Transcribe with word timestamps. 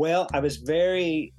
Well, 0.00 0.28
I 0.32 0.40
was 0.40 0.56
very 0.56 1.34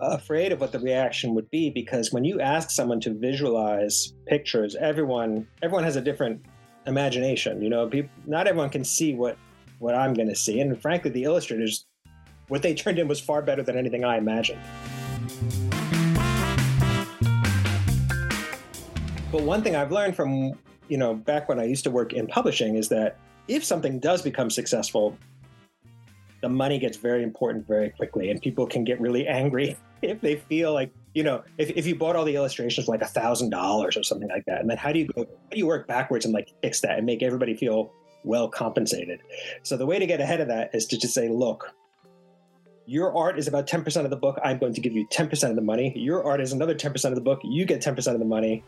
uh, 0.00 0.16
afraid 0.18 0.50
of 0.50 0.60
what 0.60 0.72
the 0.72 0.80
reaction 0.80 1.32
would 1.36 1.48
be 1.52 1.70
because 1.70 2.12
when 2.12 2.24
you 2.24 2.40
ask 2.40 2.70
someone 2.70 2.98
to 3.02 3.14
visualize 3.14 4.12
pictures, 4.26 4.74
everyone 4.74 5.46
everyone 5.62 5.84
has 5.84 5.94
a 5.94 6.00
different 6.00 6.44
imagination. 6.88 7.62
You 7.62 7.70
know, 7.70 7.86
people, 7.86 8.10
not 8.26 8.48
everyone 8.48 8.70
can 8.70 8.82
see 8.82 9.14
what 9.14 9.38
what 9.78 9.94
I'm 9.94 10.12
going 10.12 10.26
to 10.26 10.34
see, 10.34 10.58
and 10.58 10.82
frankly, 10.82 11.12
the 11.12 11.22
illustrators, 11.22 11.86
what 12.48 12.62
they 12.62 12.74
turned 12.74 12.98
in 12.98 13.06
was 13.06 13.20
far 13.20 13.42
better 13.42 13.62
than 13.62 13.78
anything 13.78 14.04
I 14.04 14.18
imagined. 14.18 14.60
But 19.30 19.42
one 19.42 19.62
thing 19.62 19.76
I've 19.76 19.92
learned 19.92 20.16
from 20.16 20.58
you 20.88 20.98
know 20.98 21.14
back 21.14 21.48
when 21.48 21.60
I 21.60 21.64
used 21.64 21.84
to 21.84 21.92
work 21.92 22.12
in 22.12 22.26
publishing 22.26 22.74
is 22.74 22.88
that 22.88 23.18
if 23.46 23.62
something 23.62 24.00
does 24.00 24.20
become 24.20 24.50
successful, 24.50 25.16
the 26.44 26.48
money 26.50 26.78
gets 26.78 26.98
very 26.98 27.22
important 27.22 27.66
very 27.66 27.88
quickly, 27.88 28.28
and 28.30 28.38
people 28.38 28.66
can 28.66 28.84
get 28.84 29.00
really 29.00 29.26
angry 29.26 29.78
if 30.02 30.20
they 30.20 30.36
feel 30.36 30.74
like 30.74 30.92
you 31.14 31.22
know 31.22 31.42
if, 31.56 31.70
if 31.70 31.86
you 31.86 31.94
bought 31.94 32.16
all 32.16 32.24
the 32.26 32.36
illustrations 32.36 32.84
for 32.84 32.92
like 32.92 33.00
a 33.00 33.06
thousand 33.06 33.48
dollars 33.48 33.96
or 33.96 34.02
something 34.02 34.28
like 34.28 34.44
that, 34.44 34.60
and 34.60 34.68
then 34.68 34.76
how 34.76 34.92
do 34.92 34.98
you 34.98 35.06
go? 35.06 35.22
How 35.22 35.50
do 35.50 35.58
you 35.58 35.66
work 35.66 35.88
backwards 35.88 36.26
and 36.26 36.34
like 36.34 36.52
fix 36.62 36.82
that 36.82 36.98
and 36.98 37.06
make 37.06 37.22
everybody 37.22 37.56
feel 37.56 37.90
well 38.24 38.46
compensated? 38.48 39.20
So 39.62 39.78
the 39.78 39.86
way 39.86 39.98
to 39.98 40.06
get 40.06 40.20
ahead 40.20 40.40
of 40.40 40.48
that 40.48 40.74
is 40.74 40.86
to 40.88 40.98
just 40.98 41.14
say, 41.14 41.28
look. 41.28 41.72
Your 42.86 43.16
art 43.16 43.38
is 43.38 43.48
about 43.48 43.66
10% 43.66 44.04
of 44.04 44.10
the 44.10 44.16
book. 44.16 44.38
I'm 44.44 44.58
going 44.58 44.74
to 44.74 44.80
give 44.82 44.92
you 44.92 45.06
10% 45.08 45.48
of 45.48 45.56
the 45.56 45.62
money. 45.62 45.94
Your 45.96 46.22
art 46.22 46.42
is 46.42 46.52
another 46.52 46.74
10% 46.74 47.02
of 47.06 47.14
the 47.14 47.22
book. 47.22 47.40
You 47.42 47.64
get 47.64 47.80
10% 47.80 48.12
of 48.12 48.18
the 48.18 48.26
money. 48.26 48.62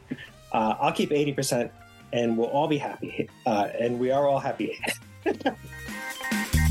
Uh, 0.52 0.74
I'll 0.80 0.90
keep 0.90 1.10
80%, 1.10 1.70
and 2.14 2.38
we'll 2.38 2.48
all 2.48 2.66
be 2.66 2.78
happy. 2.78 3.28
Uh, 3.44 3.68
and 3.78 4.00
we 4.00 4.10
are 4.10 4.26
all 4.26 4.40
happy. 4.40 4.80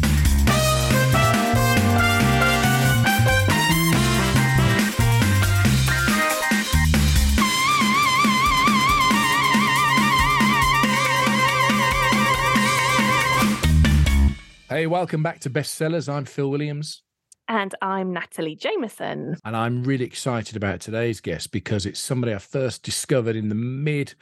Hey, 14.67 14.88
welcome 14.88 15.21
back 15.21 15.41
to 15.41 15.49
Bestsellers. 15.52 16.11
I'm 16.11 16.25
Phil 16.25 16.49
Williams. 16.49 17.03
And 17.47 17.75
I'm 17.83 18.11
Natalie 18.11 18.55
Jameson. 18.55 19.35
And 19.45 19.55
I'm 19.55 19.83
really 19.83 20.05
excited 20.05 20.55
about 20.55 20.80
today's 20.80 21.21
guest 21.21 21.52
because 21.52 21.85
it's 21.85 21.99
somebody 21.99 22.33
I 22.33 22.39
first 22.39 22.81
discovered 22.81 23.36
in 23.36 23.47
the 23.47 23.53
mid, 23.53 24.16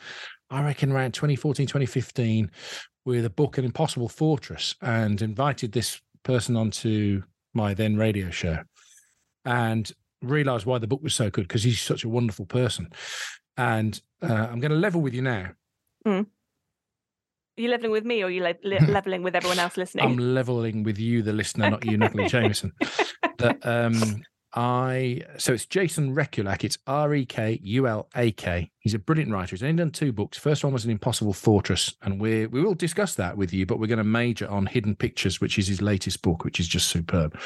I 0.49 0.61
reckon 0.61 0.91
around 0.91 1.13
2014, 1.13 1.65
2015, 1.65 2.51
with 3.05 3.23
a 3.23 3.29
book, 3.29 3.57
An 3.57 3.63
Impossible 3.63 4.09
Fortress, 4.09 4.75
and 4.81 5.21
invited 5.21 5.71
this 5.71 6.01
person 6.23 6.57
onto 6.57 7.23
my 7.53 7.73
then 7.73 7.95
radio 7.95 8.29
show 8.29 8.59
and 9.45 9.89
realized 10.21 10.65
why 10.65 10.77
the 10.77 10.87
book 10.87 11.01
was 11.01 11.15
so 11.15 11.29
good 11.29 11.47
because 11.47 11.63
he's 11.63 11.81
such 11.81 12.03
a 12.03 12.09
wonderful 12.09 12.45
person. 12.45 12.89
And 13.55 14.01
uh, 14.21 14.33
I'm 14.51 14.59
going 14.59 14.71
to 14.71 14.77
level 14.77 14.99
with 14.99 15.13
you 15.13 15.21
now. 15.21 15.51
Mm. 16.05 16.25
Are 17.57 17.61
you 17.61 17.69
leveling 17.69 17.91
with 17.91 18.03
me 18.03 18.23
or 18.23 18.29
you 18.29 18.41
le- 18.41 18.55
le- 18.63 18.85
leveling 18.91 19.21
with 19.21 19.35
everyone 19.35 19.59
else 19.59 19.77
listening? 19.77 20.05
I'm 20.05 20.17
leveling 20.17 20.83
with 20.83 20.97
you, 20.97 21.21
the 21.21 21.33
listener, 21.33 21.69
not 21.69 21.85
you, 21.85 21.97
Natalie 21.97 22.27
Jameson. 22.29 22.71
that 23.37 23.59
um, 23.63 24.23
I 24.55 25.21
so 25.37 25.53
it's 25.53 25.67
Jason 25.67 26.15
Rekulak. 26.15 26.63
It's 26.63 26.77
R 26.87 27.13
E 27.13 27.25
K 27.25 27.59
U 27.61 27.87
L 27.87 28.09
A 28.15 28.31
K. 28.31 28.71
He's 28.79 28.95
a 28.95 28.99
brilliant 28.99 29.31
writer. 29.31 29.51
He's 29.51 29.61
only 29.63 29.75
done 29.75 29.91
two 29.91 30.11
books. 30.11 30.37
First 30.37 30.63
one 30.63 30.73
was 30.73 30.85
an 30.85 30.91
Impossible 30.91 31.33
Fortress, 31.33 31.95
and 32.01 32.19
we 32.19 32.47
we 32.47 32.63
will 32.63 32.75
discuss 32.75 33.13
that 33.15 33.37
with 33.37 33.53
you. 33.53 33.65
But 33.67 33.79
we're 33.79 33.87
going 33.87 33.97
to 33.97 34.03
major 34.03 34.49
on 34.49 34.65
Hidden 34.65 34.95
Pictures, 34.95 35.39
which 35.39 35.59
is 35.59 35.67
his 35.67 35.81
latest 35.81 36.21
book, 36.23 36.43
which 36.43 36.59
is 36.59 36.67
just 36.67 36.89
superb. 36.89 37.39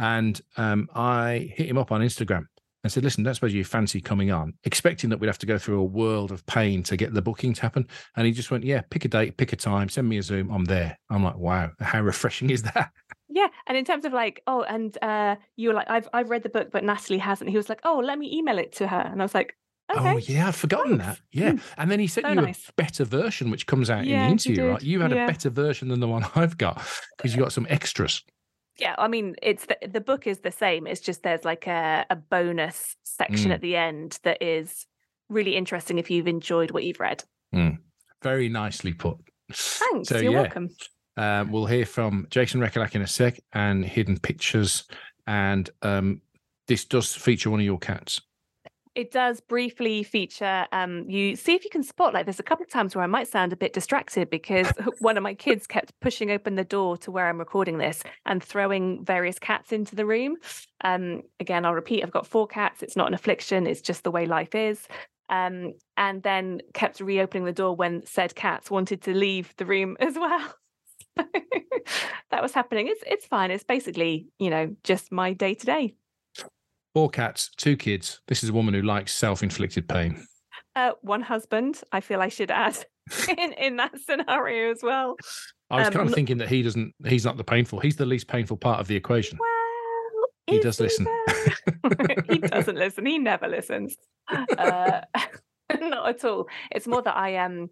And 0.00 0.40
um, 0.56 0.88
I 0.94 1.52
hit 1.54 1.68
him 1.68 1.78
up 1.78 1.90
on 1.92 2.00
Instagram 2.00 2.44
and 2.84 2.92
said, 2.92 3.02
"Listen, 3.04 3.24
don't 3.24 3.34
suppose 3.34 3.52
you 3.54 3.64
fancy 3.64 4.00
coming 4.00 4.30
on?" 4.30 4.54
Expecting 4.64 5.10
that 5.10 5.18
we'd 5.20 5.26
have 5.26 5.38
to 5.38 5.46
go 5.46 5.58
through 5.58 5.80
a 5.80 5.84
world 5.84 6.30
of 6.32 6.44
pain 6.46 6.82
to 6.84 6.96
get 6.96 7.12
the 7.14 7.22
booking 7.22 7.52
to 7.54 7.62
happen. 7.62 7.86
And 8.16 8.26
he 8.26 8.32
just 8.32 8.50
went, 8.50 8.64
"Yeah, 8.64 8.82
pick 8.90 9.04
a 9.04 9.08
date, 9.08 9.36
pick 9.36 9.52
a 9.52 9.56
time, 9.56 9.88
send 9.88 10.08
me 10.08 10.18
a 10.18 10.22
Zoom. 10.22 10.50
I'm 10.50 10.64
there." 10.64 10.98
I'm 11.10 11.24
like, 11.24 11.36
"Wow, 11.36 11.72
how 11.80 12.00
refreshing 12.02 12.50
is 12.50 12.62
that?" 12.64 12.90
Yeah, 13.30 13.48
and 13.66 13.76
in 13.76 13.84
terms 13.84 14.04
of 14.06 14.12
like, 14.14 14.42
oh, 14.46 14.62
and 14.62 14.96
uh, 15.02 15.36
you 15.54 15.68
were 15.68 15.74
like, 15.74 15.88
I've 15.90 16.08
I've 16.14 16.30
read 16.30 16.42
the 16.42 16.48
book, 16.48 16.70
but 16.72 16.82
Natalie 16.82 17.18
hasn't. 17.18 17.50
He 17.50 17.56
was 17.58 17.68
like, 17.68 17.80
oh, 17.84 17.98
let 18.02 18.18
me 18.18 18.34
email 18.36 18.58
it 18.58 18.72
to 18.76 18.88
her, 18.88 18.98
and 19.00 19.20
I 19.20 19.24
was 19.24 19.34
like, 19.34 19.54
okay. 19.94 20.14
Oh 20.14 20.16
yeah, 20.16 20.48
I'd 20.48 20.54
forgotten 20.54 20.96
that. 20.98 21.20
Yeah, 21.30 21.52
Mm. 21.52 21.60
and 21.76 21.90
then 21.90 22.00
he 22.00 22.06
sent 22.06 22.24
So 22.24 22.30
you 22.30 22.36
nice. 22.40 22.68
a 22.68 22.72
better 22.72 23.04
version, 23.04 23.50
which 23.50 23.66
comes 23.66 23.90
out 23.90 24.06
Yeah, 24.06 24.14
in 24.16 24.22
the 24.22 24.32
interview, 24.32 24.66
right? 24.68 24.82
You 24.82 25.00
had 25.02 25.12
Yeah. 25.12 25.24
a 25.24 25.26
better 25.28 25.50
version 25.50 25.88
than 25.88 26.00
the 26.00 26.08
one 26.08 26.24
I've 26.34 26.56
got 26.56 26.82
because 27.16 27.34
you 27.36 27.40
got 27.42 27.52
some 27.52 27.66
extras. 27.68 28.24
Yeah, 28.78 28.94
I 28.96 29.08
mean, 29.08 29.34
it's 29.42 29.66
the, 29.66 29.76
the 29.88 30.00
book 30.00 30.26
is 30.26 30.38
the 30.40 30.52
same. 30.52 30.86
It's 30.86 31.00
just 31.00 31.22
there's 31.22 31.44
like 31.44 31.66
a, 31.66 32.06
a 32.10 32.16
bonus 32.16 32.96
section 33.02 33.50
Mm. 33.50 33.54
at 33.54 33.60
the 33.60 33.76
end 33.76 34.18
that 34.22 34.42
is 34.42 34.86
really 35.28 35.56
interesting 35.56 35.98
if 35.98 36.10
you've 36.10 36.28
enjoyed 36.28 36.70
what 36.70 36.84
you've 36.84 37.00
read. 37.00 37.24
Very 38.22 38.48
nicely 38.48 38.92
put. 38.92 39.16
Thanks. 39.52 40.08
So 40.08 40.18
You're 40.18 40.32
yeah, 40.32 40.40
welcome. 40.42 40.68
um, 41.16 41.50
we'll 41.52 41.66
hear 41.66 41.86
from 41.86 42.26
Jason 42.30 42.60
Rekulak 42.60 42.94
in 42.94 43.02
a 43.02 43.06
sec 43.06 43.38
and 43.52 43.84
Hidden 43.84 44.18
Pictures, 44.20 44.84
and 45.26 45.68
um, 45.82 46.20
this 46.66 46.84
does 46.84 47.14
feature 47.14 47.50
one 47.50 47.60
of 47.60 47.66
your 47.66 47.78
cats. 47.78 48.20
It 48.98 49.12
does 49.12 49.40
briefly 49.40 50.02
feature. 50.02 50.66
Um, 50.72 51.08
you 51.08 51.36
see 51.36 51.54
if 51.54 51.62
you 51.62 51.70
can 51.70 51.84
spot. 51.84 52.12
Like, 52.12 52.26
there's 52.26 52.40
a 52.40 52.42
couple 52.42 52.64
of 52.64 52.68
times 52.68 52.96
where 52.96 53.04
I 53.04 53.06
might 53.06 53.28
sound 53.28 53.52
a 53.52 53.56
bit 53.56 53.72
distracted 53.72 54.28
because 54.28 54.66
one 54.98 55.16
of 55.16 55.22
my 55.22 55.34
kids 55.34 55.68
kept 55.68 55.92
pushing 56.00 56.32
open 56.32 56.56
the 56.56 56.64
door 56.64 56.96
to 56.96 57.12
where 57.12 57.28
I'm 57.28 57.38
recording 57.38 57.78
this 57.78 58.02
and 58.26 58.42
throwing 58.42 59.04
various 59.04 59.38
cats 59.38 59.70
into 59.70 59.94
the 59.94 60.04
room. 60.04 60.34
Um, 60.82 61.22
again, 61.38 61.64
I'll 61.64 61.74
repeat. 61.74 62.02
I've 62.02 62.10
got 62.10 62.26
four 62.26 62.48
cats. 62.48 62.82
It's 62.82 62.96
not 62.96 63.06
an 63.06 63.14
affliction. 63.14 63.68
It's 63.68 63.82
just 63.82 64.02
the 64.02 64.10
way 64.10 64.26
life 64.26 64.56
is. 64.56 64.88
Um, 65.28 65.74
and 65.96 66.20
then 66.24 66.62
kept 66.74 66.98
reopening 66.98 67.44
the 67.44 67.52
door 67.52 67.76
when 67.76 68.04
said 68.04 68.34
cats 68.34 68.68
wanted 68.68 69.02
to 69.02 69.14
leave 69.14 69.54
the 69.58 69.64
room 69.64 69.96
as 70.00 70.16
well. 70.16 70.54
that 71.16 72.42
was 72.42 72.52
happening. 72.52 72.88
It's 72.88 73.04
it's 73.06 73.26
fine. 73.26 73.52
It's 73.52 73.62
basically 73.62 74.26
you 74.40 74.50
know 74.50 74.74
just 74.82 75.12
my 75.12 75.34
day 75.34 75.54
to 75.54 75.66
day. 75.66 75.94
Four 76.98 77.10
cats, 77.10 77.50
two 77.56 77.76
kids. 77.76 78.20
This 78.26 78.42
is 78.42 78.48
a 78.50 78.52
woman 78.52 78.74
who 78.74 78.82
likes 78.82 79.14
self-inflicted 79.14 79.88
pain. 79.88 80.20
Uh, 80.74 80.90
one 81.02 81.20
husband, 81.20 81.80
I 81.92 82.00
feel 82.00 82.20
I 82.20 82.26
should 82.26 82.50
add 82.50 82.76
in, 83.38 83.52
in 83.52 83.76
that 83.76 83.92
scenario 84.00 84.72
as 84.72 84.80
well. 84.82 85.14
I 85.70 85.76
was 85.76 85.86
Um, 85.86 85.92
kind 85.92 86.08
of 86.08 86.14
thinking 86.16 86.38
that 86.38 86.48
he 86.48 86.60
doesn't. 86.60 86.92
He's 87.06 87.24
not 87.24 87.36
the 87.36 87.44
painful. 87.44 87.78
He's 87.78 87.94
the 87.94 88.04
least 88.04 88.26
painful 88.26 88.56
part 88.56 88.80
of 88.80 88.88
the 88.88 88.96
equation. 88.96 89.38
Well, 89.38 90.26
He 90.48 90.58
does 90.58 90.80
listen. 90.80 91.06
he 92.28 92.38
doesn't 92.38 92.74
listen. 92.84 93.06
He 93.06 93.18
never 93.18 93.46
listens. 93.46 93.96
Uh, 94.28 95.02
not 95.80 96.08
at 96.08 96.24
all. 96.24 96.48
It's 96.72 96.88
more 96.88 97.02
that 97.02 97.16
I 97.16 97.34
am 97.34 97.52
um, 97.60 97.70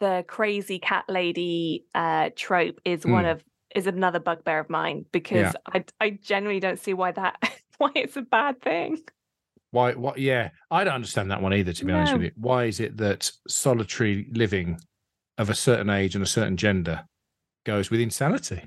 the 0.00 0.24
crazy 0.26 0.80
cat 0.80 1.04
lady 1.08 1.84
uh, 1.94 2.30
trope 2.34 2.80
is 2.84 3.06
one 3.06 3.22
Mm. 3.24 3.30
of 3.34 3.44
is 3.72 3.86
another 3.86 4.18
bugbear 4.18 4.58
of 4.58 4.68
mine 4.68 5.04
because 5.12 5.54
I 5.64 5.84
I 6.00 6.18
generally 6.20 6.58
don't 6.58 6.80
see 6.80 6.92
why 6.94 7.12
that 7.12 7.36
why 7.78 7.90
it's 7.94 8.16
a 8.16 8.22
bad 8.22 8.60
thing. 8.62 8.98
Why? 9.70 9.94
What? 9.94 10.18
Yeah, 10.18 10.50
I 10.70 10.84
don't 10.84 10.94
understand 10.94 11.30
that 11.30 11.42
one 11.42 11.52
either. 11.54 11.72
To 11.72 11.84
be 11.84 11.92
honest 11.92 12.12
with 12.12 12.22
you, 12.22 12.30
why 12.36 12.64
is 12.64 12.80
it 12.80 12.96
that 12.98 13.30
solitary 13.48 14.28
living 14.32 14.78
of 15.38 15.50
a 15.50 15.54
certain 15.54 15.90
age 15.90 16.14
and 16.14 16.22
a 16.22 16.28
certain 16.28 16.56
gender 16.56 17.04
goes 17.64 17.90
with 17.90 18.00
insanity? 18.00 18.62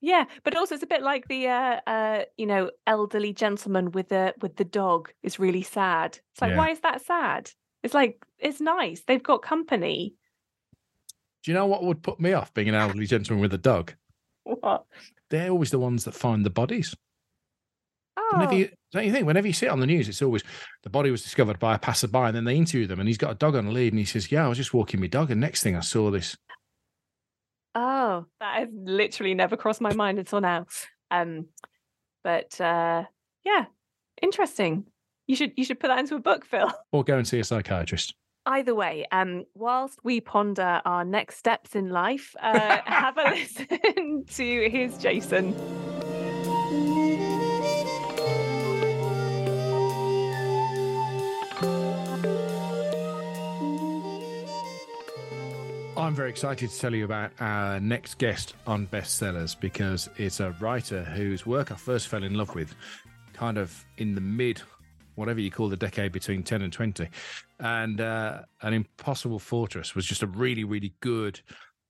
Yeah, 0.00 0.24
but 0.44 0.56
also 0.56 0.74
it's 0.74 0.82
a 0.82 0.88
bit 0.88 1.02
like 1.02 1.28
the 1.28 1.46
uh, 1.48 1.80
uh, 1.86 2.24
you 2.36 2.46
know 2.46 2.70
elderly 2.86 3.32
gentleman 3.32 3.92
with 3.92 4.08
the 4.08 4.34
with 4.40 4.56
the 4.56 4.64
dog 4.64 5.12
is 5.22 5.38
really 5.38 5.62
sad. 5.62 6.18
It's 6.32 6.42
like 6.42 6.50
Yeah. 6.50 6.58
why 6.58 6.70
is 6.70 6.80
that 6.80 7.04
sad? 7.04 7.50
It's 7.82 7.94
like 7.94 8.24
it's 8.38 8.60
nice. 8.60 9.02
They've 9.06 9.22
got 9.22 9.42
company. 9.42 10.14
Do 11.44 11.50
you 11.50 11.54
know 11.54 11.66
what 11.66 11.84
would 11.84 12.02
put 12.02 12.18
me 12.20 12.32
off 12.32 12.52
being 12.52 12.68
an 12.68 12.74
elderly 12.74 13.06
gentleman 13.06 13.40
with 13.40 13.54
a 13.54 13.58
dog? 13.58 13.94
What? 14.44 14.84
They're 15.28 15.50
always 15.50 15.70
the 15.70 15.78
ones 15.78 16.04
that 16.06 16.14
find 16.14 16.44
the 16.44 16.50
bodies. 16.50 16.96
Oh, 18.16 18.30
Whenever 18.32 18.54
you, 18.54 18.68
don't 18.92 19.04
you 19.04 19.12
think? 19.12 19.26
Whenever 19.26 19.46
you 19.46 19.52
see 19.52 19.66
it 19.66 19.70
on 19.70 19.80
the 19.80 19.86
news, 19.86 20.08
it's 20.08 20.22
always 20.22 20.42
the 20.82 20.90
body 20.90 21.10
was 21.10 21.22
discovered 21.22 21.58
by 21.58 21.74
a 21.74 21.78
passerby, 21.78 22.18
and 22.18 22.36
then 22.36 22.44
they 22.44 22.56
interview 22.56 22.86
them, 22.86 23.00
and 23.00 23.08
he's 23.08 23.18
got 23.18 23.30
a 23.30 23.34
dog 23.34 23.54
on 23.56 23.66
a 23.66 23.70
lead, 23.70 23.92
and 23.92 23.98
he 23.98 24.04
says, 24.04 24.30
"Yeah, 24.30 24.44
I 24.44 24.48
was 24.48 24.58
just 24.58 24.74
walking 24.74 25.00
my 25.00 25.06
dog, 25.06 25.30
and 25.30 25.40
next 25.40 25.62
thing 25.62 25.76
I 25.76 25.80
saw 25.80 26.10
this." 26.10 26.36
oh, 27.74 28.26
that 28.40 28.58
has 28.58 28.68
literally 28.72 29.34
never 29.34 29.56
crossed 29.56 29.80
my 29.80 29.92
mind 29.92 30.18
until 30.18 30.40
now. 30.40 30.66
Um, 31.10 31.46
but 32.24 32.60
uh, 32.60 33.04
yeah, 33.44 33.66
interesting. 34.20 34.84
You 35.26 35.36
should 35.36 35.52
you 35.56 35.64
should 35.64 35.80
put 35.80 35.88
that 35.88 35.98
into 35.98 36.16
a 36.16 36.20
book, 36.20 36.44
Phil. 36.44 36.70
Or 36.92 37.04
go 37.04 37.16
and 37.16 37.26
see 37.26 37.38
a 37.38 37.44
psychiatrist. 37.44 38.14
Either 38.46 38.74
way, 38.74 39.06
um, 39.12 39.44
whilst 39.54 39.98
we 40.02 40.20
ponder 40.20 40.80
our 40.84 41.04
next 41.04 41.36
steps 41.36 41.76
in 41.76 41.90
life, 41.90 42.34
uh, 42.42 42.78
have 42.84 43.16
a 43.18 43.30
listen 43.30 44.24
to 44.28 44.68
Here's 44.70 44.98
Jason. 44.98 45.54
I'm 56.10 56.16
very 56.16 56.30
excited 56.30 56.68
to 56.68 56.76
tell 56.76 56.92
you 56.92 57.04
about 57.04 57.30
our 57.38 57.78
next 57.78 58.18
guest 58.18 58.54
on 58.66 58.88
Bestsellers 58.88 59.54
because 59.60 60.10
it's 60.16 60.40
a 60.40 60.50
writer 60.58 61.04
whose 61.04 61.46
work 61.46 61.70
I 61.70 61.76
first 61.76 62.08
fell 62.08 62.24
in 62.24 62.34
love 62.34 62.52
with 62.52 62.74
kind 63.32 63.56
of 63.56 63.86
in 63.96 64.16
the 64.16 64.20
mid, 64.20 64.60
whatever 65.14 65.38
you 65.38 65.52
call 65.52 65.68
the 65.68 65.76
decade 65.76 66.10
between 66.10 66.42
10 66.42 66.62
and 66.62 66.72
20. 66.72 67.08
And 67.60 68.00
uh, 68.00 68.40
An 68.62 68.74
Impossible 68.74 69.38
Fortress 69.38 69.94
was 69.94 70.04
just 70.04 70.24
a 70.24 70.26
really, 70.26 70.64
really 70.64 70.92
good 70.98 71.40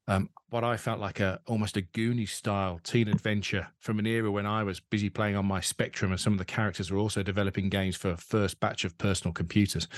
um, 0.06 0.28
what 0.50 0.64
I 0.64 0.76
felt 0.76 1.00
like 1.00 1.20
a 1.20 1.40
almost 1.46 1.78
a 1.78 1.82
Goonies 1.82 2.32
style 2.32 2.78
teen 2.82 3.08
adventure 3.08 3.69
from 3.78 3.99
an 3.99 4.06
era 4.06 4.31
when 4.31 4.44
I 4.44 4.64
was 4.64 4.81
busy 4.81 5.08
playing 5.08 5.37
on 5.37 5.46
my 5.46 5.61
Spectrum, 5.61 6.11
and 6.11 6.20
some 6.20 6.34
of 6.34 6.38
the 6.38 6.44
characters 6.44 6.90
were 6.90 6.99
also 6.99 7.22
developing 7.22 7.70
games 7.70 7.96
for 7.96 8.17
first 8.17 8.61
batch 8.61 8.84
of 8.84 8.99
personal 8.99 9.32
computers. 9.32 9.88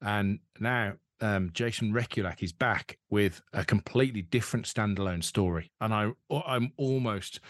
And 0.00 0.38
now 0.60 0.94
um, 1.20 1.50
Jason 1.52 1.92
Rekulak 1.92 2.42
is 2.42 2.52
back 2.52 2.98
with 3.10 3.40
a 3.52 3.64
completely 3.64 4.22
different 4.22 4.66
standalone 4.66 5.22
story, 5.22 5.70
and 5.80 5.92
I 5.94 6.10
I'm 6.30 6.72
almost 6.76 7.40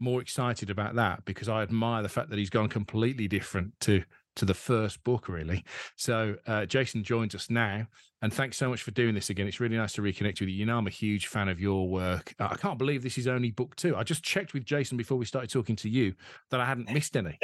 more 0.00 0.20
excited 0.20 0.70
about 0.70 0.96
that 0.96 1.24
because 1.24 1.48
I 1.48 1.62
admire 1.62 2.02
the 2.02 2.08
fact 2.08 2.30
that 2.30 2.38
he's 2.38 2.50
gone 2.50 2.68
completely 2.68 3.28
different 3.28 3.72
to 3.80 4.02
to 4.36 4.44
the 4.44 4.54
first 4.54 5.02
book, 5.04 5.28
really. 5.28 5.64
So 5.96 6.34
uh, 6.46 6.66
Jason 6.66 7.04
joins 7.04 7.34
us 7.34 7.50
now, 7.50 7.86
and 8.20 8.32
thanks 8.32 8.56
so 8.56 8.68
much 8.68 8.82
for 8.82 8.90
doing 8.90 9.14
this 9.14 9.30
again. 9.30 9.46
It's 9.46 9.60
really 9.60 9.76
nice 9.76 9.92
to 9.92 10.02
reconnect 10.02 10.40
with 10.40 10.48
you. 10.48 10.56
You 10.56 10.66
know, 10.66 10.76
I'm 10.76 10.86
a 10.86 10.90
huge 10.90 11.28
fan 11.28 11.48
of 11.48 11.60
your 11.60 11.88
work. 11.88 12.34
I 12.40 12.56
can't 12.56 12.78
believe 12.78 13.02
this 13.02 13.18
is 13.18 13.28
only 13.28 13.52
book 13.52 13.76
two. 13.76 13.96
I 13.96 14.02
just 14.02 14.24
checked 14.24 14.52
with 14.52 14.64
Jason 14.64 14.96
before 14.96 15.18
we 15.18 15.24
started 15.24 15.50
talking 15.50 15.76
to 15.76 15.88
you 15.88 16.14
that 16.50 16.60
I 16.60 16.66
hadn't 16.66 16.90
missed 16.90 17.16
any. 17.16 17.38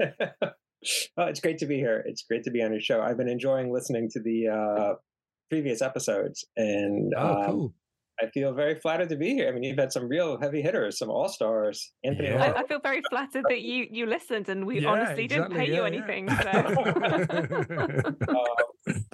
oh, 1.16 1.24
it's 1.24 1.40
great 1.40 1.58
to 1.58 1.66
be 1.66 1.76
here. 1.76 2.02
It's 2.06 2.22
great 2.22 2.44
to 2.44 2.50
be 2.50 2.62
on 2.62 2.72
your 2.72 2.80
show. 2.80 3.00
I've 3.00 3.16
been 3.16 3.28
enjoying 3.28 3.72
listening 3.72 4.08
to 4.12 4.20
the 4.20 4.48
uh, 4.48 4.94
previous 5.50 5.82
episodes, 5.82 6.44
and 6.56 7.12
oh, 7.16 7.34
um, 7.34 7.46
cool. 7.46 7.74
I 8.20 8.28
feel 8.28 8.52
very 8.54 8.76
flattered 8.76 9.08
to 9.08 9.16
be 9.16 9.34
here. 9.34 9.48
I 9.48 9.52
mean, 9.52 9.64
you've 9.64 9.78
had 9.78 9.92
some 9.92 10.08
real 10.08 10.40
heavy 10.40 10.62
hitters, 10.62 10.98
some 10.98 11.10
all 11.10 11.28
stars. 11.28 11.92
Anthony, 12.04 12.28
yeah. 12.28 12.52
I, 12.56 12.60
I, 12.60 12.66
feel 12.66 12.78
very 12.80 13.02
flattered 13.10 13.44
that 13.48 13.62
you 13.62 13.86
you 13.90 14.06
listened, 14.06 14.48
and 14.48 14.66
we 14.66 14.80
yeah, 14.80 14.88
honestly 14.90 15.24
exactly. 15.24 15.56
didn't 15.56 15.66
pay 15.66 15.72
yeah, 15.72 15.76
you 15.76 15.84
anything. 15.84 16.28
So. 16.28 16.50
um, 18.96 19.04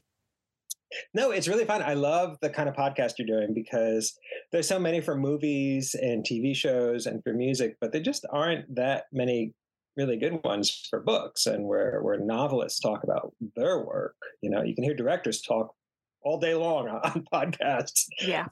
no, 1.15 1.31
it's 1.31 1.49
really 1.49 1.65
fun. 1.65 1.83
I 1.83 1.95
love 1.95 2.37
the 2.43 2.51
kind 2.51 2.69
of 2.69 2.75
podcast 2.75 3.15
you're 3.19 3.27
doing 3.27 3.55
because 3.55 4.17
there's 4.53 4.69
so 4.69 4.79
many 4.79 5.01
for 5.01 5.17
movies 5.17 5.95
and 6.01 6.25
TV 6.25 6.55
shows 6.55 7.07
and 7.07 7.23
for 7.23 7.33
music, 7.33 7.77
but 7.81 7.93
there 7.93 8.03
just 8.03 8.27
aren't 8.33 8.75
that 8.75 9.05
many 9.13 9.55
really 9.97 10.17
good 10.17 10.43
ones 10.45 10.87
for 10.89 11.01
books 11.01 11.47
and 11.47 11.65
where 11.65 12.01
where 12.03 12.19
novelists 12.19 12.81
talk 12.81 13.05
about 13.05 13.33
their 13.57 13.81
work. 13.85 14.17
You 14.41 14.51
know, 14.51 14.63
you 14.63 14.75
can 14.75 14.85
hear 14.85 14.95
directors 14.95 15.41
talk 15.41 15.75
all 16.23 16.39
day 16.39 16.55
long 16.55 16.89
on 17.05 17.25
podcasts. 17.33 18.07
Yeah. 18.21 18.47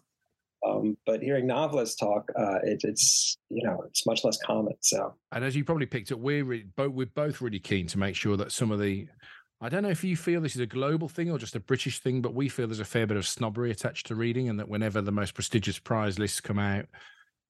Um, 0.67 0.97
but 1.07 1.23
hearing 1.23 1.47
novelists 1.47 1.97
talk, 1.97 2.29
uh, 2.37 2.59
it, 2.65 2.81
it's 2.83 3.39
you 3.49 3.63
know 3.63 3.83
it's 3.87 4.07
much 4.07 4.25
less 4.25 4.39
common. 4.39 4.75
So, 4.81 5.15
and 5.33 5.45
as 5.45 5.55
you 5.55 5.65
probably 5.65 5.87
picked 5.87 6.11
up, 6.11 6.19
we're 6.19 6.45
re- 6.45 6.67
both 6.77 6.93
we're 6.93 7.07
both 7.07 7.41
really 7.41 7.61
keen 7.61 7.87
to 7.89 7.99
make 7.99 8.17
sure 8.17 8.37
that 8.37 8.51
some 8.51 8.73
of 8.73 8.81
the 8.81 9.07
I 9.61 9.69
don't 9.69 9.83
know 9.83 9.91
if 9.91 10.05
you 10.05 10.17
feel 10.17 10.41
this 10.41 10.55
is 10.55 10.61
a 10.61 10.67
global 10.67 11.09
thing 11.09 11.31
or 11.31 11.39
just 11.39 11.57
a 11.57 11.61
British 11.61 12.01
thing, 12.01 12.23
but 12.23 12.35
we 12.35 12.49
feel 12.49 12.67
there's 12.67 12.81
a 12.81 12.85
fair 12.85 13.07
bit 13.07 13.17
of 13.17 13.27
snobbery 13.27 13.71
attached 13.71 14.07
to 14.07 14.15
reading, 14.15 14.49
and 14.49 14.59
that 14.59 14.69
whenever 14.69 15.01
the 15.01 15.13
most 15.13 15.35
prestigious 15.35 15.79
prize 15.79 16.19
lists 16.19 16.41
come 16.41 16.59
out, 16.59 16.87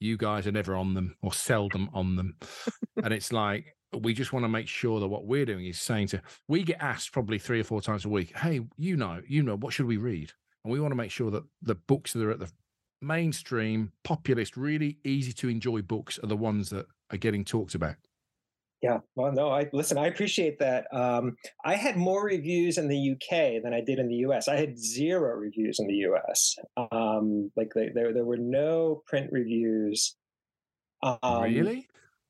you 0.00 0.16
guys 0.16 0.46
are 0.46 0.52
never 0.52 0.74
on 0.74 0.94
them 0.94 1.16
or 1.22 1.32
seldom 1.32 1.90
on 1.92 2.16
them. 2.16 2.36
and 3.04 3.12
it's 3.12 3.32
like, 3.32 3.76
we 3.96 4.12
just 4.12 4.32
want 4.32 4.44
to 4.44 4.48
make 4.48 4.68
sure 4.68 5.00
that 5.00 5.08
what 5.08 5.26
we're 5.26 5.46
doing 5.46 5.66
is 5.66 5.80
saying 5.80 6.08
to, 6.08 6.22
we 6.46 6.62
get 6.62 6.80
asked 6.80 7.12
probably 7.12 7.38
three 7.38 7.60
or 7.60 7.64
four 7.64 7.80
times 7.80 8.04
a 8.04 8.08
week, 8.08 8.36
hey, 8.36 8.60
you 8.76 8.96
know, 8.96 9.22
you 9.26 9.42
know, 9.42 9.56
what 9.56 9.72
should 9.72 9.86
we 9.86 9.96
read? 9.96 10.32
And 10.64 10.72
we 10.72 10.80
want 10.80 10.92
to 10.92 10.96
make 10.96 11.10
sure 11.10 11.30
that 11.30 11.44
the 11.62 11.74
books 11.74 12.12
that 12.12 12.22
are 12.22 12.30
at 12.30 12.38
the 12.38 12.50
mainstream, 13.00 13.92
populist, 14.04 14.56
really 14.56 14.98
easy 15.04 15.32
to 15.32 15.48
enjoy 15.48 15.82
books 15.82 16.18
are 16.22 16.26
the 16.26 16.36
ones 16.36 16.70
that 16.70 16.86
are 17.10 17.18
getting 17.18 17.44
talked 17.44 17.74
about. 17.74 17.96
Yeah, 18.82 18.98
well, 19.16 19.32
no, 19.32 19.50
I 19.50 19.68
listen. 19.72 19.98
I 19.98 20.06
appreciate 20.06 20.60
that. 20.60 20.86
Um, 20.94 21.36
I 21.64 21.74
had 21.74 21.96
more 21.96 22.24
reviews 22.24 22.78
in 22.78 22.86
the 22.86 23.12
UK 23.12 23.60
than 23.62 23.74
I 23.74 23.80
did 23.80 23.98
in 23.98 24.06
the 24.06 24.16
US. 24.26 24.46
I 24.46 24.54
had 24.54 24.78
zero 24.78 25.34
reviews 25.34 25.80
in 25.80 25.88
the 25.88 25.94
US. 25.94 26.56
Um, 26.92 27.50
like 27.56 27.72
they, 27.74 27.88
there, 27.92 28.12
there 28.12 28.24
were 28.24 28.36
no 28.36 29.02
print 29.06 29.30
reviews. 29.32 30.16
Um, 31.02 31.42
really? 31.42 31.88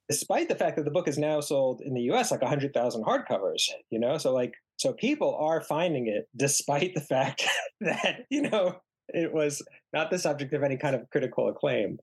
Despite 0.08 0.48
the 0.48 0.54
fact 0.54 0.76
that 0.76 0.84
the 0.84 0.90
book 0.90 1.08
is 1.08 1.18
now 1.18 1.40
sold 1.40 1.82
in 1.82 1.94
the 1.94 2.02
US 2.12 2.30
like 2.30 2.42
hundred 2.42 2.72
thousand 2.72 3.04
hardcovers, 3.04 3.68
you 3.90 3.98
know, 3.98 4.18
so 4.18 4.32
like 4.32 4.54
so 4.76 4.92
people 4.92 5.36
are 5.40 5.60
finding 5.60 6.06
it, 6.06 6.28
despite 6.36 6.94
the 6.94 7.00
fact 7.00 7.44
that 7.80 8.24
you 8.30 8.42
know 8.42 8.76
it 9.08 9.32
was 9.32 9.62
not 9.92 10.10
the 10.10 10.18
subject 10.18 10.52
of 10.52 10.62
any 10.62 10.76
kind 10.76 10.94
of 10.94 11.08
critical 11.10 11.48
acclaim. 11.48 11.98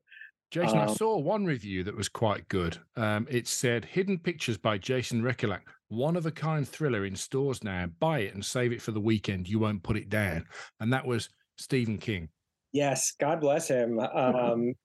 Jason, 0.51 0.77
um, 0.77 0.89
I 0.89 0.93
saw 0.93 1.17
one 1.17 1.45
review 1.45 1.83
that 1.83 1.95
was 1.95 2.07
quite 2.07 2.47
good. 2.47 2.77
Um, 2.95 3.27
it 3.29 3.47
said 3.47 3.85
Hidden 3.85 4.19
Pictures 4.19 4.57
by 4.57 4.77
Jason 4.77 5.21
Rekulak, 5.21 5.61
one 5.89 6.15
of 6.15 6.25
a 6.25 6.31
kind 6.31 6.67
thriller 6.67 7.05
in 7.05 7.15
stores 7.15 7.63
now. 7.63 7.87
Buy 7.99 8.19
it 8.19 8.35
and 8.35 8.45
save 8.45 8.71
it 8.71 8.81
for 8.81 8.91
the 8.91 8.99
weekend. 8.99 9.49
You 9.49 9.59
won't 9.59 9.83
put 9.83 9.97
it 9.97 10.09
down. 10.09 10.45
And 10.79 10.93
that 10.93 11.05
was 11.05 11.29
Stephen 11.57 11.97
King. 11.97 12.29
Yes, 12.71 13.13
God 13.19 13.41
bless 13.41 13.67
him. 13.67 13.99
Um, 14.15 14.75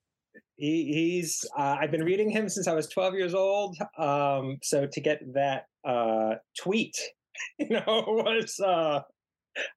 he, 0.61 0.93
he's 0.93 1.43
uh, 1.57 1.79
I've 1.81 1.91
been 1.91 2.05
reading 2.05 2.29
him 2.29 2.49
since 2.49 2.69
I 2.69 2.75
was 2.75 2.87
12 2.89 3.15
years 3.15 3.35
old. 3.35 3.79
Um, 3.97 4.59
so 4.63 4.87
to 4.87 5.01
get 5.01 5.21
that 5.33 5.65
uh, 5.89 6.35
tweet, 6.59 6.97
you 7.59 7.71
know, 7.71 7.83
was 8.07 8.61
uh, 8.61 9.01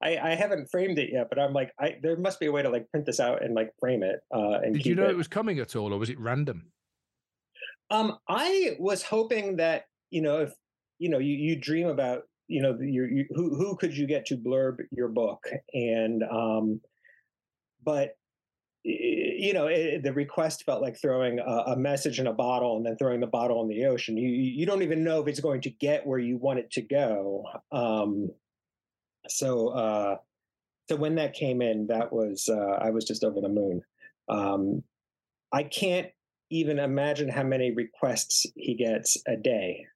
I, 0.02 0.18
I 0.18 0.34
haven't 0.34 0.68
framed 0.70 0.98
it 0.98 1.08
yet, 1.10 1.28
but 1.30 1.38
I'm 1.38 1.54
like, 1.54 1.72
I 1.80 1.96
there 2.02 2.16
must 2.16 2.38
be 2.38 2.46
a 2.46 2.52
way 2.52 2.62
to 2.62 2.68
like 2.68 2.88
print 2.90 3.06
this 3.06 3.18
out 3.18 3.42
and 3.42 3.54
like 3.54 3.70
frame 3.80 4.02
it. 4.02 4.20
Uh, 4.32 4.60
and 4.62 4.74
did 4.74 4.84
you 4.84 4.94
know 4.94 5.06
it. 5.06 5.12
it 5.12 5.16
was 5.16 5.28
coming 5.28 5.58
at 5.58 5.74
all, 5.74 5.92
or 5.92 5.98
was 5.98 6.10
it 6.10 6.20
random? 6.20 6.66
Um, 7.90 8.18
I 8.28 8.76
was 8.78 9.02
hoping 9.02 9.56
that 9.56 9.84
you 10.10 10.20
know 10.20 10.42
if 10.42 10.52
you 10.98 11.08
know 11.08 11.18
you 11.18 11.34
you 11.34 11.56
dream 11.56 11.86
about 11.86 12.24
you 12.46 12.60
know 12.60 12.76
you, 12.78 13.04
you 13.04 13.24
who 13.30 13.56
who 13.56 13.74
could 13.76 13.96
you 13.96 14.06
get 14.06 14.26
to 14.26 14.36
blurb 14.36 14.76
your 14.90 15.08
book 15.08 15.46
and 15.72 16.22
um, 16.24 16.80
but 17.82 18.16
you 18.84 19.52
know 19.54 19.66
it, 19.66 20.02
the 20.02 20.12
request 20.12 20.64
felt 20.64 20.82
like 20.82 21.00
throwing 21.00 21.38
a, 21.38 21.72
a, 21.72 21.76
message 21.76 22.20
in 22.20 22.26
a 22.26 22.32
bottle 22.32 22.76
and 22.76 22.84
then 22.84 22.96
throwing 22.96 23.20
the 23.20 23.26
bottle 23.26 23.62
in 23.62 23.68
the 23.68 23.86
ocean 23.86 24.16
you 24.16 24.28
you 24.28 24.66
don't 24.66 24.82
even 24.82 25.02
know 25.02 25.20
if 25.20 25.26
it's 25.26 25.40
going 25.40 25.60
to 25.62 25.70
get 25.70 26.06
where 26.06 26.18
you 26.18 26.36
want 26.36 26.58
it 26.58 26.70
to 26.70 26.82
go 26.82 27.44
um, 27.72 28.28
so 29.28 29.68
uh, 29.68 30.16
so 30.88 30.96
when 30.96 31.14
that 31.14 31.34
came 31.34 31.62
in, 31.62 31.86
that 31.86 32.12
was 32.12 32.48
uh, 32.48 32.78
I 32.80 32.90
was 32.90 33.04
just 33.04 33.24
over 33.24 33.40
the 33.40 33.48
moon. 33.48 33.82
Um, 34.28 34.82
I 35.52 35.62
can't 35.62 36.08
even 36.50 36.78
imagine 36.78 37.28
how 37.28 37.42
many 37.42 37.72
requests 37.72 38.46
he 38.54 38.74
gets 38.74 39.16
a 39.26 39.36
day 39.36 39.86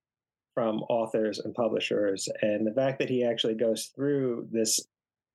from 0.54 0.78
authors 0.88 1.38
and 1.38 1.54
publishers, 1.54 2.28
and 2.42 2.66
the 2.66 2.72
fact 2.72 2.98
that 3.00 3.10
he 3.10 3.24
actually 3.24 3.54
goes 3.54 3.90
through 3.94 4.48
this 4.50 4.80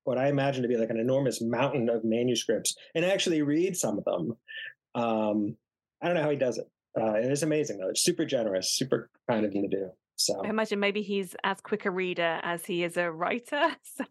what 0.04 0.18
I 0.18 0.28
imagine 0.28 0.64
to 0.64 0.68
be 0.68 0.78
like 0.78 0.90
an 0.90 1.00
enormous 1.00 1.42
mountain 1.42 1.90
of 1.90 2.04
manuscripts 2.04 2.76
and 2.96 3.06
actually 3.06 3.42
read 3.42 3.76
some 3.78 3.98
of 3.98 4.06
them. 4.06 4.38
Um, 4.96 5.58
I 6.02 6.08
don't 6.08 6.16
know 6.16 6.24
how 6.24 6.30
he 6.30 6.36
does 6.36 6.58
it. 6.58 6.66
Uh, 7.00 7.14
it 7.14 7.32
is 7.32 7.44
amazing 7.44 7.78
though. 7.78 7.90
It's 7.90 8.04
super 8.04 8.26
generous, 8.26 8.74
super 8.74 9.10
kind 9.30 9.46
of 9.46 9.54
him 9.54 9.64
to 9.64 9.68
do. 9.68 9.90
So 10.16 10.42
I 10.46 10.50
imagine 10.50 10.80
maybe 10.80 11.02
he's 11.02 11.36
as 11.44 11.60
quick 11.62 11.86
a 11.86 11.92
reader 11.92 12.40
as 12.44 12.66
he 12.66 12.84
is 12.84 12.98
a 12.98 13.12
writer. 13.12 13.76
So, 13.96 14.06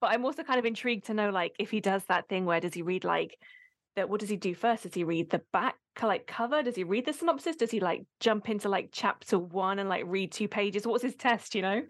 but 0.00 0.10
I'm 0.10 0.24
also 0.24 0.42
kind 0.42 0.58
of 0.58 0.64
intrigued 0.64 1.06
to 1.06 1.14
know, 1.14 1.30
like, 1.30 1.54
if 1.58 1.70
he 1.70 1.80
does 1.80 2.02
that 2.08 2.28
thing 2.28 2.44
where 2.44 2.60
does 2.60 2.74
he 2.74 2.82
read 2.82 3.04
like 3.04 3.36
that? 3.94 4.08
What 4.08 4.20
does 4.20 4.28
he 4.28 4.36
do 4.36 4.54
first? 4.54 4.82
Does 4.82 4.94
he 4.94 5.04
read 5.04 5.30
the 5.30 5.42
back 5.52 5.76
like 6.02 6.26
cover? 6.26 6.62
Does 6.62 6.76
he 6.76 6.84
read 6.84 7.06
the 7.06 7.12
synopsis? 7.12 7.56
Does 7.56 7.70
he 7.70 7.80
like 7.80 8.04
jump 8.20 8.48
into 8.48 8.68
like 8.68 8.90
chapter 8.92 9.38
one 9.38 9.78
and 9.78 9.88
like 9.88 10.04
read 10.06 10.32
two 10.32 10.48
pages? 10.48 10.86
What's 10.86 11.04
his 11.04 11.16
test? 11.16 11.54
You 11.54 11.62
know? 11.62 11.82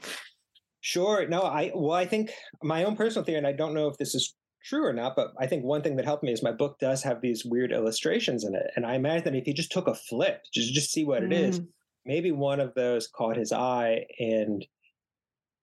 Sure. 0.86 1.26
No, 1.26 1.42
I 1.42 1.72
well, 1.74 1.96
I 1.96 2.06
think 2.06 2.30
my 2.62 2.84
own 2.84 2.96
personal 2.96 3.24
theory, 3.24 3.38
and 3.38 3.46
I 3.46 3.52
don't 3.52 3.74
know 3.74 3.88
if 3.88 3.98
this 3.98 4.14
is 4.14 4.34
true 4.64 4.84
or 4.84 4.92
not, 4.92 5.16
but 5.16 5.32
I 5.38 5.46
think 5.46 5.64
one 5.64 5.82
thing 5.82 5.96
that 5.96 6.04
helped 6.04 6.22
me 6.22 6.32
is 6.32 6.42
my 6.42 6.52
book 6.52 6.78
does 6.78 7.02
have 7.02 7.20
these 7.20 7.44
weird 7.44 7.72
illustrations 7.72 8.44
in 8.44 8.54
it. 8.54 8.70
And 8.76 8.86
I 8.86 8.94
imagine 8.94 9.24
that 9.24 9.34
if 9.34 9.44
he 9.44 9.52
just 9.52 9.72
took 9.72 9.88
a 9.88 9.94
flip, 9.94 10.42
just 10.52 10.72
just 10.74 10.92
see 10.92 11.04
what 11.04 11.22
mm. 11.22 11.26
it 11.26 11.32
is, 11.32 11.60
mm 11.60 11.66
maybe 12.06 12.30
one 12.32 12.60
of 12.60 12.72
those 12.74 13.08
caught 13.08 13.36
his 13.36 13.52
eye 13.52 14.06
and 14.18 14.64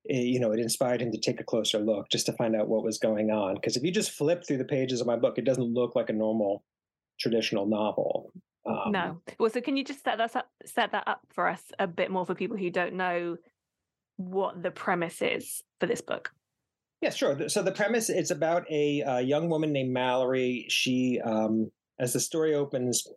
it, 0.06 0.26
you 0.26 0.40
know 0.40 0.52
it 0.52 0.60
inspired 0.60 1.02
him 1.02 1.12
to 1.12 1.18
take 1.18 1.40
a 1.40 1.44
closer 1.44 1.80
look 1.80 2.10
just 2.12 2.26
to 2.26 2.34
find 2.34 2.56
out 2.56 2.68
what 2.68 2.84
was 2.84 2.98
going 2.98 3.32
on 3.32 3.56
because 3.56 3.78
if 3.78 3.84
you 3.84 3.92
just 3.92 4.12
flip 4.12 4.44
through 4.46 4.58
the 4.58 4.66
pages 4.66 5.00
of 5.00 5.08
my 5.08 5.16
book 5.16 5.38
it 5.38 5.46
doesn't 5.46 5.74
look 5.74 5.96
like 5.96 6.10
a 6.10 6.14
normal 6.14 6.64
traditional 7.20 7.66
novel 7.66 8.32
um, 8.66 8.92
no 8.92 9.22
well 9.40 9.50
so 9.50 9.62
can 9.62 9.78
you 9.78 9.84
just 9.84 10.04
set 10.04 10.18
that 10.18 10.36
up 10.36 10.50
set 10.66 10.92
that 10.92 11.08
up 11.08 11.22
for 11.30 11.48
us 11.48 11.64
a 11.80 11.88
bit 11.88 12.12
more 12.12 12.26
for 12.26 12.36
people 12.36 12.58
who 12.58 12.70
don't 12.70 12.94
know 12.94 13.38
what 14.18 14.62
the 14.62 14.72
premise 14.72 15.22
is 15.22 15.64
for 15.80 15.88
this 15.88 16.02
book 16.02 16.32
yeah 17.02 17.10
sure 17.10 17.50
so 17.50 17.62
the 17.62 17.72
premise 17.72 18.10
it's 18.10 18.32
about 18.32 18.66
a, 18.70 19.02
a 19.02 19.22
young 19.22 19.50
woman 19.50 19.72
named 19.72 19.92
mallory 19.92 20.66
she 20.70 21.20
um, 21.24 21.72
as 22.00 22.14
the 22.14 22.20
story 22.20 22.54
opens 22.54 23.08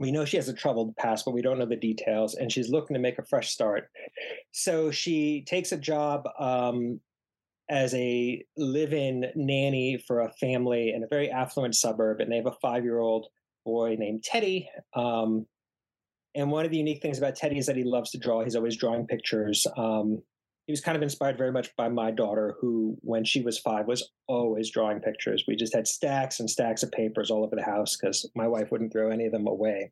we 0.00 0.10
know 0.10 0.24
she 0.24 0.38
has 0.38 0.48
a 0.48 0.54
troubled 0.54 0.96
past, 0.96 1.26
but 1.26 1.34
we 1.34 1.42
don't 1.42 1.58
know 1.58 1.66
the 1.66 1.76
details, 1.76 2.34
and 2.34 2.50
she's 2.50 2.70
looking 2.70 2.94
to 2.94 3.00
make 3.00 3.18
a 3.18 3.24
fresh 3.24 3.50
start. 3.50 3.90
So 4.50 4.90
she 4.90 5.44
takes 5.46 5.72
a 5.72 5.76
job 5.76 6.26
um, 6.38 7.00
as 7.68 7.94
a 7.94 8.42
live-in 8.56 9.26
nanny 9.36 10.02
for 10.08 10.20
a 10.22 10.32
family 10.32 10.94
in 10.94 11.04
a 11.04 11.06
very 11.06 11.30
affluent 11.30 11.76
suburb, 11.76 12.20
and 12.20 12.32
they 12.32 12.36
have 12.36 12.46
a 12.46 12.56
five-year-old 12.62 13.26
boy 13.66 13.96
named 13.98 14.24
Teddy. 14.24 14.70
Um, 14.94 15.46
and 16.34 16.50
one 16.50 16.64
of 16.64 16.70
the 16.70 16.76
unique 16.76 17.02
things 17.02 17.18
about 17.18 17.36
Teddy 17.36 17.58
is 17.58 17.66
that 17.66 17.76
he 17.76 17.84
loves 17.84 18.10
to 18.10 18.18
draw. 18.18 18.44
He's 18.44 18.56
always 18.56 18.76
drawing 18.76 19.06
pictures. 19.06 19.66
Um, 19.76 20.22
he 20.66 20.72
was 20.72 20.80
kind 20.80 20.96
of 20.96 21.02
inspired 21.02 21.36
very 21.36 21.50
much 21.50 21.74
by 21.76 21.88
my 21.88 22.12
daughter, 22.12 22.54
who, 22.60 22.96
when 23.00 23.24
she 23.24 23.42
was 23.42 23.58
five, 23.58 23.88
was 23.88 24.10
always 24.28 24.70
drawing 24.70 25.00
pictures. 25.00 25.44
We 25.48 25.56
just 25.56 25.74
had 25.74 25.88
stacks 25.88 26.38
and 26.38 26.48
stacks 26.48 26.84
of 26.84 26.92
papers 26.92 27.30
all 27.30 27.42
over 27.42 27.56
the 27.56 27.62
house 27.62 27.96
because 27.96 28.30
my 28.36 28.46
wife 28.46 28.70
wouldn't 28.70 28.92
throw 28.92 29.10
any 29.10 29.26
of 29.26 29.32
them 29.32 29.48
away. 29.48 29.90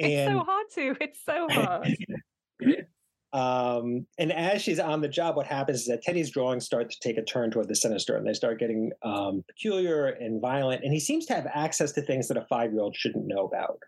And, 0.00 0.10
it's 0.10 0.30
so 0.30 0.40
hard 0.40 0.66
to. 0.74 0.96
It's 1.00 1.24
so 1.24 1.48
hard. 1.50 2.86
um, 3.32 4.06
and 4.18 4.32
as 4.32 4.60
she's 4.60 4.80
on 4.80 5.02
the 5.02 5.08
job, 5.08 5.36
what 5.36 5.46
happens 5.46 5.82
is 5.82 5.86
that 5.86 6.02
Teddy's 6.02 6.30
drawings 6.30 6.64
start 6.64 6.90
to 6.90 6.98
take 6.98 7.16
a 7.16 7.22
turn 7.22 7.52
toward 7.52 7.68
the 7.68 7.76
sinister, 7.76 8.16
and 8.16 8.26
they 8.26 8.32
start 8.32 8.58
getting 8.58 8.90
um, 9.04 9.44
peculiar 9.46 10.06
and 10.06 10.40
violent. 10.40 10.82
And 10.82 10.92
he 10.92 10.98
seems 10.98 11.26
to 11.26 11.34
have 11.34 11.46
access 11.54 11.92
to 11.92 12.02
things 12.02 12.26
that 12.26 12.36
a 12.36 12.46
five-year-old 12.48 12.96
shouldn't 12.96 13.26
know 13.26 13.44
about. 13.46 13.78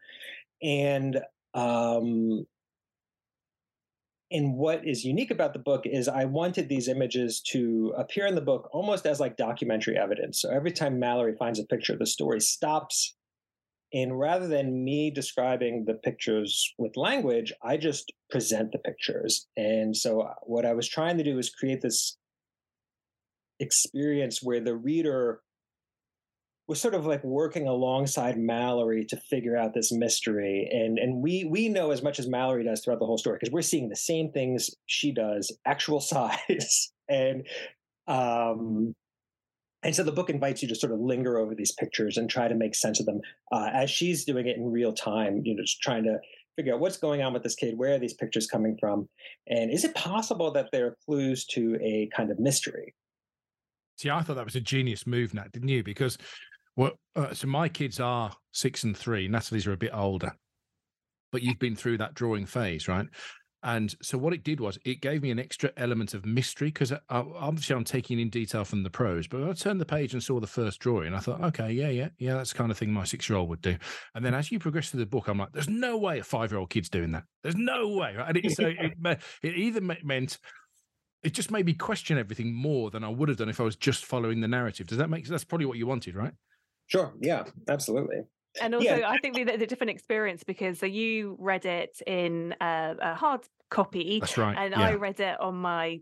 And 0.62 1.20
um, 1.54 2.46
and 4.32 4.54
what 4.54 4.86
is 4.86 5.04
unique 5.04 5.30
about 5.30 5.52
the 5.52 5.58
book 5.58 5.82
is 5.84 6.08
I 6.08 6.24
wanted 6.24 6.68
these 6.68 6.88
images 6.88 7.42
to 7.50 7.92
appear 7.98 8.26
in 8.26 8.34
the 8.34 8.40
book 8.40 8.68
almost 8.72 9.04
as 9.04 9.20
like 9.20 9.36
documentary 9.36 9.98
evidence. 9.98 10.40
So 10.40 10.50
every 10.50 10.72
time 10.72 10.98
Mallory 10.98 11.34
finds 11.38 11.60
a 11.60 11.66
picture, 11.66 11.96
the 11.96 12.06
story 12.06 12.40
stops. 12.40 13.14
And 13.92 14.18
rather 14.18 14.48
than 14.48 14.84
me 14.84 15.10
describing 15.10 15.84
the 15.84 15.94
pictures 15.94 16.72
with 16.78 16.96
language, 16.96 17.52
I 17.62 17.76
just 17.76 18.10
present 18.30 18.72
the 18.72 18.78
pictures. 18.78 19.46
And 19.58 19.94
so 19.94 20.22
uh, 20.22 20.32
what 20.44 20.64
I 20.64 20.72
was 20.72 20.88
trying 20.88 21.18
to 21.18 21.24
do 21.24 21.38
is 21.38 21.50
create 21.50 21.82
this 21.82 22.16
experience 23.60 24.42
where 24.42 24.60
the 24.60 24.74
reader 24.74 25.42
was 26.68 26.80
sort 26.80 26.94
of 26.94 27.06
like 27.06 27.22
working 27.24 27.66
alongside 27.66 28.38
Mallory 28.38 29.04
to 29.06 29.16
figure 29.16 29.56
out 29.56 29.74
this 29.74 29.92
mystery. 29.92 30.68
And 30.72 30.98
and 30.98 31.22
we 31.22 31.44
we 31.44 31.68
know 31.68 31.90
as 31.90 32.02
much 32.02 32.18
as 32.18 32.28
Mallory 32.28 32.64
does 32.64 32.80
throughout 32.80 33.00
the 33.00 33.06
whole 33.06 33.18
story 33.18 33.38
because 33.40 33.52
we're 33.52 33.62
seeing 33.62 33.88
the 33.88 33.96
same 33.96 34.30
things 34.30 34.70
she 34.86 35.12
does, 35.12 35.52
actual 35.66 36.00
size. 36.12 36.92
and 37.08 37.46
um 38.06 38.94
and 39.82 39.94
so 39.96 40.04
the 40.04 40.12
book 40.12 40.30
invites 40.30 40.62
you 40.62 40.68
to 40.68 40.76
sort 40.76 40.92
of 40.92 41.00
linger 41.00 41.38
over 41.38 41.54
these 41.54 41.72
pictures 41.72 42.16
and 42.16 42.30
try 42.30 42.46
to 42.46 42.54
make 42.54 42.74
sense 42.74 43.00
of 43.00 43.06
them 43.06 43.20
uh, 43.50 43.68
as 43.72 43.90
she's 43.90 44.24
doing 44.24 44.46
it 44.46 44.56
in 44.56 44.70
real 44.70 44.92
time, 44.92 45.42
you 45.44 45.56
know, 45.56 45.62
just 45.62 45.80
trying 45.80 46.04
to 46.04 46.20
figure 46.54 46.72
out 46.72 46.78
what's 46.78 46.98
going 46.98 47.20
on 47.22 47.32
with 47.32 47.42
this 47.42 47.56
kid, 47.56 47.76
where 47.76 47.94
are 47.94 47.98
these 47.98 48.14
pictures 48.14 48.46
coming 48.46 48.76
from, 48.78 49.08
and 49.48 49.72
is 49.72 49.84
it 49.84 49.94
possible 49.94 50.52
that 50.52 50.68
they're 50.70 50.96
clues 51.04 51.44
to 51.46 51.76
a 51.82 52.08
kind 52.14 52.30
of 52.30 52.38
mystery? 52.38 52.94
See, 53.98 54.10
I 54.10 54.22
thought 54.22 54.36
that 54.36 54.44
was 54.44 54.56
a 54.56 54.60
genius 54.60 55.06
move, 55.06 55.34
Nat, 55.34 55.52
didn't 55.52 55.68
you? 55.68 55.82
Because 55.82 56.18
well, 56.76 56.92
uh, 57.16 57.34
so 57.34 57.46
my 57.46 57.68
kids 57.68 58.00
are 58.00 58.32
six 58.52 58.84
and 58.84 58.96
three. 58.96 59.28
Natalie's 59.28 59.66
are 59.66 59.72
a 59.72 59.76
bit 59.76 59.92
older, 59.94 60.32
but 61.30 61.42
you've 61.42 61.58
been 61.58 61.76
through 61.76 61.98
that 61.98 62.14
drawing 62.14 62.46
phase, 62.46 62.88
right? 62.88 63.06
And 63.64 63.94
so 64.02 64.18
what 64.18 64.32
it 64.32 64.42
did 64.42 64.58
was 64.58 64.76
it 64.84 65.00
gave 65.00 65.22
me 65.22 65.30
an 65.30 65.38
extra 65.38 65.70
element 65.76 66.14
of 66.14 66.26
mystery 66.26 66.68
because 66.68 66.92
obviously 67.08 67.76
I'm 67.76 67.84
taking 67.84 68.18
in 68.18 68.28
detail 68.28 68.64
from 68.64 68.82
the 68.82 68.90
prose, 68.90 69.28
but 69.28 69.48
I 69.48 69.52
turned 69.52 69.80
the 69.80 69.86
page 69.86 70.14
and 70.14 70.22
saw 70.22 70.40
the 70.40 70.48
first 70.48 70.80
drawing. 70.80 71.14
I 71.14 71.20
thought, 71.20 71.40
okay, 71.44 71.70
yeah, 71.70 71.90
yeah, 71.90 72.08
yeah, 72.18 72.34
that's 72.34 72.52
the 72.52 72.58
kind 72.58 72.72
of 72.72 72.78
thing 72.78 72.92
my 72.92 73.04
six 73.04 73.28
year 73.28 73.38
old 73.38 73.48
would 73.50 73.62
do. 73.62 73.76
And 74.16 74.24
then 74.24 74.34
as 74.34 74.50
you 74.50 74.58
progress 74.58 74.90
through 74.90 75.00
the 75.00 75.06
book, 75.06 75.28
I'm 75.28 75.38
like, 75.38 75.52
there's 75.52 75.68
no 75.68 75.96
way 75.96 76.18
a 76.18 76.24
five 76.24 76.50
year 76.50 76.58
old 76.58 76.70
kid's 76.70 76.88
doing 76.88 77.12
that. 77.12 77.22
There's 77.44 77.54
no 77.54 77.88
way. 77.90 78.16
Right? 78.16 78.28
And 78.30 78.38
it, 78.38 78.50
so 78.50 78.66
it, 78.66 78.94
it 79.42 79.56
either 79.56 79.80
meant 79.80 80.38
it 81.22 81.34
just 81.34 81.52
made 81.52 81.66
me 81.66 81.74
question 81.74 82.18
everything 82.18 82.52
more 82.52 82.90
than 82.90 83.04
I 83.04 83.08
would 83.08 83.28
have 83.28 83.38
done 83.38 83.48
if 83.48 83.60
I 83.60 83.64
was 83.64 83.76
just 83.76 84.04
following 84.04 84.40
the 84.40 84.48
narrative. 84.48 84.88
Does 84.88 84.98
that 84.98 85.08
make 85.08 85.24
sense? 85.24 85.30
That's 85.30 85.44
probably 85.44 85.66
what 85.66 85.78
you 85.78 85.86
wanted, 85.86 86.16
right? 86.16 86.32
Sure. 86.92 87.14
Yeah, 87.20 87.44
absolutely. 87.68 88.24
And 88.60 88.74
also, 88.74 88.96
yeah. 88.96 89.08
I 89.08 89.16
think 89.16 89.34
the, 89.34 89.44
the, 89.56 89.66
different 89.66 89.92
experience 89.92 90.44
because 90.44 90.78
so 90.78 90.84
you 90.84 91.38
read 91.40 91.64
it 91.64 92.02
in 92.06 92.54
a, 92.60 92.94
a 93.00 93.14
hard 93.14 93.40
copy. 93.70 94.20
That's 94.20 94.36
right. 94.36 94.54
And 94.58 94.72
yeah. 94.72 94.88
I 94.88 94.94
read 94.94 95.18
it 95.18 95.40
on 95.40 95.54
my 95.54 96.00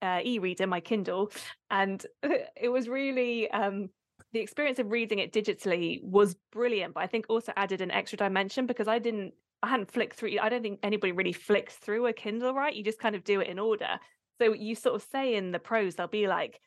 uh, 0.00 0.20
e-reader, 0.24 0.66
my 0.66 0.80
Kindle, 0.80 1.30
and 1.70 2.04
it 2.56 2.70
was 2.70 2.88
really 2.88 3.50
um, 3.50 3.90
the 4.32 4.40
experience 4.40 4.78
of 4.78 4.90
reading 4.90 5.18
it 5.18 5.30
digitally 5.30 6.02
was 6.02 6.36
brilliant. 6.52 6.94
But 6.94 7.02
I 7.02 7.06
think 7.06 7.26
also 7.28 7.52
added 7.54 7.82
an 7.82 7.90
extra 7.90 8.16
dimension 8.16 8.64
because 8.64 8.88
I 8.88 8.98
didn't, 8.98 9.34
I 9.62 9.68
hadn't 9.68 9.90
flicked 9.90 10.16
through. 10.16 10.38
I 10.40 10.48
don't 10.48 10.62
think 10.62 10.78
anybody 10.82 11.12
really 11.12 11.34
flicks 11.34 11.74
through 11.74 12.06
a 12.06 12.14
Kindle, 12.14 12.54
right? 12.54 12.74
You 12.74 12.82
just 12.82 12.98
kind 12.98 13.14
of 13.14 13.24
do 13.24 13.40
it 13.40 13.48
in 13.48 13.58
order. 13.58 14.00
So 14.40 14.54
you 14.54 14.74
sort 14.74 14.94
of 14.94 15.06
say 15.12 15.34
in 15.34 15.52
the 15.52 15.58
prose, 15.58 15.96
they'll 15.96 16.06
be 16.06 16.26
like, 16.28 16.60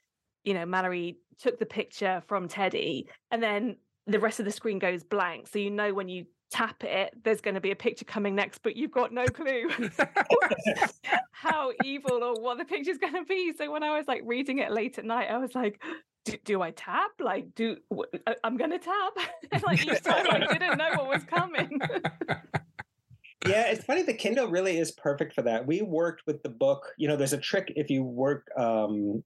you 0.43 0.53
know, 0.53 0.65
Mallory 0.65 1.17
took 1.39 1.59
the 1.59 1.65
picture 1.65 2.23
from 2.27 2.47
Teddy, 2.47 3.07
and 3.31 3.41
then 3.41 3.77
the 4.07 4.19
rest 4.19 4.39
of 4.39 4.45
the 4.45 4.51
screen 4.51 4.79
goes 4.79 5.03
blank. 5.03 5.47
So 5.47 5.59
you 5.59 5.71
know 5.71 5.93
when 5.93 6.09
you 6.09 6.25
tap 6.51 6.83
it, 6.83 7.13
there's 7.23 7.41
going 7.41 7.55
to 7.55 7.61
be 7.61 7.71
a 7.71 7.75
picture 7.75 8.05
coming 8.05 8.35
next, 8.35 8.59
but 8.59 8.75
you've 8.75 8.91
got 8.91 9.11
no 9.11 9.25
clue 9.25 9.69
how 11.31 11.71
evil 11.83 12.23
or 12.23 12.39
what 12.41 12.57
the 12.57 12.65
picture's 12.65 12.97
going 12.97 13.13
to 13.13 13.23
be. 13.23 13.53
So 13.57 13.71
when 13.71 13.83
I 13.83 13.97
was 13.97 14.07
like 14.07 14.21
reading 14.25 14.59
it 14.59 14.71
late 14.71 14.99
at 14.99 15.05
night, 15.05 15.29
I 15.31 15.37
was 15.37 15.55
like, 15.55 15.81
do, 16.25 16.37
do 16.45 16.61
I 16.61 16.71
tap? 16.71 17.11
Like, 17.19 17.55
do 17.55 17.77
I'm 18.43 18.57
going 18.57 18.71
to 18.71 18.79
tap? 18.79 19.13
like 19.63 19.85
each 19.85 20.03
time 20.03 20.27
I 20.29 20.39
didn't 20.39 20.77
know 20.77 20.91
what 20.95 21.07
was 21.07 21.23
coming. 21.23 21.81
yeah, 23.47 23.71
it's 23.71 23.83
funny. 23.83 24.03
The 24.03 24.13
Kindle 24.13 24.47
really 24.47 24.77
is 24.77 24.91
perfect 24.91 25.33
for 25.33 25.41
that. 25.41 25.65
We 25.65 25.81
worked 25.81 26.23
with 26.27 26.43
the 26.43 26.49
book. 26.49 26.87
You 26.97 27.07
know, 27.07 27.15
there's 27.15 27.33
a 27.33 27.39
trick 27.39 27.73
if 27.75 27.89
you 27.89 28.03
work 28.03 28.47
um, 28.57 29.23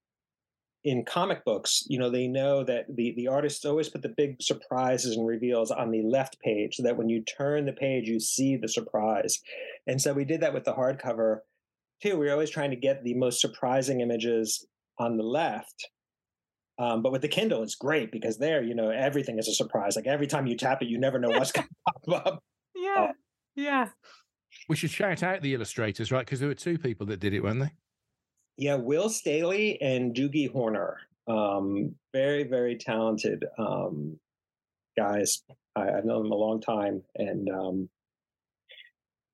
in 0.84 1.04
comic 1.04 1.44
books, 1.44 1.84
you 1.88 2.00
know, 2.00 2.10
they 2.10 2.28
know 2.28 2.64
that 2.64 2.86
the, 2.96 3.14
the 3.18 3.28
artists 3.28 3.66
always 3.66 3.90
put 3.90 4.02
the 4.02 4.14
big 4.16 4.42
surprises 4.42 5.16
and 5.16 5.28
reveals 5.28 5.72
on 5.72 5.92
the 5.92 6.02
left 6.02 6.40
page 6.40 6.76
so 6.76 6.84
that 6.84 6.98
when 6.98 7.10
you 7.10 7.22
turn 7.24 7.66
the 7.66 7.74
page, 7.74 8.08
you 8.08 8.20
see 8.20 8.56
the 8.56 8.70
surprise. 8.70 9.40
And 9.86 10.02
so 10.02 10.14
we 10.14 10.24
did 10.24 10.42
that 10.42 10.54
with 10.54 10.64
the 10.64 10.74
hardcover 10.74 11.40
too. 12.02 12.18
We 12.18 12.30
are 12.30 12.34
always 12.34 12.52
trying 12.52 12.70
to 12.70 12.78
get 12.78 13.04
the 13.04 13.16
most 13.16 13.42
surprising 13.42 14.02
images 14.02 14.66
on 15.00 15.18
the 15.18 15.24
left. 15.24 15.90
Um, 16.80 17.02
but 17.02 17.12
with 17.12 17.24
the 17.24 17.28
Kindle, 17.28 17.64
it's 17.64 17.76
great 17.76 18.12
because 18.12 18.38
there, 18.38 18.64
you 18.64 18.76
know, 18.76 18.90
everything 18.90 19.40
is 19.40 19.48
a 19.48 19.54
surprise. 19.54 19.96
Like 19.96 20.06
every 20.06 20.28
time 20.28 20.46
you 20.46 20.56
tap 20.56 20.82
it, 20.82 20.88
you 20.88 21.00
never 21.00 21.20
know 21.20 21.30
what's 21.30 21.52
going 21.54 21.68
to 21.68 22.10
pop 22.12 22.26
up. 22.26 22.44
Yeah. 22.76 23.08
Uh, 23.10 23.14
yeah. 23.56 23.90
We 24.70 24.76
should 24.76 24.92
shout 24.92 25.24
out 25.24 25.42
the 25.42 25.54
illustrators, 25.54 26.12
right? 26.12 26.26
Because 26.26 26.40
there 26.40 26.50
were 26.50 26.56
two 26.56 26.78
people 26.78 27.08
that 27.08 27.20
did 27.20 27.34
it, 27.34 27.42
weren't 27.42 27.62
they? 27.62 27.72
Yeah, 28.58 28.76
Will 28.76 29.08
Staehle 29.08 29.78
and 29.82 30.16
Doogie 30.16 30.52
Horner. 30.52 30.98
Um, 31.28 31.96
very, 32.14 32.44
very 32.44 32.76
talented 32.76 33.46
um, 33.58 34.18
guys. 34.98 35.44
I, 35.76 35.86
have 35.86 36.06
known 36.06 36.24
them 36.24 36.32
a 36.32 36.36
long 36.36 36.60
time, 36.60 37.04
and 37.16 37.50
um, 37.50 37.90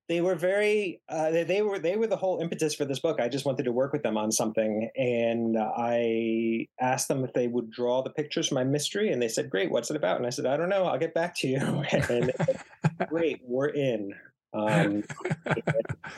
they 0.10 0.20
were 0.20 0.36
very. 0.36 1.02
Uh, 1.08 1.32
they, 1.32 1.44
they, 1.44 1.62
were 1.62 1.80
they 1.80 1.96
were 1.96 2.08
the 2.08 2.18
whole 2.18 2.42
impetus 2.42 2.76
for 2.76 2.84
this 2.84 3.00
book. 3.00 3.22
I 3.22 3.30
just 3.30 3.46
wanted 3.46 3.64
to 3.64 3.72
work 3.72 3.94
with 3.94 4.04
them 4.04 4.18
on 4.18 4.32
something, 4.32 4.90
and 4.98 5.56
I 5.58 6.68
asked 6.82 7.08
them 7.08 7.24
if 7.24 7.32
they 7.32 7.48
would 7.48 7.72
draw 7.72 8.02
the 8.02 8.10
pictures 8.10 8.50
for 8.50 8.56
my 8.56 8.66
mystery, 8.66 9.12
and 9.12 9.22
they 9.22 9.30
said, 9.30 9.50
"Great, 9.50 9.72
what's 9.72 9.90
it 9.90 9.96
about?" 9.96 10.18
And 10.18 10.26
I 10.26 10.32
said, 10.32 10.46
"I 10.46 10.58
don't 10.58 10.70
know. 10.70 10.86
I'll 10.86 11.00
get 11.00 11.14
back 11.14 11.36
to 11.38 11.48
you." 11.48 11.58
and 11.92 12.04
said, 12.06 12.34
great, 13.08 13.40
we're 13.46 13.68
in. 13.68 14.14
Um, 14.54 15.04
it, 15.46 15.64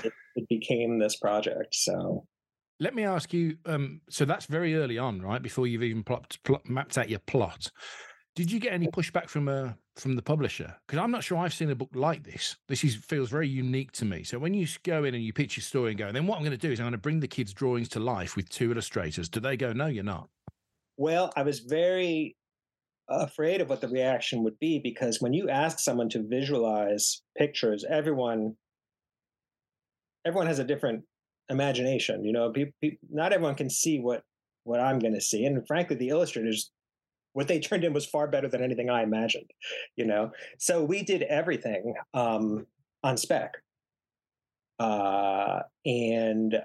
it, 0.03 0.13
it 0.35 0.49
became 0.49 0.97
this 0.97 1.17
project. 1.17 1.75
So 1.75 2.25
let 2.79 2.93
me 2.93 3.03
ask 3.03 3.33
you. 3.33 3.57
Um, 3.65 4.01
so 4.09 4.25
that's 4.25 4.45
very 4.45 4.75
early 4.75 4.97
on, 4.97 5.21
right? 5.21 5.41
Before 5.41 5.67
you've 5.67 5.83
even 5.83 6.03
plot, 6.03 6.37
mapped 6.65 6.97
out 6.97 7.09
your 7.09 7.19
plot. 7.19 7.71
Did 8.35 8.51
you 8.51 8.59
get 8.59 8.73
any 8.73 8.87
pushback 8.87 9.29
from 9.29 9.47
uh, 9.47 9.69
from 9.95 10.15
the 10.17 10.21
publisher? 10.21 10.75
Because 10.85 11.01
I'm 11.01 11.11
not 11.11 11.23
sure 11.23 11.37
I've 11.37 11.53
seen 11.53 11.69
a 11.69 11.75
book 11.75 11.91
like 11.93 12.23
this. 12.23 12.57
This 12.67 12.83
is, 12.83 12.95
feels 12.95 13.29
very 13.29 13.47
unique 13.47 13.93
to 13.93 14.05
me. 14.05 14.23
So 14.23 14.37
when 14.39 14.53
you 14.53 14.67
go 14.83 15.05
in 15.05 15.15
and 15.15 15.23
you 15.23 15.31
pitch 15.31 15.55
your 15.55 15.61
story 15.61 15.91
and 15.91 15.97
go, 15.97 16.11
then 16.11 16.27
what 16.27 16.35
I'm 16.37 16.43
going 16.43 16.51
to 16.51 16.57
do 16.57 16.71
is 16.71 16.79
I'm 16.79 16.85
going 16.85 16.91
to 16.91 16.97
bring 16.97 17.21
the 17.21 17.29
kids' 17.29 17.53
drawings 17.53 17.87
to 17.89 18.01
life 18.01 18.35
with 18.35 18.49
two 18.49 18.71
illustrators. 18.71 19.29
Do 19.29 19.39
they 19.39 19.55
go, 19.55 19.71
no, 19.71 19.85
you're 19.85 20.03
not? 20.03 20.27
Well, 20.97 21.31
I 21.37 21.43
was 21.43 21.59
very 21.59 22.35
afraid 23.09 23.61
of 23.61 23.69
what 23.69 23.81
the 23.81 23.87
reaction 23.87 24.43
would 24.43 24.59
be 24.59 24.79
because 24.79 25.21
when 25.21 25.33
you 25.33 25.49
ask 25.49 25.79
someone 25.79 26.09
to 26.09 26.23
visualize 26.27 27.21
pictures, 27.37 27.85
everyone 27.89 28.55
everyone 30.25 30.47
has 30.47 30.59
a 30.59 30.63
different 30.63 31.03
imagination. 31.49 32.23
You 32.23 32.33
know, 32.33 32.51
pe- 32.51 32.71
pe- 32.81 32.97
not 33.09 33.33
everyone 33.33 33.55
can 33.55 33.69
see 33.69 33.99
what 33.99 34.23
what 34.63 34.79
I'm 34.79 34.99
going 34.99 35.13
to 35.13 35.21
see, 35.21 35.45
and 35.45 35.65
frankly, 35.67 35.95
the 35.95 36.09
illustrators 36.09 36.71
what 37.33 37.49
they 37.49 37.59
turned 37.59 37.83
in 37.83 37.91
was 37.91 38.05
far 38.05 38.27
better 38.27 38.47
than 38.47 38.63
anything 38.63 38.89
I 38.89 39.03
imagined. 39.03 39.51
You 39.95 40.05
know, 40.05 40.31
so 40.57 40.83
we 40.83 41.03
did 41.03 41.23
everything 41.23 41.93
um, 42.13 42.65
on 43.03 43.17
spec, 43.17 43.53
uh, 44.79 45.59
and 45.85 46.55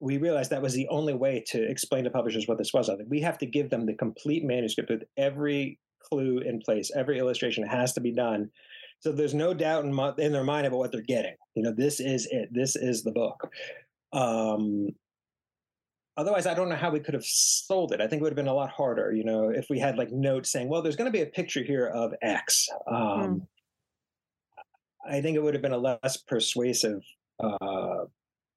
we 0.00 0.16
realized 0.16 0.50
that 0.50 0.62
was 0.62 0.74
the 0.74 0.88
only 0.88 1.12
way 1.12 1.44
to 1.48 1.62
explain 1.62 2.04
to 2.04 2.10
publishers 2.10 2.48
what 2.48 2.56
this 2.56 2.72
was. 2.72 2.88
I 2.88 2.96
think 2.96 3.10
we 3.10 3.20
have 3.20 3.38
to 3.38 3.46
give 3.46 3.68
them 3.68 3.84
the 3.84 3.94
complete 3.94 4.44
manuscript 4.44 4.90
with 4.90 5.02
every 5.16 5.78
clue 6.02 6.38
in 6.38 6.60
place. 6.60 6.90
Every 6.96 7.18
illustration 7.18 7.66
has 7.66 7.92
to 7.92 8.00
be 8.00 8.12
done. 8.12 8.50
So 9.00 9.12
there's 9.12 9.34
no 9.34 9.54
doubt 9.54 9.84
in, 9.84 9.92
my, 9.92 10.12
in 10.18 10.32
their 10.32 10.44
mind 10.44 10.66
about 10.66 10.78
what 10.78 10.92
they're 10.92 11.02
getting. 11.02 11.34
You 11.54 11.62
know, 11.62 11.72
this 11.72 12.00
is 12.00 12.26
it. 12.30 12.48
This 12.52 12.76
is 12.76 13.02
the 13.02 13.12
book. 13.12 13.50
Um, 14.12 14.88
otherwise, 16.16 16.46
I 16.46 16.54
don't 16.54 16.68
know 16.68 16.76
how 16.76 16.90
we 16.90 17.00
could 17.00 17.14
have 17.14 17.24
sold 17.24 17.92
it. 17.92 18.00
I 18.00 18.06
think 18.06 18.20
it 18.20 18.22
would 18.22 18.32
have 18.32 18.36
been 18.36 18.48
a 18.48 18.54
lot 18.54 18.70
harder, 18.70 19.12
you 19.12 19.24
know, 19.24 19.48
if 19.50 19.66
we 19.70 19.78
had 19.78 19.96
like 19.96 20.10
notes 20.10 20.50
saying, 20.50 20.68
"Well, 20.68 20.82
there's 20.82 20.96
going 20.96 21.10
to 21.10 21.16
be 21.16 21.22
a 21.22 21.26
picture 21.26 21.62
here 21.62 21.86
of 21.86 22.12
X." 22.22 22.68
Um, 22.86 22.96
Mm. 22.96 23.46
I 25.08 25.22
think 25.22 25.34
it 25.36 25.42
would 25.42 25.54
have 25.54 25.62
been 25.62 25.72
a 25.72 25.78
less 25.78 26.18
persuasive 26.18 27.02
uh, 27.42 28.04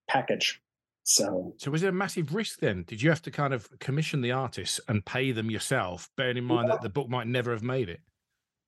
package. 0.10 0.62
So 1.04 1.54
So 1.58 1.72
was 1.72 1.84
it 1.84 1.90
a 1.90 1.92
massive 1.94 2.34
risk 2.36 2.60
then? 2.60 2.84
Did 2.84 3.02
you 3.02 3.10
have 3.10 3.22
to 3.24 3.32
kind 3.32 3.54
of 3.54 3.68
commission 3.80 4.22
the 4.22 4.32
artists 4.34 4.80
and 4.88 5.06
pay 5.06 5.32
them 5.32 5.50
yourself, 5.50 6.10
bearing 6.18 6.38
in 6.38 6.44
mind 6.44 6.70
that 6.70 6.82
the 6.82 6.90
book 6.90 7.10
might 7.10 7.28
never 7.28 7.52
have 7.52 7.64
made 7.64 7.90
it? 7.90 8.02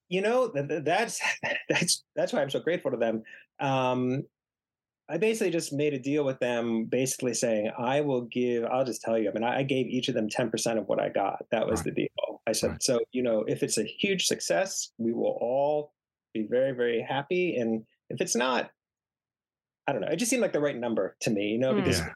you 0.08 0.22
know 0.22 0.50
th- 0.50 0.68
th- 0.68 0.84
that's 0.84 1.20
that's 1.70 2.04
that's 2.16 2.32
why 2.32 2.40
i'm 2.40 2.50
so 2.50 2.60
grateful 2.60 2.92
to 2.92 2.98
them 2.98 3.24
um 3.60 4.22
i 5.10 5.18
basically 5.18 5.52
just 5.52 5.72
made 5.74 5.94
a 5.94 6.00
deal 6.00 6.24
with 6.24 6.40
them 6.40 6.86
basically 6.86 7.34
saying 7.34 7.72
i 7.78 8.02
will 8.02 8.22
give 8.22 8.64
i'll 8.66 8.86
just 8.86 9.02
tell 9.02 9.18
you 9.18 9.30
i 9.30 9.34
mean 9.34 9.44
i, 9.44 9.60
I 9.60 9.64
gave 9.64 9.88
each 9.88 10.08
of 10.10 10.16
them 10.16 10.28
10% 10.30 10.78
of 10.78 10.88
what 10.88 11.00
i 11.00 11.10
got 11.10 11.46
that 11.52 11.68
was 11.68 11.80
Right. 11.82 11.96
the 11.96 12.02
deal 12.04 12.42
i 12.48 12.52
said 12.52 12.72
Right. 12.72 12.84
so 12.84 13.00
you 13.12 13.22
know 13.24 13.44
if 13.48 13.64
it's 13.64 13.78
a 13.78 13.84
huge 13.84 14.26
success 14.26 14.92
we 14.98 15.14
will 15.14 15.38
all 15.40 15.94
be 16.34 16.44
very 16.50 16.72
very 16.72 17.02
happy 17.02 17.56
and 17.58 17.86
if 18.10 18.20
it's 18.22 18.36
not 18.36 18.72
i 19.88 19.92
don't 19.92 20.02
know 20.02 20.08
it 20.08 20.18
just 20.18 20.30
seemed 20.30 20.42
like 20.42 20.54
the 20.54 20.60
right 20.60 20.78
number 20.78 21.16
to 21.22 21.30
me 21.30 21.48
you 21.50 21.60
know 21.60 21.74
Mm. 21.74 21.84
because 21.84 22.00
Yeah. 22.00 22.14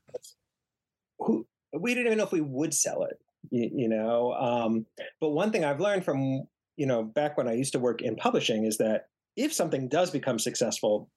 who 1.19 1.45
we 1.73 1.93
didn't 1.93 2.07
even 2.07 2.17
know 2.17 2.23
if 2.25 2.31
we 2.31 2.41
would 2.41 2.73
sell 2.73 3.03
it 3.03 3.19
you, 3.51 3.69
you 3.73 3.87
know 3.89 4.33
um 4.33 4.85
but 5.21 5.29
one 5.29 5.51
thing 5.51 5.63
i've 5.63 5.79
learned 5.79 6.03
from 6.03 6.47
you 6.77 6.85
know 6.85 7.03
back 7.03 7.37
when 7.37 7.47
i 7.47 7.53
used 7.53 7.73
to 7.73 7.79
work 7.79 8.01
in 8.01 8.15
publishing 8.15 8.65
is 8.65 8.77
that 8.77 9.07
if 9.35 9.53
something 9.53 9.87
does 9.87 10.09
become 10.11 10.39
successful 10.39 11.09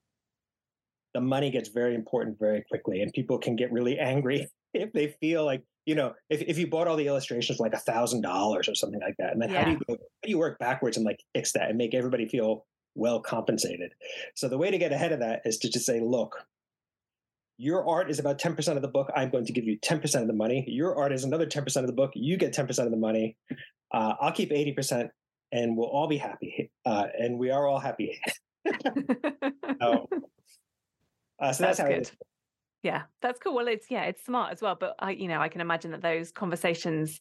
the 1.14 1.20
money 1.20 1.50
gets 1.50 1.68
very 1.68 1.94
important 1.94 2.38
very 2.38 2.62
quickly 2.68 3.02
and 3.02 3.12
people 3.12 3.38
can 3.38 3.56
get 3.56 3.72
really 3.72 3.98
angry 3.98 4.48
if 4.74 4.92
they 4.92 5.14
feel 5.20 5.44
like 5.44 5.62
you 5.86 5.94
know 5.94 6.14
if, 6.30 6.42
if 6.42 6.58
you 6.58 6.66
bought 6.66 6.86
all 6.86 6.96
the 6.96 7.06
illustrations 7.06 7.58
for 7.58 7.64
like 7.64 7.74
a 7.74 7.78
thousand 7.78 8.22
dollars 8.22 8.68
or 8.68 8.74
something 8.74 9.00
like 9.00 9.16
that 9.18 9.32
and 9.32 9.42
then 9.42 9.50
how 9.50 9.64
do 9.64 9.72
you 9.72 9.80
go, 9.86 9.94
how 9.94 9.96
do 10.22 10.30
you 10.30 10.38
work 10.38 10.58
backwards 10.58 10.96
and 10.96 11.04
like 11.04 11.20
fix 11.34 11.52
that 11.52 11.68
and 11.68 11.78
make 11.78 11.94
everybody 11.94 12.26
feel 12.26 12.64
well 12.94 13.20
compensated? 13.20 13.92
So 14.34 14.48
the 14.48 14.58
way 14.58 14.70
to 14.70 14.78
get 14.78 14.92
ahead 14.92 15.12
of 15.12 15.20
that 15.20 15.42
is 15.44 15.58
to 15.58 15.70
just 15.70 15.86
say 15.86 16.00
look 16.00 16.36
your 17.58 17.86
art 17.88 18.10
is 18.10 18.18
about 18.18 18.40
10% 18.40 18.76
of 18.76 18.82
the 18.82 18.88
book 18.88 19.10
i'm 19.14 19.30
going 19.30 19.44
to 19.44 19.52
give 19.52 19.64
you 19.64 19.78
10% 19.78 20.20
of 20.20 20.26
the 20.26 20.32
money. 20.32 20.64
Your 20.66 20.96
art 20.96 21.12
is 21.12 21.24
another 21.24 21.46
10% 21.46 21.76
of 21.76 21.86
the 21.86 21.92
book 21.92 22.10
you 22.14 22.36
get 22.36 22.54
10% 22.54 22.68
of 22.84 22.90
the 22.90 22.96
money. 22.96 23.36
Uh, 23.92 24.14
i'll 24.20 24.32
keep 24.32 24.50
80% 24.50 25.10
and 25.52 25.76
we'll 25.76 25.88
all 25.88 26.08
be 26.08 26.16
happy 26.16 26.70
uh, 26.86 27.06
and 27.18 27.38
we 27.38 27.50
are 27.50 27.66
all 27.66 27.78
happy. 27.78 28.18
So, 29.80 30.08
uh, 31.42 31.52
so 31.52 31.64
that's, 31.64 31.78
That's 31.78 31.90
how 31.90 31.94
good. 31.94 32.10
yeah, 32.82 33.02
that's 33.20 33.38
cool. 33.40 33.54
Well, 33.54 33.68
it's 33.68 33.90
yeah, 33.90 34.04
it's 34.04 34.24
smart 34.24 34.52
as 34.52 34.62
well. 34.62 34.76
But 34.78 34.94
I, 34.98 35.10
you 35.10 35.28
know, 35.28 35.40
I 35.40 35.48
can 35.48 35.60
imagine 35.60 35.90
that 35.90 36.02
those 36.02 36.30
conversations, 36.30 37.20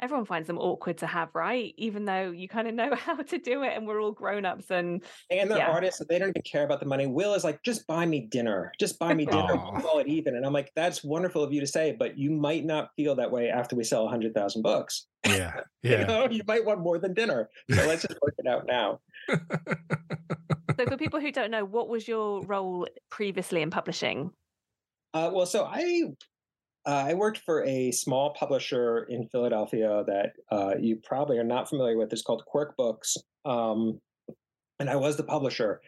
everyone 0.00 0.24
finds 0.24 0.46
them 0.46 0.58
awkward 0.58 0.98
to 0.98 1.06
have, 1.06 1.34
right? 1.34 1.74
Even 1.76 2.04
though 2.04 2.30
you 2.30 2.48
kind 2.48 2.68
of 2.68 2.74
know 2.74 2.94
how 2.94 3.16
to 3.16 3.38
do 3.38 3.62
it, 3.62 3.72
and 3.76 3.86
we're 3.86 4.00
all 4.00 4.12
grown 4.12 4.44
ups, 4.44 4.70
and 4.70 5.02
and 5.30 5.50
they're 5.50 5.58
Yeah. 5.58 5.70
artists 5.70 6.00
they 6.08 6.18
don't 6.18 6.28
even 6.28 6.42
care 6.42 6.64
about 6.64 6.78
the 6.80 6.86
money 6.86 7.06
will 7.06 7.34
is 7.34 7.42
like 7.44 7.62
just 7.64 7.86
buy 7.86 8.06
me 8.06 8.20
dinner 8.30 8.72
just 8.78 8.98
buy 8.98 9.12
me 9.12 9.26
dinner 9.26 9.56
we'll 9.72 9.82
call 9.82 9.98
it 9.98 10.06
even 10.06 10.36
and 10.36 10.46
i'm 10.46 10.52
like 10.52 10.70
that's 10.76 11.02
wonderful 11.02 11.42
of 11.42 11.52
you 11.52 11.60
to 11.60 11.66
say 11.66 11.94
but 11.98 12.16
you 12.16 12.30
might 12.30 12.64
not 12.64 12.90
feel 12.96 13.14
that 13.16 13.30
way 13.30 13.48
after 13.48 13.74
we 13.74 13.82
sell 13.82 14.04
100000 14.04 14.62
books 14.62 15.06
Yeah, 15.24 15.52
you 15.82 15.96
yeah. 15.96 16.06
know 16.06 16.28
you 16.30 16.42
might 16.46 16.64
want 16.64 16.80
more 16.80 16.98
than 16.98 17.12
dinner 17.12 17.50
so 17.70 17.84
let's 17.84 18.02
just 18.02 18.20
work 18.22 18.34
it 18.38 18.46
out 18.46 18.66
now 18.66 19.00
so 20.76 20.86
for 20.86 20.96
people 20.96 21.20
who 21.20 21.32
don't 21.32 21.50
know, 21.50 21.64
what 21.64 21.88
was 21.88 22.06
your 22.06 22.42
role 22.42 22.86
previously 23.10 23.62
in 23.62 23.70
publishing? 23.70 24.30
Uh, 25.14 25.30
well, 25.32 25.46
so 25.46 25.64
I 25.64 26.04
uh, 26.86 27.06
I 27.08 27.14
worked 27.14 27.38
for 27.38 27.64
a 27.64 27.90
small 27.90 28.34
publisher 28.34 29.04
in 29.10 29.28
Philadelphia 29.28 30.04
that 30.06 30.32
uh, 30.52 30.74
you 30.78 30.96
probably 31.02 31.38
are 31.38 31.44
not 31.44 31.68
familiar 31.68 31.96
with. 31.96 32.12
It's 32.12 32.22
called 32.22 32.44
Quirk 32.46 32.76
Books, 32.76 33.16
um, 33.44 34.00
and 34.78 34.88
I 34.88 34.96
was 34.96 35.16
the 35.16 35.24
publisher. 35.24 35.80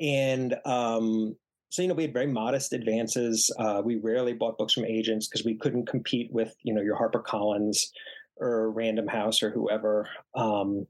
And 0.00 0.54
um, 0.64 1.36
so 1.68 1.82
you 1.82 1.88
know, 1.88 1.94
we 1.94 2.04
had 2.04 2.14
very 2.14 2.26
modest 2.26 2.72
advances. 2.72 3.50
Uh, 3.58 3.82
we 3.84 3.96
rarely 3.96 4.32
bought 4.32 4.56
books 4.56 4.72
from 4.72 4.86
agents 4.86 5.28
because 5.28 5.44
we 5.44 5.56
couldn't 5.56 5.86
compete 5.86 6.32
with 6.32 6.54
you 6.62 6.72
know 6.72 6.80
your 6.80 6.96
Harper 6.96 7.20
Collins 7.20 7.92
or 8.38 8.70
Random 8.70 9.08
House 9.08 9.42
or 9.42 9.50
whoever. 9.50 10.08
Um, 10.34 10.86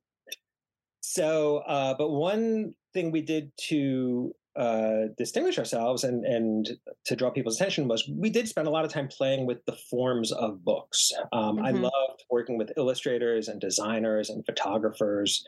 so, 1.09 1.59
uh, 1.59 1.95
but 1.97 2.11
one 2.11 2.75
thing 2.93 3.13
we 3.13 3.23
did 3.23 3.53
to 3.69 4.35
uh, 4.57 5.03
distinguish 5.17 5.57
ourselves 5.57 6.03
and 6.03 6.25
and 6.25 6.71
to 7.05 7.15
draw 7.15 7.31
people's 7.31 7.55
attention 7.61 7.87
was 7.87 8.09
we 8.09 8.29
did 8.29 8.49
spend 8.49 8.67
a 8.67 8.71
lot 8.73 8.85
of 8.85 8.91
time 8.91 9.07
playing 9.07 9.47
with 9.47 9.65
the 9.67 9.77
forms 9.89 10.33
of 10.33 10.65
books. 10.65 11.13
Um, 11.33 11.61
I 11.63 11.71
Mhm. 11.71 11.83
loved 11.83 12.25
working 12.29 12.59
with 12.59 12.73
illustrators 12.77 13.47
and 13.47 13.61
designers 13.61 14.31
and 14.31 14.45
photographers, 14.45 15.47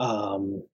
um, 0.00 0.66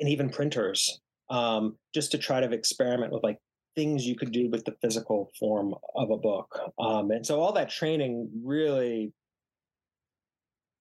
and 0.00 0.08
even 0.08 0.30
printers, 0.30 1.00
um, 1.30 1.78
just 1.94 2.10
to 2.12 2.18
try 2.18 2.40
to 2.40 2.50
experiment 2.52 3.12
with 3.12 3.22
like 3.22 3.38
things 3.76 4.04
you 4.04 4.16
could 4.16 4.32
do 4.32 4.50
with 4.50 4.64
the 4.64 4.76
physical 4.82 5.30
form 5.38 5.76
of 5.94 6.10
a 6.10 6.16
book. 6.16 6.58
Um, 6.80 7.12
and 7.12 7.24
so 7.24 7.40
all 7.40 7.52
that 7.52 7.70
training 7.70 8.30
really 8.42 9.12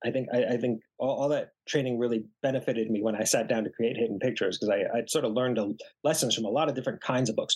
I 0.07 0.11
think 0.11 0.27
I, 0.33 0.53
I 0.53 0.57
think 0.57 0.81
all, 0.97 1.21
all 1.21 1.29
that 1.29 1.49
training 1.67 1.99
really 1.99 2.23
benefited 2.41 2.89
me 2.89 3.01
when 3.01 3.15
I 3.15 3.23
sat 3.23 3.47
down 3.47 3.63
to 3.65 3.69
create 3.69 3.97
Hidden 3.97 4.19
Pictures 4.19 4.57
because 4.57 4.69
I 4.69 4.97
I'd 4.97 5.09
sort 5.09 5.25
of 5.25 5.33
learned 5.33 5.57
a, 5.57 5.73
lessons 6.03 6.35
from 6.35 6.45
a 6.45 6.49
lot 6.49 6.69
of 6.69 6.75
different 6.75 7.01
kinds 7.01 7.29
of 7.29 7.35
books, 7.35 7.55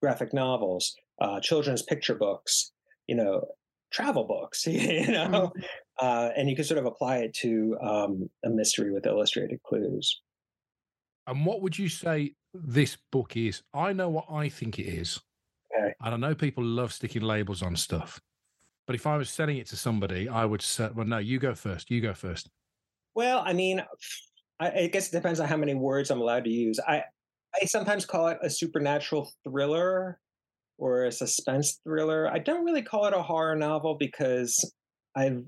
graphic 0.00 0.32
novels, 0.32 0.94
uh, 1.20 1.40
children's 1.40 1.82
picture 1.82 2.14
books, 2.14 2.72
you 3.06 3.14
know, 3.14 3.46
travel 3.92 4.24
books, 4.24 4.66
you 4.66 5.12
know, 5.12 5.52
uh, 6.00 6.30
and 6.36 6.48
you 6.48 6.56
can 6.56 6.64
sort 6.64 6.78
of 6.78 6.86
apply 6.86 7.18
it 7.18 7.34
to 7.34 7.76
um, 7.80 8.30
a 8.44 8.48
mystery 8.48 8.92
with 8.92 9.06
illustrated 9.06 9.62
clues. 9.62 10.22
And 11.26 11.46
what 11.46 11.62
would 11.62 11.78
you 11.78 11.88
say 11.88 12.34
this 12.52 12.96
book 13.12 13.36
is? 13.36 13.62
I 13.72 13.92
know 13.92 14.08
what 14.08 14.26
I 14.30 14.48
think 14.48 14.78
it 14.78 14.86
is. 14.86 15.20
Okay. 15.74 15.94
And 16.00 16.14
I 16.14 16.16
know 16.16 16.34
people 16.34 16.64
love 16.64 16.92
sticking 16.92 17.22
labels 17.22 17.62
on 17.62 17.76
stuff. 17.76 18.20
But 18.86 18.96
if 18.96 19.06
I 19.06 19.16
was 19.16 19.30
selling 19.30 19.58
it 19.58 19.66
to 19.68 19.76
somebody, 19.76 20.28
I 20.28 20.44
would 20.44 20.62
say, 20.62 20.90
well, 20.94 21.06
no, 21.06 21.18
you 21.18 21.38
go 21.38 21.54
first. 21.54 21.90
You 21.90 22.00
go 22.00 22.14
first. 22.14 22.48
Well, 23.14 23.42
I 23.44 23.52
mean, 23.52 23.82
I, 24.58 24.86
guess 24.86 25.08
it 25.08 25.12
depends 25.12 25.40
on 25.40 25.48
how 25.48 25.56
many 25.56 25.74
words 25.74 26.10
I'm 26.10 26.20
allowed 26.20 26.44
to 26.44 26.50
use. 26.50 26.78
I 26.86 27.02
I 27.60 27.66
sometimes 27.66 28.06
call 28.06 28.28
it 28.28 28.38
a 28.42 28.48
supernatural 28.48 29.30
thriller 29.44 30.18
or 30.78 31.04
a 31.04 31.12
suspense 31.12 31.80
thriller. 31.84 32.30
I 32.32 32.38
don't 32.38 32.64
really 32.64 32.82
call 32.82 33.06
it 33.06 33.14
a 33.14 33.22
horror 33.22 33.56
novel 33.56 33.96
because 33.98 34.72
I've 35.14 35.42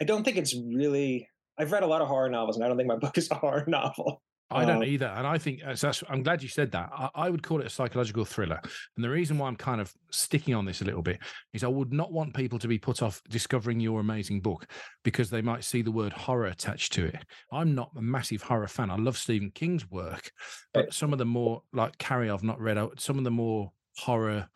I 0.00 0.04
don't 0.04 0.24
think 0.24 0.36
it's 0.36 0.54
really 0.54 1.28
I've 1.58 1.72
read 1.72 1.82
a 1.82 1.86
lot 1.86 2.02
of 2.02 2.08
horror 2.08 2.28
novels 2.28 2.56
and 2.56 2.64
I 2.64 2.68
don't 2.68 2.76
think 2.76 2.88
my 2.88 2.96
book 3.04 3.18
is 3.18 3.30
a 3.30 3.34
horror 3.34 3.64
novel. 3.66 4.22
I 4.50 4.64
don't 4.64 4.82
Uh, 4.82 4.86
either. 4.86 5.06
And 5.06 5.26
I 5.26 5.38
think 5.38 5.60
uh, 5.64 5.74
so 5.74 5.88
that's, 5.88 6.04
I'm 6.08 6.22
glad 6.22 6.42
you 6.42 6.48
said 6.48 6.70
that. 6.72 6.90
I, 6.92 7.08
I 7.14 7.30
would 7.30 7.42
call 7.42 7.60
it 7.60 7.66
a 7.66 7.70
psychological 7.70 8.24
thriller. 8.24 8.60
And 8.96 9.04
the 9.04 9.10
reason 9.10 9.38
why 9.38 9.48
I'm 9.48 9.56
kind 9.56 9.80
of 9.80 9.92
sticking 10.10 10.54
on 10.54 10.64
this 10.64 10.80
a 10.80 10.84
little 10.84 11.02
bit 11.02 11.18
is 11.52 11.64
I 11.64 11.68
would 11.68 11.92
not 11.92 12.12
want 12.12 12.34
people 12.34 12.58
to 12.60 12.68
be 12.68 12.78
put 12.78 13.02
off 13.02 13.20
discovering 13.28 13.80
your 13.80 14.00
amazing 14.00 14.40
book 14.40 14.66
because 15.02 15.30
they 15.30 15.42
might 15.42 15.64
see 15.64 15.82
the 15.82 15.90
word 15.90 16.12
horror 16.12 16.46
attached 16.46 16.92
to 16.94 17.06
it. 17.06 17.24
I'm 17.52 17.74
not 17.74 17.90
a 17.96 18.02
massive 18.02 18.42
horror 18.42 18.68
fan. 18.68 18.90
I 18.90 18.96
love 18.96 19.16
Stephen 19.16 19.50
King's 19.54 19.90
work, 19.90 20.30
but 20.72 20.92
some 20.92 21.12
of 21.12 21.18
the 21.18 21.24
more 21.24 21.62
like 21.72 21.98
Carrie, 21.98 22.30
I've 22.30 22.44
not 22.44 22.60
read 22.60 22.78
out. 22.78 23.00
Some 23.00 23.18
of 23.18 23.24
the 23.24 23.30
more 23.30 23.72
horror 23.96 24.48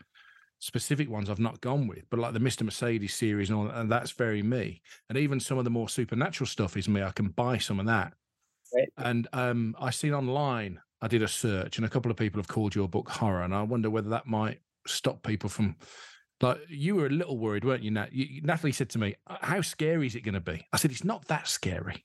specific 0.60 1.08
ones 1.08 1.30
I've 1.30 1.38
not 1.38 1.60
gone 1.60 1.86
with, 1.86 2.02
but 2.10 2.18
like 2.20 2.34
the 2.34 2.40
Mr. 2.40 2.62
Mercedes 2.62 3.14
series 3.14 3.48
and 3.48 3.58
all, 3.58 3.68
and 3.68 3.90
that's 3.90 4.10
very 4.12 4.42
me. 4.42 4.82
And 5.08 5.16
even 5.16 5.40
some 5.40 5.58
of 5.58 5.64
the 5.64 5.70
more 5.70 5.88
supernatural 5.88 6.46
stuff 6.46 6.76
is 6.76 6.88
me. 6.88 7.02
I 7.02 7.12
can 7.12 7.28
buy 7.28 7.58
some 7.58 7.80
of 7.80 7.86
that. 7.86 8.12
Right. 8.74 8.88
And 8.96 9.28
um, 9.32 9.76
I 9.80 9.90
seen 9.90 10.12
online, 10.14 10.80
I 11.00 11.08
did 11.08 11.22
a 11.22 11.28
search, 11.28 11.78
and 11.78 11.86
a 11.86 11.88
couple 11.88 12.10
of 12.10 12.16
people 12.16 12.38
have 12.38 12.48
called 12.48 12.74
your 12.74 12.88
book 12.88 13.08
horror, 13.08 13.42
and 13.42 13.54
I 13.54 13.62
wonder 13.62 13.90
whether 13.90 14.10
that 14.10 14.26
might 14.26 14.60
stop 14.86 15.22
people 15.22 15.48
from. 15.48 15.76
Like 16.40 16.58
you 16.68 16.94
were 16.94 17.06
a 17.06 17.10
little 17.10 17.36
worried, 17.36 17.64
weren't 17.64 17.82
you? 17.82 17.90
Nat? 17.90 18.12
you 18.12 18.42
Natalie 18.42 18.72
said 18.72 18.90
to 18.90 18.98
me, 18.98 19.16
"Uh, 19.26 19.38
"How 19.40 19.60
scary 19.60 20.06
is 20.06 20.14
it 20.14 20.20
going 20.20 20.34
to 20.34 20.40
be?" 20.40 20.64
I 20.72 20.76
said, 20.76 20.92
"It's 20.92 21.04
not 21.04 21.26
that 21.28 21.48
scary. 21.48 22.04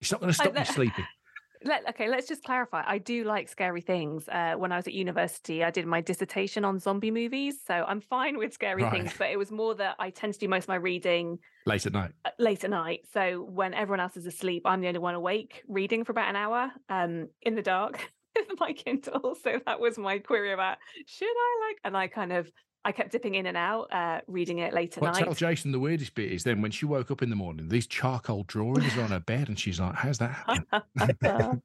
It's 0.00 0.10
not 0.10 0.20
going 0.20 0.32
to 0.32 0.34
stop 0.34 0.56
you 0.56 0.64
sleeping." 0.64 1.06
Let, 1.64 1.88
okay, 1.88 2.08
let's 2.08 2.28
just 2.28 2.44
clarify. 2.44 2.84
I 2.86 2.98
do 2.98 3.24
like 3.24 3.48
scary 3.48 3.80
things. 3.80 4.28
Uh, 4.28 4.54
when 4.56 4.70
I 4.70 4.76
was 4.76 4.86
at 4.86 4.92
university, 4.92 5.64
I 5.64 5.70
did 5.70 5.86
my 5.86 6.00
dissertation 6.00 6.64
on 6.64 6.78
zombie 6.78 7.10
movies, 7.10 7.56
so 7.66 7.84
I'm 7.86 8.00
fine 8.00 8.38
with 8.38 8.52
scary 8.52 8.84
Right. 8.84 8.92
things. 8.92 9.12
But 9.18 9.30
it 9.30 9.38
was 9.38 9.50
more 9.50 9.74
that 9.74 9.96
I 9.98 10.10
tend 10.10 10.34
to 10.34 10.38
do 10.38 10.48
most 10.48 10.64
of 10.64 10.68
my 10.68 10.76
reading 10.76 11.40
Late 11.68 11.86
at 11.86 11.92
night. 11.92 12.12
uh, 12.24 12.30
late 12.38 12.64
at 12.64 12.70
night. 12.70 13.06
So 13.12 13.42
when 13.42 13.74
everyone 13.74 14.00
else 14.00 14.16
is 14.16 14.26
asleep, 14.26 14.62
I'm 14.64 14.80
the 14.80 14.88
only 14.88 15.00
one 15.00 15.14
awake 15.14 15.62
reading 15.68 16.04
for 16.04 16.12
about 16.12 16.28
an 16.30 16.36
hour 16.36 16.72
um, 16.88 17.28
in 17.42 17.54
the 17.54 17.62
dark 17.62 18.10
with 18.36 18.58
my 18.58 18.72
Kindle. 18.72 19.34
So 19.42 19.60
that 19.66 19.78
was 19.78 19.98
my 19.98 20.18
query 20.18 20.52
about 20.52 20.78
should 21.06 21.28
I 21.28 21.66
like? 21.68 21.80
And 21.84 21.96
I 21.96 22.08
kind 22.08 22.32
of 22.32 22.50
I 22.84 22.92
kept 22.92 23.12
dipping 23.12 23.34
in 23.34 23.44
and 23.46 23.56
out, 23.56 23.92
uh, 23.92 24.20
reading 24.26 24.58
it 24.58 24.72
late 24.72 24.96
at 24.96 25.02
Well, 25.02 25.12
night. 25.12 25.24
tell 25.24 25.34
Jason 25.34 25.72
the 25.72 25.80
weirdest 25.80 26.14
bit 26.14 26.32
is 26.32 26.44
then 26.44 26.62
when 26.62 26.70
she 26.70 26.86
woke 26.86 27.10
up 27.10 27.22
in 27.22 27.28
the 27.28 27.36
morning, 27.36 27.68
these 27.68 27.86
charcoal 27.86 28.44
drawings 28.44 28.96
are 28.96 29.02
on 29.02 29.10
her 29.10 29.20
bed, 29.20 29.48
and 29.48 29.58
she's 29.58 29.78
like, 29.78 29.94
"How's 29.94 30.18
that 30.18 30.30
happen?" 30.30 30.66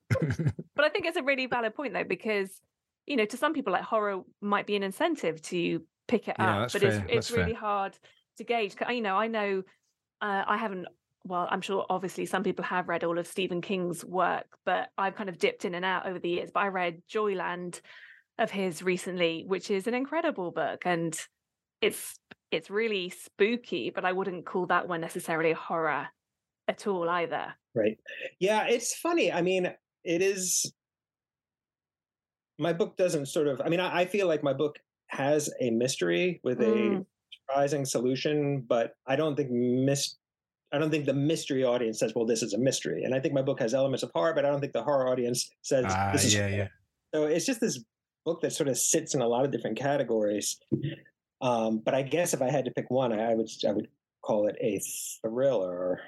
But 0.76 0.86
I 0.86 0.90
think 0.90 1.06
it's 1.06 1.18
a 1.18 1.24
really 1.24 1.46
valid 1.46 1.76
point 1.76 1.94
though, 1.94 2.04
because 2.04 2.62
you 3.06 3.16
know, 3.16 3.26
to 3.26 3.38
some 3.38 3.54
people, 3.54 3.74
like 3.74 3.84
horror 3.84 4.24
might 4.42 4.66
be 4.66 4.76
an 4.76 4.84
incentive 4.84 5.42
to 5.44 5.86
pick 6.08 6.28
it 6.28 6.36
Yeah, 6.40 6.64
up. 6.64 6.72
But 6.72 6.82
fair, 6.82 6.98
it's 7.06 7.12
it's 7.14 7.32
really 7.32 7.54
hard 7.54 7.98
to 8.38 8.44
gauge. 8.44 8.76
You 8.90 9.02
know, 9.02 9.16
I 9.16 9.28
know 9.28 9.64
uh, 10.24 10.46
I 10.48 10.58
haven't. 10.58 10.88
Well, 11.26 11.48
I'm 11.50 11.62
sure 11.62 11.86
obviously 11.90 12.26
some 12.26 12.44
people 12.44 12.66
have 12.66 12.90
read 12.90 13.04
all 13.04 13.18
of 13.18 13.28
Stephen 13.28 13.62
King's 13.62 14.04
work, 14.04 14.46
but 14.66 14.90
I've 14.98 15.16
kind 15.16 15.30
of 15.30 15.38
dipped 15.38 15.64
in 15.66 15.76
and 15.76 15.86
out 15.86 16.06
over 16.06 16.20
the 16.20 16.30
years. 16.30 16.50
But 16.54 16.62
I 16.62 16.68
read 16.68 17.02
Joyland 17.10 17.80
of 18.40 18.50
his 18.50 18.82
recently, 18.82 19.44
which 19.46 19.70
is 19.70 19.88
an 19.88 19.94
incredible 19.94 20.52
book, 20.52 20.84
and 20.86 21.18
it's 21.82 22.16
it's 22.52 22.70
really 22.70 23.10
spooky. 23.10 23.90
But 23.90 24.06
I 24.06 24.14
wouldn't 24.14 24.46
call 24.46 24.66
that 24.68 24.88
one 24.88 25.02
necessarily 25.02 25.52
a 25.52 25.56
horror 25.56 26.08
at 26.68 26.88
all 26.88 27.10
either. 27.10 27.54
Right. 27.76 27.98
Yeah, 28.40 28.68
it's 28.68 28.96
funny. 28.96 29.32
I 29.32 29.42
mean, 29.42 29.66
it 30.04 30.22
is. 30.22 30.74
My 32.60 32.72
book 32.72 32.96
doesn't 32.98 33.28
sort 33.28 33.48
of. 33.48 33.62
I 33.62 33.70
mean, 33.70 33.80
I, 33.80 34.02
I 34.02 34.06
feel 34.06 34.28
like 34.28 34.44
my 34.44 34.54
book 34.54 34.80
has 35.08 35.50
a 35.60 35.70
mystery 35.70 36.40
with 36.44 36.62
a 36.62 36.66
Mm. 36.66 37.06
Surprising 37.48 37.86
solution, 37.86 38.62
but 38.68 38.96
I 39.08 39.16
don't 39.16 39.36
think 39.36 39.52
mis. 39.52 40.16
I 40.72 40.80
don't 40.80 40.90
think 40.90 41.06
the 41.06 41.14
mystery 41.14 41.64
audience 41.64 42.00
says, 42.00 42.14
"Well, 42.16 42.26
this 42.26 42.42
is 42.42 42.54
a 42.54 42.58
mystery," 42.58 43.04
and 43.04 43.14
I 43.14 43.20
think 43.20 43.34
my 43.34 43.42
book 43.42 43.60
has 43.60 43.74
elements 43.74 44.04
of 44.04 44.12
horror, 44.14 44.34
but 44.34 44.46
I 44.46 44.50
don't 44.50 44.60
think 44.60 44.74
the 44.74 44.84
horror 44.84 45.08
audience 45.08 45.52
says, 45.62 45.86
Ah, 45.88 46.12
"This 46.12 46.26
is." 46.26 46.34
yeah, 46.34 46.42
horror." 46.48 46.56
yeah. 46.56 46.68
So 47.14 47.26
it's 47.26 47.46
just 47.46 47.60
this 47.60 47.84
book 48.26 48.42
that 48.42 48.54
sort 48.54 48.70
of 48.70 48.78
sits 48.78 49.14
in 49.14 49.22
a 49.22 49.28
lot 49.28 49.46
of 49.46 49.52
different 49.52 49.78
categories. 49.78 50.60
Um, 51.42 51.80
but 51.80 51.94
I 51.94 52.02
guess 52.02 52.34
if 52.34 52.42
I 52.42 52.50
had 52.50 52.66
to 52.66 52.72
pick 52.72 52.90
one, 52.90 53.12
I 53.14 53.36
would 53.36 53.50
I 53.68 53.72
would 53.72 53.88
call 54.24 54.48
it 54.48 54.56
a 54.62 54.80
thriller, 55.22 56.00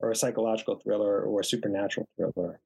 or 0.00 0.10
a 0.10 0.14
psychological 0.14 0.76
thriller, 0.76 1.22
or 1.22 1.40
a 1.40 1.44
supernatural 1.44 2.08
thriller. 2.16 2.60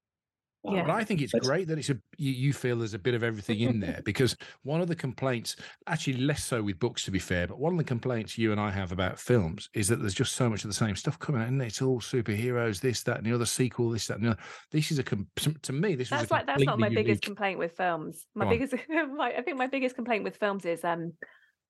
Yeah. 0.63 0.83
But 0.83 0.91
I 0.93 1.05
think 1.05 1.23
it's 1.23 1.33
great 1.33 1.69
that 1.69 1.79
it's 1.79 1.89
a 1.89 1.97
you, 2.19 2.33
you 2.33 2.53
feel 2.53 2.77
there's 2.77 2.93
a 2.93 2.99
bit 2.99 3.15
of 3.15 3.23
everything 3.23 3.61
in 3.61 3.81
there 3.81 4.03
because 4.05 4.37
one 4.63 4.83
of 4.83 4.89
the 4.89 4.95
complaints, 4.95 5.57
actually 5.87 6.19
less 6.19 6.45
so 6.45 6.63
with 6.63 6.79
books 6.79 7.03
to 7.07 7.11
be 7.11 7.19
fair, 7.19 7.47
but 7.47 7.59
one 7.59 7.73
of 7.73 7.79
the 7.79 7.85
complaints 7.85 8.37
you 8.37 8.53
and 8.53 8.61
I 8.61 8.71
have 8.71 8.93
about 8.93 9.19
films 9.19 9.71
is 9.73 9.89
that 9.89 9.97
there's 10.01 10.13
just 10.15 10.35
so 10.35 10.51
much 10.51 10.63
of 10.65 10.69
the 10.69 10.75
same 10.75 10.97
stuff 10.97 11.19
coming 11.19 11.41
out, 11.41 11.49
and 11.49 11.63
it's 11.63 11.81
all 11.81 11.99
superheroes, 12.01 12.81
this, 12.81 13.03
that, 13.05 13.17
and 13.17 13.27
the 13.27 13.35
other 13.35 13.47
sequel, 13.47 13.89
this, 13.91 14.07
that, 14.09 14.19
and 14.19 14.27
the 14.27 14.31
other. 14.33 14.41
This 14.71 14.91
is 14.91 14.99
a 14.99 15.03
to 15.03 15.73
me, 15.73 15.95
this 15.95 16.11
was 16.11 16.21
That's 16.21 16.31
a 16.31 16.35
like 16.35 16.47
that's 16.47 16.63
not 16.65 16.79
my 16.79 16.89
completely 16.89 17.03
biggest 17.05 17.25
unique- 17.25 17.37
complaint 17.37 17.59
with 17.59 17.73
films. 17.77 18.27
My 18.35 18.45
Go 18.45 18.51
biggest, 18.51 18.75
my, 18.89 19.33
I 19.39 19.43
think 19.43 19.57
my 19.57 19.67
biggest 19.67 19.95
complaint 19.95 20.25
with 20.25 20.37
films 20.37 20.67
is 20.67 20.85
um, 20.85 21.15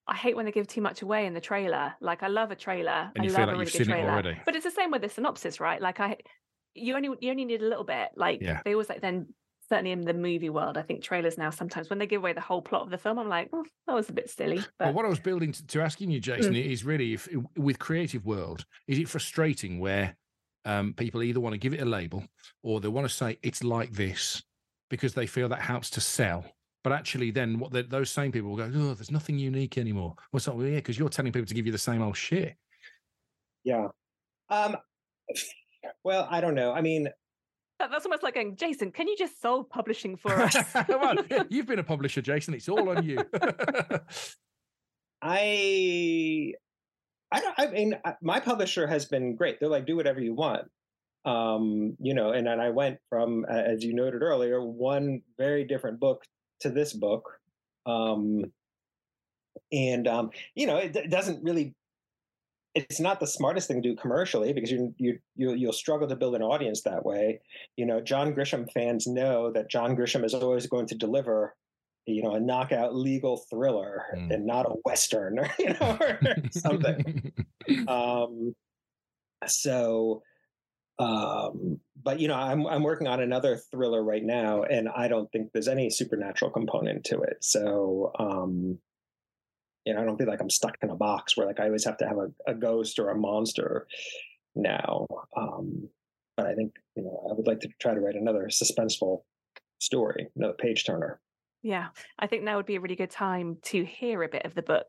I 0.09 0.17
hate 0.17 0.35
when 0.35 0.47
they 0.47 0.53
give 0.53 0.67
too 0.67 0.81
much 0.81 1.03
away 1.03 1.27
in 1.27 1.35
the 1.35 1.41
trailer. 1.41 1.95
Like 2.01 2.25
I 2.25 2.27
love 2.29 2.51
a 2.51 2.57
trailer, 2.57 3.13
And 3.15 3.25
I 3.25 3.27
love 3.29 3.37
feel 3.37 3.45
a 3.45 3.53
really 3.53 3.65
you've 3.67 3.73
good 3.73 3.79
seen 3.87 3.91
it 3.91 3.99
trailer. 3.99 4.11
already. 4.11 4.37
But 4.45 4.57
it's 4.57 4.65
the 4.65 4.73
same 4.73 4.91
with 4.91 5.03
the 5.03 5.09
synopsis, 5.09 5.61
right? 5.61 5.81
Like 5.81 6.01
I, 6.01 6.17
you 6.75 6.97
only 6.97 7.11
you 7.21 7.31
only 7.31 7.45
need 7.45 7.63
a 7.63 7.69
little 7.69 7.85
bit. 7.85 8.11
Like 8.17 8.41
Yeah. 8.41 8.61
they 8.65 8.73
always 8.73 8.89
like 8.89 9.01
then 9.01 9.35
certainly 9.69 9.93
in 9.93 10.01
the 10.01 10.15
movie 10.15 10.51
world, 10.51 10.77
I 10.77 10.83
think 10.83 11.03
trailers 11.03 11.39
now 11.39 11.51
sometimes 11.51 11.89
when 11.89 11.99
they 12.01 12.07
give 12.07 12.21
away 12.21 12.33
the 12.33 12.41
whole 12.41 12.61
plot 12.61 12.83
of 12.83 12.91
the 12.91 12.99
film, 12.99 13.19
I'm 13.21 13.29
like, 13.29 13.51
oh, 13.53 13.65
that 13.87 13.95
was 13.95 14.09
a 14.09 14.13
bit 14.13 14.29
silly. 14.29 14.57
Well, 14.57 14.67
But 14.79 14.95
what 14.95 15.05
I 15.05 15.09
was 15.09 15.21
building 15.21 15.53
to, 15.53 15.67
to 15.69 15.81
asking 15.81 16.11
you, 16.11 16.19
Jason, 16.19 16.57
is 16.57 16.85
really 16.85 17.15
if 17.15 17.29
with 17.57 17.79
creative 17.79 18.27
world, 18.27 18.65
is 18.89 18.99
it 18.99 19.09
frustrating 19.09 19.79
where 19.79 20.17
um, 20.65 20.93
people 20.95 21.23
either 21.23 21.41
want 21.41 21.55
to 21.55 21.59
give 21.59 21.73
it 21.73 21.81
a 21.81 21.85
label 21.85 22.25
or 22.63 22.81
they 22.81 22.89
want 22.89 23.09
to 23.09 23.15
say 23.15 23.39
it's 23.43 23.65
like 23.65 23.93
this 23.93 24.43
because 24.91 25.15
they 25.15 25.27
feel 25.27 25.49
that 25.49 25.61
helps 25.61 25.89
to 25.91 26.01
sell. 26.01 26.45
But 26.83 26.93
actually, 26.93 27.31
then 27.31 27.59
what 27.59 27.73
the, 27.73 27.83
those 27.83 28.11
same 28.11 28.33
people 28.33 28.51
will 28.51 28.57
go, 28.57 28.65
oh, 28.75 28.95
there's 28.95 29.11
nothing 29.11 29.39
unique 29.39 29.79
anymore. 29.79 30.17
What's 30.31 30.49
up? 30.49 30.57
Well, 30.57 30.67
yeah, 30.67 30.77
because 30.77 30.99
you're 30.99 31.11
telling 31.11 31.31
people 31.33 31.47
to 31.47 31.55
give 31.55 31.67
you 31.67 31.73
the 31.73 31.79
same 31.79 32.03
old 32.03 32.17
shit. 32.17 32.57
Yeah. 33.65 33.89
Um. 34.49 34.77
Well, 36.05 36.27
I 36.31 36.41
don't 36.41 36.55
know. 36.55 36.73
I 36.73 36.81
mean, 36.81 37.05
that- 37.79 37.91
that's 37.91 38.05
almost 38.05 38.23
like 38.23 38.35
going, 38.35 38.57
Jason, 38.57 38.93
can 38.93 39.09
you 39.09 39.17
just 39.17 39.41
solve 39.41 39.69
publishing 39.71 40.17
for 40.17 40.33
us? 40.43 40.57
well, 40.89 41.15
you've 41.49 41.67
been 41.67 41.79
a 41.79 41.85
publisher, 41.85 42.21
Jason. 42.23 42.55
It's 42.55 42.69
all 42.69 42.89
on 42.91 43.05
you. 43.05 43.19
I, 45.23 46.53
I 47.33 47.41
don't. 47.41 47.55
I 47.59 47.67
mean, 47.71 47.95
my 48.23 48.41
publisher 48.41 48.87
has 48.87 49.05
been 49.07 49.37
great. 49.37 49.61
They're 49.61 49.69
like, 49.69 49.87
do 49.87 49.97
whatever 49.97 50.21
you 50.21 50.35
want. 50.35 50.69
Um, 51.25 51.97
you 52.01 52.15
know, 52.15 52.31
and 52.33 52.47
then 52.47 52.61
I 52.61 52.71
went 52.71 52.99
from, 53.11 53.45
as 53.45 53.85
you 53.85 53.93
noted 53.95 54.23
earlier, 54.23 54.63
one 54.65 55.21
very 55.37 55.65
different 55.65 56.01
book 56.01 56.25
to 56.61 56.71
this 56.71 56.93
book. 56.95 57.31
Um, 57.85 58.45
and 59.71 60.09
um, 60.09 60.31
you 60.55 60.67
know, 60.67 60.79
it, 60.79 60.93
d- 60.93 61.07
doesn't 61.09 61.45
really. 61.45 61.75
It's 62.75 63.01
not 63.01 63.19
the 63.19 63.27
smartest 63.27 63.67
thing 63.69 63.83
to 63.83 63.89
do 63.89 63.97
commercially 63.97 64.53
because 64.53 64.71
you 64.71 64.95
you 64.97 65.19
you 65.37 65.55
you'll 65.55 65.73
struggle 65.73 66.09
to 66.09 66.17
build 66.17 66.35
an 66.37 66.43
audience 66.43 66.83
that 66.83 67.05
way. 67.05 67.41
You 67.77 67.87
know, 67.87 68.01
John 68.01 68.35
Grisham 68.35 68.71
fans 68.73 69.07
know 69.07 69.51
that 69.53 69.71
John 69.71 69.97
Grisham 69.97 70.25
is 70.25 70.35
always 70.35 70.67
going 70.67 70.87
to 70.87 70.95
deliver 70.95 71.57
you 72.07 72.23
know, 72.23 72.35
a 72.35 72.41
knockout 72.41 72.95
legal 72.95 73.37
thriller 73.51 74.05
Mm. 74.17 74.35
and 74.35 74.47
not 74.47 74.67
a 74.67 74.75
western 74.85 75.39
or 75.39 75.49
you 75.59 75.75
know 75.75 75.99
or 76.01 76.19
something. 76.51 77.33
um, 77.89 78.55
so, 79.47 80.23
um, 80.99 81.81
but 82.03 82.21
you 82.21 82.29
know, 82.29 82.35
I'm 82.35 82.67
I'm 82.67 82.83
working 82.83 83.07
on 83.07 83.21
another 83.21 83.57
thriller 83.71 84.03
right 84.03 84.25
now, 84.25 84.63
and 84.63 84.89
I 84.89 85.09
don't 85.09 85.31
think 85.33 85.53
there's 85.53 85.69
any 85.69 85.91
supernatural 85.91 86.51
component 86.51 87.05
to 87.05 87.21
it. 87.21 87.39
So, 87.41 88.13
um, 88.19 88.79
you 89.85 89.95
know, 89.95 90.03
I 90.03 90.05
don't 90.05 90.17
feel 90.17 90.27
like 90.27 90.41
I'm 90.41 90.51
stuck 90.51 90.77
in 90.83 90.91
a 90.91 90.97
box 90.97 91.37
where 91.37 91.47
like 91.47 91.61
I 91.61 91.67
always 91.67 91.85
have 91.85 91.97
to 91.99 92.07
have 92.07 92.19
a, 92.19 92.31
a 92.47 92.55
ghost 92.55 92.99
or 92.99 93.11
a 93.11 93.19
monster 93.19 93.87
now. 94.55 95.07
Um, 95.37 95.89
but 96.37 96.47
I 96.47 96.55
think 96.55 96.73
you 96.97 97.03
know, 97.03 97.29
I 97.31 97.35
would 97.35 97.47
like 97.47 97.61
to 97.61 97.69
try 97.81 97.95
to 97.95 98.01
write 98.01 98.17
another 98.17 98.49
suspenseful 98.51 99.23
story, 99.79 100.29
another 100.37 100.55
page 100.55 100.85
turner. 100.85 101.21
Yeah, 101.63 101.89
I 102.19 102.27
think 102.27 102.43
now 102.43 102.57
would 102.57 102.67
be 102.67 102.77
a 102.77 102.81
really 102.81 102.97
good 102.97 103.11
time 103.11 103.59
to 103.65 103.85
hear 103.85 104.23
a 104.23 104.29
bit 104.29 104.47
of 104.47 104.55
the 104.55 104.63
book, 104.63 104.87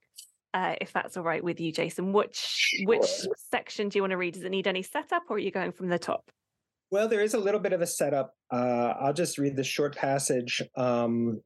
uh, 0.53 0.75
if 0.79 0.93
that's 0.93 1.17
all 1.17 1.23
right 1.23 1.43
with 1.43 1.59
you, 1.59 1.71
Jason. 1.71 2.13
Which 2.13 2.69
which 2.85 3.09
section 3.51 3.89
do 3.89 3.97
you 3.97 4.03
want 4.03 4.11
to 4.11 4.17
read? 4.17 4.35
Does 4.35 4.43
it 4.43 4.49
need 4.49 4.67
any 4.67 4.83
setup, 4.83 5.23
or 5.29 5.35
are 5.35 5.39
you 5.39 5.51
going 5.51 5.71
from 5.71 5.89
the 5.89 5.99
top? 5.99 6.29
Well, 6.89 7.07
there 7.07 7.21
is 7.21 7.33
a 7.33 7.39
little 7.39 7.59
bit 7.59 7.73
of 7.73 7.81
a 7.81 7.87
setup. 7.87 8.33
Uh, 8.51 8.93
I'll 8.99 9.13
just 9.13 9.37
read 9.37 9.55
this 9.55 9.67
short 9.67 9.95
passage. 9.95 10.61
Um, 10.75 11.41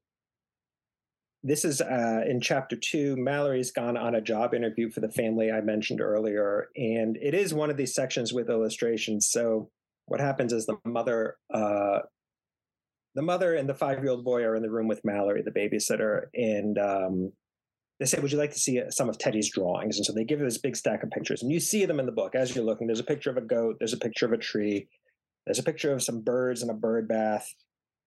this 1.45 1.63
is 1.63 1.79
uh, 1.79 2.21
in 2.27 2.41
chapter 2.41 2.75
two. 2.75 3.15
Mallory's 3.17 3.71
gone 3.71 3.95
on 3.95 4.15
a 4.15 4.21
job 4.21 4.55
interview 4.55 4.89
for 4.89 4.99
the 4.99 5.11
family 5.11 5.51
I 5.51 5.61
mentioned 5.61 6.01
earlier, 6.01 6.69
and 6.75 7.17
it 7.21 7.35
is 7.35 7.53
one 7.53 7.69
of 7.69 7.77
these 7.77 7.93
sections 7.93 8.33
with 8.33 8.49
illustrations. 8.49 9.29
So, 9.29 9.69
what 10.07 10.19
happens 10.19 10.51
is 10.51 10.65
the 10.65 10.77
mother, 10.85 11.37
uh, 11.53 11.99
the 13.13 13.21
mother 13.21 13.53
and 13.53 13.69
the 13.69 13.75
five-year-old 13.75 14.25
boy 14.25 14.41
are 14.41 14.55
in 14.55 14.63
the 14.63 14.71
room 14.71 14.87
with 14.87 15.05
Mallory, 15.05 15.43
the 15.43 15.51
babysitter, 15.51 16.23
and 16.33 16.79
um, 16.79 17.31
they 17.99 18.07
say, 18.07 18.19
"Would 18.19 18.31
you 18.31 18.39
like 18.39 18.53
to 18.53 18.59
see 18.59 18.81
uh, 18.81 18.89
some 18.89 19.07
of 19.07 19.19
Teddy's 19.19 19.51
drawings?" 19.51 19.97
And 19.97 20.05
so 20.05 20.13
they 20.13 20.23
give 20.23 20.39
her 20.39 20.45
this 20.45 20.57
big 20.57 20.75
stack 20.75 21.03
of 21.03 21.11
pictures, 21.11 21.43
and 21.43 21.51
you 21.51 21.59
see 21.59 21.85
them 21.85 21.99
in 21.99 22.07
the 22.07 22.11
book 22.11 22.33
as 22.33 22.55
you're 22.55 22.65
looking. 22.65 22.87
There's 22.87 22.99
a 22.99 23.03
picture 23.03 23.29
of 23.29 23.37
a 23.37 23.41
goat. 23.41 23.75
There's 23.77 23.93
a 23.93 23.97
picture 23.97 24.25
of 24.25 24.33
a 24.33 24.37
tree. 24.37 24.87
There's 25.45 25.59
a 25.59 25.63
picture 25.63 25.93
of 25.93 26.01
some 26.01 26.21
birds 26.21 26.63
in 26.63 26.71
a 26.71 26.73
bird 26.73 27.07
bath. 27.07 27.53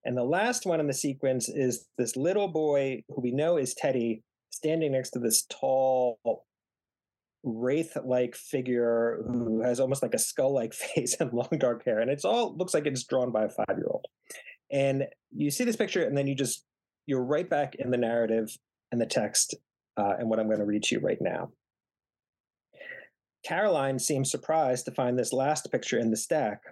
And 0.08 0.16
the 0.16 0.24
last 0.24 0.64
one 0.64 0.80
in 0.80 0.86
the 0.86 0.94
sequence 0.94 1.50
is 1.50 1.86
this 1.98 2.16
little 2.16 2.48
boy 2.48 3.04
who 3.10 3.20
we 3.20 3.30
know 3.30 3.58
is 3.58 3.74
Teddy 3.74 4.22
standing 4.48 4.92
next 4.92 5.10
to 5.10 5.18
this 5.18 5.44
tall, 5.50 6.18
wraith 7.44 7.94
like 8.06 8.34
figure 8.34 9.22
who 9.26 9.60
has 9.60 9.78
almost 9.78 10.02
like 10.02 10.14
a 10.14 10.18
skull 10.18 10.54
like 10.54 10.72
face 10.94 11.14
and 11.20 11.34
long 11.34 11.50
dark 11.58 11.84
hair. 11.84 12.00
And 12.00 12.10
it's 12.10 12.24
all 12.24 12.56
looks 12.56 12.72
like 12.72 12.86
it's 12.86 13.04
drawn 13.04 13.30
by 13.32 13.44
a 13.44 13.48
five 13.50 13.76
year 13.76 13.86
old. 13.86 14.06
And 14.72 15.04
you 15.30 15.50
see 15.50 15.64
this 15.64 15.76
picture, 15.76 16.02
and 16.04 16.16
then 16.16 16.26
you 16.26 16.34
just, 16.34 16.64
you're 17.04 17.22
right 17.22 17.48
back 17.48 17.74
in 17.74 17.90
the 17.90 17.98
narrative 17.98 18.56
and 18.90 18.98
the 18.98 19.06
text 19.06 19.56
uh, 19.98 20.14
and 20.18 20.30
what 20.30 20.40
I'm 20.40 20.46
going 20.46 20.60
to 20.60 20.64
read 20.64 20.84
to 20.84 20.94
you 20.94 21.02
right 21.02 21.20
now. 21.20 21.50
Caroline 23.44 23.98
seems 23.98 24.30
surprised 24.30 24.86
to 24.86 24.90
find 24.90 25.18
this 25.18 25.34
last 25.34 25.70
picture 25.70 25.98
in 25.98 26.10
the 26.10 26.16
stack. 26.16 26.62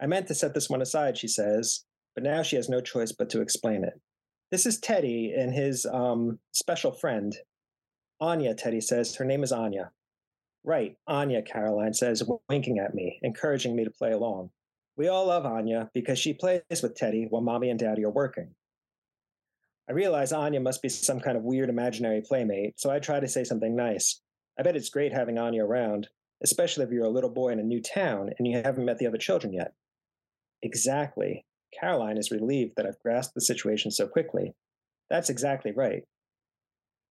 I 0.00 0.06
meant 0.06 0.28
to 0.28 0.36
set 0.36 0.54
this 0.54 0.70
one 0.70 0.82
aside, 0.82 1.18
she 1.18 1.26
says, 1.26 1.85
but 2.16 2.24
now 2.24 2.42
she 2.42 2.56
has 2.56 2.68
no 2.68 2.80
choice 2.80 3.12
but 3.12 3.30
to 3.30 3.42
explain 3.42 3.84
it. 3.84 4.00
This 4.50 4.66
is 4.66 4.80
Teddy 4.80 5.34
and 5.36 5.54
his 5.54 5.86
um, 5.86 6.40
special 6.52 6.90
friend. 6.90 7.36
Anya, 8.20 8.54
Teddy 8.54 8.80
says. 8.80 9.14
Her 9.14 9.24
name 9.24 9.44
is 9.44 9.52
Anya. 9.52 9.92
Right, 10.64 10.96
Anya, 11.06 11.42
Caroline 11.42 11.94
says, 11.94 12.24
winking 12.48 12.78
at 12.78 12.94
me, 12.94 13.20
encouraging 13.22 13.76
me 13.76 13.84
to 13.84 13.90
play 13.90 14.12
along. 14.12 14.50
We 14.96 15.08
all 15.08 15.26
love 15.26 15.46
Anya 15.46 15.90
because 15.94 16.18
she 16.18 16.32
plays 16.32 16.62
with 16.82 16.96
Teddy 16.96 17.26
while 17.30 17.42
mommy 17.42 17.70
and 17.70 17.78
daddy 17.78 18.04
are 18.04 18.10
working. 18.10 18.54
I 19.88 19.92
realize 19.92 20.32
Anya 20.32 20.58
must 20.58 20.82
be 20.82 20.88
some 20.88 21.20
kind 21.20 21.36
of 21.36 21.44
weird 21.44 21.68
imaginary 21.68 22.22
playmate, 22.22 22.80
so 22.80 22.90
I 22.90 22.98
try 22.98 23.20
to 23.20 23.28
say 23.28 23.44
something 23.44 23.76
nice. 23.76 24.20
I 24.58 24.62
bet 24.62 24.74
it's 24.74 24.88
great 24.88 25.12
having 25.12 25.38
Anya 25.38 25.64
around, 25.64 26.08
especially 26.42 26.84
if 26.84 26.90
you're 26.90 27.04
a 27.04 27.10
little 27.10 27.30
boy 27.30 27.50
in 27.50 27.60
a 27.60 27.62
new 27.62 27.80
town 27.80 28.30
and 28.36 28.48
you 28.48 28.56
haven't 28.56 28.86
met 28.86 28.98
the 28.98 29.06
other 29.06 29.18
children 29.18 29.52
yet. 29.52 29.74
Exactly. 30.62 31.45
Caroline 31.78 32.18
is 32.18 32.30
relieved 32.30 32.72
that 32.76 32.86
I've 32.86 32.98
grasped 33.00 33.34
the 33.34 33.40
situation 33.40 33.90
so 33.90 34.06
quickly. 34.06 34.52
That's 35.10 35.30
exactly 35.30 35.72
right. 35.72 36.02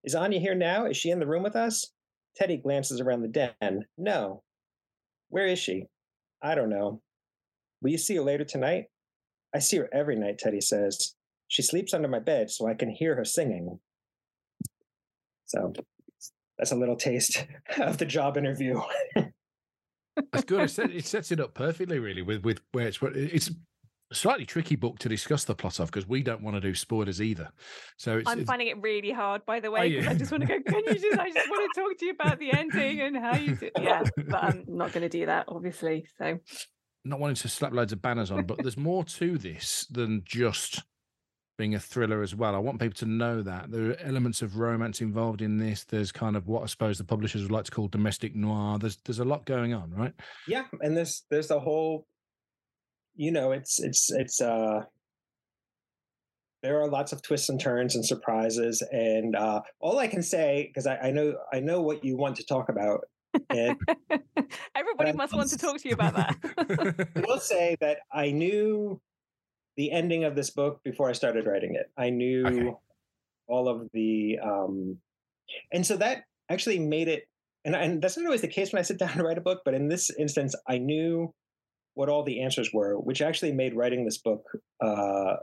Is 0.04 0.15
Anya 0.15 0.39
here 0.39 0.56
now? 0.56 0.86
Is 0.86 0.98
she 0.98 1.10
in 1.10 1.20
the 1.20 1.28
room 1.28 1.44
with 1.44 1.56
us? 1.56 1.91
Teddy 2.36 2.58
glances 2.58 3.00
around 3.00 3.22
the 3.22 3.28
den. 3.62 3.86
No. 3.98 4.44
Where 5.30 5.48
is 5.48 5.60
she? 5.60 5.86
I 6.41 6.56
don't 6.56 6.70
know. 6.70 7.02
Will 7.82 7.91
you 7.91 7.98
see 7.98 8.15
her 8.15 8.22
later 8.22 8.44
tonight? 8.44 8.86
I 9.54 9.60
see 9.60 9.78
her 9.78 9.89
every 9.94 10.15
night, 10.15 10.38
Teddy 10.38 10.62
says. 10.62 11.15
She 11.48 11.62
sleeps 11.62 11.94
under 11.94 12.08
my 12.08 12.20
bed 12.20 12.50
so 12.50 12.68
I 12.68 12.74
can 12.74 12.89
hear 12.89 13.15
her 13.15 13.26
singing. 13.26 13.80
So 15.46 15.74
that's 16.58 16.72
a 16.72 16.76
little 16.76 16.96
taste 16.96 17.46
of 17.80 17.98
the 17.98 18.06
job 18.06 18.38
interview. 18.38 18.82
That's 20.32 20.46
good. 20.46 20.62
It, 20.94 21.06
sets 21.06 21.32
it 21.32 21.39
up 21.39 21.54
perfectly, 21.54 22.00
really, 22.00 22.22
with 22.22 22.44
with 22.44 22.62
where 22.72 22.88
it's 22.88 23.02
what 23.02 23.15
it's 23.15 23.52
slightly 24.13 24.46
tricky 24.46 24.76
book 24.76 25.00
to 25.00 25.10
discuss 25.10 25.44
the 25.44 25.56
plot 25.56 25.80
of 25.80 25.88
because 25.88 26.08
we 26.08 26.24
don't 26.24 26.41
want 26.41 26.56
to 26.56 26.62
do 26.62 26.76
spoilers 26.76 27.22
either. 27.22 27.50
So 27.98 28.22
I'm 28.26 28.39
it's, 28.39 28.48
finding 28.48 28.68
it 28.68 28.82
really 28.82 29.12
hard, 29.12 29.46
by 29.46 29.60
the 29.60 29.68
oh, 29.70 29.72
way. 29.72 29.89
Because 29.89 30.08
I 30.08 30.13
just 30.13 30.32
want 30.32 30.48
to 30.48 30.48
go. 30.48 30.60
Can 30.62 30.84
you 30.86 30.94
just? 30.94 31.20
I 31.20 31.32
just 31.32 31.50
want 31.50 31.74
to 31.74 31.82
talk 31.82 31.98
to 31.98 32.06
you 32.06 32.12
about 32.12 32.39
the 32.39 32.52
ending 32.52 33.02
and 33.02 33.18
how 33.18 33.36
you 33.36 33.56
do. 33.56 33.70
Yeah, 33.80 34.04
but 34.15 34.44
I'm 34.44 34.63
not 34.68 34.91
going 34.91 35.04
to 35.04 35.10
do 35.10 35.26
that, 35.26 35.46
obviously. 35.48 36.08
So 36.18 36.39
not 37.04 37.20
wanting 37.20 37.36
to 37.36 37.48
slap 37.48 37.74
loads 37.74 37.94
of 37.94 38.02
banners 38.02 38.32
on, 38.32 38.46
but 38.46 38.58
there's 38.58 38.78
more 38.78 39.04
to 39.04 39.38
this 39.38 39.88
than 39.91 40.24
just 40.26 40.84
being 41.58 41.76
a 41.76 41.80
thriller 41.80 42.22
as 42.22 42.36
well. 42.36 42.54
I 42.56 42.60
want 42.60 42.82
people 42.82 42.98
to 42.98 43.06
know 43.06 43.41
that 43.41 43.72
there 43.72 43.91
are 43.91 44.00
elements 44.02 44.41
of 44.41 44.58
romance 44.58 45.02
involved 45.02 45.41
in 45.41 45.58
this. 45.58 45.84
There's 45.84 46.12
kind 46.12 46.36
of 46.36 46.48
what 46.48 46.63
I 46.63 46.65
suppose 46.65 46.98
the 46.98 47.04
publishers 47.04 47.44
would 47.44 47.52
like 47.52 47.65
to 47.65 47.72
call 47.72 47.88
domestic 47.88 48.36
noir. 48.36 48.78
There's 48.78 48.98
there's 49.06 49.20
a 49.20 49.26
lot 49.26 49.46
going 49.46 49.74
on, 49.74 49.91
right? 49.91 50.13
Yeah, 50.48 50.65
and 50.82 50.98
there's 50.98 51.24
there's 51.30 51.52
a 51.52 51.60
whole, 51.60 52.08
you 53.15 53.32
know, 53.32 53.51
it's 53.51 53.80
it's 53.80 54.12
it's 54.12 54.41
uh, 54.41 54.82
there 56.63 56.82
are 56.82 56.88
lots 56.88 57.12
of 57.12 57.21
twists 57.21 57.49
and 57.49 57.60
turns 57.60 57.95
and 57.95 58.06
surprises, 58.06 58.82
and 58.91 59.36
uh, 59.36 59.62
all 59.80 59.99
I 59.99 60.08
can 60.08 60.23
say 60.23 60.65
because 60.67 60.88
I, 60.88 60.97
I 60.97 61.12
know 61.12 61.36
I 61.54 61.60
know 61.60 61.82
what 61.82 62.04
you 62.04 62.17
want 62.17 62.36
to 62.38 62.45
talk 62.45 62.69
about. 62.69 63.01
And 63.49 63.78
Everybody 64.75 65.13
must 65.13 65.34
want 65.34 65.49
to 65.49 65.58
talk 65.58 65.78
to 65.78 65.88
you 65.88 65.93
about 65.93 66.15
that. 66.15 67.08
I 67.15 67.19
will 67.28 67.39
say 67.39 67.75
that 67.82 67.99
I 68.12 68.32
knew 68.32 69.01
the 69.78 69.91
ending 69.91 70.23
of 70.23 70.36
this 70.36 70.49
book 70.49 70.82
before 70.84 71.10
I 71.10 71.13
started 71.13 71.45
writing 71.45 71.75
it. 71.75 71.91
I 71.97 72.10
knew 72.10 72.45
okay. 72.45 72.73
all 73.47 73.67
of 73.67 73.89
the, 73.93 74.39
um, 74.41 74.97
and 75.71 75.86
so 75.86 75.97
that 75.97 76.23
actually 76.49 76.80
made 76.80 77.08
it. 77.08 77.28
And, 77.65 77.75
and 77.75 78.01
that's 78.01 78.17
not 78.17 78.25
always 78.25 78.41
the 78.41 78.47
case 78.47 78.71
when 78.71 78.80
I 78.80 78.84
sit 78.84 78.99
down 78.99 79.17
to 79.17 79.23
write 79.23 79.38
a 79.38 79.41
book, 79.41 79.62
but 79.65 79.73
in 79.73 79.89
this 79.89 80.12
instance, 80.17 80.56
I 80.67 80.78
knew 80.78 81.34
what 81.96 82.10
all 82.10 82.24
the 82.24 82.42
answers 82.42 82.70
were, 82.72 83.00
which 83.00 83.22
actually 83.22 83.52
made 83.52 83.76
writing 83.76 84.06
this 84.06 84.20
book. 84.20 84.44
Uh, 84.82 85.36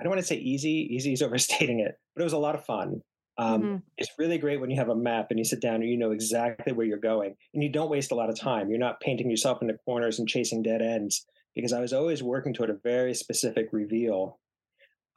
I 0.00 0.02
don't 0.02 0.10
want 0.10 0.20
to 0.20 0.26
say 0.26 0.36
easy. 0.36 0.88
Easy 0.90 1.12
is 1.12 1.22
overstating 1.22 1.80
it, 1.80 1.94
but 2.14 2.22
it 2.22 2.24
was 2.24 2.32
a 2.32 2.38
lot 2.38 2.56
of 2.56 2.64
fun. 2.64 3.02
Um, 3.36 3.62
mm-hmm. 3.62 3.76
It's 3.96 4.10
really 4.18 4.38
great 4.38 4.60
when 4.60 4.70
you 4.70 4.76
have 4.76 4.88
a 4.88 4.96
map 4.96 5.28
and 5.30 5.38
you 5.38 5.44
sit 5.44 5.62
down 5.62 5.76
and 5.76 5.88
you 5.88 5.96
know 5.96 6.10
exactly 6.10 6.72
where 6.72 6.86
you're 6.86 6.98
going, 6.98 7.34
and 7.54 7.62
you 7.62 7.70
don't 7.70 7.90
waste 7.90 8.10
a 8.10 8.16
lot 8.16 8.30
of 8.30 8.38
time. 8.38 8.68
You're 8.68 8.80
not 8.80 9.00
painting 9.00 9.30
yourself 9.30 9.62
into 9.62 9.74
corners 9.84 10.18
and 10.18 10.28
chasing 10.28 10.62
dead 10.62 10.82
ends 10.82 11.24
because 11.54 11.72
I 11.72 11.80
was 11.80 11.92
always 11.92 12.22
working 12.22 12.52
toward 12.54 12.70
a 12.70 12.78
very 12.82 13.14
specific 13.14 13.68
reveal. 13.72 14.38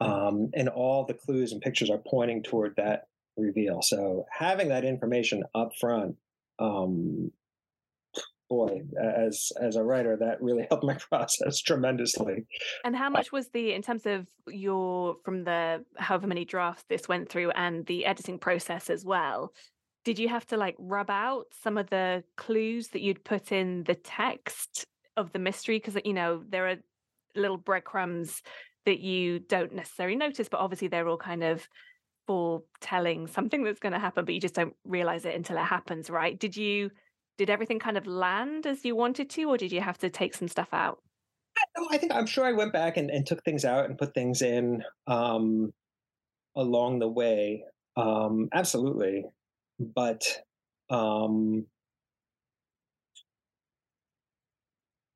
Um, 0.00 0.50
and 0.54 0.68
all 0.68 1.04
the 1.04 1.14
clues 1.14 1.52
and 1.52 1.60
pictures 1.60 1.88
are 1.88 2.02
pointing 2.04 2.42
toward 2.42 2.74
that 2.76 3.04
reveal. 3.36 3.82
So 3.82 4.24
having 4.36 4.68
that 4.68 4.84
information 4.84 5.44
up 5.54 5.70
front, 5.80 6.16
um, 6.58 7.30
boy, 8.52 8.82
as 9.02 9.50
as 9.58 9.76
a 9.76 9.82
writer, 9.82 10.14
that 10.16 10.42
really 10.42 10.66
helped 10.70 10.84
my 10.84 10.94
process 10.94 11.60
tremendously. 11.60 12.44
And 12.84 12.94
how 12.94 13.06
uh 13.06 13.10
much 13.10 13.32
was 13.32 13.48
the 13.48 13.72
in 13.72 13.82
terms 13.82 14.04
of 14.04 14.26
your 14.46 15.16
from 15.24 15.44
the 15.44 15.84
however 15.96 16.26
many 16.26 16.44
drafts 16.44 16.84
this 16.88 17.08
went 17.08 17.30
through 17.30 17.50
and 17.52 17.86
the 17.86 18.04
editing 18.04 18.38
process 18.38 18.90
as 18.90 19.04
well? 19.04 19.52
Did 20.04 20.18
you 20.18 20.28
have 20.28 20.46
to 20.48 20.56
like 20.56 20.76
rub 20.78 21.10
out 21.10 21.46
some 21.62 21.78
of 21.78 21.88
the 21.88 22.24
clues 22.36 22.88
that 22.88 23.02
you'd 23.02 23.24
put 23.24 23.52
in 23.52 23.84
the 23.84 23.94
text 23.94 24.84
of 25.16 25.32
the 25.32 25.38
mystery 25.38 25.78
because 25.78 25.96
you 26.04 26.12
know 26.12 26.42
there 26.48 26.68
are 26.68 26.76
little 27.34 27.56
breadcrumbs 27.56 28.42
that 28.84 29.00
you 29.00 29.38
don't 29.38 29.72
necessarily 29.72 30.16
notice 30.16 30.48
but 30.48 30.60
obviously 30.60 30.88
they're 30.88 31.08
all 31.08 31.16
kind 31.16 31.44
of 31.44 31.66
foretelling 32.26 33.26
something 33.26 33.62
that's 33.62 33.80
going 33.80 33.92
to 33.92 33.98
happen 33.98 34.24
but 34.24 34.34
you 34.34 34.40
just 34.40 34.54
don't 34.54 34.74
realize 34.84 35.24
it 35.24 35.34
until 35.34 35.56
it 35.56 35.64
happens 35.64 36.08
right 36.08 36.38
did 36.38 36.56
you 36.56 36.90
did 37.38 37.50
everything 37.50 37.78
kind 37.78 37.96
of 37.96 38.06
land 38.06 38.66
as 38.66 38.84
you 38.84 38.94
wanted 38.94 39.28
to 39.30 39.44
or 39.44 39.56
did 39.56 39.72
you 39.72 39.80
have 39.80 39.98
to 39.98 40.10
take 40.10 40.34
some 40.34 40.48
stuff 40.48 40.68
out 40.72 40.98
I 41.90 41.98
think 41.98 42.12
I'm 42.12 42.26
sure 42.26 42.44
I 42.44 42.52
went 42.52 42.72
back 42.72 42.96
and, 42.96 43.10
and 43.10 43.26
took 43.26 43.42
things 43.44 43.64
out 43.64 43.86
and 43.86 43.98
put 43.98 44.14
things 44.14 44.42
in 44.42 44.82
um, 45.06 45.72
along 46.56 46.98
the 46.98 47.08
way. 47.08 47.64
Um, 47.96 48.48
absolutely, 48.52 49.24
but 49.78 50.22
um, 50.90 51.66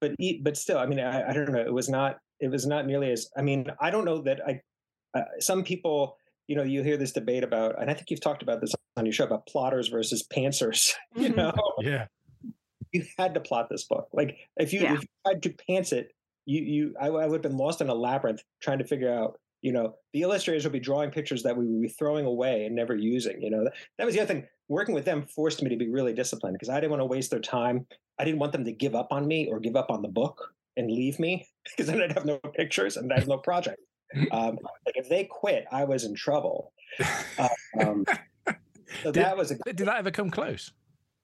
but 0.00 0.12
but 0.42 0.57
still, 0.57 0.79
I 0.79 0.87
mean, 0.87 1.00
I, 1.00 1.31
I 1.31 1.33
don't 1.33 1.52
know. 1.52 1.61
It 1.61 1.72
was 1.72 1.88
not 1.88 2.18
it 2.40 2.48
was 2.48 2.66
not 2.66 2.87
nearly 2.87 3.11
as. 3.11 3.29
I 3.37 3.42
mean, 3.42 3.66
I 3.81 3.90
don't 3.90 4.05
know 4.05 4.22
that 4.22 4.40
I. 4.46 4.61
Uh, 5.14 5.24
some 5.38 5.64
people, 5.64 6.18
you 6.46 6.56
know, 6.56 6.62
you 6.62 6.82
hear 6.82 6.96
this 6.96 7.12
debate 7.12 7.44
about, 7.44 7.80
and 7.80 7.90
I 7.90 7.94
think 7.94 8.11
you've 8.11 8.20
talked 8.20 8.42
about 8.42 8.61
this 8.61 8.74
on 8.96 9.04
your 9.04 9.12
show 9.12 9.24
about 9.24 9.46
plotters 9.46 9.88
versus 9.88 10.26
pantsers. 10.32 10.92
You 11.16 11.30
mm-hmm. 11.30 11.37
know, 11.37 11.52
yeah, 11.80 12.06
you 12.92 13.04
had 13.16 13.35
to 13.35 13.40
plot 13.40 13.68
this 13.70 13.85
book. 13.85 14.09
Like 14.12 14.37
if 14.56 14.72
you, 14.72 14.80
yeah. 14.80 14.94
if 14.94 15.02
you 15.02 15.09
tried 15.24 15.42
to 15.44 15.50
pants 15.66 15.92
it, 15.92 16.12
you 16.44 16.62
you 16.62 16.94
I, 17.00 17.06
I 17.06 17.26
would 17.26 17.32
have 17.32 17.42
been 17.42 17.56
lost 17.56 17.80
in 17.80 17.88
a 17.88 17.94
labyrinth 17.94 18.42
trying 18.61 18.78
to 18.78 18.85
figure 18.85 19.12
out 19.12 19.40
you 19.62 19.72
know 19.72 19.94
the 20.12 20.22
illustrators 20.22 20.64
would 20.64 20.74
be 20.74 20.80
drawing 20.80 21.11
pictures 21.11 21.42
that 21.44 21.56
we 21.56 21.66
would 21.66 21.82
be 21.82 21.88
throwing 21.88 22.26
away 22.26 22.66
and 22.66 22.76
never 22.76 22.94
using 22.94 23.40
you 23.40 23.50
know 23.50 23.64
that, 23.64 23.72
that 23.96 24.04
was 24.04 24.14
the 24.14 24.20
other 24.20 24.35
thing 24.35 24.46
working 24.68 24.94
with 24.94 25.06
them 25.06 25.26
forced 25.35 25.62
me 25.62 25.70
to 25.70 25.76
be 25.76 25.88
really 25.88 26.12
disciplined 26.12 26.54
because 26.54 26.68
i 26.68 26.74
didn't 26.74 26.90
want 26.90 27.00
to 27.00 27.06
waste 27.06 27.30
their 27.30 27.40
time 27.40 27.87
I 28.18 28.24
didn't 28.24 28.40
want 28.40 28.52
them 28.52 28.64
to 28.64 28.72
give 28.72 28.94
up 28.94 29.09
on 29.12 29.26
me 29.26 29.48
or 29.50 29.61
give 29.61 29.76
up 29.76 29.90
on 29.90 30.02
the 30.02 30.09
book 30.09 30.52
and 30.76 30.90
leave 30.90 31.18
me 31.18 31.46
because 31.64 31.87
then 31.87 32.02
I'd 32.02 32.12
have 32.12 32.24
no 32.24 32.38
pictures 32.38 32.96
and 32.96 33.12
I'd 33.12 33.20
have 33.20 33.28
no 33.28 33.38
project. 33.38 33.80
Um, 34.31 34.59
like 34.87 34.97
if 34.97 35.09
they 35.09 35.25
quit, 35.25 35.64
I 35.71 35.85
was 35.85 36.05
in 36.05 36.14
trouble. 36.14 36.73
Uh, 37.38 37.49
um, 37.81 38.05
so 39.03 39.12
did, 39.12 39.14
that 39.14 39.37
was 39.37 39.51
a. 39.51 39.57
Did 39.64 39.79
that 39.79 39.97
ever 39.97 40.11
come 40.11 40.31
close? 40.31 40.73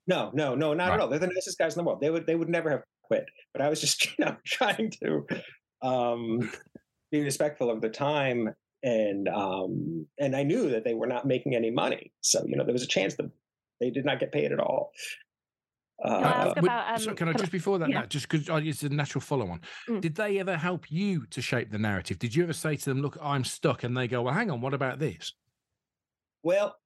No, 0.07 0.31
no, 0.35 0.55
no, 0.55 0.75
not 0.75 0.89
right. 0.89 0.95
at 0.95 1.01
all. 1.01 1.09
They're 1.09 1.19
the 1.19 1.29
nicest 1.29 1.59
guys 1.59 1.75
in 1.75 1.79
the 1.79 1.85
world. 1.85 2.01
They 2.01 2.11
would, 2.11 2.27
they 2.27 2.35
would 2.35 2.49
never 2.49 2.71
have 2.71 2.83
quit. 3.03 3.27
But 3.53 3.63
I 3.63 3.69
was 3.69 3.81
just, 3.81 4.05
you 4.19 4.25
know, 4.25 4.37
trying 4.45 4.93
to 5.03 5.27
um, 5.83 6.51
be 7.11 7.23
respectful 7.23 7.71
of 7.71 7.81
the 7.81 7.89
time, 7.89 8.55
and 8.83 9.29
um, 9.29 10.07
and 10.19 10.35
I 10.35 10.43
knew 10.43 10.71
that 10.71 10.85
they 10.85 10.95
were 10.95 11.07
not 11.07 11.27
making 11.27 11.55
any 11.55 11.71
money. 11.71 12.13
So 12.21 12.45
you 12.47 12.57
know, 12.57 12.65
there 12.65 12.73
was 12.73 12.83
a 12.83 12.89
chance 12.89 13.15
that 13.17 13.31
they 13.81 13.91
did 13.91 14.05
not 14.05 14.21
get 14.21 14.33
paid 14.33 14.53
at 14.53 14.61
all. 14.61 14.93
Can 16.05 16.25
I 16.25 16.31
ask 16.31 16.57
uh, 16.57 16.61
about, 16.61 16.95
um, 16.95 16.99
so 17.01 17.15
can 17.15 17.29
I 17.29 17.33
just 17.33 17.53
before 17.53 17.79
that, 17.79 17.89
yeah. 17.89 18.07
just 18.07 18.29
because 18.29 18.49
it's 18.67 18.83
a 18.83 18.89
natural 18.89 19.21
follow 19.21 19.49
on, 19.49 19.61
mm. 19.89 20.01
did 20.01 20.17
they 20.17 20.41
ever 20.41 20.57
help 20.57 20.91
you 20.91 21.27
to 21.27 21.41
shape 21.41 21.71
the 21.71 21.79
narrative? 21.79 22.19
Did 22.19 22.35
you 22.35 22.43
ever 22.43 22.53
say 22.53 22.77
to 22.77 22.85
them, 22.85 23.03
"Look, 23.03 23.17
I'm 23.23 23.45
stuck," 23.45 23.85
and 23.85 23.97
they 23.97 24.09
go, 24.09 24.23
"Well, 24.23 24.35
hang 24.35 24.51
on, 24.51 24.61
what 24.61 24.75
about 24.75 24.99
this?" 24.99 25.33
Well, 26.43 26.77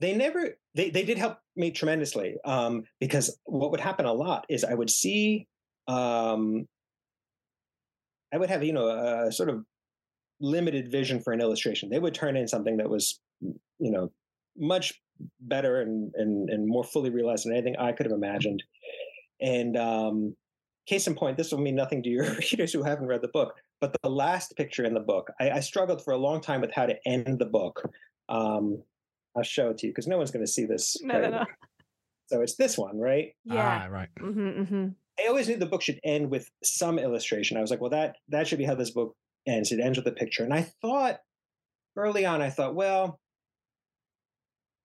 they 0.00 0.14
never. 0.14 0.56
They 0.74 0.90
they 0.90 1.04
did 1.04 1.18
help 1.18 1.38
me 1.54 1.70
tremendously 1.70 2.36
um, 2.44 2.84
because 2.98 3.38
what 3.44 3.70
would 3.72 3.80
happen 3.80 4.06
a 4.06 4.12
lot 4.12 4.46
is 4.48 4.64
I 4.64 4.74
would 4.74 4.90
see, 4.90 5.46
um, 5.86 6.66
I 8.32 8.38
would 8.38 8.48
have 8.48 8.64
you 8.64 8.72
know 8.72 8.88
a 8.88 9.30
sort 9.32 9.50
of 9.50 9.64
limited 10.40 10.90
vision 10.90 11.20
for 11.20 11.32
an 11.32 11.40
illustration. 11.40 11.90
They 11.90 11.98
would 11.98 12.14
turn 12.14 12.36
in 12.36 12.48
something 12.48 12.78
that 12.78 12.88
was 12.88 13.20
you 13.40 13.90
know 13.90 14.10
much 14.56 15.01
better 15.40 15.80
and, 15.80 16.12
and, 16.14 16.50
and 16.50 16.66
more 16.66 16.84
fully 16.84 17.10
realized 17.10 17.46
than 17.46 17.52
anything 17.52 17.76
I 17.76 17.92
could 17.92 18.06
have 18.06 18.14
imagined. 18.14 18.62
And 19.40 19.76
um, 19.76 20.36
case 20.86 21.06
in 21.06 21.14
point, 21.14 21.36
this 21.36 21.52
will 21.52 21.60
mean 21.60 21.74
nothing 21.74 22.02
to 22.02 22.08
your 22.08 22.24
readers 22.52 22.72
who 22.72 22.82
haven't 22.82 23.06
read 23.06 23.22
the 23.22 23.28
book, 23.28 23.54
but 23.80 23.96
the 24.02 24.10
last 24.10 24.56
picture 24.56 24.84
in 24.84 24.94
the 24.94 25.00
book, 25.00 25.30
I, 25.40 25.50
I 25.50 25.60
struggled 25.60 26.04
for 26.04 26.12
a 26.12 26.18
long 26.18 26.40
time 26.40 26.60
with 26.60 26.72
how 26.72 26.86
to 26.86 26.96
end 27.06 27.38
the 27.38 27.46
book. 27.46 27.82
Um, 28.28 28.82
I'll 29.36 29.42
show 29.42 29.70
it 29.70 29.78
to 29.78 29.86
you 29.86 29.92
because 29.92 30.06
no 30.06 30.18
one's 30.18 30.30
going 30.30 30.44
to 30.44 30.50
see 30.50 30.66
this. 30.66 30.96
No, 31.02 31.20
no, 31.20 31.30
no. 31.30 31.44
So 32.26 32.40
it's 32.40 32.56
this 32.56 32.78
one, 32.78 32.98
right? 32.98 33.34
Yeah, 33.44 33.82
ah, 33.84 33.92
right. 33.92 34.08
Mm-hmm, 34.18 34.62
mm-hmm. 34.62 34.88
I 35.20 35.28
always 35.28 35.48
knew 35.48 35.56
the 35.56 35.66
book 35.66 35.82
should 35.82 36.00
end 36.02 36.30
with 36.30 36.50
some 36.62 36.98
illustration. 36.98 37.56
I 37.56 37.60
was 37.60 37.70
like, 37.70 37.80
well, 37.80 37.90
that 37.90 38.16
that 38.28 38.48
should 38.48 38.58
be 38.58 38.64
how 38.64 38.74
this 38.74 38.90
book 38.90 39.14
ends. 39.46 39.72
It 39.72 39.80
ends 39.80 39.98
with 39.98 40.06
a 40.06 40.12
picture. 40.12 40.42
And 40.42 40.54
I 40.54 40.62
thought 40.80 41.18
early 41.96 42.24
on, 42.24 42.40
I 42.40 42.50
thought, 42.50 42.74
well, 42.74 43.20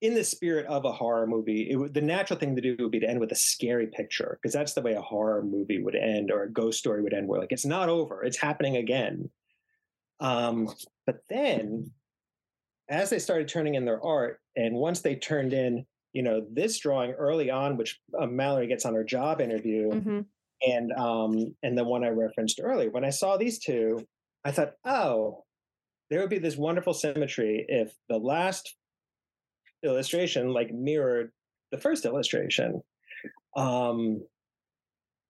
in 0.02 0.14
the 0.14 0.24
spirit 0.24 0.66
of 0.68 0.86
a 0.86 0.92
horror 0.92 1.26
movie, 1.26 1.72
it 1.72 1.94
the 1.94 2.02
natural 2.02 2.40
thing 2.40 2.56
to 2.56 2.62
do 2.62 2.76
would 2.80 2.92
be 2.92 3.00
to 3.00 3.10
end 3.10 3.20
with 3.20 3.32
a 3.32 3.36
scary 3.36 3.88
picture 3.88 4.38
because 4.42 4.54
that's 4.54 4.74
the 4.74 4.82
way 4.82 4.94
a 4.94 5.02
horror 5.02 5.44
movie 5.44 5.82
would 5.82 5.96
end 5.96 6.32
or 6.32 6.44
a 6.44 6.52
ghost 6.52 6.78
story 6.78 7.02
would 7.02 7.14
end, 7.14 7.28
where 7.28 7.40
like 7.40 7.52
it's 7.52 7.66
not 7.66 7.90
over, 7.90 8.24
it's 8.24 8.38
happening 8.38 8.78
again. 8.78 9.30
Um, 10.20 10.70
but 11.06 11.20
then, 11.30 11.92
as 12.90 13.10
they 13.10 13.20
started 13.20 13.48
turning 13.48 13.76
in 13.76 13.86
their 13.86 14.04
art, 14.04 14.40
and 14.56 14.76
once 14.76 15.02
they 15.02 15.16
turned 15.16 15.54
in, 15.54 15.86
you 16.14 16.22
know, 16.22 16.46
this 16.52 16.80
drawing 16.80 17.12
early 17.12 17.50
on, 17.50 17.78
which 17.78 18.00
uh, 18.20 18.28
Mallory 18.28 18.68
gets 18.68 18.86
on 18.86 18.94
her 18.94 19.04
job 19.04 19.42
interview, 19.42 19.90
mm-hmm. 19.90 20.20
and 20.62 20.92
um, 20.94 21.56
and 21.64 21.78
the 21.78 21.84
one 21.84 22.04
I 22.04 22.10
referenced 22.10 22.60
earlier, 22.62 22.92
when 22.92 23.06
I 23.06 23.10
saw 23.10 23.38
these 23.38 23.58
two, 23.58 24.06
I 24.46 24.52
thought, 24.52 24.74
oh, 24.86 25.44
there 26.12 26.22
would 26.22 26.30
be 26.30 26.40
this 26.40 26.56
wonderful 26.56 26.94
symmetry 26.94 27.66
if 27.68 27.94
the 28.10 28.18
last 28.18 28.76
illustration 29.84 30.54
like 30.54 30.74
mirrored 30.74 31.32
the 31.72 31.78
first 31.78 32.06
illustration. 32.06 32.82
Um, 33.56 34.24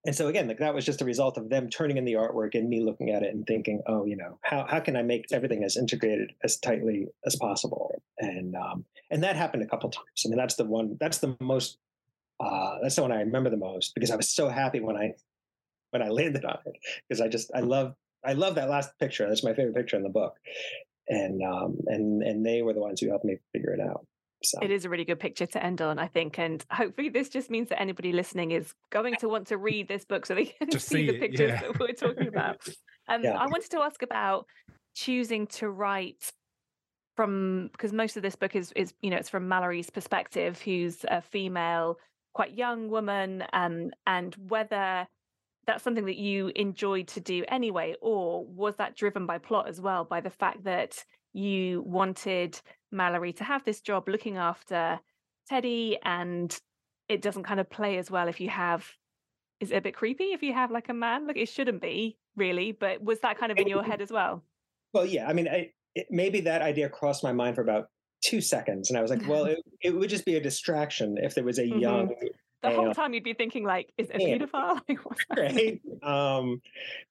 and 0.05 0.15
so 0.15 0.27
again, 0.27 0.47
like 0.47 0.59
that 0.59 0.73
was 0.73 0.85
just 0.85 1.01
a 1.01 1.05
result 1.05 1.37
of 1.37 1.49
them 1.49 1.69
turning 1.69 1.97
in 1.97 2.05
the 2.05 2.13
artwork 2.13 2.55
and 2.55 2.69
me 2.69 2.81
looking 2.81 3.09
at 3.09 3.23
it 3.23 3.33
and 3.33 3.45
thinking, 3.45 3.81
oh, 3.87 4.05
you 4.05 4.15
know, 4.15 4.39
how 4.41 4.65
how 4.65 4.79
can 4.79 4.95
I 4.95 5.01
make 5.01 5.25
everything 5.31 5.63
as 5.63 5.75
integrated 5.75 6.31
as 6.43 6.57
tightly 6.57 7.07
as 7.25 7.35
possible? 7.35 8.01
And 8.19 8.55
um, 8.55 8.85
and 9.11 9.21
that 9.23 9.35
happened 9.35 9.63
a 9.63 9.67
couple 9.67 9.89
times. 9.89 10.23
I 10.25 10.29
mean, 10.29 10.37
that's 10.37 10.55
the 10.55 10.65
one. 10.65 10.97
That's 10.99 11.17
the 11.17 11.35
most. 11.41 11.77
Uh, 12.39 12.77
that's 12.81 12.95
the 12.95 13.01
one 13.01 13.11
I 13.11 13.19
remember 13.19 13.49
the 13.49 13.57
most 13.57 13.95
because 13.95 14.11
I 14.11 14.15
was 14.15 14.29
so 14.29 14.47
happy 14.47 14.79
when 14.79 14.95
I 14.95 15.13
when 15.91 16.01
I 16.01 16.09
landed 16.09 16.45
on 16.45 16.59
it 16.65 16.77
because 17.07 17.19
I 17.19 17.27
just 17.27 17.51
I 17.53 17.59
love 17.59 17.95
I 18.23 18.33
love 18.33 18.55
that 18.55 18.69
last 18.69 18.97
picture. 18.99 19.27
That's 19.27 19.43
my 19.43 19.53
favorite 19.53 19.75
picture 19.75 19.97
in 19.97 20.03
the 20.03 20.09
book, 20.09 20.37
and 21.09 21.41
um, 21.43 21.79
and 21.87 22.23
and 22.23 22.45
they 22.45 22.61
were 22.61 22.73
the 22.73 22.81
ones 22.81 23.01
who 23.01 23.09
helped 23.09 23.25
me 23.25 23.39
figure 23.51 23.73
it 23.73 23.81
out. 23.81 24.05
So. 24.43 24.59
It 24.61 24.69
is 24.69 24.85
a 24.85 24.89
really 24.89 25.05
good 25.05 25.19
picture 25.19 25.47
to 25.47 25.63
end 25.63 25.81
on, 25.81 25.97
I 25.97 26.07
think. 26.07 26.37
And 26.37 26.63
hopefully, 26.71 27.09
this 27.09 27.29
just 27.29 27.49
means 27.49 27.69
that 27.69 27.81
anybody 27.81 28.13
listening 28.13 28.51
is 28.51 28.73
going 28.91 29.15
to 29.15 29.27
want 29.27 29.47
to 29.47 29.57
read 29.57 29.87
this 29.87 30.05
book 30.05 30.25
so 30.25 30.35
they 30.35 30.45
can 30.59 30.71
see, 30.71 30.79
see, 30.79 31.07
the 31.07 31.19
pictures 31.19 31.49
yeah. 31.49 31.61
that 31.61 31.79
we're 31.79 31.93
talking 31.93 32.27
about. 32.27 32.57
Um, 33.09 33.23
yeah. 33.23 33.37
I 33.37 33.45
wanted 33.45 33.71
to 33.71 33.79
ask 33.79 34.01
about 34.01 34.47
choosing 34.93 35.47
to 35.47 35.69
write 35.69 36.29
from 37.15 37.69
because 37.71 37.93
most 37.93 38.17
of 38.17 38.21
this 38.21 38.35
book 38.35 38.53
is 38.53 38.73
is 38.75 38.93
you 39.01 39.09
know 39.09 39.15
it's 39.15 39.29
from 39.29 39.47
Mallory's 39.47 39.89
perspective, 39.89 40.61
who's 40.61 41.05
a 41.07 41.21
female, 41.21 41.99
quite 42.33 42.53
young 42.53 42.89
woman, 42.89 43.45
um, 43.53 43.91
and 44.05 44.35
whether 44.49 45.07
that's 45.65 45.83
something 45.83 46.05
that 46.05 46.17
you 46.17 46.51
enjoyed 46.55 47.07
to 47.09 47.19
do 47.19 47.43
anyway, 47.47 47.95
or 48.01 48.45
was 48.45 48.75
that 48.75 48.95
driven 48.95 49.25
by 49.25 49.37
plot 49.37 49.67
as 49.67 49.79
well, 49.79 50.03
by 50.05 50.21
the 50.21 50.29
fact 50.29 50.63
that 50.63 51.03
you 51.37 51.81
wanted 51.85 52.59
Mallory 52.91 53.33
to 53.33 53.43
have 53.43 53.63
this 53.63 53.81
job 53.81 54.07
looking 54.09 54.37
after 54.37 54.99
Teddy 55.47 55.97
and 56.03 56.57
it 57.07 57.21
doesn't 57.21 57.43
kind 57.43 57.59
of 57.59 57.69
play 57.69 57.97
as 57.97 58.11
well 58.11 58.27
if 58.27 58.39
you 58.39 58.49
have 58.49 58.85
is 59.59 59.71
it 59.71 59.77
a 59.77 59.81
bit 59.81 59.95
creepy 59.95 60.25
if 60.25 60.43
you 60.43 60.53
have 60.53 60.69
like 60.69 60.89
a 60.89 60.93
man? 60.93 61.25
Like 61.25 61.37
it 61.37 61.49
shouldn't 61.49 61.81
be 61.81 62.17
really 62.35 62.71
but 62.71 63.01
was 63.03 63.19
that 63.21 63.37
kind 63.37 63.51
of 63.51 63.57
in 63.57 63.67
your 63.67 63.83
head 63.83 64.01
as 64.01 64.11
well? 64.11 64.43
Well 64.93 65.05
yeah 65.05 65.27
i 65.27 65.33
mean 65.33 65.47
I, 65.47 65.71
it, 65.95 66.07
maybe 66.09 66.41
that 66.41 66.61
idea 66.61 66.89
crossed 66.89 67.23
my 67.23 67.33
mind 67.33 67.55
for 67.55 67.61
about 67.61 67.89
two 68.25 68.41
seconds 68.41 68.89
and 68.89 68.97
i 68.97 69.01
was 69.01 69.11
like 69.11 69.27
well 69.27 69.45
it, 69.53 69.59
it 69.81 69.91
would 69.91 70.09
just 70.09 70.25
be 70.25 70.35
a 70.35 70.41
distraction 70.41 71.17
if 71.21 71.35
there 71.35 71.43
was 71.43 71.59
a 71.59 71.63
mm-hmm. 71.63 71.79
young 71.79 72.15
the 72.63 72.71
whole 72.71 72.93
time 72.93 73.13
you'd 73.13 73.23
be 73.23 73.33
thinking 73.33 73.63
like 73.63 73.91
is 73.97 74.09
it 74.09 74.21
yeah. 74.21 74.37
pedophile 74.37 74.81
right? 75.37 75.81
Um 76.03 76.61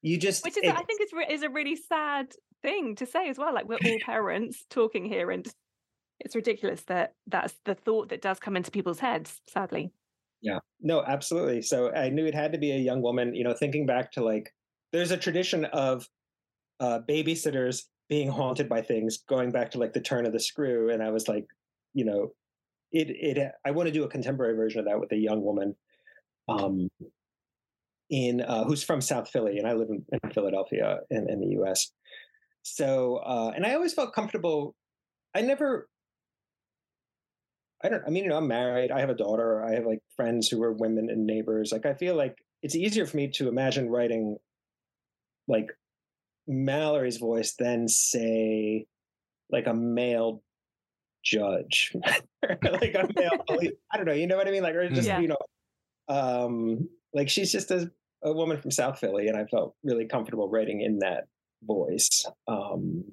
you 0.03 0.19
just 0.19 0.45
which 0.45 0.57
is 0.57 0.65
it, 0.65 0.75
i 0.75 0.83
think 0.83 1.01
is, 1.01 1.11
is 1.31 1.43
a 1.43 1.49
really 1.49 1.77
sad 1.77 2.33
thing 2.63 2.97
to 2.97 3.07
say 3.07 3.29
as 3.29 3.39
well 3.39 3.55
like 3.55 3.69
we're 3.69 3.79
all 3.85 3.99
parents 4.05 4.65
talking 4.71 5.05
here 5.05 5.31
and 5.31 5.47
it's 6.21 6.35
ridiculous 6.35 6.83
that 6.85 7.15
that's 7.27 7.55
the 7.65 7.75
thought 7.75 8.09
that 8.09 8.23
does 8.23 8.39
come 8.41 8.57
into 8.57 8.71
people's 8.71 8.99
heads 8.99 9.41
sadly. 9.49 9.93
Yeah. 10.43 10.61
No 10.81 11.03
absolutely. 11.03 11.63
So 11.63 11.93
i 11.93 12.09
knew 12.09 12.27
it 12.27 12.35
had 12.35 12.53
to 12.53 12.59
be 12.59 12.73
a 12.73 12.79
young 12.79 13.03
woman 13.03 13.35
you 13.35 13.45
know 13.45 13.55
thinking 13.55 13.87
back 13.87 14.13
to 14.13 14.25
like 14.25 14.53
there's 14.93 15.11
a 15.11 15.17
tradition 15.17 15.65
of 15.67 16.09
uh, 16.81 17.01
babysitters 17.09 17.83
being 18.09 18.29
haunted 18.29 18.69
by 18.69 18.83
things 18.83 19.19
going 19.29 19.51
back 19.51 19.71
to 19.73 19.79
like 19.79 19.93
the 19.93 20.01
turn 20.01 20.27
of 20.27 20.33
the 20.33 20.41
screw 20.41 20.91
and 20.91 21.03
i 21.03 21.11
was 21.11 21.27
like 21.27 21.47
you 21.95 22.05
know 22.05 22.31
it 22.93 23.09
it 23.11 23.53
i 23.65 23.71
want 23.71 23.87
to 23.87 23.93
do 23.93 24.05
a 24.05 24.09
contemporary 24.09 24.57
version 24.57 24.81
of 24.81 24.87
that 24.87 25.01
with 25.01 25.13
a 25.13 25.17
young 25.17 25.43
woman 25.43 25.75
um 26.49 26.89
in 28.09 28.41
uh, 28.41 28.65
who's 28.65 28.85
from 28.85 29.01
south 29.01 29.29
philly 29.29 29.59
and 29.59 29.67
i 29.67 29.73
live 29.73 29.89
in, 29.91 30.05
in 30.13 30.31
philadelphia 30.31 30.99
in, 31.11 31.29
in 31.29 31.41
the 31.41 31.49
us 31.57 31.93
so 32.63 33.17
uh 33.17 33.53
and 33.55 33.67
i 33.67 33.75
always 33.75 33.93
felt 33.95 34.15
comfortable 34.15 34.75
i 35.35 35.41
never 35.41 35.89
I 37.85 37.91
don't, 37.91 38.03
I 38.07 38.11
mean, 38.11 38.25
you 38.25 38.31
know, 38.31 38.39
I'm 38.39 38.49
married. 38.49 38.91
I 38.91 39.01
have 39.01 39.11
a 39.11 39.15
daughter. 39.15 39.63
I 39.63 39.75
have 39.75 39.85
like 39.85 40.01
friends 40.17 40.49
who 40.49 40.63
are 40.63 40.73
women 40.73 41.11
and 41.11 41.27
neighbors. 41.27 41.73
Like, 41.73 41.85
I 41.85 41.93
feel 41.93 42.15
like 42.15 42.35
it's 42.63 42.75
easier 42.75 43.07
for 43.07 43.17
me 43.17 43.29
to 43.33 43.49
imagine 43.49 43.91
writing 43.91 44.39
like 45.47 45.69
Mallory's 46.47 47.19
voice 47.19 47.55
than 47.59 47.89
say 47.89 48.87
like 49.51 49.67
a 49.67 49.75
male 49.75 50.43
judge, 51.27 51.93
like 52.43 52.95
a 52.95 53.09
male 53.17 53.45
police. 53.47 53.73
I 53.93 53.97
don't 53.97 54.07
know. 54.07 54.13
You 54.13 54.27
know 54.27 54.37
what 54.37 54.47
I 54.47 54.51
mean? 54.51 54.63
Like, 54.63 54.75
or 54.75 54.89
just, 54.89 55.09
yeah. 55.09 55.19
you 55.19 55.29
know, 55.29 55.39
um, 56.09 56.89
like 57.13 57.29
she's 57.29 57.51
just 57.51 57.71
a, 57.71 57.91
a 58.23 58.33
woman 58.33 58.61
from 58.61 58.71
South 58.71 58.99
Philly. 58.99 59.27
And 59.27 59.37
I 59.37 59.45
felt 59.45 59.75
really 59.83 60.07
comfortable 60.07 60.49
writing 60.49 60.81
in 60.81 61.01
that 61.01 61.25
voice. 61.65 62.25
Um, 62.47 63.05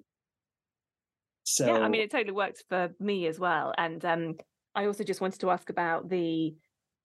so 1.44 1.66
yeah, 1.66 1.80
I 1.80 1.90
mean, 1.90 2.02
it 2.02 2.12
totally 2.12 2.32
worked 2.32 2.64
for 2.70 2.94
me 3.00 3.28
as 3.28 3.40
well. 3.40 3.74
And 3.78 4.04
um, 4.06 4.36
I 4.76 4.86
also 4.86 5.04
just 5.04 5.22
wanted 5.22 5.42
to 5.42 5.52
ask 5.52 5.70
about 5.70 6.10
the 6.10 6.56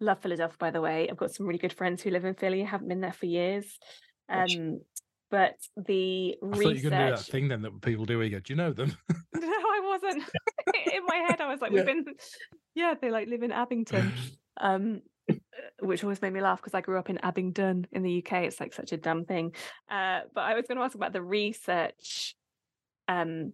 love 0.01 0.21
Philadelphia. 0.21 0.57
By 0.59 0.71
the 0.71 0.81
way, 0.81 1.09
I've 1.11 1.17
got 1.17 1.35
some 1.35 1.47
really 1.47 1.59
good 1.59 1.73
friends 1.73 2.03
who 2.03 2.11
live 2.11 2.25
in 2.25 2.35
Philly. 2.35 2.63
haven't 2.63 2.89
been 2.89 3.01
there 3.01 3.13
for 3.13 3.27
years. 3.27 3.79
Um, 4.29 4.81
but 5.31 5.57
the 5.77 6.37
I 6.43 6.47
research... 6.47 6.63
thought 6.63 6.77
you 6.77 6.85
were 6.85 6.91
going 6.91 7.03
to 7.03 7.11
do 7.11 7.17
that 7.17 7.25
thing 7.25 7.49
then 7.49 7.63
that 7.63 7.81
people 7.83 8.05
do. 8.05 8.19
Where 8.19 8.27
you 8.27 8.33
go, 8.33 8.41
do 8.41 8.53
you 8.53 8.57
know 8.57 8.73
them? 8.73 8.97
no, 9.35 9.49
I 9.49 9.81
wasn't. 9.83 10.25
my 11.09 11.17
head, 11.17 11.41
I 11.41 11.49
was 11.49 11.61
like, 11.61 11.73
we've 11.73 11.87
been, 11.87 12.05
yeah, 12.75 12.95
they 13.01 13.11
like 13.11 13.29
live 13.29 13.43
in 13.43 13.53
Abington. 13.53 14.13
Um, 14.61 15.03
which 15.81 16.03
always 16.03 16.21
made 16.21 16.33
me 16.33 16.41
laugh 16.41 16.59
because 16.59 16.75
I 16.75 16.81
grew 16.81 16.99
up 16.99 17.09
in 17.09 17.19
Abingdon 17.23 17.87
in 17.93 18.03
the 18.03 18.19
UK. 18.19 18.45
It's 18.45 18.59
like 18.59 18.73
such 18.73 18.91
a 18.91 18.97
dumb 18.97 19.25
thing. 19.25 19.53
Uh, 19.89 20.23
but 20.35 20.41
I 20.41 20.55
was 20.55 20.67
going 20.67 20.79
to 20.79 20.83
ask 20.83 20.97
about 20.97 21.13
the 21.13 21.23
research 21.23 22.35
um, 23.07 23.53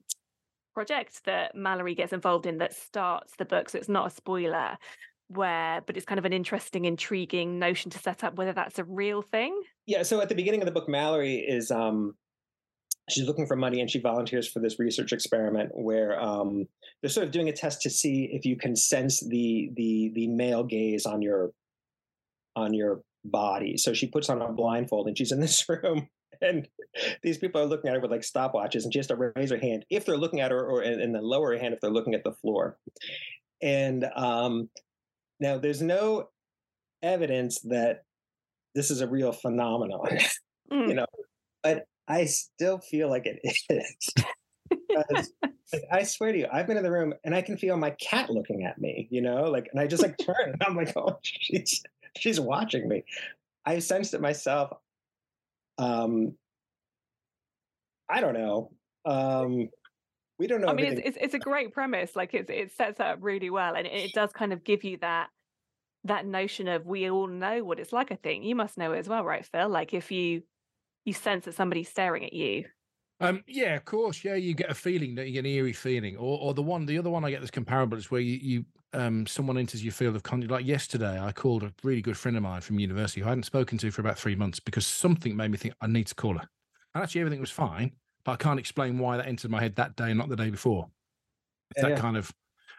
project 0.73 1.25
that 1.27 1.55
Mallory 1.55 1.95
gets 1.95 2.15
involved 2.15 2.47
in 2.47 2.57
that 2.59 2.75
starts 2.75 3.35
the 3.37 3.45
book. 3.45 3.69
So 3.69 3.77
it's 3.77 3.89
not 3.89 4.07
a 4.07 4.11
spoiler, 4.11 4.79
where, 5.29 5.81
but 5.87 5.97
it's 5.97 6.07
kind 6.07 6.19
of 6.19 6.25
an 6.25 6.33
interesting, 6.33 6.85
intriguing 6.85 7.59
notion 7.59 7.91
to 7.91 7.99
set 7.99 8.25
up 8.25 8.37
whether 8.37 8.53
that's 8.53 8.79
a 8.79 8.85
real 8.85 9.23
thing. 9.23 9.61
Yeah. 9.87 10.03
So 10.03 10.21
at 10.21 10.29
the 10.29 10.35
beginning 10.35 10.61
of 10.61 10.67
the 10.67 10.73
book, 10.73 10.89
Mallory 10.89 11.37
is 11.37 11.71
um, 11.71 12.15
she's 13.11 13.27
looking 13.27 13.47
for 13.47 13.57
money 13.57 13.81
and 13.81 13.91
she 13.91 14.01
volunteers 14.01 14.49
for 14.49 14.61
this 14.61 14.79
research 14.79 15.13
experiment 15.13 15.71
where 15.75 16.21
um, 16.21 16.67
they're 17.01 17.11
sort 17.11 17.27
of 17.27 17.33
doing 17.33 17.49
a 17.49 17.53
test 17.53 17.83
to 17.83 17.91
see 17.91 18.31
if 18.33 18.45
you 18.45 18.57
can 18.57 18.75
sense 18.75 19.21
the 19.21 19.71
the 19.77 20.13
the 20.15 20.27
male 20.29 20.65
gaze 20.65 21.07
on 21.07 21.23
your 21.23 21.53
on 22.57 22.73
your 22.73 23.03
body. 23.25 23.77
So 23.77 23.93
she 23.93 24.07
puts 24.07 24.29
on 24.29 24.41
a 24.41 24.53
blindfold 24.53 25.09
and 25.09 25.17
she's 25.17 25.33
in 25.33 25.41
this 25.41 25.69
room 25.69 26.09
and 26.41 26.69
these 27.23 27.39
people 27.39 27.61
are 27.61 27.67
looking 27.67 27.89
at 27.89 27.97
her 27.97 28.01
with 28.01 28.11
like 28.11 28.23
stopwatches, 28.23 28.85
and 28.85 28.93
she 28.93 28.99
has 28.99 29.07
to 29.09 29.33
raise 29.37 29.51
her 29.51 29.59
hand 29.59 29.85
if 29.91 30.05
they're 30.05 30.17
looking 30.17 30.41
at 30.41 30.51
her, 30.51 30.67
or 30.67 30.83
in, 30.83 31.13
the 31.13 31.21
lower 31.21 31.57
hand 31.57 31.75
if 31.75 31.81
they're 31.81 31.91
looking 31.91 32.15
at 32.15 32.25
the 32.25 32.33
floor. 32.33 32.79
And 33.63 34.05
um, 34.15 34.69
now 35.41 35.59
there's 35.59 35.83
no 35.83 36.29
evidence 37.03 37.61
that 37.63 38.03
this 38.75 38.91
is 38.91 39.01
a 39.01 39.07
real 39.07 39.33
phenomenon, 39.33 40.19
mm. 40.73 40.89
you 40.89 40.95
know, 40.95 41.07
but 41.63 41.85
I 42.09 42.27
still 42.27 42.79
feel 42.79 43.09
like 43.09 43.27
it 43.27 43.41
is. 43.71 45.33
I 45.91 46.03
swear 46.05 46.33
to 46.33 46.39
you, 46.39 46.47
I've 46.53 46.67
been 46.67 46.77
in 46.77 46.83
the 46.83 46.91
room 46.91 47.15
and 47.25 47.35
I 47.35 47.43
can 47.43 47.57
feel 47.57 47.77
my 47.77 47.91
cat 47.91 48.31
looking 48.31 48.65
at 48.65 48.79
me, 48.79 49.09
you 49.11 49.23
know, 49.23 49.45
like, 49.51 49.69
and 49.73 49.81
I 49.81 49.87
just 49.87 50.03
like 50.03 50.17
turn 50.19 50.35
and 50.53 50.63
I'm 50.63 50.77
like, 50.77 50.93
oh, 50.97 51.19
she's 51.23 51.83
she's 52.17 52.39
watching 52.39 52.89
me. 52.89 53.05
I 53.67 53.79
sensed 53.79 54.15
it 54.15 54.21
myself 54.21 54.71
um, 55.79 56.35
I 58.09 58.21
don't 58.21 58.35
know. 58.35 58.71
Um, 59.05 59.69
we 60.39 60.47
don't 60.47 60.61
know. 60.61 60.69
I 60.69 60.75
mean, 60.75 60.87
it's, 60.87 61.01
it's, 61.05 61.19
it's 61.21 61.35
a 61.35 61.39
great 61.39 61.73
premise. 61.73 62.15
Like 62.17 62.35
it 62.35 62.51
it 62.51 62.73
sets 62.73 63.01
up 63.01 63.19
really 63.21 63.51
well, 63.51 63.75
and 63.75 63.87
it 63.87 64.13
does 64.13 64.33
kind 64.33 64.53
of 64.53 64.65
give 64.65 64.85
you 64.85 64.99
that 64.99 65.29
that 66.05 66.27
notion 66.27 66.69
of 66.69 66.87
we 66.87 67.11
all 67.11 67.27
know 67.27 67.65
what 67.65 67.79
it's 67.79 67.93
like. 67.93 68.13
I 68.13 68.17
think 68.17 68.45
you 68.45 68.55
must 68.55 68.77
know 68.77 68.93
it 68.93 68.99
as 68.99 69.09
well, 69.09 69.25
right, 69.25 69.47
Phil? 69.47 69.69
Like 69.69 69.95
if 69.95 70.11
you 70.11 70.43
you 71.05 71.13
sense 71.13 71.45
that 71.45 71.55
somebody's 71.55 71.89
staring 71.89 72.25
at 72.25 72.33
you. 72.33 72.65
Um, 73.21 73.43
yeah, 73.47 73.77
of 73.77 73.85
course. 73.85 74.25
Yeah, 74.25 74.35
you 74.35 74.55
get 74.55 74.71
a 74.71 74.75
feeling 74.75 75.15
that 75.15 75.27
you 75.27 75.33
get 75.33 75.41
an 75.41 75.47
eerie 75.47 75.73
feeling, 75.73 76.17
or 76.17 76.39
or 76.41 76.55
the 76.55 76.63
one, 76.63 76.85
the 76.87 76.99
other 76.99 77.11
one 77.11 77.25
I 77.25 77.31
get 77.31 77.41
that's 77.41 77.51
comparable 77.51 77.97
is 77.97 78.11
where 78.11 78.21
you, 78.21 78.39
you 78.43 78.65
um, 78.93 79.27
someone 79.27 79.57
enters 79.57 79.85
your 79.85 79.93
field 79.93 80.17
of 80.17 80.23
content. 80.23 80.51
Like 80.51 80.67
yesterday, 80.67 81.21
I 81.21 81.33
called 81.33 81.63
a 81.63 81.73
really 81.83 82.03
good 82.03 82.17
friend 82.17 82.37
of 82.37 82.43
mine 82.43 82.61
from 82.61 82.79
university 82.79 83.21
who 83.21 83.27
I 83.27 83.31
hadn't 83.31 83.45
spoken 83.45 83.79
to 83.79 83.91
for 83.91 84.01
about 84.01 84.19
three 84.19 84.35
months 84.35 84.59
because 84.61 84.87
something 84.87 85.37
made 85.37 85.51
me 85.51 85.59
think 85.59 85.75
I 85.81 85.87
need 85.87 86.09
to 86.09 86.15
call 86.15 86.35
her. 86.35 86.49
And 86.95 87.03
actually, 87.03 87.21
everything 87.21 87.41
was 87.41 87.51
fine, 87.51 87.93
but 88.25 88.33
I 88.33 88.37
can't 88.37 88.59
explain 88.59 88.99
why 88.99 89.17
that 89.17 89.27
entered 89.27 89.51
my 89.51 89.61
head 89.61 89.77
that 89.77 89.95
day, 89.97 90.11
and 90.11 90.19
not 90.19 90.29
the 90.29 90.37
day 90.37 90.51
before. 90.51 90.89
It's 91.71 91.83
yeah, 91.83 91.91
that 91.91 91.97
yeah. 91.97 92.01
kind 92.01 92.17
of, 92.17 92.33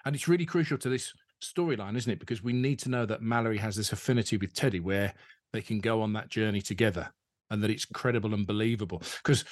and 0.06 0.16
it's 0.16 0.28
really 0.28 0.46
crucial 0.46 0.78
to 0.80 0.90
this 0.90 1.14
storyline, 1.42 1.96
isn't 1.96 2.12
it? 2.12 2.20
Because 2.20 2.44
we 2.44 2.54
need 2.54 2.80
to 2.80 2.90
know 2.90 3.06
that 3.06 3.22
Mallory 3.22 3.58
has 3.58 3.78
this 3.78 3.94
affinity 3.94 4.36
with 4.36 4.54
Teddy 4.54 4.82
where 4.82 5.14
they 5.54 5.62
can 5.62 5.80
go 5.80 6.02
on 6.02 6.12
that 6.14 6.30
journey 6.30 6.62
together 6.62 7.10
and 7.50 7.64
that 7.64 7.70
it's 7.70 7.86
credible 7.86 8.34
and 8.34 8.48
believable. 8.48 9.02
Because 9.24 9.46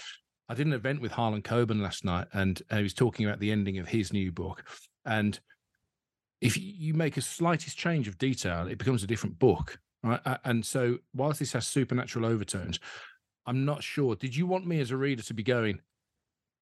I 0.49 0.53
did 0.53 0.67
an 0.67 0.73
event 0.73 1.01
with 1.01 1.11
Harlan 1.11 1.41
Coben 1.41 1.81
last 1.81 2.03
night 2.03 2.27
and 2.33 2.61
uh, 2.69 2.77
he 2.77 2.83
was 2.83 2.93
talking 2.93 3.25
about 3.25 3.39
the 3.39 3.51
ending 3.51 3.77
of 3.79 3.87
his 3.87 4.11
new 4.11 4.31
book. 4.31 4.63
And 5.05 5.39
if 6.41 6.57
you 6.57 6.93
make 6.93 7.17
a 7.17 7.21
slightest 7.21 7.77
change 7.77 8.07
of 8.07 8.17
detail, 8.17 8.67
it 8.67 8.77
becomes 8.77 9.03
a 9.03 9.07
different 9.07 9.39
book, 9.39 9.79
right? 10.03 10.19
And 10.43 10.65
so, 10.65 10.97
whilst 11.13 11.39
this 11.39 11.53
has 11.53 11.65
supernatural 11.65 12.25
overtones, 12.25 12.79
I'm 13.45 13.65
not 13.65 13.81
sure. 13.81 14.15
Did 14.15 14.35
you 14.35 14.45
want 14.45 14.67
me 14.67 14.81
as 14.81 14.91
a 14.91 14.97
reader 14.97 15.23
to 15.23 15.33
be 15.33 15.43
going, 15.43 15.79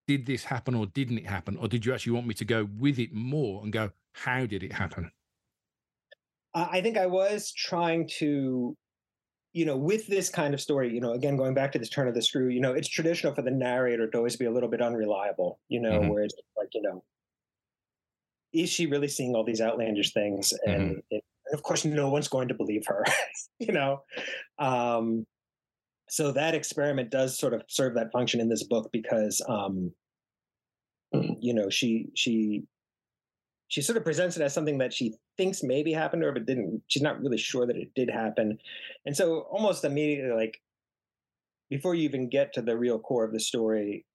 did 0.07 0.25
this 0.25 0.43
happen 0.43 0.75
or 0.75 0.86
didn't 0.88 1.19
it 1.19 1.27
happen? 1.27 1.57
Or 1.57 1.67
did 1.67 1.86
you 1.86 1.93
actually 1.93 2.13
want 2.13 2.27
me 2.27 2.34
to 2.36 2.45
go 2.45 2.67
with 2.77 2.99
it 2.99 3.13
more 3.13 3.63
and 3.63 3.71
go, 3.71 3.91
how 4.13 4.45
did 4.45 4.63
it 4.63 4.73
happen? 4.73 5.11
I 6.53 6.82
think 6.82 6.97
I 6.97 7.05
was 7.05 7.51
trying 7.51 8.09
to 8.19 8.75
you 9.54 9.66
know, 9.66 9.78
with 9.78 10.08
this 10.08 10.30
kind 10.30 10.54
of 10.54 10.62
story, 10.62 10.93
you 10.93 11.02
know, 11.02 11.12
again, 11.14 11.36
going 11.38 11.54
back 11.54 11.72
to 11.74 11.80
this 11.80 11.89
turn 11.89 12.08
of 12.08 12.14
the 12.16 12.22
screw, 12.22 12.47
you 12.49 12.62
know, 12.62 12.74
it's 12.74 12.88
traditional 12.88 13.34
for 13.36 13.41
the 13.41 13.52
narrator 13.52 14.10
to 14.10 14.18
always 14.18 14.38
be 14.38 14.45
a 14.45 14.52
little 14.52 14.70
bit 14.70 14.82
unreliable, 14.82 15.60
you 15.68 15.80
know, 15.82 16.02
Mhm. 16.02 16.06
where 16.06 16.24
it's 16.24 16.36
like, 16.58 16.70
you 16.74 16.82
know, 16.82 17.04
is 18.54 18.70
she 18.70 18.86
really 18.86 19.08
seeing 19.08 19.36
all 19.36 19.43
these 19.43 19.62
outlandish 19.62 20.14
things? 20.14 20.54
And, 20.66 21.02
it, 21.10 21.24
and 21.47 21.54
of 21.58 21.64
course, 21.64 21.86
no 21.86 22.10
one's 22.10 22.28
going 22.28 22.47
to 22.49 22.54
believe 22.54 22.86
her, 22.88 23.06
you 23.60 23.72
know. 23.72 24.04
Um, 24.60 25.26
so 26.10 26.32
that 26.34 26.56
experiment 26.56 27.12
does 27.12 27.38
sort 27.38 27.54
of 27.54 27.64
serve 27.70 27.95
that 27.95 28.12
function 28.12 28.41
in 28.41 28.49
this 28.49 28.64
book 28.64 28.89
because, 28.93 29.41
um, 29.49 29.93
you 31.39 31.54
know, 31.54 31.70
she 31.70 32.10
she 32.16 32.64
she 33.68 33.82
sort 33.82 33.97
of 33.97 34.04
presents 34.04 34.36
it 34.38 34.43
as 34.43 34.54
something 34.54 34.78
that 34.80 34.93
she 34.93 35.16
thinks 35.41 35.63
maybe 35.63 35.91
happened 35.91 36.21
to 36.21 36.27
her, 36.27 36.31
but 36.33 36.45
didn't. 36.45 36.83
She's 36.87 37.01
not 37.01 37.19
really 37.19 37.37
sure 37.37 37.65
that 37.65 37.75
it 37.75 37.93
did 37.95 38.09
happen, 38.09 38.59
and 39.05 39.17
so 39.17 39.39
almost 39.51 39.83
immediately, 39.83 40.35
like 40.35 40.61
before 41.69 41.95
you 41.95 42.03
even 42.03 42.29
get 42.29 42.53
to 42.53 42.61
the 42.61 42.77
real 42.77 42.99
core 42.99 43.23
of 43.23 43.33
the 43.33 43.39
story, 43.39 44.05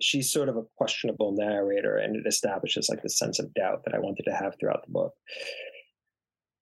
she's 0.00 0.32
sort 0.32 0.48
of 0.48 0.56
a 0.56 0.64
questionable 0.76 1.32
narrator, 1.32 1.96
and 1.96 2.16
it 2.16 2.26
establishes 2.26 2.88
like 2.88 3.02
the 3.02 3.08
sense 3.10 3.38
of 3.38 3.54
doubt 3.54 3.82
that 3.84 3.94
I 3.94 3.98
wanted 4.00 4.24
to 4.24 4.34
have 4.34 4.54
throughout 4.58 4.84
the 4.84 4.92
book. 4.92 5.14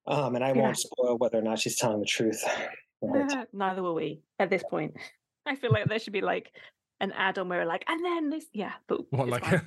Um, 0.06 0.34
and 0.34 0.44
I 0.44 0.52
Yeah. 0.52 0.62
won't 0.62 0.78
spoil 0.78 1.16
whether 1.18 1.38
or 1.38 1.42
not 1.42 1.58
she's 1.58 1.76
telling 1.76 2.00
the 2.00 2.06
truth. 2.06 2.42
Right. 3.02 3.46
Neither 3.52 3.82
will 3.82 3.94
we 3.94 4.22
at 4.38 4.48
this 4.48 4.64
point. 4.70 4.94
I 5.44 5.54
feel 5.54 5.70
like 5.70 5.86
there 5.86 5.98
should 5.98 6.14
be 6.14 6.22
like 6.22 6.50
an 6.98 7.12
add-on 7.12 7.48
where 7.48 7.60
we're 7.60 7.66
like, 7.66 7.84
and 7.86 8.02
then 8.02 8.30
this, 8.30 8.46
yeah, 8.54 8.72
but 8.88 9.00
What, 9.12 9.28
like 9.28 9.46
a, 9.52 9.66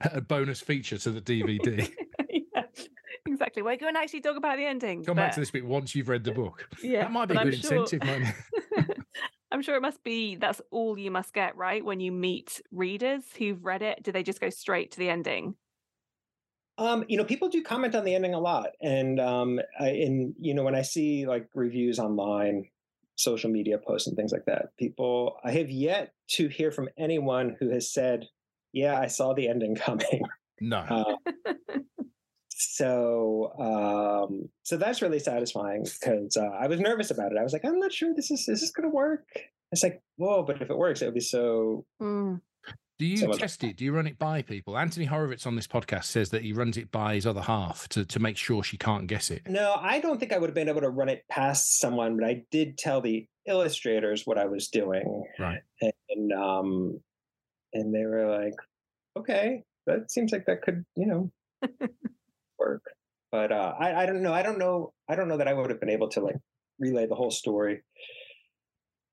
a 0.00 0.20
bonus 0.20 0.60
feature 0.60 0.98
to 0.98 1.10
the 1.12 1.20
DVD? 1.22 1.88
yeah, 3.56 3.62
exactly. 3.62 3.62
We're 3.62 3.76
going 3.76 3.94
to 3.94 4.00
actually 4.00 4.20
talk 4.20 4.36
about 4.36 4.56
the 4.56 4.64
ending. 4.66 5.04
Come 5.04 5.16
back 5.16 5.32
to 5.34 5.40
this 5.40 5.50
bit 5.50 5.64
once 5.64 5.94
you've 5.94 6.08
read 6.08 6.24
the 6.24 6.32
book. 6.42 6.68
Yeah, 6.82 7.02
that 7.02 7.12
might 7.12 7.26
be 7.26 7.34
a 7.34 7.36
but 7.36 7.40
I'm 7.46 7.50
good 7.50 7.60
sure- 7.64 7.80
incentive, 7.80 8.06
mightn't 8.06 8.34
it? 8.72 8.98
I'm 9.52 9.62
sure 9.62 9.76
it 9.76 9.82
must 9.82 10.02
be 10.02 10.34
that's 10.36 10.60
all 10.70 10.98
you 10.98 11.10
must 11.10 11.32
get, 11.32 11.56
right? 11.56 11.84
When 11.84 12.00
you 12.00 12.10
meet 12.12 12.60
readers 12.72 13.22
who've 13.38 13.64
read 13.64 13.80
it, 13.80 14.02
do 14.02 14.10
they 14.12 14.22
just 14.24 14.40
go 14.40 14.50
straight 14.50 14.90
to 14.92 14.98
the 14.98 15.08
ending? 15.08 15.54
Um, 16.78 17.04
you 17.08 17.16
know, 17.16 17.24
people 17.24 17.48
do 17.48 17.62
comment 17.62 17.94
on 17.94 18.04
the 18.04 18.14
ending 18.14 18.34
a 18.34 18.40
lot, 18.40 18.70
and 18.82 19.18
um, 19.18 19.60
I, 19.80 19.90
in 19.90 20.34
you 20.38 20.52
know, 20.52 20.62
when 20.62 20.74
I 20.74 20.82
see 20.82 21.26
like 21.26 21.48
reviews 21.54 21.98
online, 21.98 22.66
social 23.14 23.48
media 23.50 23.78
posts, 23.78 24.08
and 24.08 24.16
things 24.16 24.30
like 24.32 24.44
that, 24.46 24.76
people 24.78 25.38
I 25.42 25.52
have 25.52 25.70
yet 25.70 26.12
to 26.32 26.48
hear 26.48 26.70
from 26.70 26.88
anyone 26.98 27.56
who 27.58 27.70
has 27.70 27.90
said, 27.90 28.26
"Yeah, 28.72 28.98
I 29.00 29.06
saw 29.06 29.32
the 29.32 29.48
ending 29.48 29.74
coming." 29.76 30.22
No. 30.60 31.16
Uh, 31.26 31.78
so, 32.58 33.52
um, 33.58 34.48
so 34.62 34.76
that's 34.76 35.02
really 35.02 35.18
satisfying 35.18 35.84
because 35.84 36.36
uh, 36.36 36.46
I 36.58 36.66
was 36.66 36.80
nervous 36.80 37.10
about 37.10 37.32
it. 37.32 37.38
I 37.38 37.42
was 37.42 37.52
like, 37.52 37.64
"I'm 37.64 37.78
not 37.78 37.92
sure 37.92 38.14
this 38.14 38.30
is 38.30 38.48
is 38.48 38.60
this 38.60 38.70
going 38.70 38.88
to 38.88 38.94
work." 38.94 39.26
It's 39.72 39.82
like, 39.82 40.00
whoa, 40.16 40.42
but 40.42 40.62
if 40.62 40.70
it 40.70 40.76
works, 40.78 41.02
it 41.02 41.06
would 41.06 41.14
be 41.14 41.20
so 41.20 41.84
Mm. 42.00 42.40
Do 42.98 43.04
you 43.04 43.18
so 43.18 43.26
much- 43.26 43.40
test 43.40 43.62
it? 43.62 43.76
Do 43.76 43.84
you 43.84 43.92
run 43.92 44.06
it 44.06 44.18
by 44.18 44.40
people? 44.40 44.78
Anthony 44.78 45.04
Horowitz 45.04 45.46
on 45.46 45.54
this 45.54 45.66
podcast 45.66 46.04
says 46.04 46.30
that 46.30 46.40
he 46.42 46.54
runs 46.54 46.78
it 46.78 46.90
by 46.90 47.14
his 47.16 47.26
other 47.26 47.42
half 47.42 47.88
to, 47.90 48.06
to 48.06 48.18
make 48.18 48.38
sure 48.38 48.62
she 48.62 48.78
can't 48.78 49.06
guess 49.06 49.30
it. 49.30 49.42
No, 49.46 49.74
I 49.78 50.00
don't 50.00 50.18
think 50.18 50.32
I 50.32 50.38
would 50.38 50.48
have 50.48 50.54
been 50.54 50.70
able 50.70 50.80
to 50.80 50.88
run 50.88 51.10
it 51.10 51.22
past 51.28 51.78
someone, 51.78 52.16
but 52.16 52.26
I 52.26 52.44
did 52.50 52.78
tell 52.78 53.02
the 53.02 53.26
illustrators 53.46 54.26
what 54.26 54.38
I 54.38 54.46
was 54.46 54.68
doing. 54.68 55.24
Right. 55.38 55.60
And 56.08 56.32
um 56.32 57.00
and 57.74 57.94
they 57.94 58.06
were 58.06 58.34
like, 58.40 58.54
Okay, 59.18 59.64
that 59.86 60.10
seems 60.10 60.32
like 60.32 60.46
that 60.46 60.62
could, 60.62 60.86
you 60.96 61.06
know, 61.06 61.30
work. 62.58 62.82
But 63.32 63.52
uh 63.52 63.74
I, 63.78 64.02
I 64.02 64.06
don't 64.06 64.22
know. 64.22 64.32
I 64.32 64.42
don't 64.42 64.58
know 64.58 64.92
I 65.08 65.16
don't 65.16 65.28
know 65.28 65.36
that 65.36 65.48
I 65.48 65.52
would 65.52 65.70
have 65.70 65.80
been 65.80 65.90
able 65.90 66.08
to 66.10 66.20
like 66.20 66.36
relay 66.78 67.06
the 67.06 67.14
whole 67.14 67.30
story 67.30 67.82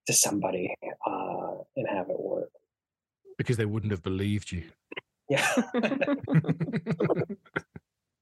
to 0.08 0.14
somebody 0.14 0.76
uh 1.06 1.54
and 1.76 1.88
have 1.90 2.10
it 2.10 2.20
work. 2.20 2.50
Because 3.38 3.58
they 3.58 3.66
wouldn't 3.66 3.92
have 3.92 4.04
believed 4.04 4.52
you. 4.52 4.64
Yeah. 5.30 5.48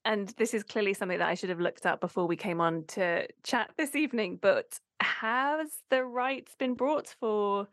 and 0.06 0.30
this 0.38 0.54
is 0.54 0.64
clearly 0.64 0.94
something 0.94 1.20
that 1.20 1.28
I 1.28 1.34
should 1.34 1.50
have 1.50 1.60
looked 1.60 1.86
up 1.86 2.00
before 2.00 2.26
we 2.28 2.36
came 2.36 2.62
on 2.62 2.86
to 2.90 3.28
chat 3.44 3.72
this 3.78 3.96
evening. 3.96 4.40
But 4.42 4.80
has 5.02 5.70
the 5.90 6.06
rights 6.06 6.56
been 6.58 6.76
brought 6.76 7.14
for 7.20 7.68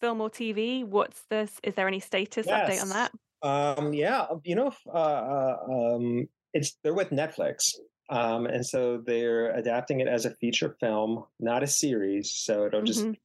film 0.00 0.20
or 0.20 0.28
TV? 0.28 0.84
What's 0.84 1.22
this? 1.30 1.58
Is 1.62 1.74
there 1.74 1.88
any 1.88 2.00
status 2.00 2.46
update 2.46 2.82
on 2.82 2.88
that? 2.90 3.12
Um, 3.42 3.92
yeah, 3.92 4.26
you 4.44 4.54
know, 4.54 4.72
uh, 4.86 4.96
uh, 4.96 5.56
um, 5.68 6.28
it's 6.54 6.76
they're 6.82 6.94
with 6.94 7.10
Netflix, 7.10 7.74
um, 8.10 8.46
and 8.46 8.64
so 8.64 9.02
they're 9.06 9.50
adapting 9.56 10.00
it 10.00 10.08
as 10.08 10.24
a 10.26 10.34
feature 10.36 10.76
film, 10.80 11.24
not 11.40 11.62
a 11.62 11.66
series. 11.66 12.30
So 12.30 12.66
it'll 12.66 12.82
just 12.82 13.04
Mhm. 13.04 13.16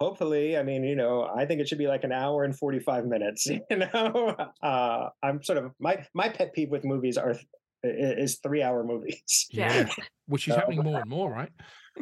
hopefully, 0.00 0.56
I 0.56 0.62
mean, 0.62 0.84
you 0.84 0.96
know, 0.96 1.24
I 1.24 1.46
think 1.46 1.60
it 1.60 1.68
should 1.68 1.78
be 1.78 1.86
like 1.86 2.04
an 2.04 2.12
hour 2.12 2.44
and 2.44 2.56
forty 2.58 2.78
five 2.80 3.06
minutes. 3.06 3.46
You 3.70 3.76
know, 3.76 4.36
uh, 4.62 5.08
I'm 5.22 5.42
sort 5.42 5.58
of 5.58 5.72
my 5.78 6.06
my 6.14 6.28
pet 6.28 6.52
peeve 6.52 6.70
with 6.70 6.84
movies 6.84 7.16
are 7.16 7.34
is 7.82 8.38
three 8.42 8.62
hour 8.62 8.82
movies. 8.84 9.46
Yeah. 9.50 9.88
Which 10.26 10.48
is 10.48 10.54
So- 10.54 10.60
happening 10.60 10.82
more 10.82 11.00
and 11.00 11.10
more, 11.10 11.30
right? 11.30 11.52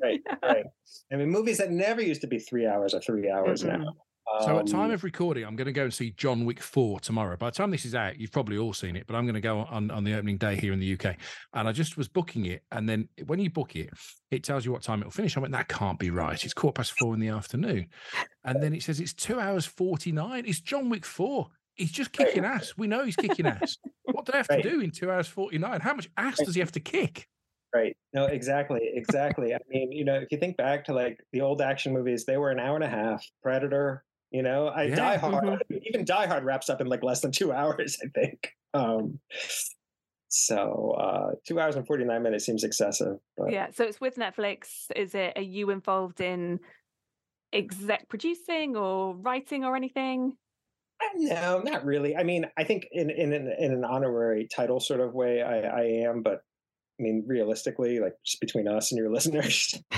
right, 0.00 0.20
right. 0.42 0.64
I 1.12 1.16
mean, 1.16 1.28
movies 1.30 1.58
that 1.58 1.70
never 1.70 2.00
used 2.00 2.20
to 2.22 2.28
be 2.28 2.38
three 2.38 2.66
hours 2.66 2.94
are 2.94 3.00
three 3.00 3.28
hours 3.28 3.62
Mm-mm. 3.64 3.80
now. 3.80 3.96
So 4.44 4.58
at 4.58 4.66
time 4.66 4.86
Um, 4.86 4.90
of 4.92 5.04
recording, 5.04 5.44
I'm 5.44 5.56
going 5.56 5.66
to 5.66 5.72
go 5.72 5.84
and 5.84 5.92
see 5.92 6.12
John 6.12 6.44
Wick 6.44 6.60
4 6.60 7.00
tomorrow. 7.00 7.36
By 7.36 7.50
the 7.50 7.56
time 7.56 7.70
this 7.70 7.84
is 7.84 7.94
out, 7.94 8.18
you've 8.18 8.30
probably 8.32 8.56
all 8.56 8.72
seen 8.72 8.96
it, 8.96 9.06
but 9.06 9.14
I'm 9.16 9.24
going 9.24 9.34
to 9.34 9.40
go 9.40 9.60
on, 9.60 9.90
on 9.90 10.04
the 10.04 10.14
opening 10.14 10.38
day 10.38 10.56
here 10.56 10.72
in 10.72 10.78
the 10.80 10.94
UK. 10.94 11.16
And 11.52 11.68
I 11.68 11.72
just 11.72 11.96
was 11.96 12.08
booking 12.08 12.46
it. 12.46 12.62
And 12.70 12.88
then 12.88 13.08
when 13.26 13.40
you 13.40 13.50
book 13.50 13.74
it, 13.76 13.90
it 14.30 14.44
tells 14.44 14.64
you 14.64 14.72
what 14.72 14.82
time 14.82 15.00
it'll 15.00 15.10
finish. 15.10 15.36
I 15.36 15.40
went, 15.40 15.52
that 15.52 15.68
can't 15.68 15.98
be 15.98 16.10
right. 16.10 16.42
It's 16.42 16.54
quarter 16.54 16.74
past 16.74 16.92
four 16.98 17.14
in 17.14 17.20
the 17.20 17.28
afternoon. 17.28 17.88
And 18.44 18.62
then 18.62 18.74
it 18.74 18.82
says 18.82 19.00
it's 19.00 19.12
two 19.12 19.38
hours 19.40 19.66
49. 19.66 20.44
It's 20.46 20.60
John 20.60 20.88
Wick 20.88 21.04
4. 21.04 21.48
He's 21.74 21.92
just 21.92 22.12
kicking 22.12 22.44
ass. 22.44 22.74
We 22.76 22.86
know 22.86 23.04
he's 23.04 23.16
kicking 23.16 23.46
ass. 23.46 23.76
What 24.04 24.24
do 24.26 24.32
I 24.34 24.38
have 24.38 24.48
Right. 24.48 24.62
to 24.62 24.70
do 24.70 24.80
in 24.80 24.90
two 24.92 25.10
hours 25.10 25.26
49? 25.28 25.80
How 25.80 25.94
much 25.94 26.08
ass 26.16 26.38
does 26.38 26.54
he 26.54 26.60
have 26.60 26.72
to 26.72 26.80
kick? 26.80 27.26
Right. 27.74 27.96
No, 28.12 28.26
exactly. 28.26 28.80
Exactly. 28.94 29.54
I 29.54 29.58
mean, 29.68 29.90
you 29.90 30.04
know, 30.04 30.16
if 30.16 30.28
you 30.30 30.38
think 30.38 30.56
back 30.58 30.84
to 30.84 30.92
like 30.92 31.18
the 31.32 31.40
old 31.40 31.62
action 31.62 31.92
movies, 31.92 32.24
they 32.24 32.36
were 32.36 32.50
an 32.50 32.60
hour 32.60 32.74
and 32.76 32.84
a 32.84 32.88
half. 32.88 33.24
Predator, 33.42 34.04
you 34.32 34.42
know, 34.42 34.68
I 34.68 34.84
Yeah. 34.84 34.96
Die 34.96 35.16
Hard, 35.18 35.44
Mhm. 35.44 35.82
even 35.86 36.04
Die 36.04 36.26
Hard 36.26 36.44
wraps 36.44 36.70
up 36.70 36.80
in 36.80 36.86
like 36.86 37.02
less 37.02 37.20
than 37.20 37.32
two 37.32 37.52
hours, 37.58 37.98
I 38.02 38.08
think. 38.08 38.52
Um, 38.74 39.20
so 40.28 40.92
uh, 40.92 41.32
two 41.46 41.60
hours 41.60 41.76
and 41.76 41.86
49 41.86 42.22
minutes 42.22 42.46
seems 42.46 42.64
excessive. 42.64 43.18
But 43.36 43.52
Yeah. 43.52 43.70
So 43.70 43.84
it's 43.84 44.00
with 44.00 44.16
Netflix. 44.16 44.90
Is 44.96 45.14
it, 45.14 45.34
are 45.36 45.42
you 45.42 45.70
involved 45.70 46.20
in 46.20 46.60
exec 47.52 48.08
producing 48.08 48.76
or 48.76 49.14
writing 49.14 49.64
or 49.64 49.76
anything? 49.76 50.32
Uh, 51.02 51.08
no, 51.16 51.58
not 51.60 51.84
really. 51.84 52.16
I 52.16 52.22
mean, 52.22 52.46
I 52.56 52.64
think 52.64 52.86
in, 52.92 53.10
in, 53.10 53.32
in 53.32 53.72
an 53.72 53.84
honorary 53.84 54.48
title 54.48 54.80
sort 54.80 55.00
of 55.00 55.12
way, 55.12 55.42
I, 55.42 55.60
I 55.60 55.82
am, 56.08 56.22
but 56.22 56.42
I 57.02 57.04
mean, 57.04 57.24
realistically, 57.26 57.98
like 57.98 58.14
just 58.24 58.40
between 58.40 58.68
us 58.68 58.92
and 58.92 58.98
your 58.98 59.10
listeners, 59.12 59.74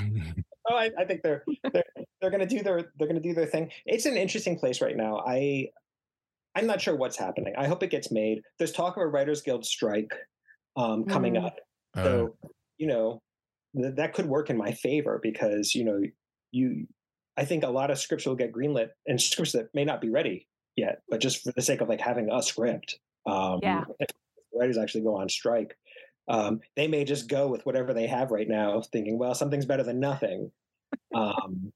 Oh, 0.67 0.75
I, 0.77 0.91
I 0.99 1.05
think 1.05 1.21
they're 1.23 1.45
they're 1.75 1.85
they're 2.23 2.31
going 2.31 2.41
to 2.41 2.47
do 2.47 2.63
their 2.63 2.91
they're 2.99 3.07
going 3.07 3.21
to 3.21 3.29
do 3.29 3.35
their 3.35 3.45
thing. 3.45 3.71
It's 3.85 4.07
an 4.07 4.17
interesting 4.17 4.59
place 4.59 4.81
right 4.81 4.97
now. 4.97 5.19
I 5.27 5.69
I'm 6.55 6.67
not 6.67 6.81
sure 6.81 6.97
what's 6.97 7.19
happening. 7.19 7.53
I 7.59 7.67
hope 7.67 7.83
it 7.83 7.91
gets 7.91 8.11
made. 8.11 8.41
There's 8.59 8.73
talk 8.73 8.97
of 8.97 9.03
a 9.03 9.07
writers 9.07 9.43
guild 9.43 9.67
strike 9.67 10.13
um, 10.77 11.05
coming 11.05 11.35
Mm. 11.35 11.45
up, 11.45 11.57
Uh, 11.95 12.03
so 12.05 12.37
you 12.79 12.87
know 12.87 13.21
th- 13.77 13.95
that 13.97 14.15
could 14.15 14.25
work 14.27 14.49
in 14.49 14.57
my 14.57 14.73
favor 14.73 15.21
because 15.23 15.75
you 15.75 15.85
know 15.85 16.01
you 16.51 16.87
I 17.37 17.45
think 17.45 17.63
a 17.65 17.69
lot 17.69 17.91
of 17.91 17.99
scripts 17.99 18.25
will 18.25 18.35
get 18.37 18.51
greenlit 18.53 18.89
and 19.07 19.21
scripts 19.21 19.53
that 19.53 19.67
may 19.75 19.85
not 19.85 20.01
be 20.01 20.09
ready 20.09 20.49
yet, 20.77 21.03
but 21.11 21.21
just 21.21 21.43
for 21.45 21.53
the 21.55 21.61
sake 21.61 21.83
of 21.83 21.91
like 21.91 22.01
having 22.01 22.31
a 22.33 22.43
script, 22.43 22.99
um, 23.27 23.59
Yeah. 23.63 23.85
if 24.01 24.09
writers 24.55 24.79
actually 24.79 25.03
go 25.03 25.17
on 25.17 25.29
strike. 25.29 25.77
Um, 26.29 26.61
they 26.77 26.89
may 26.89 27.05
just 27.05 27.29
go 27.29 27.49
with 27.49 27.67
whatever 27.67 27.93
they 27.93 28.07
have 28.07 28.31
right 28.31 28.49
now, 28.49 28.81
thinking, 28.81 29.19
well, 29.19 29.35
something's 29.35 29.67
better 29.67 29.83
than 29.83 30.01
nothing. 30.01 30.51
Um, 31.15 31.73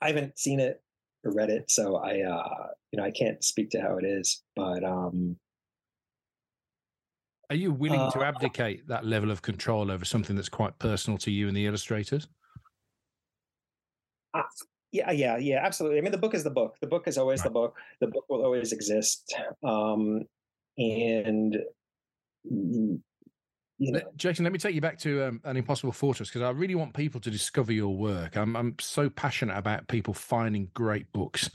I 0.00 0.08
haven't 0.08 0.38
seen 0.38 0.60
it 0.60 0.82
or 1.24 1.32
read 1.32 1.50
it, 1.50 1.70
so 1.70 1.96
I, 1.96 2.20
uh, 2.20 2.68
you 2.92 2.98
know, 2.98 3.04
I 3.04 3.10
can't 3.10 3.42
speak 3.42 3.70
to 3.70 3.80
how 3.80 3.96
it 3.98 4.04
is. 4.04 4.42
But 4.54 4.84
um, 4.84 5.36
Are 7.50 7.56
you 7.56 7.72
willing 7.72 8.10
to 8.12 8.20
Uh, 8.20 8.24
abdicate 8.24 8.86
that 8.88 9.04
level 9.04 9.30
of 9.30 9.42
control 9.42 9.90
over 9.90 10.04
something 10.04 10.36
that's 10.36 10.48
quite 10.48 10.78
personal 10.78 11.18
to 11.18 11.30
you 11.30 11.48
and 11.48 11.56
the 11.56 11.66
illustrators? 11.66 12.28
yeah, 14.94 15.10
yeah, 15.10 15.36
yeah, 15.38 15.60
absolutely. 15.60 15.98
I 15.98 16.02
mean, 16.02 16.12
the 16.12 16.18
book 16.18 16.34
is 16.34 16.44
the 16.44 16.50
book. 16.50 16.76
The 16.80 16.86
book 16.86 17.08
is 17.08 17.18
always 17.18 17.42
the 17.42 17.50
book. 17.50 17.76
The 18.00 18.06
book 18.06 18.26
will 18.28 18.44
always 18.44 18.72
exist. 18.72 19.34
Um, 19.64 20.22
and 20.78 21.56
mm, 22.50 23.00
you 23.84 23.92
know, 23.92 24.00
Jason, 24.16 24.44
let 24.44 24.52
me 24.52 24.58
take 24.58 24.74
you 24.74 24.80
back 24.80 24.98
to 25.00 25.24
um, 25.24 25.40
an 25.44 25.56
impossible 25.56 25.92
fortress 25.92 26.28
because 26.28 26.42
I 26.42 26.50
really 26.50 26.74
want 26.74 26.94
people 26.94 27.20
to 27.20 27.30
discover 27.30 27.72
your 27.72 27.94
work. 27.94 28.36
I'm 28.36 28.56
I'm 28.56 28.76
so 28.80 29.10
passionate 29.10 29.56
about 29.56 29.88
people 29.88 30.14
finding 30.14 30.70
great 30.74 31.12
books. 31.12 31.50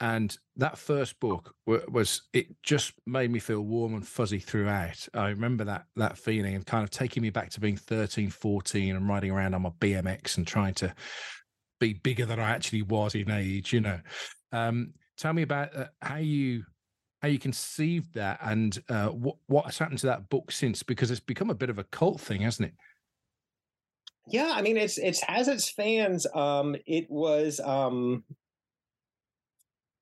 And 0.00 0.36
that 0.56 0.76
first 0.76 1.18
book 1.20 1.54
was 1.66 2.22
it 2.32 2.48
just 2.62 2.92
made 3.06 3.30
me 3.30 3.38
feel 3.38 3.60
warm 3.60 3.94
and 3.94 4.06
fuzzy 4.06 4.40
throughout. 4.40 5.08
I 5.14 5.28
remember 5.28 5.64
that 5.64 5.86
that 5.96 6.18
feeling 6.18 6.54
and 6.54 6.66
kind 6.66 6.84
of 6.84 6.90
taking 6.90 7.22
me 7.22 7.30
back 7.30 7.50
to 7.50 7.60
being 7.60 7.76
13 7.76 8.28
14 8.28 8.96
and 8.96 9.08
riding 9.08 9.30
around 9.30 9.54
on 9.54 9.62
my 9.62 9.70
bmx 9.80 10.36
and 10.36 10.46
trying 10.46 10.74
to 10.74 10.92
be 11.80 11.94
bigger 11.94 12.26
than 12.26 12.40
i 12.40 12.50
actually 12.50 12.82
was 12.82 13.14
in 13.14 13.30
age 13.30 13.72
you 13.72 13.80
know. 13.80 14.00
Um, 14.52 14.94
tell 15.16 15.32
me 15.32 15.42
about 15.42 15.74
uh, 15.74 15.86
how 16.02 16.16
you 16.16 16.64
how 17.24 17.28
you 17.30 17.38
conceived 17.38 18.12
that 18.12 18.38
and 18.42 18.82
uh, 18.90 19.08
what 19.08 19.36
what's 19.46 19.78
happened 19.78 19.98
to 19.98 20.06
that 20.06 20.28
book 20.28 20.52
since 20.52 20.82
because 20.82 21.10
it's 21.10 21.20
become 21.20 21.48
a 21.48 21.54
bit 21.54 21.70
of 21.70 21.78
a 21.78 21.84
cult 21.84 22.20
thing 22.20 22.42
hasn't 22.42 22.68
it 22.68 22.74
yeah 24.28 24.52
i 24.54 24.60
mean 24.60 24.76
it's 24.76 24.98
it's 24.98 25.22
has 25.22 25.48
its 25.48 25.70
fans 25.70 26.26
um 26.34 26.76
it 26.86 27.06
was 27.08 27.60
um 27.60 28.22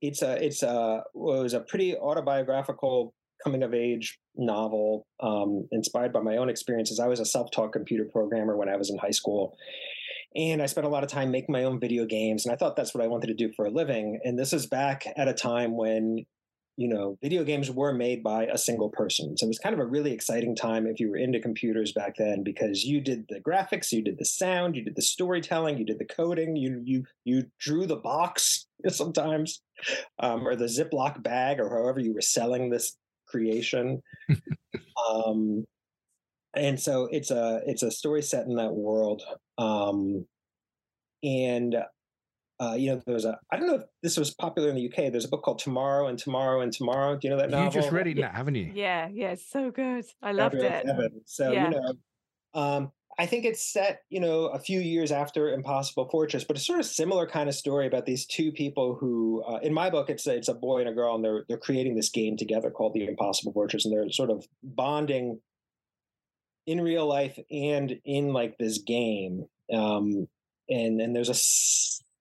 it's 0.00 0.20
a 0.20 0.44
it's 0.44 0.64
a 0.64 1.04
well, 1.14 1.44
was 1.44 1.54
a 1.54 1.60
pretty 1.60 1.96
autobiographical 1.96 3.14
coming 3.44 3.62
of 3.62 3.72
age 3.72 4.18
novel 4.34 5.06
um, 5.20 5.68
inspired 5.72 6.12
by 6.12 6.20
my 6.20 6.36
own 6.36 6.48
experiences. 6.48 7.00
I 7.00 7.08
was 7.08 7.20
a 7.20 7.24
self 7.24 7.50
taught 7.50 7.72
computer 7.72 8.04
programmer 8.04 8.56
when 8.56 8.68
I 8.68 8.76
was 8.76 8.90
in 8.90 8.98
high 8.98 9.10
school. 9.10 9.56
And 10.34 10.62
I 10.62 10.66
spent 10.66 10.86
a 10.86 10.90
lot 10.90 11.02
of 11.02 11.10
time 11.10 11.30
making 11.30 11.52
my 11.52 11.64
own 11.64 11.80
video 11.80 12.06
games. 12.06 12.46
And 12.46 12.52
I 12.52 12.56
thought 12.56 12.76
that's 12.76 12.94
what 12.94 13.04
I 13.04 13.08
wanted 13.08 13.26
to 13.26 13.34
do 13.34 13.52
for 13.54 13.66
a 13.66 13.70
living. 13.70 14.20
And 14.24 14.38
this 14.38 14.52
is 14.52 14.66
back 14.66 15.04
at 15.16 15.28
a 15.28 15.34
time 15.34 15.76
when 15.76 16.24
you 16.76 16.88
know, 16.88 17.18
video 17.22 17.44
games 17.44 17.70
were 17.70 17.92
made 17.92 18.22
by 18.22 18.46
a 18.46 18.56
single 18.56 18.88
person. 18.88 19.36
So 19.36 19.44
it 19.44 19.48
was 19.48 19.58
kind 19.58 19.74
of 19.74 19.80
a 19.80 19.86
really 19.86 20.12
exciting 20.12 20.56
time 20.56 20.86
if 20.86 20.98
you 20.98 21.10
were 21.10 21.16
into 21.16 21.38
computers 21.38 21.92
back 21.92 22.14
then 22.16 22.42
because 22.42 22.84
you 22.84 23.00
did 23.00 23.26
the 23.28 23.40
graphics, 23.40 23.92
you 23.92 24.02
did 24.02 24.18
the 24.18 24.24
sound, 24.24 24.74
you 24.74 24.82
did 24.82 24.96
the 24.96 25.02
storytelling, 25.02 25.76
you 25.78 25.84
did 25.84 25.98
the 25.98 26.06
coding, 26.06 26.56
you 26.56 26.80
you 26.84 27.04
you 27.24 27.44
drew 27.60 27.86
the 27.86 27.96
box 27.96 28.66
sometimes, 28.88 29.62
um, 30.18 30.46
or 30.46 30.56
the 30.56 30.64
Ziploc 30.64 31.22
bag, 31.22 31.60
or 31.60 31.68
however 31.68 32.00
you 32.00 32.14
were 32.14 32.22
selling 32.22 32.70
this 32.70 32.96
creation. 33.28 34.02
um, 35.10 35.64
and 36.54 36.80
so 36.80 37.08
it's 37.10 37.30
a 37.30 37.60
it's 37.66 37.82
a 37.82 37.90
story 37.90 38.22
set 38.22 38.46
in 38.46 38.56
that 38.56 38.72
world. 38.72 39.22
Um, 39.58 40.26
and 41.22 41.76
uh, 42.60 42.74
you 42.74 42.92
know, 42.92 43.02
there's 43.06 43.24
a, 43.24 43.38
I 43.50 43.56
don't 43.56 43.66
know 43.66 43.76
if 43.76 43.82
this 44.02 44.16
was 44.16 44.32
popular 44.34 44.68
in 44.68 44.76
the 44.76 44.86
UK. 44.86 45.10
There's 45.10 45.24
a 45.24 45.28
book 45.28 45.42
called 45.42 45.58
Tomorrow 45.58 46.06
and 46.06 46.18
Tomorrow 46.18 46.60
and 46.60 46.72
Tomorrow. 46.72 47.16
Do 47.16 47.26
you 47.26 47.30
know 47.30 47.40
that 47.40 47.50
novel? 47.50 47.66
You 47.66 47.70
just 47.70 47.92
read 47.92 48.06
it, 48.06 48.16
yeah. 48.16 48.34
haven't 48.34 48.54
you? 48.54 48.70
Yeah, 48.74 49.08
yeah, 49.12 49.32
it's 49.32 49.50
so 49.50 49.70
good. 49.70 50.04
I 50.22 50.32
loved 50.32 50.54
it. 50.56 50.86
So, 51.26 51.50
yeah. 51.50 51.64
you 51.64 51.70
know, 51.70 51.92
um, 52.54 52.92
I 53.18 53.26
think 53.26 53.44
it's 53.44 53.62
set, 53.62 54.00
you 54.08 54.20
know, 54.20 54.46
a 54.46 54.58
few 54.58 54.80
years 54.80 55.12
after 55.12 55.52
Impossible 55.52 56.08
Fortress, 56.10 56.44
but 56.44 56.56
it's 56.56 56.66
sort 56.66 56.80
of 56.80 56.86
similar 56.86 57.26
kind 57.26 57.48
of 57.48 57.54
story 57.54 57.86
about 57.86 58.06
these 58.06 58.26
two 58.26 58.52
people 58.52 58.96
who, 58.98 59.42
uh, 59.46 59.58
in 59.62 59.74
my 59.74 59.90
book, 59.90 60.08
it's 60.08 60.26
a, 60.26 60.34
it's 60.34 60.48
a 60.48 60.54
boy 60.54 60.80
and 60.80 60.88
a 60.88 60.92
girl, 60.92 61.14
and 61.14 61.24
they're 61.24 61.44
they're 61.48 61.58
creating 61.58 61.94
this 61.94 62.08
game 62.08 62.36
together 62.36 62.70
called 62.70 62.94
the 62.94 63.06
Impossible 63.06 63.52
Fortress, 63.52 63.84
and 63.84 63.92
they're 63.92 64.10
sort 64.10 64.30
of 64.30 64.46
bonding 64.62 65.40
in 66.66 66.80
real 66.80 67.06
life 67.06 67.38
and 67.50 67.98
in 68.04 68.32
like 68.32 68.56
this 68.58 68.78
game. 68.78 69.46
Um, 69.72 70.26
and 70.68 71.00
and 71.00 71.14
there's 71.14 71.28
a 71.28 71.34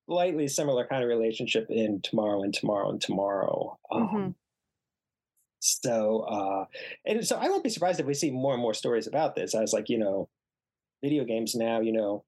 slightly 0.08 0.48
similar 0.48 0.86
kind 0.86 1.04
of 1.04 1.10
relationship 1.10 1.68
in 1.70 2.02
tomorrow 2.02 2.44
and 2.44 2.54
tomorrow 2.54 2.90
and 2.90 3.02
tomorrow. 3.02 3.78
Um, 3.92 4.08
mm-hmm. 4.08 4.30
So, 5.60 6.22
uh, 6.22 6.66
and 7.06 7.26
so 7.26 7.38
I 7.38 7.48
won't 7.48 7.64
be 7.64 7.70
surprised 7.70 8.00
if 8.00 8.06
we 8.06 8.16
see 8.16 8.32
more 8.32 8.54
and 8.54 8.62
more 8.62 8.74
stories 8.74 9.08
about 9.08 9.36
this 9.36 9.54
as 9.54 9.74
like, 9.74 9.90
you 9.90 10.00
know, 10.00 10.28
video 11.04 11.24
games 11.24 11.56
now, 11.56 11.82
you 11.82 11.94
know, 11.94 12.24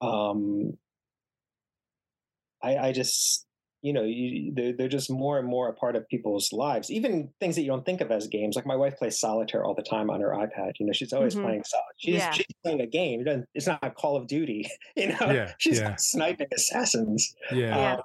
um, 0.00 0.76
I, 2.62 2.76
I 2.76 2.92
just, 2.92 3.46
you 3.82 3.92
know, 3.92 4.04
you, 4.04 4.52
they're, 4.54 4.72
they're 4.72 4.88
just 4.88 5.10
more 5.10 5.38
and 5.38 5.46
more 5.46 5.68
a 5.68 5.72
part 5.72 5.96
of 5.96 6.08
people's 6.08 6.52
lives. 6.52 6.90
Even 6.90 7.28
things 7.40 7.56
that 7.56 7.62
you 7.62 7.68
don't 7.68 7.84
think 7.84 8.00
of 8.00 8.12
as 8.12 8.28
games. 8.28 8.54
Like 8.54 8.64
my 8.64 8.76
wife 8.76 8.96
plays 8.96 9.18
solitaire 9.18 9.64
all 9.64 9.74
the 9.74 9.82
time 9.82 10.08
on 10.08 10.20
her 10.20 10.30
iPad. 10.30 10.74
You 10.78 10.86
know, 10.86 10.92
she's 10.92 11.12
always 11.12 11.34
mm-hmm. 11.34 11.44
playing 11.44 11.64
solitaire. 11.64 11.92
She's, 11.96 12.14
yeah. 12.14 12.30
she's 12.30 12.46
playing 12.62 12.80
a 12.80 12.86
game. 12.86 13.24
It's 13.54 13.66
not 13.66 13.80
a 13.82 13.90
Call 13.90 14.16
of 14.16 14.26
Duty. 14.26 14.70
You 14.94 15.08
know, 15.08 15.32
yeah, 15.32 15.52
she's 15.58 15.78
yeah. 15.78 15.96
sniping 15.98 16.48
assassins. 16.54 17.34
Yeah. 17.50 17.94
Um, 17.94 18.02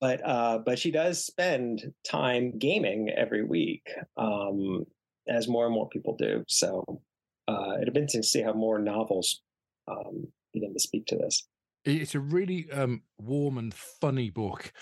but 0.00 0.20
uh, 0.24 0.58
but 0.58 0.78
she 0.78 0.90
does 0.90 1.24
spend 1.24 1.92
time 2.06 2.58
gaming 2.58 3.08
every 3.08 3.42
week, 3.42 3.88
um, 4.18 4.84
as 5.26 5.48
more 5.48 5.64
and 5.64 5.74
more 5.74 5.88
people 5.88 6.14
do. 6.14 6.44
So 6.46 7.00
uh, 7.48 7.78
it'd 7.80 7.94
be 7.94 8.00
interesting 8.00 8.22
to 8.22 8.28
see 8.28 8.42
how 8.42 8.52
more 8.52 8.78
novels 8.78 9.40
um, 9.88 10.28
begin 10.52 10.74
to 10.74 10.80
speak 10.80 11.06
to 11.06 11.16
this. 11.16 11.46
It's 11.84 12.14
a 12.14 12.20
really 12.20 12.70
um, 12.72 13.02
warm 13.18 13.58
and 13.58 13.72
funny 13.74 14.30
book, 14.30 14.72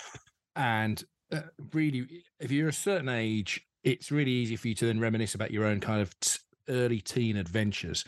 and 0.55 1.03
uh, 1.31 1.41
really, 1.73 2.23
if 2.39 2.51
you're 2.51 2.69
a 2.69 2.73
certain 2.73 3.09
age, 3.09 3.61
it's 3.83 4.11
really 4.11 4.31
easy 4.31 4.55
for 4.55 4.69
you 4.69 4.75
to 4.75 4.85
then 4.85 4.99
reminisce 4.99 5.35
about 5.35 5.51
your 5.51 5.65
own 5.65 5.79
kind 5.79 6.01
of 6.01 6.17
t- 6.19 6.39
early 6.69 7.01
teen 7.01 7.37
adventures, 7.37 8.05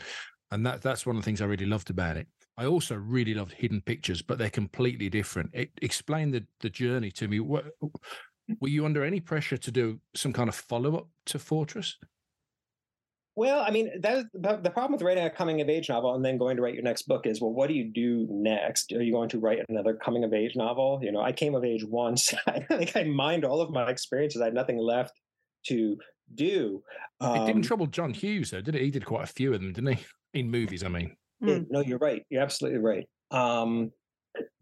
and 0.50 0.64
that 0.64 0.80
that's 0.82 1.04
one 1.04 1.16
of 1.16 1.22
the 1.22 1.26
things 1.26 1.42
I 1.42 1.46
really 1.46 1.66
loved 1.66 1.90
about 1.90 2.16
it. 2.16 2.26
I 2.56 2.64
also 2.64 2.94
really 2.94 3.34
loved 3.34 3.52
Hidden 3.52 3.82
Pictures, 3.82 4.22
but 4.22 4.38
they're 4.38 4.48
completely 4.48 5.10
different. 5.10 5.50
It 5.52 5.70
explained 5.82 6.32
the 6.32 6.46
the 6.60 6.70
journey 6.70 7.10
to 7.12 7.28
me. 7.28 7.40
What, 7.40 7.66
were 8.60 8.68
you 8.68 8.86
under 8.86 9.04
any 9.04 9.20
pressure 9.20 9.56
to 9.56 9.70
do 9.70 10.00
some 10.14 10.32
kind 10.32 10.48
of 10.48 10.54
follow 10.54 10.96
up 10.96 11.08
to 11.26 11.38
Fortress? 11.38 11.96
Well, 13.36 13.60
I 13.60 13.70
mean, 13.70 14.00
that 14.00 14.16
is 14.16 14.24
the 14.32 14.70
problem 14.70 14.92
with 14.92 15.02
writing 15.02 15.26
a 15.26 15.30
coming 15.30 15.60
of 15.60 15.68
age 15.68 15.90
novel 15.90 16.14
and 16.14 16.24
then 16.24 16.38
going 16.38 16.56
to 16.56 16.62
write 16.62 16.72
your 16.72 16.82
next 16.82 17.02
book 17.02 17.26
is, 17.26 17.38
well, 17.38 17.52
what 17.52 17.68
do 17.68 17.74
you 17.74 17.84
do 17.84 18.26
next? 18.30 18.92
Are 18.92 19.02
you 19.02 19.12
going 19.12 19.28
to 19.28 19.38
write 19.38 19.58
another 19.68 19.94
coming 19.94 20.24
of 20.24 20.32
age 20.32 20.56
novel? 20.56 21.00
You 21.02 21.12
know, 21.12 21.20
I 21.20 21.32
came 21.32 21.54
of 21.54 21.62
age 21.62 21.84
once. 21.84 22.32
I 22.46 22.60
think 22.60 22.96
I 22.96 23.04
mined 23.04 23.44
all 23.44 23.60
of 23.60 23.70
my 23.70 23.90
experiences. 23.90 24.40
I 24.40 24.46
had 24.46 24.54
nothing 24.54 24.78
left 24.78 25.20
to 25.66 25.98
do. 26.34 26.82
Um, 27.20 27.36
it 27.36 27.40
didn't 27.40 27.56
um 27.56 27.62
trouble 27.62 27.86
John 27.86 28.14
Hughes, 28.14 28.52
though, 28.52 28.62
did 28.62 28.74
it? 28.74 28.80
He 28.80 28.90
did 28.90 29.04
quite 29.04 29.24
a 29.24 29.32
few 29.32 29.52
of 29.52 29.60
them, 29.60 29.74
didn't 29.74 29.96
he? 29.96 30.06
In 30.32 30.50
movies, 30.50 30.82
I 30.82 30.88
mean. 30.88 31.14
Yeah, 31.40 31.58
no, 31.68 31.80
you're 31.80 31.98
right. 31.98 32.24
You're 32.30 32.42
absolutely 32.42 32.78
right. 32.78 33.06
Um, 33.30 33.92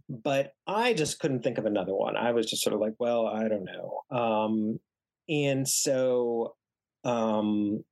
but 0.09 0.53
I 0.67 0.95
just 0.95 1.21
couldn't 1.21 1.45
think 1.45 1.59
of 1.59 1.67
another 1.67 1.95
one. 1.95 2.17
I 2.17 2.33
was 2.33 2.47
just 2.47 2.63
sort 2.65 2.75
of 2.75 2.81
like, 2.81 2.95
well, 2.99 3.29
I 3.29 3.47
don't 3.47 3.65
know. 3.65 4.01
Um, 4.11 4.81
and 5.29 5.67
so 5.69 6.57
um, 7.05 7.85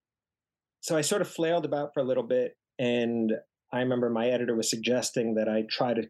so 0.82 0.96
I 0.96 1.00
sort 1.00 1.22
of 1.22 1.28
flailed 1.28 1.64
about 1.64 1.94
for 1.94 2.00
a 2.00 2.04
little 2.04 2.24
bit, 2.24 2.56
and 2.78 3.32
I 3.72 3.78
remember 3.78 4.10
my 4.10 4.28
editor 4.28 4.54
was 4.54 4.68
suggesting 4.68 5.34
that 5.36 5.48
I 5.48 5.64
try 5.70 5.94
to 5.94 6.02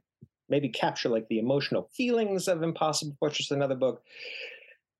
maybe 0.48 0.68
capture 0.68 1.08
like 1.08 1.28
the 1.28 1.38
emotional 1.38 1.90
feelings 1.94 2.48
of 2.48 2.62
Impossible 2.62 3.16
Fortress, 3.20 3.50
another 3.50 3.76
book. 3.76 4.02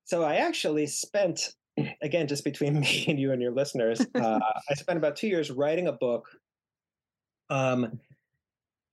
So 0.05 0.23
I 0.23 0.35
actually 0.35 0.87
spent, 0.87 1.55
again, 2.01 2.27
just 2.27 2.43
between 2.43 2.79
me 2.79 3.05
and 3.07 3.19
you 3.19 3.31
and 3.31 3.41
your 3.41 3.51
listeners, 3.51 3.99
uh, 4.15 4.39
I 4.69 4.73
spent 4.75 4.97
about 4.97 5.15
two 5.15 5.27
years 5.27 5.51
writing 5.51 5.87
a 5.87 5.91
book. 5.91 6.27
Um, 7.49 7.99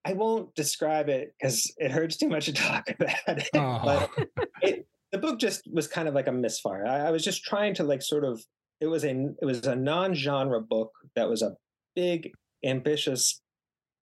I 0.05 0.15
won't 0.15 0.55
describe 0.55 1.11
it 1.11 1.35
because 1.39 1.73
it 1.77 1.91
hurts 1.91 2.17
too 2.17 2.29
much 2.29 2.47
to 2.47 2.55
talk 2.55 2.89
about 2.99 3.39
it. 3.39 3.51
Oh. 3.55 4.09
But 4.15 4.29
it, 4.63 4.87
the 5.13 5.19
book 5.19 5.39
just 5.39 5.63
was 5.71 5.87
kind 5.87 6.09
of 6.09 6.15
like 6.15 6.27
a 6.27 6.33
misfire. 6.33 6.87
I, 6.87 7.09
I 7.09 7.11
was 7.11 7.23
just 7.23 7.45
trying 7.45 7.75
to 7.75 7.85
like 7.85 8.01
sort 8.01 8.25
of 8.25 8.43
it 8.81 8.87
was 8.87 9.05
a 9.05 9.11
it 9.41 9.45
was 9.45 9.67
a 9.67 9.77
non-genre 9.77 10.61
book 10.61 10.93
that 11.15 11.29
was 11.29 11.43
a 11.43 11.57
big 11.95 12.33
ambitious 12.65 13.41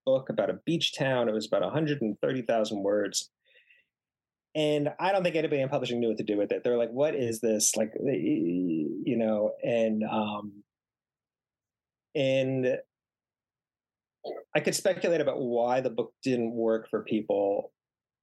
book 0.06 0.30
about 0.30 0.50
a 0.50 0.58
beach 0.64 0.96
town. 0.96 1.28
It 1.28 1.32
was 1.32 1.46
about 1.46 1.62
130,000 1.62 2.82
words. 2.82 3.30
And 4.54 4.88
i 4.98 5.12
don't 5.12 5.22
think 5.22 5.36
anybody 5.36 5.60
in 5.60 5.68
publishing 5.68 6.00
knew 6.00 6.08
what 6.08 6.16
to 6.16 6.24
do 6.24 6.38
with 6.38 6.52
it. 6.52 6.62
They're 6.64 6.78
like 6.78 6.90
what 6.90 7.14
is 7.14 7.40
this? 7.40 7.76
Like 7.76 7.92
you 8.02 9.16
know 9.16 9.52
and 9.62 10.04
um 10.04 10.64
and 12.14 12.78
i 14.54 14.60
could 14.60 14.74
speculate 14.74 15.20
about 15.20 15.40
why 15.40 15.80
the 15.80 15.90
book 15.90 16.12
didn't 16.22 16.52
work 16.52 16.88
for 16.88 17.02
people 17.02 17.70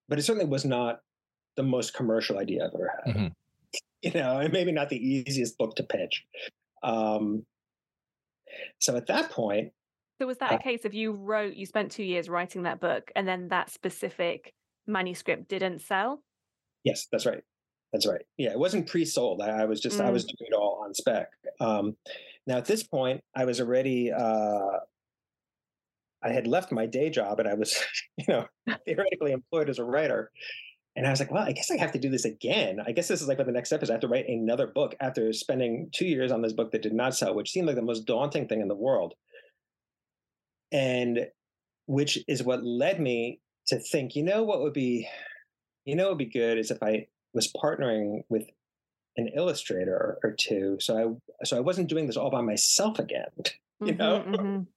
but 0.10 0.18
it 0.18 0.24
certainly 0.24 0.50
was 0.50 0.66
not 0.66 1.00
the 1.56 1.64
most 1.64 1.94
commercial 1.94 2.40
idea 2.40 2.66
i've 2.66 2.74
ever 2.74 2.92
had. 3.06 3.16
Mm-hmm 3.16 3.28
you 4.06 4.12
know, 4.12 4.40
and 4.40 4.54
maybe 4.54 4.72
not 4.72 4.90
the 4.90 4.98
easiest 4.98 5.58
book 5.58 5.76
to 5.76 5.84
pitch. 5.84 6.24
Um, 6.84 7.46
so 8.80 8.96
at 8.96 9.08
that 9.08 9.32
point, 9.32 9.74
so 10.22 10.28
was 10.28 10.38
that 10.38 10.54
a 10.54 10.60
case 10.60 10.86
of 10.86 10.94
you 10.94 11.12
wrote, 11.12 11.56
you 11.56 11.66
spent 11.66 11.92
two 11.92 12.04
years 12.04 12.30
writing 12.30 12.64
that 12.64 12.80
book, 12.80 13.12
and 13.16 13.28
then 13.28 13.50
that 13.50 13.70
specific 13.70 14.54
manuscript 14.88 15.50
didn't 15.50 15.80
sell? 15.80 16.22
Yes, 16.86 17.08
that's 17.12 17.26
right. 17.26 17.44
That's 17.92 18.08
right. 18.08 18.22
Yeah, 18.38 18.52
it 18.52 18.60
wasn't 18.60 18.88
pre-sold. 18.88 19.42
I, 19.42 19.62
I 19.62 19.66
was 19.66 19.82
just 19.82 20.00
mm. 20.00 20.06
I 20.06 20.12
was 20.12 20.24
mm. 20.24 20.28
doing 20.28 20.52
it 20.52 20.56
all 20.56 20.84
on 20.86 20.94
spec. 20.94 21.30
Um, 21.60 21.98
now 22.48 22.58
at 22.58 22.66
this 22.66 22.84
point, 22.84 23.22
I 23.36 23.44
was 23.44 23.60
already 23.60 24.12
uh, 24.12 24.80
I 26.26 26.30
had 26.30 26.48
left 26.48 26.72
my 26.72 26.86
day 26.86 27.10
job 27.10 27.40
and 27.40 27.48
I 27.48 27.54
was, 27.54 27.78
you 28.18 28.26
know, 28.28 28.46
theoretically 28.86 29.32
employed 29.32 29.70
as 29.70 29.80
a 29.80 29.84
writer. 29.84 30.32
And 30.96 31.06
I 31.06 31.10
was 31.10 31.20
like, 31.20 31.32
well, 31.32 31.44
I 31.44 31.52
guess 31.52 31.70
I 31.70 31.78
have 31.78 31.92
to 31.92 32.00
do 32.00 32.10
this 32.10 32.26
again. 32.26 32.80
I 32.86 32.92
guess 32.94 33.08
this 33.10 33.22
is 33.22 33.28
like 33.28 33.38
what 33.38 33.48
the 33.48 33.54
next 33.54 33.70
step 33.70 33.84
is. 33.84 33.90
I 33.90 33.94
have 33.94 34.02
to 34.02 34.08
write 34.08 34.30
another 34.30 34.68
book 34.68 34.96
after 35.02 35.34
spending 35.34 35.90
two 35.92 36.06
years 36.06 36.32
on 36.32 36.42
this 36.42 36.54
book 36.54 36.72
that 36.72 36.82
did 36.82 36.94
not 36.94 37.16
sell, 37.16 37.36
which 37.36 37.52
seemed 37.52 37.68
like 37.68 37.76
the 37.76 37.82
most 37.82 38.06
daunting 38.06 38.48
thing 38.48 38.62
in 38.62 38.70
the 38.70 38.76
world. 38.76 39.14
And 40.72 41.28
which 41.88 42.24
is 42.28 42.44
what 42.44 42.64
led 42.66 43.00
me 43.00 43.42
to 43.68 43.80
think, 43.80 44.16
you 44.16 44.24
know, 44.24 44.44
what 44.44 44.62
would 44.62 44.74
be, 44.74 45.08
you 45.86 45.96
know, 45.96 46.10
would 46.10 46.18
be 46.18 46.26
good 46.26 46.58
is 46.58 46.72
if 46.72 46.82
I 46.84 47.08
was 47.34 47.52
partnering 47.54 48.24
with 48.30 48.50
an 49.18 49.30
illustrator 49.36 50.20
or 50.24 50.34
two. 50.34 50.78
So 50.82 51.20
I 51.42 51.46
so 51.46 51.58
I 51.58 51.62
wasn't 51.62 51.90
doing 51.90 52.08
this 52.08 52.18
all 52.18 52.32
by 52.32 52.42
myself 52.42 53.00
again, 53.00 53.32
you 53.84 53.94
Mhm, 53.94 53.98
know. 53.98 54.24
mhm. 54.26 54.68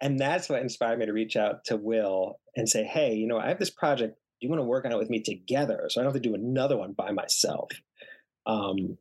And 0.00 0.18
that's 0.20 0.48
what 0.48 0.62
inspired 0.62 0.98
me 0.98 1.06
to 1.06 1.12
reach 1.12 1.36
out 1.36 1.64
to 1.66 1.76
Will 1.76 2.40
and 2.56 2.68
say, 2.68 2.84
"Hey, 2.84 3.14
you 3.14 3.26
know, 3.26 3.38
I 3.38 3.48
have 3.48 3.58
this 3.58 3.70
project. 3.70 4.18
Do 4.40 4.46
you 4.46 4.50
want 4.50 4.60
to 4.60 4.66
work 4.66 4.84
on 4.84 4.92
it 4.92 4.98
with 4.98 5.10
me 5.10 5.20
together, 5.20 5.86
so 5.88 6.00
I 6.00 6.04
don't 6.04 6.12
have 6.12 6.22
to 6.22 6.28
do 6.28 6.34
another 6.34 6.76
one 6.76 6.92
by 6.92 7.10
myself?" 7.10 7.70
Um, 8.46 8.98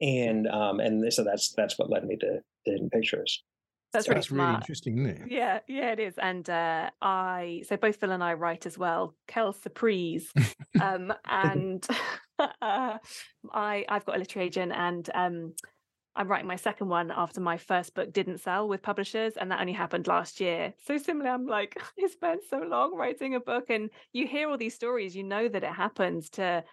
and 0.00 0.46
um, 0.48 0.80
and 0.80 1.12
so 1.12 1.24
that's 1.24 1.52
that's 1.52 1.78
what 1.78 1.90
led 1.90 2.04
me 2.04 2.16
to, 2.16 2.40
to 2.66 2.70
Hidden 2.70 2.90
Pictures. 2.90 3.42
That's 3.92 4.06
So 4.06 4.10
really 4.10 4.20
That's 4.20 4.30
really 4.30 4.54
interesting, 4.54 4.98
isn't 4.98 5.22
it? 5.22 5.30
Yeah, 5.30 5.58
yeah, 5.68 5.92
it 5.92 6.00
is. 6.00 6.14
And 6.16 6.48
uh, 6.48 6.90
I, 7.02 7.62
so 7.68 7.76
both 7.76 7.96
Phil 7.96 8.10
and 8.10 8.24
I 8.24 8.32
write 8.32 8.64
as 8.64 8.78
well. 8.78 9.14
Kel 9.28 9.52
Surprise, 9.52 10.32
um, 10.80 11.12
and 11.28 11.86
uh, 12.38 12.98
I, 13.52 13.84
I've 13.88 14.04
got 14.06 14.16
a 14.16 14.18
literary 14.18 14.46
agent, 14.46 14.72
and 14.74 15.10
um, 15.14 15.54
I'm 16.14 16.28
writing 16.28 16.46
my 16.46 16.56
second 16.56 16.88
one 16.88 17.10
after 17.10 17.40
my 17.40 17.56
first 17.56 17.94
book 17.94 18.12
didn't 18.12 18.38
sell 18.38 18.68
with 18.68 18.82
publishers, 18.82 19.36
and 19.36 19.50
that 19.50 19.60
only 19.60 19.72
happened 19.72 20.06
last 20.06 20.40
year. 20.40 20.74
So 20.78 20.98
similarly, 20.98 21.30
I'm 21.30 21.46
like, 21.46 21.76
I 22.02 22.06
spent 22.08 22.42
so 22.44 22.58
long 22.58 22.94
writing 22.94 23.34
a 23.34 23.40
book, 23.40 23.70
and 23.70 23.90
you 24.12 24.26
hear 24.26 24.48
all 24.50 24.58
these 24.58 24.74
stories, 24.74 25.16
you 25.16 25.24
know 25.24 25.48
that 25.48 25.64
it 25.64 25.72
happens 25.72 26.28
to 26.30 26.64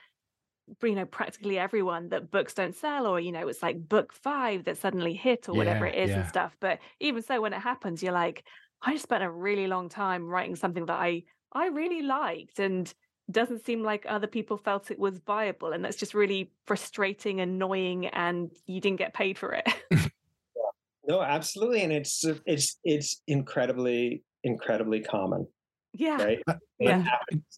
you 0.84 0.94
know 0.96 1.06
practically 1.06 1.58
everyone 1.58 2.10
that 2.10 2.30
books 2.30 2.54
don't 2.54 2.76
sell 2.76 3.08
or 3.08 3.20
you 3.20 3.32
know 3.32 3.48
it's 3.48 3.64
like 3.64 3.88
book 3.90 4.14
five 4.14 4.66
that 4.66 4.78
suddenly 4.78 5.14
hit 5.14 5.50
or 5.50 5.56
whatever 5.56 5.86
Yeah, 5.86 5.92
it 5.94 5.96
is 5.96 6.16
and 6.16 6.26
stuff 6.28 6.56
but 6.60 6.80
even 7.00 7.24
so 7.24 7.42
when 7.42 7.54
it 7.54 7.60
happens 7.60 8.04
you're 8.04 8.14
like 8.14 8.46
i 8.84 8.92
just 8.94 9.04
spent 9.04 9.24
a 9.24 9.32
really 9.32 9.66
long 9.66 9.90
time 9.90 10.26
writing 10.28 10.56
something 10.56 10.86
that 10.86 11.00
i 11.00 11.24
i 11.54 11.68
really 11.68 12.04
liked 12.04 12.60
and 12.60 12.94
doesn't 13.32 13.66
seem 13.66 13.84
like 13.84 14.06
other 14.08 14.28
people 14.28 14.58
felt 14.58 14.92
it 14.92 15.00
was 15.00 15.20
viable 15.20 15.72
and 15.72 15.84
that's 15.86 15.98
just 15.98 16.14
really 16.14 16.52
frustrating 16.66 17.42
annoying 17.42 18.08
and 18.08 18.52
you 18.66 18.82
didn't 18.82 18.98
get 18.98 19.14
paid 19.14 19.38
for 19.38 19.54
it 19.54 19.68
No, 21.08 21.24
absolutely, 21.24 21.82
and 21.82 21.92
it's 21.92 22.24
it's 22.46 22.78
it's 22.84 23.24
incredibly 23.26 24.22
incredibly 24.44 25.00
common, 25.00 25.48
yeah 25.94 26.24
right? 26.24 26.44
Uh, 26.46 26.54
Yeah. 26.78 27.04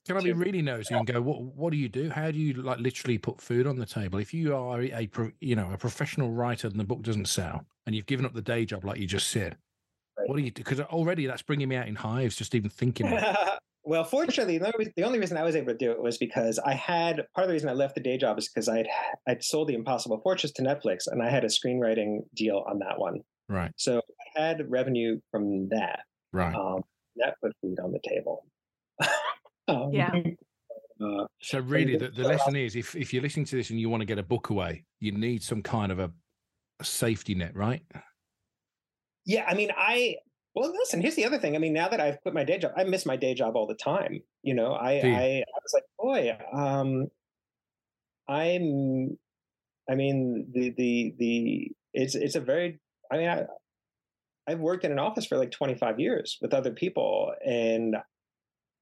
Can 0.08 0.16
I 0.16 0.22
be 0.22 0.32
really 0.32 0.62
nosy 0.62 0.96
and 0.96 1.06
go? 1.06 1.22
What 1.22 1.42
What 1.42 1.72
do 1.72 1.78
you 1.78 1.90
do? 1.90 2.10
How 2.10 2.32
do 2.32 2.40
you 2.40 2.54
like 2.54 2.80
literally 2.80 3.18
put 3.18 3.42
food 3.42 3.68
on 3.68 3.76
the 3.76 3.86
table? 3.86 4.20
If 4.20 4.34
you 4.34 4.56
are 4.56 4.82
a 4.82 5.08
pro, 5.08 5.32
you 5.42 5.58
know 5.58 5.70
a 5.74 5.78
professional 5.78 6.32
writer 6.32 6.68
and 6.68 6.80
the 6.80 6.86
book 6.86 7.02
doesn't 7.02 7.28
sell, 7.28 7.66
and 7.86 7.94
you've 7.94 8.06
given 8.06 8.26
up 8.26 8.34
the 8.34 8.42
day 8.42 8.64
job 8.64 8.86
like 8.86 9.00
you 9.00 9.08
just 9.08 9.30
said, 9.30 9.58
Right. 10.18 10.30
what 10.30 10.38
do 10.38 10.44
you 10.44 10.52
do? 10.52 10.64
Because 10.64 10.80
already 10.80 11.26
that's 11.26 11.42
bringing 11.42 11.68
me 11.68 11.76
out 11.76 11.90
in 11.90 11.96
hives 11.96 12.38
just 12.38 12.56
even 12.56 12.70
thinking. 12.70 13.08
About 13.84 13.90
it. 13.90 13.90
well, 13.90 14.04
fortunately, 14.04 14.58
the 14.58 15.04
only, 15.04 15.20
reason 15.20 15.38
I 15.38 15.44
was 15.44 15.56
able 15.56 15.72
to 15.72 15.78
do 15.78 15.92
it 15.92 16.02
was 16.02 16.18
because 16.18 16.60
I 16.60 16.74
had 16.74 17.26
part 17.36 17.46
of 17.46 17.48
the 17.48 17.54
reason 17.54 17.70
I 17.70 17.74
left 17.74 17.96
the 17.96 18.02
day 18.02 18.18
job 18.18 18.38
is 18.38 18.50
because 18.50 18.70
I'd 18.70 18.88
I'd 19.28 19.44
sold 19.44 19.68
the 19.68 19.76
Impossible 19.76 20.20
Fortress 20.22 20.52
to 20.54 20.62
Netflix, 20.62 21.08
and 21.08 21.22
I 21.22 21.30
had 21.30 21.44
a 21.44 21.48
screenwriting 21.48 22.20
deal 22.36 22.64
on 22.68 22.80
that 22.80 22.98
one, 22.98 23.22
Right, 23.50 23.72
so 23.76 24.02
I 24.38 24.42
had 24.42 24.70
revenue 24.70 25.20
from 25.32 25.70
that. 25.70 26.02
right. 26.32 26.56
Um, 26.56 26.84
that 27.18 27.36
put 27.42 27.52
food 27.62 27.80
on 27.80 27.92
the 27.92 28.00
table. 28.08 28.46
um, 29.68 29.92
Yeah. 29.92 30.12
Uh, 31.02 31.26
So 31.42 31.60
really, 31.60 31.98
the, 31.98 32.10
the 32.10 32.24
lesson 32.24 32.56
is 32.56 32.76
if 32.76 32.96
if 32.96 33.12
you're 33.14 33.24
listening 33.24 33.46
to 33.48 33.56
this 33.56 33.72
and 33.72 33.80
you 33.80 33.90
want 33.90 34.02
to 34.02 34.06
get 34.06 34.20
a 34.20 34.24
book 34.24 34.50
away, 34.50 34.86
you 35.00 35.12
need 35.12 35.42
some 35.44 35.62
kind 35.64 35.92
of 35.92 36.00
a, 36.00 36.12
a 36.80 36.86
safety 36.86 37.36
net, 37.36 37.56
right? 37.56 37.82
yeah, 39.26 39.46
I 39.48 39.54
mean, 39.56 39.72
I 39.76 40.18
well, 40.54 40.72
listen. 40.72 41.02
Here's 41.02 41.16
the 41.16 41.26
other 41.26 41.38
thing. 41.38 41.56
I 41.56 41.60
mean, 41.60 41.74
now 41.74 41.88
that 41.88 41.99
I've 42.02 42.22
quit 42.22 42.34
my 42.34 42.43
day 42.43 42.58
job, 42.58 42.74
I 42.76 42.84
miss 42.84 43.06
my 43.06 43.16
day 43.16 43.34
job 43.34 43.56
all 43.56 43.68
the 43.68 43.76
time. 43.76 44.22
You 44.43 44.54
know, 44.54 44.74
I 44.74 44.91
I, 44.93 45.43
I 45.47 45.60
was 45.64 45.74
like, 45.74 45.84
boy, 45.97 46.38
um, 46.54 47.08
I'm. 48.28 49.18
I 49.89 49.95
mean, 49.95 50.47
the 50.54 50.74
the 50.78 51.16
the 51.18 51.72
it's 51.93 52.16
it's 52.16 52.36
a 52.36 52.41
very. 52.41 52.80
I 53.12 53.18
mean, 53.18 53.30
I 53.30 53.43
I've 54.47 54.60
worked 54.60 54.84
in 54.84 54.91
an 54.91 54.99
office 54.99 55.26
for 55.26 55.38
like 55.38 55.52
25 55.52 55.99
years 55.99 56.38
with 56.41 56.54
other 56.54 56.72
people, 56.72 57.34
and 57.45 57.95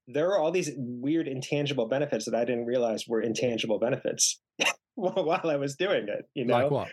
there 0.08 0.30
are 0.30 0.38
all 0.38 0.50
these 0.50 0.70
weird 0.76 1.28
intangible 1.28 1.86
benefits 1.86 2.24
that 2.24 2.34
I 2.34 2.44
didn't 2.44 2.66
realize 2.66 3.06
were 3.06 3.20
intangible 3.20 3.78
benefits 3.78 4.40
while 4.94 5.40
I 5.44 5.56
was 5.56 5.76
doing 5.76 6.08
it. 6.08 6.28
You 6.34 6.46
know, 6.46 6.54
Like 6.54 6.70
what? 6.70 6.88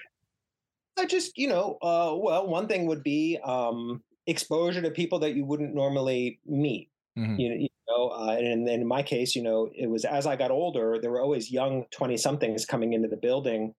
I 1.00 1.06
just, 1.06 1.38
you 1.38 1.48
know, 1.48 1.78
uh, 1.82 2.14
well, 2.16 2.48
one 2.48 2.68
thing 2.68 2.88
would 2.88 3.04
be 3.04 3.40
um, 3.44 4.02
exposure 4.28 4.82
to 4.82 4.92
people 4.92 5.20
that 5.20 5.36
you 5.36 5.46
wouldn't 5.46 5.74
normally 5.74 6.40
meet. 6.46 6.92
Mhm. 7.18 7.40
You, 7.40 7.54
you 7.54 7.70
know, 7.88 8.10
uh, 8.10 8.36
and, 8.38 8.68
and 8.68 8.82
in 8.82 8.88
my 8.88 9.02
case, 9.04 9.36
you 9.36 9.42
know, 9.42 9.70
it 9.76 9.88
was 9.88 10.06
as 10.06 10.28
I 10.28 10.36
got 10.36 10.52
older, 10.52 11.00
there 11.02 11.12
were 11.12 11.22
always 11.22 11.52
young 11.52 11.86
twenty 11.92 12.18
somethings 12.18 12.66
coming 12.66 12.94
into 12.94 13.08
the 13.08 13.18
building 13.18 13.74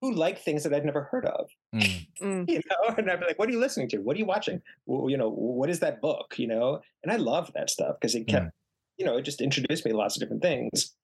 who 0.00 0.14
liked 0.14 0.40
things 0.40 0.62
that 0.64 0.72
I'd 0.74 0.84
never 0.84 1.04
heard 1.04 1.26
of. 1.26 1.50
Mm. 1.74 2.06
Mm. 2.20 2.46
You 2.50 2.60
know, 2.70 2.94
and 2.98 3.10
I'd 3.10 3.18
be 3.20 3.24
like, 3.26 3.38
"What 3.38 3.48
are 3.48 3.52
you 3.52 3.58
listening 3.60 3.88
to? 3.90 3.98
What 3.98 4.14
are 4.14 4.18
you 4.18 4.26
watching? 4.26 4.60
Well, 4.84 5.08
you 5.08 5.16
know, 5.16 5.30
what 5.30 5.70
is 5.70 5.80
that 5.80 6.02
book? 6.02 6.38
You 6.38 6.48
know?" 6.48 6.82
And 7.02 7.10
I 7.10 7.16
loved 7.16 7.54
that 7.54 7.70
stuff 7.70 7.96
because 7.98 8.14
it 8.14 8.28
kept, 8.28 8.50
you 8.98 9.06
know, 9.06 9.16
it 9.16 9.22
just 9.22 9.40
introduced 9.40 9.86
me 9.86 9.92
to 9.92 9.96
lots 9.96 10.16
of 10.16 10.20
different 10.20 10.42
things. 10.42 10.94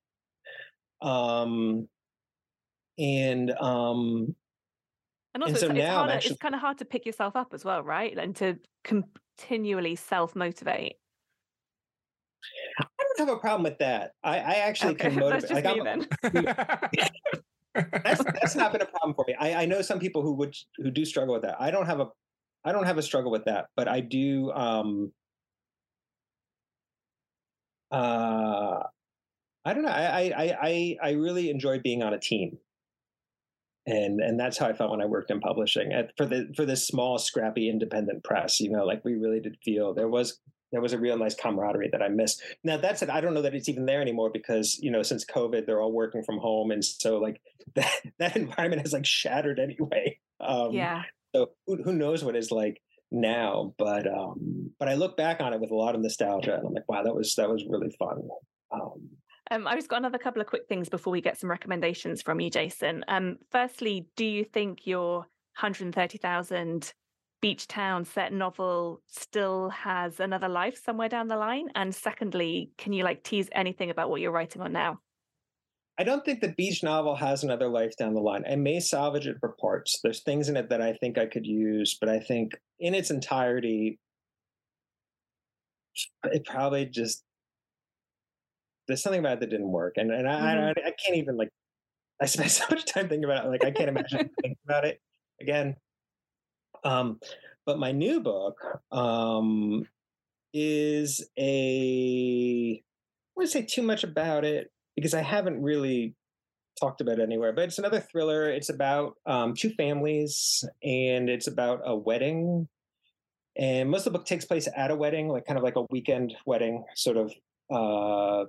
Um, 1.01 1.89
and 2.99 3.51
um, 3.53 4.35
And 5.37 5.43
also, 5.43 5.57
so 5.57 5.67
it's, 5.67 5.75
it's, 5.81 5.87
now 5.87 5.97
harder, 5.99 6.13
actually- 6.15 6.31
it's 6.31 6.41
kind 6.41 6.55
of 6.55 6.63
hard 6.63 6.79
to 6.79 6.87
pick 6.87 7.05
yourself 7.05 7.37
up 7.37 7.53
as 7.53 7.63
well, 7.63 7.83
right? 7.83 8.17
And 8.17 8.35
to 8.37 8.59
continually 8.85 9.95
self 9.95 10.35
motivate. 10.35 10.95
I 12.81 12.85
don't 13.19 13.29
have 13.29 13.37
a 13.37 13.39
problem 13.39 13.63
with 13.65 13.77
that. 13.81 14.13
I, 14.25 14.39
I 14.39 14.53
actually 14.55 14.95
Okay, 14.95 15.11
can 15.11 15.19
that's 15.29 15.45
motivate. 15.45 15.65
just 15.65 15.65
Like, 15.67 15.77
me 15.77 15.83
then. 15.85 16.87
that's 18.03 18.25
that's 18.25 18.57
not 18.57 18.73
been 18.73 18.81
a 18.81 18.87
problem 18.87 19.13
for 19.15 19.27
me. 19.29 19.35
I, 19.39 19.65
I 19.65 19.67
know 19.67 19.83
some 19.83 19.99
people 19.99 20.23
who 20.23 20.33
would 20.37 20.55
who 20.79 20.91
do 20.91 21.05
struggle 21.05 21.35
with 21.35 21.43
that. 21.43 21.61
I 21.61 21.71
don't 21.71 21.85
have 21.85 22.01
a 22.01 22.07
I 22.65 22.73
don't 22.73 22.85
have 22.87 22.97
a 22.97 23.03
struggle 23.03 23.31
with 23.31 23.45
that, 23.45 23.67
but 23.77 23.89
I 23.89 24.01
do. 24.01 24.51
Um, 24.53 25.13
uh, 27.91 28.85
I 29.67 29.75
don't 29.75 29.83
know. 29.83 29.91
I 29.91 30.31
I 30.31 30.57
I 30.63 30.97
I 31.03 31.11
really 31.11 31.51
enjoy 31.51 31.79
being 31.81 32.03
on 32.03 32.15
a 32.15 32.19
team, 32.19 32.57
and 33.87 34.21
and 34.21 34.39
that's 34.39 34.59
how 34.59 34.67
I 34.67 34.73
felt 34.73 34.91
when 34.91 35.01
I 35.01 35.07
worked 35.07 35.31
in 35.31 35.41
publishing 35.41 35.93
at, 35.93 36.17
for 36.17 36.27
the 36.27 36.53
for 36.57 36.67
this 36.67 36.87
small, 36.87 37.19
scrappy, 37.19 37.69
independent 37.69 38.25
press. 38.25 38.61
You 38.61 38.71
know, 38.71 38.85
like 38.85 39.05
we 39.05 39.15
really 39.15 39.41
did 39.41 39.57
feel 39.65 39.95
there 39.95 40.09
was 40.09 40.41
there 40.73 40.81
was 40.81 40.93
a 40.93 40.99
real 40.99 41.17
nice 41.17 41.35
camaraderie 41.35 41.91
that 41.93 42.03
I 42.03 42.09
missed. 42.09 42.43
Now 42.65 42.77
that 42.79 42.99
said, 42.99 43.11
I 43.11 43.21
don't 43.21 43.35
know 43.35 43.43
that 43.43 43.55
it's 43.55 43.69
even 43.69 43.87
there 43.87 44.01
anymore 44.01 44.31
because 44.33 44.79
you 44.81 44.91
know 44.91 45.03
since 45.03 45.25
COVID, 45.25 45.67
they're 45.67 45.81
all 45.81 45.93
working 45.93 46.25
from 46.25 46.39
home, 46.39 46.71
and 46.71 46.85
so 46.85 47.19
like 47.19 47.41
that 47.75 47.93
that 48.19 48.37
environment 48.37 48.83
has 48.83 48.93
like 48.93 49.07
shattered 49.07 49.61
anyway. 49.61 50.19
Um, 50.41 50.73
yeah. 50.73 51.03
So 51.35 51.51
who, 51.67 51.83
who 51.83 51.93
knows 51.93 52.25
what 52.25 52.35
it's 52.35 52.51
like 52.51 52.81
now? 53.13 53.75
But 53.79 54.07
um, 54.07 54.73
but 54.79 54.89
I 54.89 54.95
look 54.95 55.17
back 55.17 55.41
on 55.41 55.53
it 55.53 55.61
with 55.61 55.71
a 55.71 55.77
lot 55.77 55.95
of 55.95 56.01
nostalgia, 56.01 56.57
and 56.57 56.67
I'm 56.67 56.75
like, 56.75 56.89
wow, 56.89 57.05
that 57.05 57.15
was 57.15 57.35
that 57.37 57.49
was 57.49 57.65
really 57.69 57.95
fun. 57.99 58.23
Um, 58.73 59.06
Um, 59.51 59.67
I've 59.67 59.77
just 59.77 59.89
got 59.89 59.99
another 59.99 60.19
couple 60.19 60.41
of 60.41 60.49
quick 60.49 60.67
things 60.69 60.89
before 60.89 61.13
we 61.13 61.21
get 61.21 61.39
some 61.39 61.51
recommendations 61.51 62.21
from 62.21 62.41
you, 62.41 62.51
Jason. 62.51 63.05
Um, 63.09 63.39
firstly, 63.51 64.07
do 64.17 64.25
you 64.25 64.45
think 64.45 64.87
your 64.87 65.19
130,000 65.19 66.93
beach 67.41 67.69
town 67.69 68.05
set 68.05 68.33
novel 68.33 69.03
still 69.07 69.69
has 69.71 70.19
another 70.19 70.49
life 70.49 70.81
somewhere 70.83 71.09
down 71.09 71.29
the 71.29 71.37
line? 71.37 71.69
And 71.77 71.95
secondly, 71.95 72.73
can 72.77 72.93
you 72.93 73.05
like 73.05 73.23
tease 73.23 73.49
anything 73.53 73.91
about 73.91 74.11
what 74.11 74.21
you're 74.21 74.33
writing 74.33 74.63
on 74.63 74.73
now? 74.73 75.01
I 75.99 76.05
don't 76.05 76.25
think 76.25 76.41
the 76.41 76.53
beach 76.53 76.83
novel 76.83 77.15
has 77.15 77.43
another 77.43 77.69
life 77.69 77.97
down 77.97 78.15
the 78.15 78.21
line. 78.21 78.45
I 78.51 78.57
may 78.57 78.81
salvage 78.81 79.27
it 79.27 79.39
for 79.41 79.57
parts. 79.61 80.01
There's 80.03 80.23
things 80.23 80.49
in 80.49 80.57
it 80.57 80.69
that 80.69 80.83
I 80.83 80.93
think 80.95 81.17
I 81.17 81.27
could 81.27 81.47
use, 81.47 81.97
but 81.99 82.11
I 82.11 82.19
think 82.19 82.53
in 82.81 82.95
its 82.95 83.11
entirety, 83.11 83.99
it 86.25 86.45
probably 86.45 86.85
just 86.85 87.25
there's 88.87 89.03
something 89.03 89.21
about 89.21 89.35
it 89.35 89.41
that 89.41 89.51
didn't 89.51 89.71
work, 89.71 89.95
and 89.97 90.11
and 90.11 90.29
I 90.29 90.69
I, 90.69 90.71
I 90.71 90.93
can't 91.05 91.17
even 91.17 91.37
like 91.37 91.51
I 92.21 92.27
spent 92.27 92.51
so 92.53 92.65
much 92.71 92.85
time 92.87 93.09
thinking 93.09 93.25
about 93.25 93.47
it. 93.47 93.49
Like 93.49 93.65
I 93.65 93.71
can't 93.71 93.89
imagine 93.89 94.19
thinking 94.43 94.57
about 94.65 94.85
it 94.85 95.01
again. 95.41 95.77
Um, 96.85 97.19
but 97.65 97.79
my 97.79 97.93
new 97.93 98.21
book 98.21 98.57
um, 98.93 99.87
is 100.53 101.29
a 101.39 102.81
I 102.81 103.33
wouldn't 103.35 103.53
say 103.53 103.63
too 103.63 103.83
much 103.83 104.05
about 104.05 104.45
it 104.45 104.71
because 104.95 105.15
I 105.15 105.23
haven't 105.23 105.63
really 105.63 106.15
talked 106.81 107.01
about 107.01 107.19
it 107.19 107.23
anywhere. 107.23 107.53
But 107.53 107.65
it's 107.65 107.79
another 107.79 108.01
thriller. 108.01 108.51
It's 108.51 108.69
about 108.69 109.15
um, 109.27 109.55
two 109.55 109.71
families, 109.71 110.65
and 110.83 111.29
it's 111.29 111.47
about 111.47 111.81
a 111.85 111.97
wedding. 111.97 112.69
And 113.59 113.91
most 113.91 114.07
of 114.07 114.13
the 114.13 114.19
book 114.19 114.27
takes 114.27 114.45
place 114.45 114.69
at 114.77 114.91
a 114.91 114.97
wedding, 114.97 115.29
like 115.29 115.47
kind 115.47 115.59
of 115.59 115.65
like 115.65 115.77
a 115.77 115.87
weekend 115.91 116.35
wedding 116.45 116.85
sort 116.95 117.17
of 117.17 117.33
uh, 117.71 118.47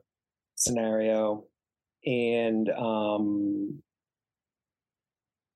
scenario. 0.58 1.46
And 2.06 2.70
um, 2.70 3.82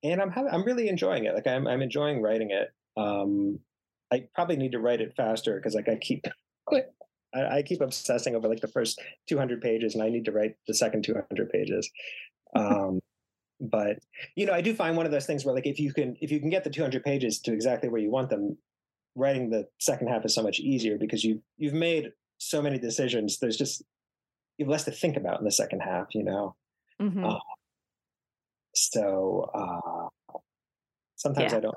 and 0.04 0.22
I'm 0.22 0.32
having, 0.32 0.52
I'm 0.52 0.64
really 0.64 0.88
enjoying 0.88 1.26
it. 1.26 1.36
Like 1.36 1.48
I'm 1.48 1.68
I'm 1.68 1.82
enjoying 1.82 2.22
writing 2.22 2.52
it. 2.52 2.74
Um, 2.98 3.60
I 4.12 4.28
probably 4.34 4.58
need 4.58 4.72
to 4.74 4.80
write 4.80 5.02
it 5.02 5.14
faster 5.16 5.56
because 5.56 5.76
like 5.76 5.90
I 5.90 5.96
keep. 5.96 6.26
I, 7.34 7.60
I, 7.60 7.62
keep 7.62 7.80
obsessing 7.80 8.36
over 8.36 8.50
like 8.50 8.60
the 8.60 8.68
first 8.68 9.02
200 9.30 9.62
pages, 9.62 9.96
and 9.96 10.04
I 10.04 10.10
need 10.10 10.26
to 10.26 10.34
write 10.34 10.56
the 10.68 10.74
second 10.74 11.04
200 11.04 11.50
pages. 11.50 11.90
Um, 12.54 13.00
but 13.62 14.00
you 14.36 14.46
know, 14.46 14.52
I 14.52 14.60
do 14.60 14.74
find 14.74 14.98
one 14.98 15.06
of 15.06 15.12
those 15.14 15.26
things 15.26 15.46
where 15.46 15.56
like 15.56 15.66
if 15.66 15.80
you 15.80 15.94
can 15.94 16.18
if 16.20 16.32
you 16.32 16.42
can 16.42 16.50
get 16.50 16.66
the 16.66 16.70
200 16.70 17.02
pages 17.02 17.40
to 17.44 17.54
exactly 17.54 17.88
where 17.88 18.02
you 18.02 18.12
want 18.12 18.30
them, 18.30 18.58
writing 19.16 19.50
the 19.50 19.70
second 19.80 20.08
half 20.08 20.26
is 20.26 20.36
so 20.36 20.44
much 20.44 20.60
easier 20.60 20.98
because 20.98 21.24
you 21.24 21.42
you've 21.58 21.74
made 21.74 22.12
so 22.40 22.62
many 22.62 22.78
decisions. 22.78 23.40
There's 23.40 23.56
just 23.56 23.84
you 24.58 24.66
have 24.66 24.72
less 24.72 24.86
to 24.86 24.92
think 24.92 25.18
about 25.18 25.40
in 25.40 25.46
the 25.46 25.52
second 25.52 25.80
half. 25.80 26.08
You 26.14 26.24
know. 26.24 26.56
Mm-hmm. 27.02 27.26
Uh, 27.26 27.40
so 28.74 29.50
uh, 29.54 30.08
sometimes 31.16 31.52
yeah. 31.52 31.58
I 31.58 31.62
don't 31.62 31.76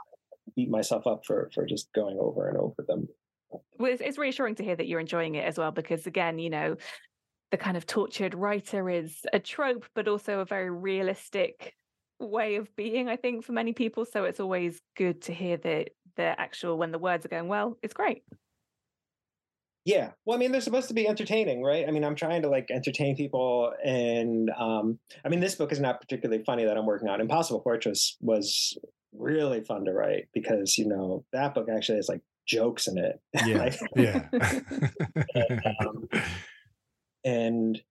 beat 0.54 0.70
myself 0.70 1.06
up 1.06 1.24
for 1.26 1.50
for 1.54 1.66
just 1.66 1.92
going 1.94 2.18
over 2.20 2.48
and 2.48 2.58
over 2.58 2.84
them. 2.86 3.08
Well, 3.78 3.92
it's, 3.92 4.02
it's 4.02 4.18
reassuring 4.18 4.56
to 4.56 4.64
hear 4.64 4.76
that 4.76 4.86
you're 4.88 5.00
enjoying 5.00 5.36
it 5.36 5.44
as 5.44 5.58
well, 5.58 5.70
because 5.70 6.06
again, 6.06 6.38
you 6.38 6.50
know, 6.50 6.76
the 7.50 7.56
kind 7.56 7.76
of 7.76 7.86
tortured 7.86 8.34
writer 8.34 8.90
is 8.90 9.20
a 9.32 9.38
trope, 9.38 9.86
but 9.94 10.08
also 10.08 10.40
a 10.40 10.44
very 10.44 10.70
realistic 10.70 11.72
way 12.18 12.56
of 12.56 12.74
being, 12.74 13.08
I 13.08 13.16
think, 13.16 13.44
for 13.44 13.52
many 13.52 13.72
people. 13.72 14.04
So 14.04 14.24
it's 14.24 14.40
always 14.40 14.80
good 14.96 15.22
to 15.22 15.32
hear 15.32 15.56
that 15.58 15.90
the 16.16 16.38
actual 16.40 16.78
when 16.78 16.90
the 16.90 16.98
words 16.98 17.24
are 17.24 17.28
going 17.28 17.48
well, 17.48 17.78
it's 17.82 17.94
great. 17.94 18.22
Yeah. 19.84 20.12
Well, 20.24 20.36
I 20.36 20.40
mean, 20.40 20.50
they're 20.50 20.62
supposed 20.62 20.88
to 20.88 20.94
be 20.94 21.06
entertaining, 21.06 21.62
right? 21.62 21.86
I 21.86 21.90
mean, 21.90 22.04
I'm 22.04 22.14
trying 22.14 22.42
to 22.42 22.48
like 22.48 22.70
entertain 22.70 23.16
people. 23.16 23.72
And 23.84 24.50
um, 24.58 24.98
I 25.24 25.28
mean, 25.28 25.40
this 25.40 25.56
book 25.56 25.72
is 25.72 25.80
not 25.80 26.00
particularly 26.00 26.42
funny 26.42 26.64
that 26.64 26.76
I'm 26.76 26.86
working 26.86 27.08
on. 27.08 27.20
Impossible 27.20 27.60
Fortress 27.60 28.16
was 28.20 28.78
really 29.12 29.62
fun 29.62 29.84
to 29.84 29.92
write 29.92 30.28
because, 30.32 30.78
you 30.78 30.88
know, 30.88 31.24
that 31.32 31.54
book 31.54 31.68
actually 31.68 31.96
has 31.96 32.08
like 32.08 32.22
jokes 32.46 32.86
in 32.86 32.98
it. 32.98 33.20
Yeah. 33.46 33.58
like, 33.58 33.78
yeah. 33.94 34.28
and, 35.34 35.62
um, 35.80 36.08
and, 37.24 37.82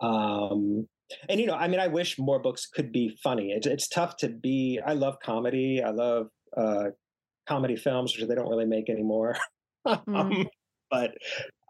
um, 0.00 0.88
and 1.28 1.40
you 1.40 1.46
know, 1.46 1.54
I 1.54 1.68
mean, 1.68 1.80
I 1.80 1.88
wish 1.88 2.18
more 2.18 2.38
books 2.38 2.66
could 2.66 2.92
be 2.92 3.18
funny. 3.22 3.50
It's 3.50 3.66
it's 3.66 3.88
tough 3.88 4.16
to 4.18 4.28
be. 4.28 4.80
I 4.84 4.92
love 4.92 5.18
comedy. 5.20 5.82
I 5.84 5.90
love 5.90 6.28
uh, 6.56 6.90
comedy 7.48 7.74
films, 7.74 8.16
which 8.16 8.28
they 8.28 8.34
don't 8.34 8.48
really 8.48 8.66
make 8.66 8.88
anymore. 8.88 9.36
Mm. 9.86 10.14
um, 10.14 10.46
but 10.90 11.14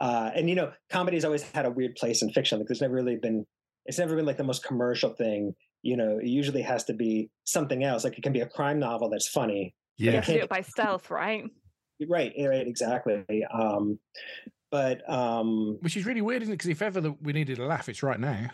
uh, 0.00 0.30
and 0.34 0.48
you 0.48 0.54
know, 0.54 0.72
comedy's 0.88 1.24
always 1.24 1.42
had 1.42 1.66
a 1.66 1.70
weird 1.70 1.94
place 1.96 2.22
in 2.22 2.30
fiction. 2.30 2.58
Like 2.58 2.68
there's 2.68 2.80
never 2.80 2.94
really 2.94 3.16
been 3.16 3.46
it's 3.86 3.98
never 3.98 4.16
been 4.16 4.26
like 4.26 4.36
the 4.36 4.44
most 4.44 4.64
commercial 4.64 5.10
thing. 5.10 5.54
You 5.82 5.96
know, 5.96 6.18
it 6.18 6.26
usually 6.26 6.62
has 6.62 6.84
to 6.84 6.92
be 6.92 7.30
something 7.44 7.84
else. 7.84 8.04
Like 8.04 8.18
it 8.18 8.22
can 8.22 8.32
be 8.32 8.40
a 8.40 8.46
crime 8.46 8.78
novel 8.78 9.08
that's 9.08 9.28
funny. 9.28 9.74
Yeah, 9.96 10.10
you 10.10 10.16
have 10.16 10.26
to 10.26 10.32
do 10.32 10.38
it 10.40 10.48
by 10.48 10.62
stealth, 10.62 11.10
right? 11.10 11.44
Right, 12.08 12.32
right, 12.38 12.66
exactly. 12.66 13.44
Um, 13.52 13.98
but 14.70 15.08
um, 15.10 15.78
which 15.80 15.96
is 15.96 16.06
really 16.06 16.22
weird, 16.22 16.42
isn't 16.42 16.52
it? 16.52 16.56
Because 16.56 16.70
if 16.70 16.82
ever 16.82 17.00
the, 17.00 17.12
we 17.20 17.32
needed 17.32 17.58
a 17.58 17.66
laugh, 17.66 17.88
it's 17.88 18.02
right 18.02 18.20
now. 18.20 18.50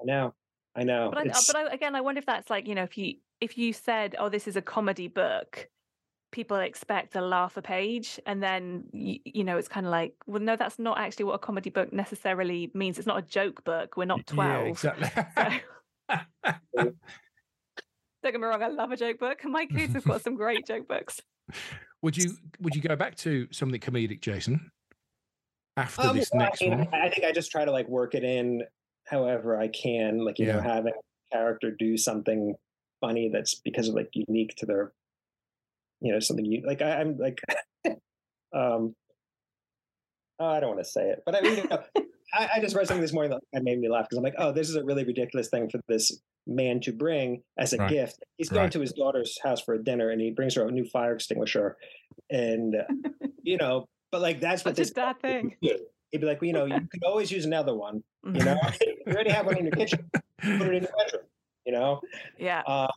I 0.00 0.04
know, 0.04 0.34
I 0.74 0.84
know. 0.84 1.10
But, 1.12 1.28
I, 1.28 1.40
but 1.46 1.56
I, 1.56 1.74
again, 1.74 1.94
I 1.94 2.00
wonder 2.00 2.18
if 2.18 2.26
that's 2.26 2.50
like 2.50 2.66
you 2.66 2.74
know, 2.74 2.82
if 2.82 2.98
you 2.98 3.14
if 3.40 3.56
you 3.56 3.72
said, 3.72 4.16
"Oh, 4.18 4.28
this 4.28 4.48
is 4.48 4.56
a 4.56 4.62
comedy 4.62 5.08
book," 5.08 5.68
people 6.30 6.56
expect 6.58 7.16
a 7.16 7.20
laugh 7.20 7.56
a 7.56 7.62
page 7.62 8.20
and 8.26 8.42
then 8.42 8.84
you, 8.92 9.18
you 9.24 9.44
know 9.44 9.56
it's 9.56 9.68
kind 9.68 9.86
of 9.86 9.92
like 9.92 10.14
well 10.26 10.42
no 10.42 10.56
that's 10.56 10.78
not 10.78 10.98
actually 10.98 11.24
what 11.24 11.34
a 11.34 11.38
comedy 11.38 11.70
book 11.70 11.92
necessarily 11.92 12.70
means. 12.74 12.98
It's 12.98 13.06
not 13.06 13.18
a 13.18 13.22
joke 13.22 13.64
book. 13.64 13.96
We're 13.96 14.04
not 14.04 14.26
12 14.26 14.48
yeah, 14.50 14.70
exactly. 14.70 15.60
So... 16.76 16.92
don't 18.22 18.32
get 18.32 18.40
me 18.40 18.46
wrong 18.46 18.62
i 18.62 18.68
love 18.68 18.92
a 18.92 18.96
joke 18.96 19.18
book. 19.18 19.38
And 19.42 19.52
my 19.52 19.66
kids 19.66 19.94
have 19.94 20.04
got 20.04 20.22
some 20.22 20.34
great 20.34 20.66
joke 20.66 20.88
books. 20.88 21.20
Would 22.02 22.16
you 22.16 22.32
would 22.60 22.74
you 22.74 22.82
go 22.82 22.94
back 22.94 23.16
to 23.16 23.48
something 23.50 23.80
comedic 23.80 24.20
jason 24.20 24.70
after 25.76 26.08
um, 26.08 26.16
this 26.16 26.32
next 26.34 26.62
I 26.62 26.66
mean, 26.66 26.78
one? 26.78 26.88
I 26.92 27.08
think 27.08 27.26
i 27.26 27.32
just 27.32 27.50
try 27.50 27.64
to 27.64 27.72
like 27.72 27.88
work 27.88 28.14
it 28.14 28.22
in 28.22 28.62
however 29.06 29.58
i 29.58 29.68
can 29.68 30.18
like 30.18 30.38
you 30.38 30.46
yeah. 30.46 30.56
know 30.56 30.60
having 30.60 30.92
a 30.92 31.34
character 31.34 31.70
do 31.70 31.96
something 31.96 32.54
funny 33.00 33.30
that's 33.32 33.54
because 33.54 33.88
of 33.88 33.94
like 33.94 34.10
unique 34.12 34.54
to 34.56 34.66
their 34.66 34.92
you 36.00 36.12
know 36.12 36.20
something 36.20 36.44
you 36.44 36.62
like 36.66 36.82
I, 36.82 37.00
am 37.00 37.18
like 37.18 37.40
um 38.54 38.94
oh, 40.40 40.46
I 40.46 40.60
don't 40.60 40.70
want 40.70 40.84
to 40.84 40.90
say 40.90 41.08
it, 41.10 41.22
but 41.26 41.34
I 41.34 41.40
mean, 41.40 41.56
you 41.56 41.64
know, 41.68 41.82
I, 42.34 42.48
I, 42.54 42.60
just 42.60 42.76
read 42.76 42.86
something 42.86 43.02
this 43.02 43.12
morning 43.12 43.36
that 43.52 43.64
made 43.64 43.78
me 43.78 43.88
laugh 43.88 44.04
because 44.04 44.18
I'm 44.18 44.24
like, 44.24 44.36
oh, 44.38 44.52
this 44.52 44.68
is 44.68 44.76
a 44.76 44.84
really 44.84 45.04
ridiculous 45.04 45.48
thing 45.48 45.68
for 45.68 45.80
this 45.88 46.20
man 46.46 46.80
to 46.82 46.92
bring 46.92 47.42
as 47.58 47.72
a 47.72 47.78
right. 47.78 47.90
gift. 47.90 48.22
He's 48.36 48.48
going 48.48 48.64
right. 48.64 48.72
to 48.72 48.80
his 48.80 48.92
daughter's 48.92 49.36
house 49.42 49.60
for 49.60 49.74
a 49.74 49.82
dinner 49.82 50.10
and 50.10 50.20
he 50.20 50.30
brings 50.30 50.54
her 50.54 50.66
a 50.66 50.70
new 50.70 50.84
fire 50.84 51.14
extinguisher, 51.14 51.76
and 52.30 52.76
you 53.42 53.56
know, 53.56 53.86
but 54.10 54.20
like 54.20 54.40
that's 54.40 54.64
what 54.64 54.76
Such 54.76 54.86
this 54.86 54.92
that 54.94 55.20
thing. 55.20 55.56
He'd 56.10 56.22
be 56.22 56.26
like, 56.26 56.40
well, 56.40 56.46
you 56.46 56.54
know, 56.54 56.64
you 56.64 56.80
could 56.90 57.04
always 57.04 57.30
use 57.30 57.44
another 57.44 57.74
one. 57.74 58.02
You 58.24 58.42
know, 58.42 58.58
you 58.80 59.12
already 59.12 59.30
have 59.30 59.44
one 59.44 59.58
in 59.58 59.64
your 59.64 59.72
kitchen. 59.72 60.08
Put 60.12 60.22
it 60.42 60.74
in 60.74 60.82
your 60.84 60.92
bedroom. 60.96 61.22
You 61.66 61.72
know. 61.72 62.00
Yeah. 62.38 62.62
Uh, 62.66 62.88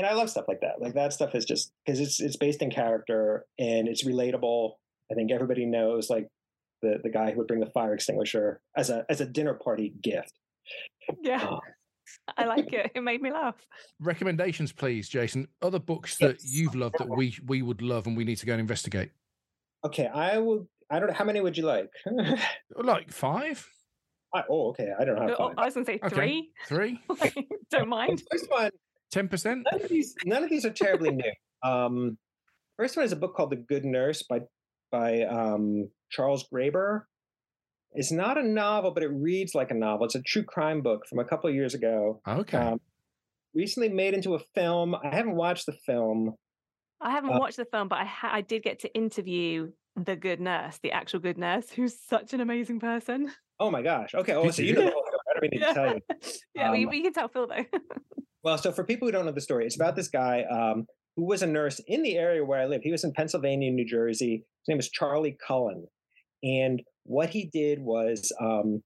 and 0.00 0.06
I 0.06 0.14
love 0.14 0.30
stuff 0.30 0.46
like 0.48 0.62
that. 0.62 0.80
Like 0.80 0.94
that 0.94 1.12
stuff 1.12 1.34
is 1.34 1.44
just 1.44 1.72
because 1.84 2.00
it's 2.00 2.20
it's 2.20 2.36
based 2.36 2.62
in 2.62 2.70
character 2.70 3.44
and 3.58 3.86
it's 3.86 4.02
relatable. 4.02 4.72
I 5.12 5.14
think 5.14 5.30
everybody 5.30 5.66
knows 5.66 6.08
like 6.08 6.26
the 6.80 7.00
the 7.02 7.10
guy 7.10 7.32
who 7.32 7.36
would 7.36 7.46
bring 7.46 7.60
the 7.60 7.66
fire 7.66 7.92
extinguisher 7.92 8.62
as 8.74 8.88
a 8.88 9.04
as 9.10 9.20
a 9.20 9.26
dinner 9.26 9.52
party 9.52 9.92
gift. 10.02 10.32
Yeah. 11.20 11.44
Uh, 11.44 11.58
I 12.38 12.46
like 12.46 12.72
it. 12.72 12.92
It 12.94 13.02
made 13.02 13.20
me 13.20 13.30
laugh. 13.30 13.56
Recommendations, 14.00 14.72
please, 14.72 15.06
Jason. 15.06 15.48
Other 15.60 15.78
books 15.78 16.16
that 16.16 16.36
yes. 16.40 16.50
you've 16.50 16.74
loved 16.74 16.96
that 16.98 17.08
we 17.10 17.36
we 17.46 17.60
would 17.60 17.82
love 17.82 18.06
and 18.06 18.16
we 18.16 18.24
need 18.24 18.36
to 18.36 18.46
go 18.46 18.54
and 18.54 18.60
investigate. 18.60 19.10
Okay, 19.84 20.06
I 20.06 20.38
will. 20.38 20.66
I 20.88 20.98
don't 20.98 21.08
know 21.08 21.14
how 21.14 21.26
many 21.26 21.42
would 21.42 21.58
you 21.58 21.66
like. 21.66 21.90
like 22.74 23.12
five. 23.12 23.68
I, 24.34 24.44
oh, 24.48 24.70
okay. 24.70 24.92
I 24.98 25.04
don't 25.04 25.16
know. 25.16 25.36
Oh, 25.38 25.52
I 25.58 25.66
was 25.66 25.74
going 25.74 25.84
to 25.84 25.92
say 25.92 26.00
three. 26.08 26.52
Okay. 26.72 26.96
Three. 27.08 27.48
don't 27.70 27.88
mind. 27.88 28.18
The 28.18 28.38
first 28.38 28.50
one 28.50 28.70
Ten 29.10 29.28
percent. 29.28 29.66
None 29.70 29.82
of 29.82 29.88
these, 29.88 30.14
none 30.24 30.44
of 30.44 30.50
these 30.50 30.64
are 30.64 30.70
terribly 30.70 31.10
new. 31.10 31.32
Um, 31.62 32.18
first 32.76 32.96
one 32.96 33.04
is 33.04 33.12
a 33.12 33.16
book 33.16 33.34
called 33.34 33.50
The 33.50 33.56
Good 33.56 33.84
Nurse 33.84 34.22
by 34.22 34.40
by 34.90 35.22
um, 35.22 35.88
Charles 36.10 36.46
Graeber. 36.52 37.02
It's 37.92 38.12
not 38.12 38.38
a 38.38 38.42
novel, 38.42 38.92
but 38.92 39.02
it 39.02 39.08
reads 39.08 39.54
like 39.54 39.72
a 39.72 39.74
novel. 39.74 40.06
It's 40.06 40.14
a 40.14 40.22
true 40.22 40.44
crime 40.44 40.80
book 40.80 41.06
from 41.08 41.18
a 41.18 41.24
couple 41.24 41.50
of 41.50 41.56
years 41.56 41.74
ago. 41.74 42.20
Okay. 42.26 42.56
Um, 42.56 42.80
recently 43.52 43.88
made 43.88 44.14
into 44.14 44.34
a 44.34 44.38
film. 44.54 44.94
I 44.94 45.14
haven't 45.14 45.34
watched 45.34 45.66
the 45.66 45.72
film. 45.72 46.36
I 47.00 47.10
haven't 47.10 47.32
uh, 47.32 47.38
watched 47.38 47.56
the 47.56 47.64
film, 47.64 47.88
but 47.88 47.98
I 47.98 48.04
ha- 48.04 48.30
I 48.32 48.42
did 48.42 48.62
get 48.62 48.80
to 48.80 48.94
interview 48.94 49.72
the 49.96 50.14
good 50.14 50.40
nurse, 50.40 50.78
the 50.82 50.92
actual 50.92 51.18
good 51.18 51.36
nurse, 51.36 51.68
who's 51.68 51.98
such 51.98 52.32
an 52.32 52.40
amazing 52.40 52.78
person. 52.78 53.32
Oh 53.58 53.72
my 53.72 53.82
gosh. 53.82 54.14
Okay. 54.14 54.34
Oh, 54.34 54.50
so 54.50 54.62
you 54.62 54.74
know 54.74 54.92
the 55.48 55.48
whole 55.48 55.48
story. 55.48 55.48
I 55.48 55.48
don't 55.48 55.52
need 55.52 55.60
yeah. 55.60 55.68
to 55.68 55.74
tell 55.74 55.94
you. 55.94 56.32
yeah, 56.54 56.66
um, 56.66 56.72
we, 56.72 56.86
we 56.86 57.02
can 57.02 57.12
tell 57.12 57.28
Phil 57.28 57.46
though. 57.46 57.78
Well, 58.42 58.56
so 58.56 58.72
for 58.72 58.84
people 58.84 59.06
who 59.06 59.12
don't 59.12 59.26
know 59.26 59.32
the 59.32 59.40
story, 59.40 59.66
it's 59.66 59.76
about 59.76 59.96
this 59.96 60.08
guy 60.08 60.44
um, 60.50 60.86
who 61.16 61.26
was 61.26 61.42
a 61.42 61.46
nurse 61.46 61.78
in 61.86 62.02
the 62.02 62.16
area 62.16 62.42
where 62.42 62.58
I 62.58 62.66
live. 62.66 62.80
He 62.82 62.90
was 62.90 63.04
in 63.04 63.12
Pennsylvania, 63.12 63.70
New 63.70 63.84
Jersey. 63.84 64.46
His 64.62 64.68
name 64.68 64.78
was 64.78 64.88
Charlie 64.88 65.36
Cullen. 65.46 65.86
And 66.42 66.80
what 67.04 67.28
he 67.28 67.50
did 67.52 67.80
was, 67.80 68.32
um, 68.40 68.82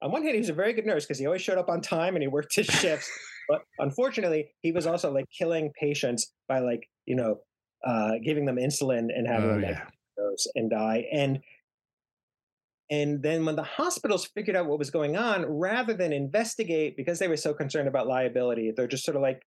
on 0.00 0.12
one 0.12 0.22
hand, 0.22 0.34
he 0.34 0.40
was 0.40 0.50
a 0.50 0.54
very 0.54 0.72
good 0.72 0.86
nurse 0.86 1.04
because 1.04 1.18
he 1.18 1.26
always 1.26 1.42
showed 1.42 1.58
up 1.58 1.68
on 1.68 1.80
time 1.80 2.14
and 2.14 2.22
he 2.22 2.28
worked 2.28 2.54
his 2.54 2.66
shifts. 2.66 3.10
but 3.48 3.62
unfortunately, 3.80 4.52
he 4.62 4.70
was 4.70 4.86
also 4.86 5.12
like 5.12 5.24
killing 5.36 5.72
patients 5.80 6.32
by 6.48 6.60
like, 6.60 6.88
you 7.06 7.16
know, 7.16 7.38
uh, 7.84 8.12
giving 8.24 8.44
them 8.44 8.56
insulin 8.56 9.08
and 9.14 9.26
having 9.26 9.50
oh, 9.50 9.60
them 9.60 9.62
yeah. 9.62 9.84
and 10.54 10.70
die. 10.70 11.04
And 11.12 11.40
and 12.90 13.22
then 13.22 13.44
when 13.44 13.56
the 13.56 13.62
hospitals 13.62 14.26
figured 14.34 14.56
out 14.56 14.66
what 14.66 14.78
was 14.78 14.90
going 14.90 15.16
on, 15.16 15.44
rather 15.44 15.92
than 15.92 16.12
investigate 16.12 16.96
because 16.96 17.18
they 17.18 17.28
were 17.28 17.36
so 17.36 17.52
concerned 17.52 17.88
about 17.88 18.06
liability, 18.06 18.72
they're 18.74 18.86
just 18.86 19.04
sort 19.04 19.16
of 19.16 19.22
like, 19.22 19.42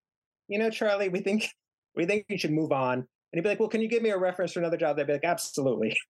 you 0.48 0.58
know, 0.58 0.70
Charlie, 0.70 1.08
we 1.08 1.20
think 1.20 1.48
we 1.96 2.06
think 2.06 2.24
you 2.28 2.38
should 2.38 2.52
move 2.52 2.72
on. 2.72 2.98
And 2.98 3.38
he'd 3.38 3.42
be 3.42 3.48
like, 3.48 3.60
well, 3.60 3.68
can 3.68 3.82
you 3.82 3.88
give 3.88 4.02
me 4.02 4.10
a 4.10 4.18
reference 4.18 4.52
for 4.52 4.60
another 4.60 4.76
job? 4.76 4.96
They'd 4.96 5.06
be 5.06 5.14
like, 5.14 5.24
absolutely. 5.24 5.96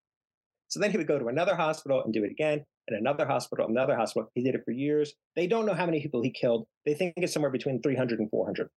So 0.67 0.79
then 0.79 0.89
he 0.89 0.97
would 0.97 1.05
go 1.05 1.19
to 1.19 1.27
another 1.27 1.53
hospital 1.53 2.01
and 2.01 2.13
do 2.13 2.23
it 2.23 2.31
again, 2.31 2.63
and 2.87 2.97
another 2.97 3.25
hospital, 3.25 3.67
another 3.67 3.93
hospital. 3.93 4.29
He 4.35 4.41
did 4.41 4.55
it 4.55 4.61
for 4.63 4.71
years. 4.71 5.13
They 5.35 5.45
don't 5.45 5.65
know 5.65 5.73
how 5.73 5.85
many 5.85 6.01
people 6.01 6.23
he 6.23 6.31
killed. 6.31 6.65
They 6.85 6.93
think 6.93 7.15
it's 7.17 7.33
somewhere 7.33 7.51
between 7.51 7.81
300 7.81 8.21
and 8.21 8.29
400, 8.29 8.69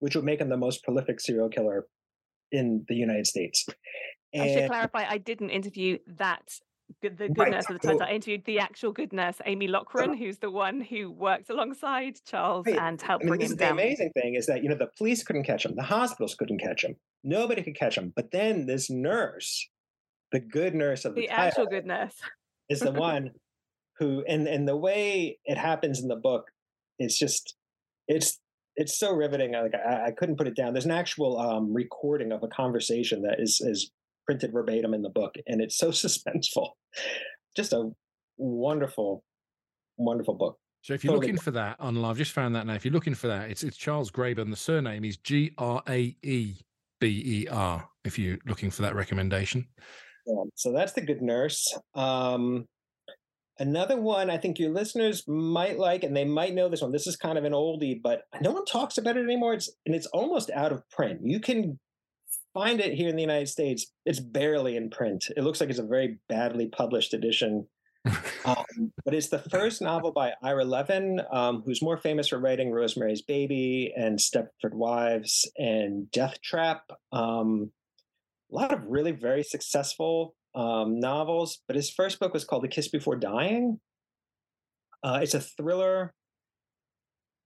which 0.00 0.14
would 0.14 0.26
make 0.26 0.42
him 0.42 0.50
the 0.50 0.58
most 0.58 0.84
prolific 0.84 1.18
serial 1.18 1.48
killer 1.48 1.86
in 2.52 2.84
the 2.88 2.94
United 2.94 3.26
States. 3.26 3.64
And 4.34 4.42
I 4.42 4.52
should 4.52 4.68
clarify, 4.68 5.06
I 5.08 5.16
didn't 5.16 5.48
interview 5.48 5.96
that 6.18 6.60
good, 7.02 7.18
the 7.18 7.28
good 7.28 7.38
right. 7.38 7.52
nurse 7.52 7.68
of 7.68 7.80
the 7.80 7.86
times. 7.86 8.00
I 8.00 8.10
interviewed 8.10 8.44
the 8.44 8.58
actual 8.58 8.92
good 8.92 9.12
nurse, 9.12 9.36
Amy 9.46 9.68
Loughren, 9.68 10.16
who's 10.16 10.38
the 10.38 10.50
one 10.50 10.80
who 10.80 11.10
worked 11.10 11.50
alongside 11.50 12.18
Charles 12.24 12.66
right. 12.66 12.78
and 12.78 13.00
helped 13.00 13.24
I 13.24 13.26
mean, 13.26 13.38
bring 13.38 13.50
him 13.50 13.56
down. 13.56 13.76
The 13.76 13.82
amazing 13.82 14.10
thing 14.12 14.34
is 14.34 14.46
that 14.46 14.62
you 14.62 14.68
know 14.68 14.76
the 14.76 14.90
police 14.98 15.22
couldn't 15.22 15.44
catch 15.44 15.64
him, 15.64 15.74
the 15.76 15.82
hospitals 15.82 16.34
couldn't 16.34 16.58
catch 16.58 16.84
him, 16.84 16.96
nobody 17.24 17.62
could 17.62 17.76
catch 17.76 17.96
him. 17.96 18.12
But 18.14 18.30
then 18.32 18.66
this 18.66 18.90
nurse, 18.90 19.68
the 20.32 20.40
good 20.40 20.74
nurse 20.74 21.04
of 21.04 21.14
the, 21.14 21.22
the 21.22 21.28
actual 21.28 21.66
good 21.66 21.86
nurse, 21.86 22.14
is 22.68 22.80
the 22.80 22.92
one 23.10 23.32
who, 23.98 24.24
and 24.26 24.46
and 24.46 24.66
the 24.66 24.76
way 24.76 25.38
it 25.44 25.58
happens 25.58 26.00
in 26.00 26.08
the 26.08 26.16
book, 26.16 26.50
it's 26.98 27.18
just 27.18 27.54
it's 28.08 28.38
it's 28.76 28.98
so 28.98 29.12
riveting. 29.12 29.52
Like 29.52 29.74
I, 29.74 30.06
I 30.06 30.10
couldn't 30.10 30.36
put 30.36 30.46
it 30.46 30.56
down. 30.56 30.72
There's 30.72 30.86
an 30.86 30.90
actual 30.90 31.38
um, 31.38 31.72
recording 31.72 32.32
of 32.32 32.42
a 32.42 32.48
conversation 32.48 33.22
that 33.22 33.40
is 33.40 33.60
is 33.60 33.90
printed 34.30 34.52
verbatim 34.52 34.94
in 34.94 35.02
the 35.02 35.10
book, 35.10 35.34
and 35.48 35.60
it's 35.60 35.76
so 35.76 35.88
suspenseful. 35.90 36.70
Just 37.56 37.72
a 37.72 37.90
wonderful, 38.36 39.24
wonderful 39.96 40.34
book. 40.34 40.56
So 40.82 40.94
if 40.94 41.02
you're 41.02 41.12
totally. 41.12 41.32
looking 41.32 41.42
for 41.42 41.50
that 41.50 41.80
online, 41.80 42.08
I've 42.08 42.16
just 42.16 42.30
found 42.30 42.54
that 42.54 42.64
now. 42.64 42.74
If 42.74 42.84
you're 42.84 42.94
looking 42.94 43.14
for 43.14 43.26
that, 43.26 43.50
it's 43.50 43.64
it's 43.64 43.76
Charles 43.76 44.10
Graeber, 44.10 44.38
and 44.38 44.52
the 44.52 44.56
surname 44.56 45.04
is 45.04 45.16
G 45.16 45.52
R 45.58 45.82
A 45.88 46.16
E 46.22 46.56
B 47.00 47.22
E 47.24 47.48
R. 47.50 47.88
If 48.04 48.18
you're 48.18 48.38
looking 48.46 48.70
for 48.70 48.82
that 48.82 48.94
recommendation. 48.94 49.66
Yeah, 50.26 50.44
so 50.54 50.72
that's 50.72 50.92
the 50.92 51.00
Good 51.00 51.22
Nurse. 51.22 51.76
Um, 51.94 52.66
another 53.58 54.00
one 54.00 54.30
I 54.30 54.38
think 54.38 54.58
your 54.58 54.70
listeners 54.70 55.24
might 55.26 55.76
like, 55.76 56.04
and 56.04 56.16
they 56.16 56.24
might 56.24 56.54
know 56.54 56.68
this 56.68 56.82
one. 56.82 56.92
This 56.92 57.08
is 57.08 57.16
kind 57.16 57.36
of 57.36 57.44
an 57.44 57.52
oldie, 57.52 58.00
but 58.00 58.22
no 58.40 58.52
one 58.52 58.64
talks 58.64 58.96
about 58.96 59.16
it 59.16 59.24
anymore. 59.24 59.54
It's 59.54 59.70
and 59.86 59.94
it's 59.94 60.06
almost 60.06 60.50
out 60.50 60.72
of 60.72 60.88
print. 60.88 61.20
You 61.24 61.40
can 61.40 61.78
find 62.54 62.80
it 62.80 62.94
here 62.94 63.08
in 63.08 63.16
the 63.16 63.22
United 63.22 63.48
States. 63.48 63.86
It's 64.04 64.20
barely 64.20 64.76
in 64.76 64.90
print. 64.90 65.26
It 65.36 65.42
looks 65.42 65.60
like 65.60 65.70
it's 65.70 65.78
a 65.78 65.86
very 65.86 66.18
badly 66.28 66.68
published 66.68 67.14
edition 67.14 67.66
um, 68.44 68.92
but 69.04 69.14
it's 69.14 69.28
the 69.28 69.38
first 69.38 69.82
novel 69.82 70.12
by 70.12 70.32
Ira 70.42 70.64
Levin, 70.64 71.20
um, 71.30 71.62
who's 71.64 71.82
more 71.82 71.98
famous 71.98 72.28
for 72.28 72.38
writing 72.38 72.70
Rosemary's 72.70 73.22
Baby 73.22 73.92
and 73.94 74.18
Stepford 74.18 74.72
Wives 74.72 75.50
and 75.58 76.10
Death 76.10 76.40
Trap. 76.42 76.82
Um, 77.12 77.72
a 78.50 78.54
lot 78.54 78.72
of 78.72 78.86
really 78.86 79.12
very 79.12 79.42
successful 79.42 80.34
um, 80.54 80.98
novels, 80.98 81.60
but 81.66 81.76
his 81.76 81.90
first 81.90 82.18
book 82.18 82.32
was 82.32 82.44
called 82.44 82.64
The 82.64 82.68
Kiss 82.68 82.88
Before 82.88 83.16
Dying. 83.16 83.80
Uh, 85.02 85.20
it's 85.22 85.34
a 85.34 85.40
thriller. 85.40 86.12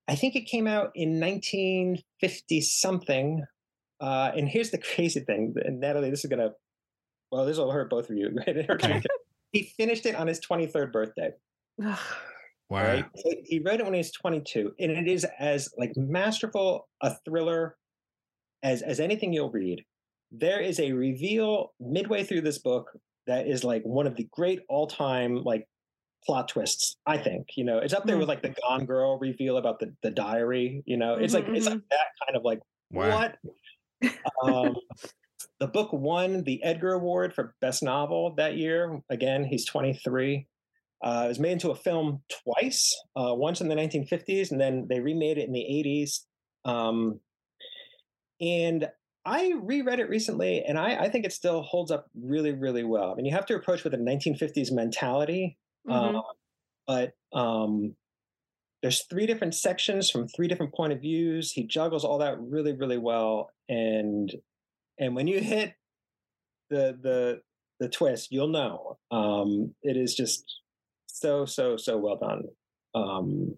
I 0.06 0.14
think 0.14 0.36
it 0.36 0.42
came 0.42 0.66
out 0.66 0.90
in 0.94 1.20
1950 1.20 2.60
something. 2.60 3.44
Uh, 4.00 4.32
and 4.36 4.48
here's 4.48 4.70
the 4.70 4.78
crazy 4.94 5.20
thing, 5.20 5.54
and 5.64 5.80
Natalie, 5.80 6.10
this 6.10 6.24
is 6.24 6.30
gonna, 6.30 6.50
well, 7.30 7.46
this 7.46 7.56
will 7.56 7.70
hurt 7.70 7.90
both 7.90 8.10
of 8.10 8.16
you. 8.16 8.30
Right? 8.46 9.04
he 9.52 9.72
finished 9.76 10.04
it 10.04 10.16
on 10.16 10.26
his 10.26 10.40
23rd 10.40 10.92
birthday. 10.92 11.30
wow. 11.78 11.96
Right? 12.70 13.04
He 13.44 13.60
wrote 13.64 13.80
it 13.80 13.84
when 13.84 13.94
he 13.94 13.98
was 13.98 14.12
22, 14.12 14.72
and 14.78 14.90
it 14.90 15.08
is 15.08 15.26
as 15.38 15.68
like 15.78 15.92
masterful 15.96 16.88
a 17.02 17.14
thriller 17.24 17.76
as 18.62 18.82
as 18.82 18.98
anything 18.98 19.32
you'll 19.32 19.50
read. 19.50 19.84
There 20.32 20.60
is 20.60 20.80
a 20.80 20.92
reveal 20.92 21.72
midway 21.78 22.24
through 22.24 22.40
this 22.40 22.58
book 22.58 22.90
that 23.26 23.46
is 23.46 23.62
like 23.62 23.82
one 23.84 24.06
of 24.06 24.16
the 24.16 24.28
great 24.32 24.60
all-time 24.68 25.36
like 25.44 25.68
plot 26.26 26.48
twists. 26.48 26.96
I 27.06 27.18
think 27.18 27.48
you 27.56 27.64
know 27.64 27.78
it's 27.78 27.94
up 27.94 28.06
there 28.06 28.16
mm. 28.16 28.20
with 28.20 28.28
like 28.28 28.42
the 28.42 28.54
Gone 28.62 28.86
Girl 28.86 29.18
reveal 29.18 29.58
about 29.58 29.78
the 29.78 29.94
the 30.02 30.10
diary. 30.10 30.82
You 30.86 30.96
know, 30.96 31.14
it's 31.14 31.34
mm-hmm, 31.34 31.46
like 31.46 31.56
it's 31.56 31.66
like 31.66 31.76
mm-hmm. 31.76 31.86
that 31.90 32.26
kind 32.26 32.36
of 32.36 32.44
like 32.44 32.60
wow. 32.90 33.10
what. 33.10 33.36
Um, 34.42 34.74
the 35.60 35.66
book 35.66 35.92
won 35.92 36.42
the 36.44 36.62
Edgar 36.62 36.92
Award 36.92 37.34
for 37.34 37.54
Best 37.60 37.82
Novel 37.82 38.34
that 38.36 38.56
year. 38.56 39.00
Again, 39.10 39.44
he's 39.44 39.64
23. 39.64 40.46
Uh, 41.02 41.22
it 41.26 41.28
was 41.28 41.38
made 41.38 41.52
into 41.52 41.70
a 41.70 41.74
film 41.74 42.22
twice, 42.44 42.94
uh, 43.14 43.34
once 43.34 43.60
in 43.60 43.68
the 43.68 43.74
1950s, 43.74 44.50
and 44.50 44.60
then 44.60 44.86
they 44.88 45.00
remade 45.00 45.36
it 45.38 45.46
in 45.46 45.52
the 45.52 45.60
80s. 45.60 46.20
Um, 46.64 47.20
and 48.40 48.88
I 49.26 49.52
reread 49.62 50.00
it 50.00 50.08
recently, 50.08 50.64
and 50.64 50.78
I, 50.78 50.96
I, 51.04 51.08
think 51.08 51.24
it 51.24 51.32
still 51.32 51.62
holds 51.62 51.90
up 51.90 52.06
really, 52.14 52.52
really 52.52 52.84
well. 52.84 53.12
I 53.12 53.14
mean, 53.14 53.26
you 53.26 53.32
have 53.32 53.46
to 53.46 53.54
approach 53.54 53.84
with 53.84 53.94
a 53.94 53.98
1950s 53.98 54.72
mentality, 54.72 55.58
mm-hmm. 55.88 56.16
uh, 56.16 56.22
but 56.86 57.12
um, 57.38 57.94
there's 58.84 59.04
three 59.04 59.24
different 59.24 59.54
sections 59.54 60.10
from 60.10 60.28
three 60.28 60.46
different 60.46 60.74
point 60.74 60.92
of 60.92 61.00
views. 61.00 61.50
He 61.50 61.64
juggles 61.64 62.04
all 62.04 62.18
that 62.18 62.38
really, 62.38 62.74
really 62.74 62.98
well, 62.98 63.50
and 63.66 64.30
and 64.98 65.16
when 65.16 65.26
you 65.26 65.40
hit 65.40 65.72
the 66.68 66.98
the 67.00 67.40
the 67.80 67.88
twist, 67.88 68.30
you'll 68.30 68.48
know. 68.48 68.98
Um, 69.10 69.74
it 69.82 69.96
is 69.96 70.14
just 70.14 70.60
so 71.06 71.46
so 71.46 71.78
so 71.78 71.96
well 71.96 72.18
done. 72.18 72.42
Um, 72.94 73.56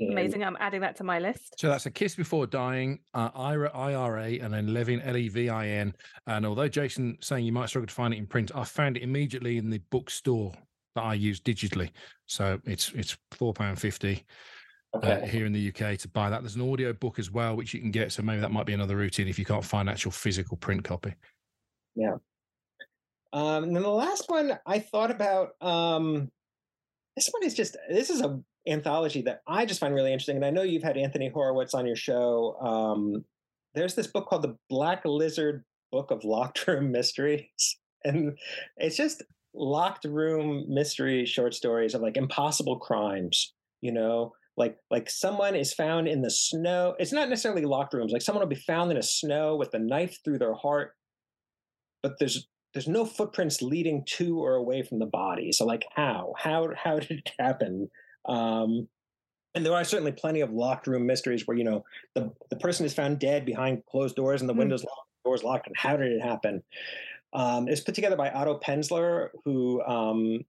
Amazing. 0.00 0.42
I'm 0.42 0.56
adding 0.58 0.80
that 0.80 0.96
to 0.96 1.04
my 1.04 1.18
list. 1.18 1.60
So 1.60 1.68
that's 1.68 1.84
a 1.84 1.90
kiss 1.90 2.14
before 2.14 2.46
dying, 2.46 3.00
uh, 3.12 3.28
Ira 3.34 3.70
IRA, 3.74 4.38
and 4.42 4.54
then 4.54 4.72
Levin 4.72 5.02
L 5.02 5.18
E 5.18 5.28
V 5.28 5.50
I 5.50 5.68
N. 5.68 5.94
And 6.26 6.46
although 6.46 6.66
Jason 6.66 7.18
saying 7.20 7.44
you 7.44 7.52
might 7.52 7.68
struggle 7.68 7.88
to 7.88 7.94
find 7.94 8.14
it 8.14 8.16
in 8.16 8.26
print, 8.26 8.52
I 8.54 8.64
found 8.64 8.96
it 8.96 9.02
immediately 9.02 9.58
in 9.58 9.68
the 9.68 9.82
bookstore 9.90 10.54
that 10.94 11.02
I 11.02 11.14
use 11.14 11.40
digitally. 11.40 11.90
So 12.26 12.60
it's 12.64 12.92
it's 12.94 13.16
four 13.32 13.52
pound 13.52 13.78
fifty. 13.78 14.24
Uh, 14.94 14.98
okay. 14.98 15.12
uh, 15.12 15.26
here 15.26 15.46
in 15.46 15.52
the 15.52 15.68
UK 15.68 15.96
to 15.98 16.08
buy 16.08 16.28
that. 16.28 16.42
There's 16.42 16.56
an 16.56 16.70
audio 16.70 16.92
book 16.92 17.18
as 17.18 17.30
well, 17.30 17.56
which 17.56 17.72
you 17.72 17.80
can 17.80 17.90
get. 17.90 18.12
So 18.12 18.22
maybe 18.22 18.40
that 18.42 18.52
might 18.52 18.66
be 18.66 18.74
another 18.74 18.96
routine 18.96 19.26
if 19.26 19.38
you 19.38 19.44
can't 19.46 19.64
find 19.64 19.88
actual 19.88 20.12
physical 20.12 20.58
print 20.58 20.84
copy. 20.84 21.14
Yeah. 21.94 22.16
Um, 23.32 23.64
and 23.64 23.74
then 23.74 23.82
the 23.82 23.88
last 23.88 24.28
one 24.28 24.58
I 24.66 24.78
thought 24.78 25.10
about. 25.10 25.50
Um, 25.60 26.30
this 27.16 27.28
one 27.30 27.44
is 27.44 27.54
just 27.54 27.76
this 27.90 28.10
is 28.10 28.20
a 28.20 28.40
anthology 28.66 29.22
that 29.22 29.42
I 29.46 29.66
just 29.66 29.80
find 29.80 29.94
really 29.94 30.12
interesting, 30.12 30.36
and 30.36 30.44
I 30.44 30.50
know 30.50 30.62
you've 30.62 30.82
had 30.82 30.96
Anthony 30.96 31.28
Horowitz 31.28 31.74
on 31.74 31.86
your 31.86 31.96
show. 31.96 32.56
Um, 32.60 33.24
there's 33.74 33.94
this 33.94 34.06
book 34.06 34.28
called 34.28 34.42
the 34.42 34.56
Black 34.68 35.04
Lizard 35.04 35.64
Book 35.90 36.10
of 36.10 36.24
Locked 36.24 36.66
Room 36.66 36.90
Mysteries, 36.90 37.78
and 38.04 38.36
it's 38.76 38.96
just 38.96 39.22
locked 39.54 40.04
room 40.04 40.64
mystery 40.68 41.26
short 41.26 41.54
stories 41.54 41.94
of 41.94 42.02
like 42.02 42.16
impossible 42.16 42.78
crimes. 42.78 43.52
You 43.80 43.92
know, 43.92 44.32
like 44.56 44.76
like 44.90 45.08
someone 45.08 45.54
is 45.54 45.72
found 45.72 46.08
in 46.08 46.22
the 46.22 46.30
snow 46.30 46.94
it's 46.98 47.12
not 47.12 47.28
necessarily 47.28 47.64
locked 47.64 47.94
rooms 47.94 48.12
like 48.12 48.22
someone 48.22 48.42
will 48.42 48.48
be 48.48 48.54
found 48.54 48.90
in 48.90 48.96
a 48.96 49.02
snow 49.02 49.56
with 49.56 49.72
a 49.74 49.78
knife 49.78 50.18
through 50.24 50.38
their 50.38 50.54
heart 50.54 50.92
but 52.02 52.18
there's 52.18 52.48
there's 52.74 52.88
no 52.88 53.04
footprints 53.04 53.62
leading 53.62 54.04
to 54.06 54.38
or 54.38 54.54
away 54.54 54.82
from 54.82 54.98
the 54.98 55.06
body 55.06 55.52
so 55.52 55.64
like 55.64 55.84
how 55.94 56.34
how 56.38 56.68
how 56.76 56.98
did 56.98 57.10
it 57.10 57.30
happen 57.38 57.88
um 58.28 58.88
and 59.54 59.66
there 59.66 59.74
are 59.74 59.84
certainly 59.84 60.12
plenty 60.12 60.40
of 60.40 60.50
locked 60.50 60.86
room 60.86 61.06
mysteries 61.06 61.46
where 61.46 61.56
you 61.56 61.64
know 61.64 61.84
the 62.14 62.30
the 62.50 62.56
person 62.56 62.84
is 62.84 62.94
found 62.94 63.18
dead 63.18 63.46
behind 63.46 63.82
closed 63.86 64.16
doors 64.16 64.40
and 64.40 64.48
the 64.48 64.54
mm. 64.54 64.58
windows 64.58 64.84
locked 64.84 65.08
doors 65.24 65.42
locked 65.42 65.66
and 65.66 65.76
how 65.76 65.96
did 65.96 66.12
it 66.12 66.22
happen 66.22 66.62
um, 67.32 67.68
it's 67.68 67.80
put 67.80 67.94
together 67.94 68.16
by 68.16 68.30
otto 68.30 68.58
penzler 68.58 69.28
who 69.44 69.82
um, 69.82 70.40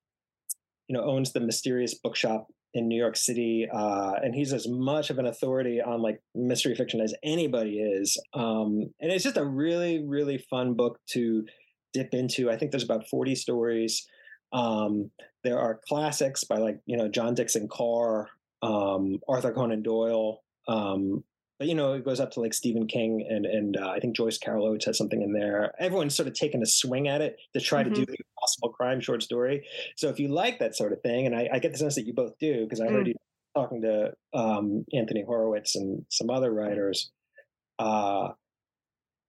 you 0.88 0.96
know 0.96 1.04
owns 1.04 1.32
the 1.32 1.40
mysterious 1.40 1.94
bookshop 1.96 2.48
in 2.74 2.88
New 2.88 2.98
York 2.98 3.16
City, 3.16 3.68
uh, 3.72 4.14
and 4.24 4.34
he's 4.34 4.52
as 4.52 4.68
much 4.68 5.10
of 5.10 5.20
an 5.20 5.28
authority 5.28 5.80
on 5.80 6.02
like 6.02 6.20
mystery 6.34 6.76
fiction 6.76 7.02
as 7.02 7.14
anybody 7.24 7.78
is. 7.78 8.20
Um, 8.34 8.90
and 9.00 9.12
it's 9.12 9.24
just 9.24 9.38
a 9.38 9.46
really, 9.46 10.04
really 10.04 10.44
fun 10.50 10.74
book 10.74 11.00
to 11.12 11.46
dip 11.94 12.14
into. 12.14 12.50
I 12.50 12.58
think 12.58 12.72
there's 12.72 12.84
about 12.84 13.08
40 13.08 13.36
stories. 13.36 14.08
Um, 14.54 15.12
there 15.44 15.60
are 15.60 15.82
classics 15.88 16.44
by 16.44 16.58
like 16.58 16.80
you 16.86 16.98
know 16.98 17.08
John 17.10 17.36
Dickson 17.36 17.68
Carr, 17.68 18.30
um, 18.62 19.20
Arthur 19.28 19.54
Conan 19.54 19.84
Doyle, 19.84 20.42
um, 20.68 21.24
you 21.68 21.76
know, 21.76 21.94
it 21.94 22.06
goes 22.06 22.20
up 22.20 22.32
to 22.32 22.42
like 22.42 22.54
Stephen 22.54 22.88
King 22.88 23.26
and 23.30 23.46
and 23.46 23.78
uh, 23.78 23.90
I 23.90 24.00
think 24.00 24.16
Joyce 24.16 24.38
Carol 24.38 24.66
Oates 24.66 24.86
has 24.86 24.98
something 24.98 25.22
in 25.22 25.34
there. 25.34 25.74
Everyone's 25.80 26.16
sort 26.16 26.28
of 26.28 26.34
taken 26.34 26.62
a 26.62 26.66
swing 26.66 27.08
at 27.08 27.22
it 27.22 27.38
to 27.54 27.62
try 27.62 27.84
mm-hmm. 27.84 27.94
to 27.94 28.06
do 28.06 28.06
the 28.06 28.18
possible 28.40 28.70
crime 28.70 29.00
short 29.02 29.24
story. 29.24 29.66
So 29.96 30.10
if 30.10 30.20
you 30.20 30.28
like 30.28 30.60
that 30.60 30.76
sort 30.76 30.94
of 30.94 31.02
thing, 31.02 31.26
and 31.26 31.36
I, 31.36 31.50
I 31.54 31.60
get 31.60 31.72
the 31.72 31.78
sense 31.78 31.96
that 31.96 32.06
you 32.06 32.14
both 32.14 32.38
do 32.40 32.64
because 32.64 32.82
I 32.82 32.88
mm. 32.88 32.92
heard 32.92 33.08
you 33.08 33.16
talking 33.56 33.82
to 33.82 34.14
um, 34.34 34.86
Anthony 34.94 35.24
Horowitz 35.24 35.76
and 35.76 36.06
some 36.10 36.30
other 36.30 36.52
writers. 36.52 37.12
Uh, 37.80 38.30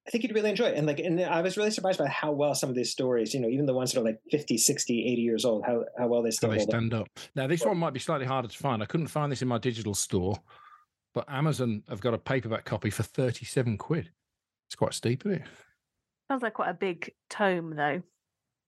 I 0.07 0.11
think 0.11 0.23
you'd 0.23 0.35
really 0.35 0.51
enjoy 0.51 0.67
it. 0.67 0.77
And 0.77 0.87
like, 0.87 0.99
and 0.99 1.21
I 1.21 1.41
was 1.41 1.57
really 1.57 1.71
surprised 1.71 1.99
by 1.99 2.09
how 2.09 2.33
well 2.33 2.55
some 2.55 2.69
of 2.69 2.75
these 2.75 2.91
stories, 2.91 3.33
you 3.33 3.41
know, 3.41 3.49
even 3.49 3.65
the 3.65 3.73
ones 3.73 3.93
that 3.93 4.01
are 4.01 4.05
like 4.05 4.21
50, 4.31 4.59
60, 4.59 5.07
80 5.07 5.23
years 5.23 5.45
old, 5.47 5.65
how, 5.65 5.85
how 5.99 6.09
well 6.09 6.23
they 6.23 6.31
still 6.31 6.51
how 6.51 6.57
they 6.57 6.63
stand 6.63 6.93
up. 6.93 7.03
up. 7.03 7.09
Now, 7.35 7.47
this 7.47 7.65
one 7.65 7.79
might 7.79 7.95
be 7.95 8.01
slightly 8.01 8.27
harder 8.27 8.49
to 8.49 8.59
find. 8.59 8.83
I 8.83 8.87
couldn't 8.87 9.07
find 9.07 9.33
this 9.33 9.41
in 9.41 9.49
my 9.49 9.59
digital 9.59 9.95
store 9.95 10.39
but 11.15 11.25
Amazon 11.29 11.83
have 11.89 12.01
got 12.01 12.13
a 12.13 12.19
paperback 12.19 12.65
copy 12.65 12.91
for 12.91 13.05
37 13.05 13.79
quid. 13.79 14.11
It's 14.69 14.75
quite 14.75 14.93
steep, 14.93 15.25
isn't 15.25 15.41
it? 15.41 15.49
Sounds 16.29 16.43
like 16.43 16.55
quite 16.55 16.71
a 16.71 16.75
big 16.75 17.13
tome, 17.31 17.75
though. 17.77 18.03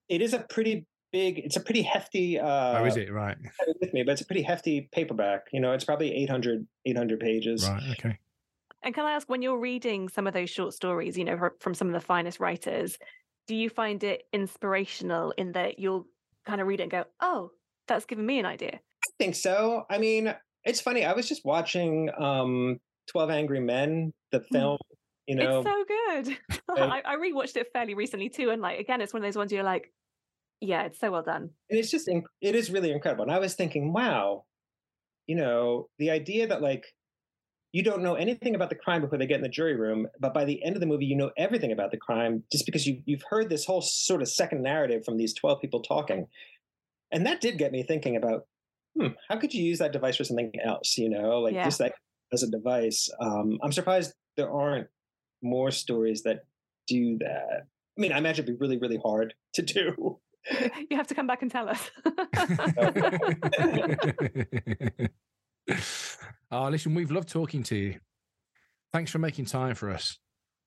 It 0.08 0.22
is 0.22 0.32
a 0.32 0.46
pretty 0.48 0.86
big, 1.12 1.38
it's 1.38 1.56
a 1.56 1.60
pretty 1.60 1.82
hefty. 1.82 2.38
Uh, 2.38 2.78
oh, 2.80 2.84
is 2.84 2.96
it? 2.96 3.12
Right. 3.12 3.36
With 3.80 3.92
me, 3.92 4.04
but 4.04 4.12
it's 4.12 4.20
a 4.20 4.26
pretty 4.26 4.42
hefty 4.42 4.88
paperback. 4.92 5.46
You 5.52 5.60
know, 5.60 5.72
it's 5.72 5.84
probably 5.84 6.14
800, 6.14 6.66
800 6.86 7.20
pages. 7.20 7.68
Right. 7.68 7.82
Okay. 7.92 8.18
And 8.82 8.94
can 8.94 9.04
I 9.04 9.12
ask, 9.12 9.28
when 9.28 9.42
you're 9.42 9.58
reading 9.58 10.08
some 10.08 10.28
of 10.28 10.34
those 10.34 10.50
short 10.50 10.72
stories, 10.72 11.18
you 11.18 11.24
know, 11.24 11.50
from 11.60 11.74
some 11.74 11.88
of 11.88 11.92
the 11.94 12.00
finest 12.00 12.38
writers, 12.38 12.98
do 13.48 13.56
you 13.56 13.68
find 13.68 14.04
it 14.04 14.24
inspirational 14.32 15.32
in 15.36 15.52
that 15.52 15.78
you'll 15.78 16.06
kind 16.44 16.60
of 16.60 16.68
read 16.68 16.80
it 16.80 16.84
and 16.84 16.92
go, 16.92 17.04
oh, 17.20 17.50
that's 17.88 18.04
given 18.04 18.24
me 18.24 18.38
an 18.38 18.46
idea? 18.46 18.74
I 18.74 19.10
think 19.18 19.34
so. 19.34 19.86
I 19.90 19.98
mean, 19.98 20.34
it's 20.66 20.80
funny. 20.80 21.04
I 21.04 21.12
was 21.12 21.28
just 21.28 21.44
watching 21.44 22.10
um, 22.18 22.78
Twelve 23.08 23.30
Angry 23.30 23.60
Men, 23.60 24.12
the 24.32 24.40
mm. 24.40 24.46
film. 24.52 24.78
You 25.26 25.36
know, 25.36 25.60
it's 25.60 25.68
so 25.68 25.84
good. 25.88 26.38
I, 26.78 27.02
I 27.04 27.16
rewatched 27.16 27.56
it 27.56 27.68
fairly 27.72 27.94
recently 27.94 28.28
too, 28.28 28.50
and 28.50 28.62
like 28.62 28.78
again, 28.78 29.00
it's 29.00 29.12
one 29.12 29.22
of 29.22 29.26
those 29.26 29.36
ones 29.36 29.50
you're 29.50 29.64
like, 29.64 29.92
yeah, 30.60 30.82
it's 30.82 31.00
so 31.00 31.10
well 31.10 31.22
done. 31.22 31.50
And 31.70 31.78
it's 31.78 31.90
just 31.90 32.08
it 32.08 32.54
is 32.54 32.70
really 32.70 32.92
incredible. 32.92 33.24
And 33.24 33.32
I 33.32 33.38
was 33.38 33.54
thinking, 33.54 33.92
wow, 33.92 34.44
you 35.26 35.36
know, 35.36 35.88
the 35.98 36.10
idea 36.10 36.46
that 36.46 36.62
like 36.62 36.84
you 37.72 37.82
don't 37.82 38.02
know 38.02 38.14
anything 38.14 38.54
about 38.54 38.70
the 38.70 38.74
crime 38.76 39.02
before 39.02 39.18
they 39.18 39.26
get 39.26 39.36
in 39.36 39.42
the 39.42 39.48
jury 39.50 39.76
room, 39.76 40.06
but 40.18 40.32
by 40.32 40.46
the 40.46 40.62
end 40.64 40.76
of 40.76 40.80
the 40.80 40.86
movie, 40.86 41.04
you 41.04 41.14
know 41.14 41.30
everything 41.36 41.72
about 41.72 41.90
the 41.90 41.98
crime 41.98 42.42
just 42.50 42.64
because 42.64 42.86
you, 42.86 43.02
you've 43.04 43.24
heard 43.28 43.50
this 43.50 43.66
whole 43.66 43.82
sort 43.82 44.22
of 44.22 44.28
second 44.28 44.62
narrative 44.62 45.04
from 45.04 45.18
these 45.18 45.34
12 45.34 45.60
people 45.60 45.82
talking. 45.82 46.26
And 47.12 47.26
that 47.26 47.42
did 47.42 47.58
get 47.58 47.72
me 47.72 47.82
thinking 47.82 48.16
about, 48.16 48.46
hmm, 48.98 49.08
how 49.28 49.36
could 49.36 49.52
you 49.52 49.64
use 49.64 49.78
that 49.78 49.92
device 49.92 50.16
for 50.16 50.24
something 50.24 50.52
else? 50.64 50.96
You 50.98 51.08
know, 51.08 51.40
like 51.40 51.54
Yeah. 51.54 51.64
just 51.64 51.78
that 51.78 51.94
as 52.32 52.42
a 52.42 52.50
device. 52.50 53.08
Um, 53.20 53.58
I'm 53.62 53.72
surprised 53.72 54.12
there 54.36 54.50
aren't 54.50 54.88
more 55.42 55.70
stories 55.70 56.22
that 56.22 56.40
do 56.86 57.18
that. 57.18 57.66
I 57.96 58.00
mean, 58.00 58.12
I 58.12 58.18
imagine 58.18 58.44
it'd 58.44 58.58
be 58.58 58.62
really, 58.62 58.78
really 58.78 58.98
hard 58.98 59.34
to 59.54 59.62
do. 59.62 60.18
you 60.90 60.96
have 60.96 61.06
to 61.08 61.14
come 61.14 61.26
back 61.26 61.42
and 61.42 61.50
tell 61.50 61.68
us. 61.68 61.90
oh, 66.50 66.68
listen, 66.68 66.94
we've 66.94 67.10
loved 67.10 67.28
talking 67.28 67.62
to 67.64 67.76
you. 67.76 68.00
Thanks 68.92 69.10
for 69.10 69.18
making 69.18 69.46
time 69.46 69.74
for 69.74 69.90
us. 69.90 70.18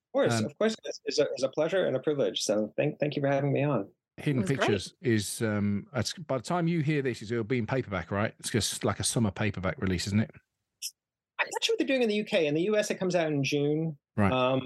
Of 0.10 0.14
course, 0.14 0.34
Um, 0.34 0.46
of 0.46 0.58
course, 0.58 0.76
it's, 0.84 1.02
it's, 1.06 1.20
a, 1.20 1.24
it's 1.34 1.44
a 1.44 1.50
pleasure 1.50 1.86
and 1.86 1.96
a 1.96 2.00
privilege. 2.00 2.42
So 2.42 2.74
thank, 2.76 3.00
thank 3.00 3.16
you 3.16 3.22
for 3.22 3.28
having 3.28 3.54
me 3.54 3.64
on. 3.64 3.88
Hidden 4.22 4.42
was 4.42 4.50
great. 4.50 4.60
Pictures 4.60 4.94
is 5.02 5.42
um 5.42 5.88
it's, 5.96 6.14
by 6.14 6.38
the 6.38 6.44
time 6.44 6.68
you 6.68 6.82
hear 6.82 7.02
this, 7.02 7.22
it'll 7.22 7.44
be 7.44 7.58
in 7.58 7.66
paperback, 7.66 8.12
right? 8.12 8.34
It's 8.40 8.50
just 8.50 8.84
like 8.84 9.00
a 9.00 9.04
summer 9.04 9.32
paperback 9.32 9.76
release, 9.82 10.08
isn't 10.08 10.20
it? 10.20 10.32
I'm 11.40 11.48
not 11.52 11.64
sure 11.64 11.74
what 11.74 11.80
they're 11.80 11.88
doing 11.88 12.02
in 12.04 12.10
the 12.10 12.22
UK. 12.22 12.44
In 12.44 12.54
the 12.54 12.64
US, 12.74 12.92
it 12.92 13.00
comes 13.00 13.16
out 13.16 13.28
in 13.28 13.44
June. 13.44 13.98
Right. 14.18 14.32
Um, 14.32 14.62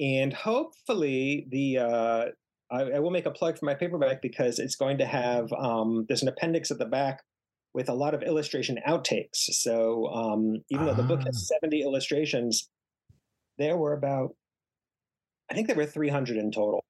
and 0.00 0.32
hopefully, 0.32 1.46
the 1.50 1.78
uh, 1.78 2.24
I, 2.70 2.82
I 2.82 2.98
will 2.98 3.10
make 3.10 3.26
a 3.26 3.30
plug 3.30 3.58
for 3.58 3.64
my 3.66 3.74
paperback 3.74 4.20
because 4.20 4.58
it's 4.58 4.74
going 4.76 4.98
to 4.98 5.06
have 5.06 5.52
um, 5.52 6.04
there's 6.08 6.22
an 6.22 6.28
appendix 6.28 6.70
at 6.70 6.78
the 6.78 6.84
back 6.86 7.22
with 7.74 7.88
a 7.88 7.94
lot 7.94 8.14
of 8.14 8.22
illustration 8.22 8.78
outtakes. 8.88 9.36
So 9.36 10.06
um, 10.08 10.62
even 10.70 10.86
though 10.86 10.94
the 10.94 11.02
book 11.02 11.20
Ah. 11.22 11.26
has 11.26 11.48
70 11.48 11.82
illustrations, 11.82 12.68
there 13.58 13.76
were 13.76 13.92
about 13.92 14.34
I 15.50 15.54
think 15.54 15.66
there 15.66 15.76
were 15.76 15.86
300 15.86 16.36
in 16.38 16.50
total. 16.50 16.82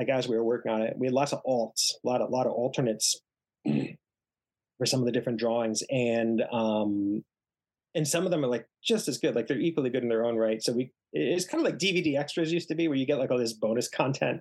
Like 0.00 0.08
as 0.08 0.26
we 0.26 0.34
were 0.34 0.44
working 0.44 0.72
on 0.72 0.80
it, 0.80 0.94
we 0.96 1.06
had 1.06 1.12
lots 1.12 1.34
of 1.34 1.44
alts, 1.44 1.92
a 2.02 2.08
lot 2.08 2.22
of 2.22 2.30
lot 2.30 2.46
of 2.46 2.52
alternates 2.52 3.20
for 3.66 4.86
some 4.86 5.00
of 5.00 5.04
the 5.04 5.12
different 5.12 5.38
drawings, 5.38 5.82
and 5.90 6.42
um, 6.50 7.22
and 7.94 8.08
some 8.08 8.24
of 8.24 8.30
them 8.30 8.42
are 8.42 8.48
like 8.48 8.66
just 8.82 9.08
as 9.08 9.18
good 9.18 9.34
like 9.34 9.46
they're 9.46 9.60
equally 9.60 9.90
good 9.90 10.02
in 10.02 10.08
their 10.08 10.24
own 10.24 10.36
right. 10.36 10.62
So 10.62 10.72
we 10.72 10.90
it's 11.12 11.44
kind 11.44 11.60
of 11.60 11.70
like 11.70 11.78
dvd 11.78 12.16
extras 12.18 12.50
used 12.50 12.68
to 12.68 12.74
be 12.74 12.88
where 12.88 12.96
you 12.96 13.04
get 13.04 13.18
like 13.18 13.30
all 13.30 13.36
this 13.36 13.52
bonus 13.52 13.88
content. 14.00 14.40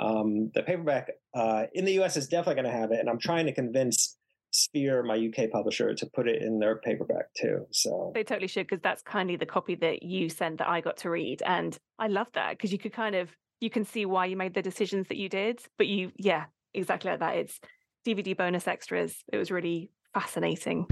Um 0.00 0.50
the 0.54 0.64
paperback 0.64 1.12
uh 1.34 1.66
in 1.72 1.84
the 1.84 1.92
us 2.00 2.16
is 2.16 2.26
definitely 2.26 2.60
going 2.62 2.74
to 2.74 2.78
have 2.80 2.90
it 2.92 3.00
and 3.00 3.08
i'm 3.08 3.18
trying 3.18 3.46
to 3.46 3.52
convince 3.52 4.18
sphere 4.50 5.02
my 5.02 5.16
uk 5.28 5.50
publisher 5.50 5.94
to 5.94 6.06
put 6.14 6.28
it 6.28 6.42
in 6.42 6.58
their 6.58 6.76
paperback 6.76 7.32
too 7.34 7.66
so. 7.70 8.12
They 8.14 8.24
totally 8.24 8.48
should 8.48 8.66
because 8.66 8.82
that's 8.82 9.02
kindly 9.02 9.36
the 9.36 9.46
copy 9.46 9.74
that 9.76 10.02
you 10.02 10.28
sent 10.28 10.58
that 10.58 10.68
I 10.68 10.80
got 10.80 10.96
to 10.98 11.10
read, 11.10 11.42
and 11.46 11.76
I 11.98 12.08
love 12.08 12.28
that 12.34 12.50
because 12.52 12.72
you 12.72 12.78
could 12.78 12.92
kind 12.92 13.14
of 13.14 13.30
you 13.60 13.70
can 13.70 13.84
see 13.84 14.04
why 14.04 14.26
you 14.26 14.36
made 14.36 14.54
the 14.54 14.62
decisions 14.62 15.08
that 15.08 15.16
you 15.16 15.28
did, 15.28 15.60
but 15.78 15.86
you 15.86 16.12
yeah 16.16 16.44
exactly 16.74 17.10
like 17.10 17.20
that. 17.20 17.36
It's 17.36 17.60
DVD 18.06 18.36
bonus 18.36 18.68
extras. 18.68 19.24
It 19.32 19.38
was 19.38 19.50
really 19.50 19.90
fascinating. 20.14 20.86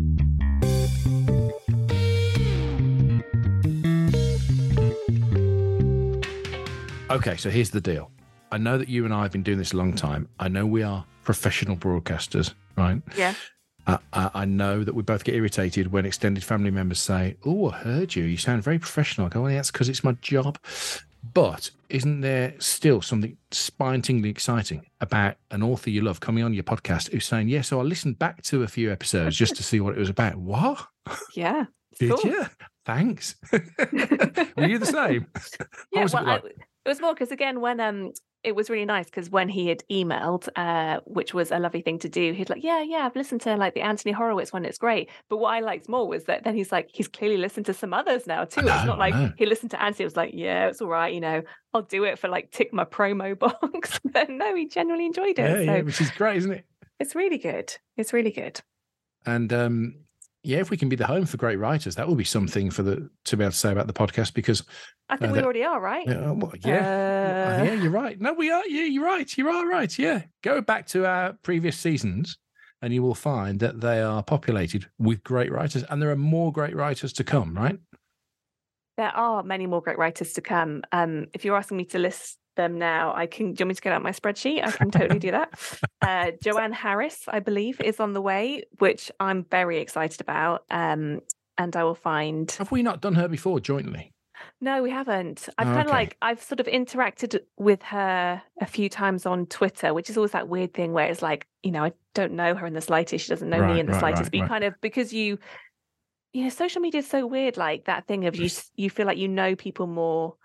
Okay, 7.10 7.36
so 7.36 7.50
here's 7.50 7.70
the 7.70 7.80
deal. 7.80 8.10
I 8.50 8.58
know 8.58 8.78
that 8.78 8.88
you 8.88 9.04
and 9.04 9.12
I 9.12 9.22
have 9.22 9.32
been 9.32 9.42
doing 9.42 9.58
this 9.58 9.72
a 9.72 9.76
long 9.76 9.94
time. 9.94 10.28
I 10.40 10.48
know 10.48 10.66
we 10.66 10.82
are 10.82 11.04
professional 11.22 11.76
broadcasters, 11.76 12.54
right? 12.76 13.00
Yeah. 13.16 13.34
Uh, 13.86 13.98
I, 14.12 14.30
I 14.34 14.44
know 14.46 14.82
that 14.82 14.94
we 14.94 15.02
both 15.02 15.24
get 15.24 15.34
irritated 15.34 15.92
when 15.92 16.06
extended 16.06 16.42
family 16.42 16.70
members 16.70 16.98
say, 16.98 17.36
"Oh, 17.44 17.70
I 17.70 17.76
heard 17.76 18.16
you. 18.16 18.24
You 18.24 18.38
sound 18.38 18.62
very 18.62 18.78
professional." 18.78 19.26
I 19.26 19.30
go, 19.30 19.42
"Well, 19.42 19.52
that's 19.52 19.70
because 19.70 19.88
it's 19.90 20.02
my 20.02 20.12
job." 20.22 20.58
But 21.32 21.70
isn't 21.88 22.20
there 22.20 22.54
still 22.58 23.00
something 23.00 23.36
spine-tingling 23.50 24.30
exciting 24.30 24.84
about 25.00 25.36
an 25.50 25.62
author 25.62 25.90
you 25.90 26.02
love 26.02 26.20
coming 26.20 26.44
on 26.44 26.52
your 26.52 26.64
podcast 26.64 27.10
who's 27.12 27.24
saying, 27.24 27.48
"Yeah, 27.48 27.62
so 27.62 27.80
I 27.80 27.82
listened 27.82 28.18
back 28.18 28.42
to 28.44 28.62
a 28.62 28.68
few 28.68 28.92
episodes 28.92 29.36
just 29.36 29.56
to 29.56 29.62
see 29.62 29.80
what 29.80 29.94
it 29.96 29.98
was 29.98 30.10
about." 30.10 30.36
What 30.36 30.86
Yeah. 31.34 31.64
did 31.98 32.10
Cool. 32.10 32.30
you? 32.30 32.46
Thanks. 32.84 33.36
Were 33.52 34.66
you 34.66 34.78
the 34.78 34.86
same? 34.86 35.26
yeah 35.92 36.06
well 36.12 36.28
I, 36.28 36.36
it 36.36 36.88
was 36.88 37.00
more 37.00 37.14
because 37.14 37.30
again 37.30 37.60
when 37.60 37.80
um 37.80 38.12
it 38.44 38.54
was 38.54 38.68
really 38.68 38.84
nice 38.84 39.06
because 39.06 39.30
when 39.30 39.48
he 39.48 39.68
had 39.68 39.82
emailed 39.90 40.48
uh 40.56 41.00
which 41.06 41.32
was 41.32 41.50
a 41.50 41.58
lovely 41.58 41.80
thing 41.80 41.98
to 41.98 42.08
do 42.08 42.32
he'd 42.32 42.50
like 42.50 42.62
yeah 42.62 42.82
yeah 42.82 42.98
i've 43.06 43.16
listened 43.16 43.40
to 43.40 43.56
like 43.56 43.74
the 43.74 43.80
anthony 43.80 44.12
horowitz 44.12 44.52
one 44.52 44.64
it's 44.64 44.78
great. 44.78 45.08
But 45.30 45.38
what 45.38 45.54
i 45.54 45.60
liked 45.60 45.88
more 45.88 46.06
was 46.06 46.24
that 46.24 46.44
then 46.44 46.54
he's 46.54 46.70
like 46.70 46.90
he's 46.92 47.08
clearly 47.08 47.38
listened 47.38 47.66
to 47.66 47.74
some 47.74 47.94
others 47.94 48.26
now 48.26 48.44
too. 48.44 48.60
It's 48.60 48.84
not 48.84 48.98
like 48.98 49.14
he 49.38 49.46
listened 49.46 49.70
to 49.72 49.82
anthony 49.82 50.04
it 50.04 50.06
was 50.06 50.16
like 50.16 50.30
yeah 50.34 50.68
it's 50.68 50.80
all 50.82 50.88
right 50.88 51.12
you 51.12 51.20
know 51.20 51.42
i'll 51.72 51.82
do 51.82 52.04
it 52.04 52.18
for 52.18 52.28
like 52.28 52.50
tick 52.50 52.72
my 52.72 52.84
promo 52.84 53.38
box. 53.44 53.98
But 54.04 54.28
no 54.30 54.54
he 54.54 54.68
genuinely 54.68 55.06
enjoyed 55.06 55.38
it 55.38 55.38
Yeah, 55.38 55.54
so 55.54 55.60
yeah, 55.62 55.80
which 55.82 56.00
is 56.00 56.10
great, 56.10 56.36
isn't 56.36 56.52
it? 56.52 56.64
it's 57.00 57.14
really 57.14 57.38
good 57.38 57.74
it's 57.96 58.12
really 58.12 58.30
good. 58.30 58.60
And 59.26 59.52
um, 59.52 59.94
yeah, 60.44 60.58
if 60.58 60.70
we 60.70 60.76
can 60.76 60.88
be 60.88 60.96
the 60.96 61.06
home 61.06 61.26
for 61.26 61.36
great 61.36 61.56
writers, 61.58 61.94
that 61.96 62.06
will 62.06 62.14
be 62.14 62.24
something 62.24 62.70
for 62.70 62.82
the 62.82 63.08
to 63.24 63.36
be 63.36 63.44
able 63.44 63.52
to 63.52 63.56
say 63.58 63.72
about 63.72 63.86
the 63.86 63.92
podcast 63.92 64.34
because 64.34 64.62
i 65.08 65.16
think 65.16 65.30
Uh, 65.30 65.32
we 65.32 65.38
that- 65.38 65.44
already 65.44 65.64
are 65.64 65.80
right 65.80 66.06
yeah, 66.06 66.30
well, 66.30 66.52
yeah, 66.64 67.58
Uh, 67.60 67.64
yeah, 67.64 67.72
you're 67.74 67.90
right. 67.90 68.20
No, 68.20 68.32
we 68.34 68.50
are. 68.50 68.66
Yeah, 68.66 68.84
you're 68.84 69.04
right. 69.04 69.36
You 69.38 69.48
are 69.48 69.66
right. 69.66 69.98
Yeah, 69.98 70.22
go 70.42 70.60
back 70.60 70.86
to 70.88 71.06
our 71.06 71.32
previous 71.42 71.76
seasons, 71.78 72.38
and 72.82 72.92
you 72.94 73.02
will 73.02 73.14
find 73.14 73.58
that 73.60 73.80
they 73.80 74.00
are 74.02 74.22
populated 74.22 74.86
with 74.98 75.22
great 75.24 75.50
writers, 75.50 75.82
and 75.88 76.00
there 76.00 76.10
are 76.10 76.16
more 76.16 76.52
great 76.52 76.76
writers 76.76 77.12
to 77.14 77.24
come. 77.24 77.54
Right? 77.56 77.78
There 78.96 79.10
are 79.16 79.42
many 79.42 79.66
more 79.66 79.82
great 79.82 79.98
writers 79.98 80.32
to 80.34 80.40
come. 80.40 80.82
Um, 80.92 81.26
if 81.32 81.44
you're 81.44 81.56
asking 81.56 81.78
me 81.78 81.84
to 81.86 81.98
list 81.98 82.38
them 82.56 82.78
now, 82.78 83.14
I 83.14 83.26
can. 83.26 83.52
Do 83.54 83.62
you 83.62 83.64
want 83.64 83.68
me 83.68 83.74
to 83.76 83.82
get 83.82 83.92
out 83.92 84.02
my 84.02 84.10
spreadsheet? 84.12 84.64
I 84.64 84.70
can 84.70 84.90
totally 84.90 85.18
do 85.18 85.30
that. 85.32 85.50
Uh, 86.02 86.32
Joanne 86.42 86.72
Harris, 86.72 87.22
I 87.28 87.40
believe, 87.40 87.80
is 87.80 87.98
on 87.98 88.12
the 88.12 88.20
way, 88.20 88.64
which 88.78 89.10
I'm 89.20 89.44
very 89.44 89.78
excited 89.78 90.20
about. 90.20 90.64
Um, 90.70 91.20
and 91.56 91.74
I 91.74 91.82
will 91.84 91.94
find. 91.94 92.50
Have 92.52 92.70
we 92.72 92.82
not 92.82 93.00
done 93.00 93.14
her 93.14 93.26
before 93.26 93.58
jointly? 93.58 94.12
No, 94.60 94.82
we 94.82 94.90
haven't. 94.90 95.48
I've 95.56 95.68
Oh, 95.68 95.70
kind 95.70 95.80
of 95.80 95.86
okay. 95.86 95.96
like 95.96 96.16
I've 96.20 96.42
sort 96.42 96.60
of 96.60 96.66
interacted 96.66 97.40
with 97.56 97.82
her 97.84 98.42
a 98.60 98.66
few 98.66 98.88
times 98.90 99.24
on 99.24 99.46
Twitter, 99.46 99.94
which 99.94 100.10
is 100.10 100.16
always 100.18 100.32
that 100.32 100.48
weird 100.48 100.74
thing 100.74 100.92
where 100.92 101.06
it's 101.06 101.22
like, 101.22 101.46
you 101.62 101.70
know, 101.70 101.84
I 101.84 101.92
don't 102.12 102.32
know 102.32 102.54
her 102.54 102.66
in 102.66 102.74
the 102.74 102.80
slightest. 102.82 103.24
She 103.24 103.30
doesn't 103.30 103.48
know 103.48 103.60
Right, 103.60 103.74
me 103.74 103.80
in 103.80 103.86
the 103.86 103.92
right, 103.92 104.00
slightest. 104.00 104.24
right, 104.24 104.30
but 104.32 104.38
you 104.40 104.46
kind 104.46 104.64
of 104.64 104.74
because 104.82 105.12
you, 105.12 105.38
you 106.34 106.42
know, 106.42 106.50
social 106.50 106.82
media 106.82 106.98
is 106.98 107.08
so 107.08 107.26
weird. 107.26 107.56
Like 107.56 107.84
that 107.86 108.06
thing 108.06 108.26
of 108.26 108.36
you, 108.36 108.50
you 108.76 108.90
feel 108.90 109.06
like 109.06 109.18
you 109.18 109.28
know 109.28 109.54
people 109.56 109.86
more 109.86 110.36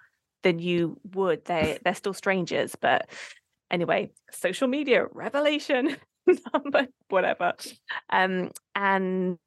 than 0.43 0.59
you 0.59 0.99
would. 1.13 1.45
They 1.45 1.79
they're 1.83 1.95
still 1.95 2.13
strangers, 2.13 2.75
but 2.75 3.09
anyway, 3.71 4.11
social 4.31 4.67
media 4.67 5.05
revelation 5.11 5.97
number 6.53 6.87
whatever. 7.09 7.53
Um, 8.09 8.51
and 8.75 9.37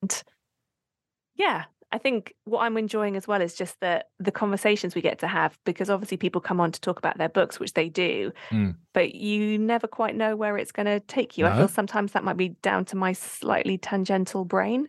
yeah, 1.36 1.64
I 1.90 1.98
think 1.98 2.34
what 2.44 2.60
I'm 2.60 2.76
enjoying 2.78 3.16
as 3.16 3.26
well 3.26 3.40
is 3.40 3.54
just 3.54 3.78
the 3.80 4.04
the 4.18 4.30
conversations 4.32 4.94
we 4.94 5.00
get 5.02 5.18
to 5.20 5.26
have 5.28 5.58
because 5.64 5.90
obviously 5.90 6.16
people 6.16 6.40
come 6.40 6.60
on 6.60 6.72
to 6.72 6.80
talk 6.80 6.98
about 6.98 7.18
their 7.18 7.28
books, 7.28 7.58
which 7.60 7.74
they 7.74 7.88
do, 7.88 8.32
Mm. 8.50 8.76
but 8.92 9.14
you 9.14 9.58
never 9.58 9.86
quite 9.86 10.16
know 10.16 10.36
where 10.36 10.56
it's 10.58 10.72
going 10.72 10.86
to 10.86 11.00
take 11.00 11.36
you. 11.38 11.46
I 11.46 11.56
feel 11.56 11.68
sometimes 11.68 12.12
that 12.12 12.24
might 12.24 12.36
be 12.36 12.50
down 12.62 12.84
to 12.86 12.96
my 12.96 13.12
slightly 13.12 13.78
tangential 13.78 14.44
brain, 14.44 14.88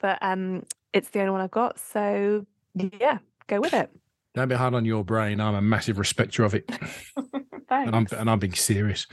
but 0.00 0.18
um, 0.22 0.64
it's 0.92 1.10
the 1.10 1.20
only 1.20 1.32
one 1.32 1.40
I've 1.40 1.50
got. 1.50 1.78
So 1.78 2.46
yeah, 2.74 3.18
go 3.48 3.60
with 3.60 3.74
it. 3.74 3.90
Don't 4.34 4.48
be 4.48 4.54
hard 4.56 4.74
on 4.74 4.84
your 4.84 5.04
brain. 5.04 5.40
I'm 5.40 5.54
a 5.54 5.62
massive 5.62 5.98
respecter 5.98 6.42
of 6.44 6.54
it, 6.54 6.68
and 7.70 7.94
I'm 7.94 8.06
and 8.16 8.28
I'm 8.28 8.38
being 8.40 8.54
serious. 8.54 9.06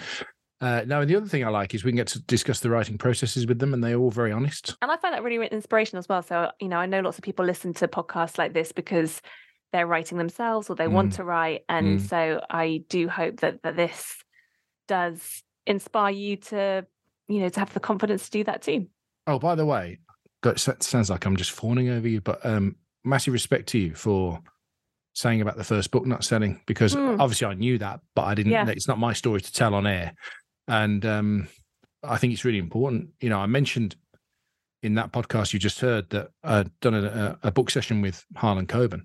Uh, 0.60 0.84
now, 0.86 1.04
the 1.06 1.16
other 1.16 1.28
thing 1.28 1.44
I 1.44 1.50
like 1.50 1.74
is 1.74 1.84
we 1.84 1.92
can 1.92 1.96
get 1.98 2.08
to 2.08 2.22
discuss 2.24 2.60
the 2.60 2.70
writing 2.70 2.98
processes 2.98 3.46
with 3.48 3.60
them, 3.60 3.74
and 3.74 3.84
they're 3.84 3.98
all 3.98 4.12
very 4.12 4.32
honest. 4.32 4.76
And 4.82 4.92
I 4.92 4.98
find 4.98 5.14
that 5.14 5.24
really 5.24 5.46
inspirational 5.48 6.00
as 6.00 6.10
well. 6.10 6.22
So, 6.24 6.52
you 6.60 6.68
know, 6.68 6.78
I 6.78 6.86
know 6.88 7.02
lots 7.02 7.18
of 7.18 7.24
people 7.24 7.46
listen 7.46 7.74
to 7.76 7.88
podcasts 7.88 8.38
like 8.38 8.54
this 8.54 8.72
because 8.72 9.22
they're 9.74 9.88
writing 9.88 10.18
themselves 10.18 10.70
or 10.70 10.76
they 10.76 10.88
want 10.88 11.14
Mm. 11.14 11.16
to 11.16 11.24
write. 11.24 11.62
And 11.70 12.00
Mm. 12.00 12.08
so 12.10 12.42
I 12.50 12.84
do 12.90 13.08
hope 13.08 13.40
that, 13.40 13.64
that 13.64 13.76
this 13.76 14.24
does 14.88 15.44
inspire 15.66 16.12
you 16.12 16.36
to, 16.38 16.86
you 17.28 17.40
know, 17.40 17.50
to 17.50 17.60
have 17.60 17.74
the 17.74 17.80
confidence 17.80 18.26
to 18.26 18.32
do 18.32 18.44
that 18.44 18.62
too. 18.64 18.88
Oh, 19.28 19.40
by 19.40 19.56
the 19.56 19.66
way, 19.66 20.00
that 20.44 20.60
sounds 20.60 21.10
like 21.10 21.26
I'm 21.26 21.38
just 21.38 21.52
fawning 21.52 21.90
over 21.90 22.08
you, 22.08 22.22
but 22.22 22.46
um, 22.46 22.76
massive 23.04 23.34
respect 23.34 23.68
to 23.70 23.80
you 23.80 23.96
for 23.96 24.42
saying 25.14 25.42
about 25.42 25.58
the 25.58 25.64
first 25.64 25.92
book 25.92 26.06
not 26.06 26.24
selling 26.24 26.62
because 26.66 26.96
Mm. 26.96 27.20
obviously 27.20 27.48
I 27.48 27.54
knew 27.54 27.78
that, 27.80 28.00
but 28.16 28.24
I 28.24 28.36
didn't. 28.36 28.52
Yeah. 28.54 28.68
It's 28.70 28.88
not 28.88 28.98
my 29.00 29.14
story 29.14 29.42
to 29.42 29.52
tell 29.54 29.74
on 29.76 29.86
air, 29.88 30.14
and 30.68 31.06
um, 31.06 31.48
I 32.04 32.18
think 32.18 32.34
it's 32.34 32.46
really 32.46 32.58
important. 32.60 33.10
You 33.20 33.30
know, 33.30 33.40
I 33.40 33.46
mentioned 33.46 33.96
in 34.84 34.96
that 34.96 35.12
podcast 35.12 35.54
you 35.54 35.60
just 35.60 35.80
heard 35.80 36.10
that 36.10 36.30
I'd 36.44 36.72
done 36.80 36.96
a, 36.96 37.38
a 37.44 37.52
book 37.52 37.70
session 37.70 38.02
with 38.02 38.26
Harlan 38.36 38.66
Coben, 38.68 39.02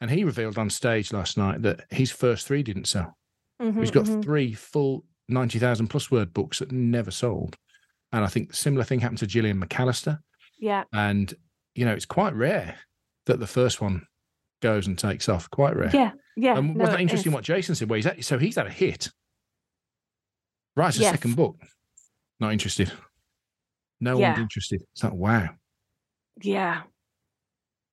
and 0.00 0.10
he 0.10 0.24
revealed 0.24 0.56
on 0.58 0.70
stage 0.70 1.12
last 1.12 1.36
night 1.36 1.62
that 1.62 1.84
his 1.90 2.10
first 2.10 2.46
three 2.46 2.62
didn't 2.62 2.86
sell. 2.86 3.16
He's 3.60 3.90
Mhm, 3.90 3.92
got 3.92 4.04
mhm. 4.06 4.22
three 4.22 4.52
full 4.54 5.04
90,000 5.28 5.88
plus 5.88 6.10
word 6.10 6.32
books 6.32 6.60
that 6.60 6.70
never 6.72 7.10
sold. 7.10 7.56
And 8.12 8.24
I 8.24 8.28
think 8.28 8.54
similar 8.54 8.84
thing 8.84 9.00
happened 9.00 9.18
to 9.18 9.26
Gillian 9.26 9.60
McAllister. 9.60 10.20
Yeah. 10.58 10.84
And, 10.94 11.34
you 11.74 11.84
know, 11.84 11.92
it's 11.92 12.06
quite 12.06 12.34
rare 12.34 12.76
that 13.26 13.38
the 13.40 13.46
first 13.46 13.82
one 13.82 14.06
goes 14.60 14.86
and 14.86 14.98
takes 14.98 15.28
off. 15.28 15.50
Quite 15.50 15.76
rare. 15.76 15.90
Yeah, 15.92 16.12
yeah. 16.36 16.58
And 16.58 16.74
no, 16.76 16.82
was 16.84 16.90
that 16.90 17.00
interesting 17.00 17.32
is. 17.32 17.34
what 17.34 17.44
Jason 17.44 17.74
said? 17.74 17.88
Where 17.88 17.96
he's 17.96 18.06
at, 18.06 18.24
so 18.24 18.38
he's 18.38 18.56
had 18.56 18.66
a 18.66 18.70
hit. 18.70 19.10
Writes 20.76 20.98
a 20.98 21.02
Yes. 21.02 21.12
second 21.12 21.36
book. 21.36 21.56
Not 22.40 22.52
interested. 22.52 22.92
No 24.00 24.18
Yeah. 24.18 24.28
one's 24.30 24.40
interested. 24.42 24.82
It's 24.92 25.02
like 25.02 25.12
wow. 25.12 25.48
Yeah. 26.40 26.82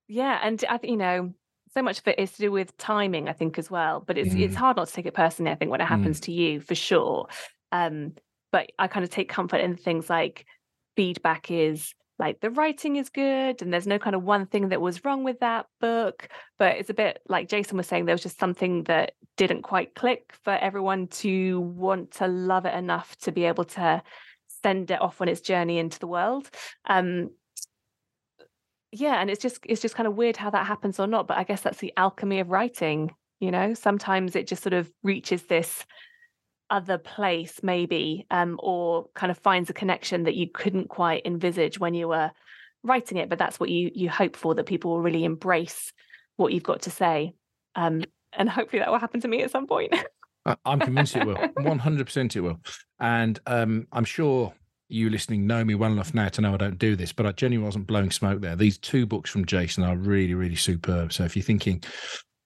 Yeah. 0.08 0.40
And 0.44 0.64
I 0.70 0.78
think, 0.78 0.92
you 0.92 0.98
know, 0.98 1.34
so 1.74 1.82
much 1.82 2.00
of 2.00 2.08
it 2.08 2.20
is 2.20 2.32
to 2.34 2.38
do 2.38 2.52
with 2.52 2.78
timing, 2.78 3.28
I 3.28 3.34
think, 3.34 3.58
as 3.58 3.72
well. 3.72 4.02
But 4.06 4.18
it's 4.18 4.34
it's 4.36 4.54
Mm. 4.54 4.58
hard 4.58 4.78
not 4.78 4.88
to 4.88 4.94
take 4.94 5.08
it 5.08 5.14
personally, 5.16 5.52
I 5.52 5.56
think, 5.56 5.72
when 5.72 5.82
it 5.82 5.86
happens 5.88 6.20
to 6.22 6.32
you 6.32 6.62
for 6.62 6.76
sure. 6.76 7.28
Um, 7.72 8.16
but 8.52 8.72
I 8.80 8.88
kind 8.88 9.04
of 9.04 9.10
take 9.10 9.30
comfort 9.30 9.58
in 9.58 9.76
things 9.76 10.10
like 10.10 10.46
feedback 10.96 11.50
is 11.52 11.94
like 12.18 12.40
the 12.40 12.50
writing 12.50 12.96
is 12.96 13.10
good 13.10 13.62
and 13.62 13.74
there's 13.74 13.88
no 13.88 14.00
kind 14.00 14.16
of 14.16 14.24
one 14.24 14.46
thing 14.46 14.70
that 14.70 14.82
was 14.82 15.04
wrong 15.04 15.24
with 15.24 15.40
that 15.42 15.68
book. 15.82 16.30
But 16.58 16.78
it's 16.78 16.90
a 16.90 16.94
bit 16.94 17.22
like 17.28 17.50
Jason 17.50 17.78
was 17.78 17.88
saying, 17.88 18.06
there 18.06 18.14
was 18.16 18.24
just 18.24 18.40
something 18.40 18.84
that 18.84 19.14
didn't 19.38 19.64
quite 19.64 19.96
click 19.96 20.34
for 20.44 20.54
everyone 20.54 21.08
to 21.08 21.60
want 21.60 22.12
to 22.12 22.28
love 22.28 22.66
it 22.66 22.74
enough 22.74 23.18
to 23.18 23.32
be 23.32 23.46
able 23.46 23.66
to 23.66 24.02
send 24.64 24.92
it 24.92 25.02
off 25.02 25.22
on 25.22 25.28
its 25.28 25.42
journey 25.42 25.78
into 25.78 26.00
the 26.00 26.08
world. 26.08 26.50
Um, 26.86 27.32
yeah 28.92 29.16
and 29.16 29.30
it's 29.30 29.42
just 29.42 29.60
it's 29.66 29.82
just 29.82 29.96
kind 29.96 30.08
of 30.08 30.16
weird 30.16 30.38
how 30.38 30.50
that 30.50 30.66
happens 30.66 31.00
or 31.00 31.08
not 31.08 31.28
but 31.28 31.38
i 31.38 31.44
guess 31.44 31.62
that's 31.62 31.80
the 31.80 31.94
alchemy 31.98 32.40
of 32.40 32.50
writing 32.50 33.14
you 33.40 33.52
know 33.52 33.74
sometimes 33.74 34.36
it 34.36 34.48
just 34.48 34.64
sort 34.64 34.74
of 34.74 34.90
reaches 35.04 35.44
this 35.44 35.86
other 36.70 36.98
place 36.98 37.60
maybe 37.62 38.26
um 38.32 38.60
or 38.62 39.08
kind 39.14 39.32
of 39.32 39.38
finds 39.38 39.70
a 39.70 39.74
connection 39.74 40.24
that 40.24 40.36
you 40.36 40.48
couldn't 40.52 40.90
quite 40.90 41.26
envisage 41.26 41.80
when 41.80 41.94
you 41.94 42.08
were 42.08 42.32
writing 42.84 43.18
it 43.18 43.30
but 43.30 43.38
that's 43.38 43.60
what 43.60 43.70
you 43.70 43.92
you 43.94 44.10
hope 44.10 44.36
for 44.36 44.56
that 44.56 44.66
people 44.66 44.92
will 44.92 45.02
really 45.02 45.24
embrace 45.24 45.94
what 46.38 46.52
you've 46.52 46.64
got 46.64 46.82
to 46.82 46.90
say 46.90 47.34
um 47.76 48.04
and 48.34 48.50
hopefully 48.50 48.80
that 48.80 48.92
will 48.92 49.00
happen 49.00 49.22
to 49.22 49.28
me 49.28 49.42
at 49.42 49.52
some 49.52 49.68
point 49.68 49.94
I'm 50.66 50.80
convinced 50.80 51.16
it 51.16 51.26
will. 51.26 51.36
100% 51.36 52.36
it 52.36 52.42
will. 52.42 52.60
And 53.00 53.40
um, 53.48 53.88
I'm 53.92 54.06
sure 54.06 54.54
you 54.88 55.10
listening 55.10 55.48
know 55.48 55.64
me 55.66 55.74
well 55.74 55.92
enough 55.92 56.14
now 56.14 56.30
to 56.30 56.42
know 56.42 56.54
I 56.54 56.58
don't 56.58 56.78
do 56.78 56.96
this, 56.96 57.12
but 57.12 57.26
I 57.26 57.32
genuinely 57.32 57.66
wasn't 57.66 57.88
blowing 57.88 58.12
smoke 58.12 58.42
there. 58.42 58.56
These 58.56 58.78
two 58.78 59.06
books 59.06 59.30
from 59.30 59.46
Jason 59.46 59.84
are 59.84 59.98
really, 59.98 60.36
really 60.36 60.56
superb. 60.56 61.12
So 61.12 61.24
if 61.24 61.36
you're 61.36 61.44
thinking 61.44 61.84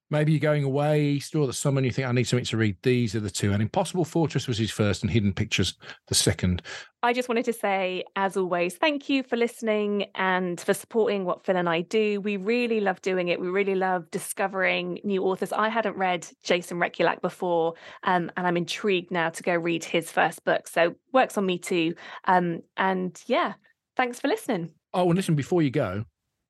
maybe 0.10 0.32
you're 0.32 0.40
going 0.40 0.64
away 0.64 1.04
Easter 1.04 1.40
or 1.40 1.48
the 1.48 1.54
summer 1.54 1.80
and 1.80 1.86
you 1.86 1.92
think 1.92 2.08
I 2.08 2.12
need 2.12 2.28
something 2.28 2.46
to 2.46 2.58
read, 2.58 2.78
these 2.82 3.16
are 3.16 3.20
the 3.20 3.30
two. 3.30 3.52
And 3.54 3.62
Impossible 3.62 4.06
Fortress 4.06 4.48
was 4.48 4.58
his 4.58 4.72
first 4.72 5.04
and 5.04 5.12
Hidden 5.12 5.34
Pictures 5.34 5.76
the 6.08 6.16
second. 6.16 6.62
I 7.02 7.14
just 7.14 7.30
wanted 7.30 7.46
to 7.46 7.54
say, 7.54 8.04
as 8.16 8.36
always, 8.36 8.76
thank 8.76 9.08
you 9.08 9.24
for 9.24 9.38
listening 9.38 10.08
and 10.16 10.60
for 10.60 10.74
supporting 10.74 11.24
what 11.24 11.46
Phil 11.46 11.56
and 11.56 11.70
I 11.70 11.82
do. 11.82 12.20
We 12.20 12.38
really 12.38 12.82
love 12.82 13.02
doing 13.02 13.30
it. 13.30 13.40
We 13.40 13.48
really 13.48 13.76
love 13.76 14.12
discovering 14.12 15.00
new 15.04 15.24
authors. 15.24 15.54
I 15.54 15.70
hadn't 15.70 15.96
read 15.96 16.28
Jason 16.44 16.78
Rekulak 16.78 17.22
before, 17.22 17.76
um, 18.04 18.32
and 18.36 18.46
I'm 18.46 18.58
intrigued 18.58 19.12
now 19.12 19.30
to 19.30 19.44
go 19.44 19.56
read 19.56 19.84
his 19.84 20.12
first 20.12 20.44
book. 20.44 20.68
So 20.68 20.96
works 21.14 21.38
on 21.38 21.46
me 21.46 21.58
too. 21.58 21.96
Um, 22.26 22.64
and 22.76 23.22
yeah, 23.28 23.54
thanks 23.96 24.20
for 24.20 24.28
listening. 24.28 24.72
Oh, 24.94 25.06
and 25.06 25.16
listen, 25.16 25.36
before 25.36 25.62
you 25.62 25.70
go, 25.70 26.04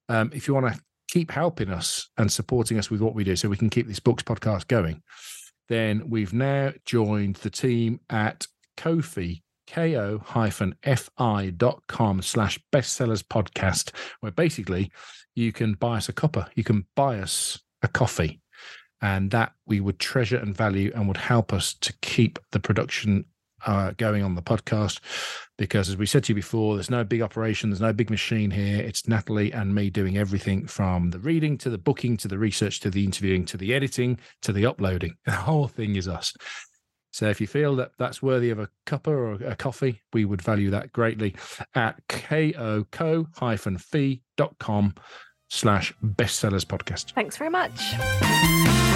um, 0.07 0.32
if 0.34 0.47
you 0.47 0.55
want 0.55 0.74
to 0.74 0.80
keep 1.10 1.32
helping 1.32 1.70
us 1.70 2.07
and 2.18 2.32
supporting 2.32 2.78
us 2.78 2.91
with 2.91 3.01
what 3.01 3.16
we 3.16 3.24
do 3.24 3.36
so 3.36 3.49
we 3.49 3.57
can 3.57 3.70
keep 3.70 3.88
this 3.88 3.99
books 3.99 4.22
podcast 4.24 4.68
going, 4.68 5.01
then 5.68 6.07
we've 6.07 6.34
now 6.34 6.72
joined 6.86 7.36
the 7.38 7.49
team 7.49 7.99
at 8.10 8.45
Ko-fi, 8.78 9.41
ko-fi.com 9.68 10.22
slash 12.22 12.60
bestsellers 12.72 13.24
podcast, 13.24 13.91
where 14.20 14.32
basically 14.32 14.91
you 15.36 15.51
can 15.51 15.74
buy 15.74 15.97
us 15.97 16.10
a 16.10 16.14
cuppa, 16.14 16.47
you 16.55 16.64
can 16.64 16.86
buy 16.95 17.20
us 17.20 17.60
a 17.82 17.88
coffee. 17.88 18.39
And 19.01 19.32
that 19.32 19.53
we 19.66 19.80
would 19.80 19.97
treasure 19.97 20.38
and 20.38 20.55
value 20.55 20.91
and 20.93 21.07
would 21.07 21.18
help 21.18 21.53
us 21.53 21.74
to 21.76 21.93
keep 22.01 22.38
the 22.51 22.60
production 22.60 23.24
uh, 23.66 23.91
going 23.97 24.24
on 24.24 24.36
the 24.36 24.41
podcast 24.41 24.99
because 25.57 25.89
as 25.89 25.97
we 25.97 26.05
said 26.05 26.24
to 26.24 26.32
you 26.32 26.36
before 26.36 26.76
there's 26.76 26.89
no 26.89 27.03
big 27.03 27.22
operation 27.22 27.70
there's 27.70 27.82
no 27.82 27.93
big 27.93 28.10
machine 28.10 28.51
here. 28.51 28.82
It's 28.82 29.07
natalie 29.07 29.51
and 29.51 29.76
me 29.76 29.89
doing 29.89 30.18
everything 30.18 30.68
from 30.68 31.12
the 31.12 31.20
reading 31.20 31.57
to 31.60 31.70
the 31.70 31.78
booking 31.78 32.18
to 32.18 32.28
the 32.28 32.38
research 32.38 32.80
to 32.82 32.89
the 32.89 33.03
interviewing 33.03 33.45
to 33.45 33.57
the 33.57 33.74
editing 33.74 34.20
to 34.41 34.51
the 34.53 34.66
uploading. 34.66 35.16
The 35.26 35.32
whole 35.34 35.68
thing 35.68 35.95
is 35.95 36.07
us. 36.07 36.34
So 37.12 37.30
if 37.30 37.39
you 37.41 37.47
feel 37.47 37.76
that 37.78 37.91
that's 37.97 38.22
worthy 38.22 38.49
of 38.49 38.60
a 38.60 38.70
cuppa 38.86 39.07
or 39.07 39.34
a 39.45 39.55
coffee 39.55 40.01
we 40.14 40.26
would 40.26 40.41
value 40.41 40.70
that 40.72 40.91
greatly 40.91 41.36
at 41.76 41.99
ko-fi.com 42.07 43.36
slash 45.49 45.93
bestsellers 46.03 46.66
podcast. 46.66 47.14
Thanks 47.14 47.38
very 47.38 47.49
much. 47.49 48.89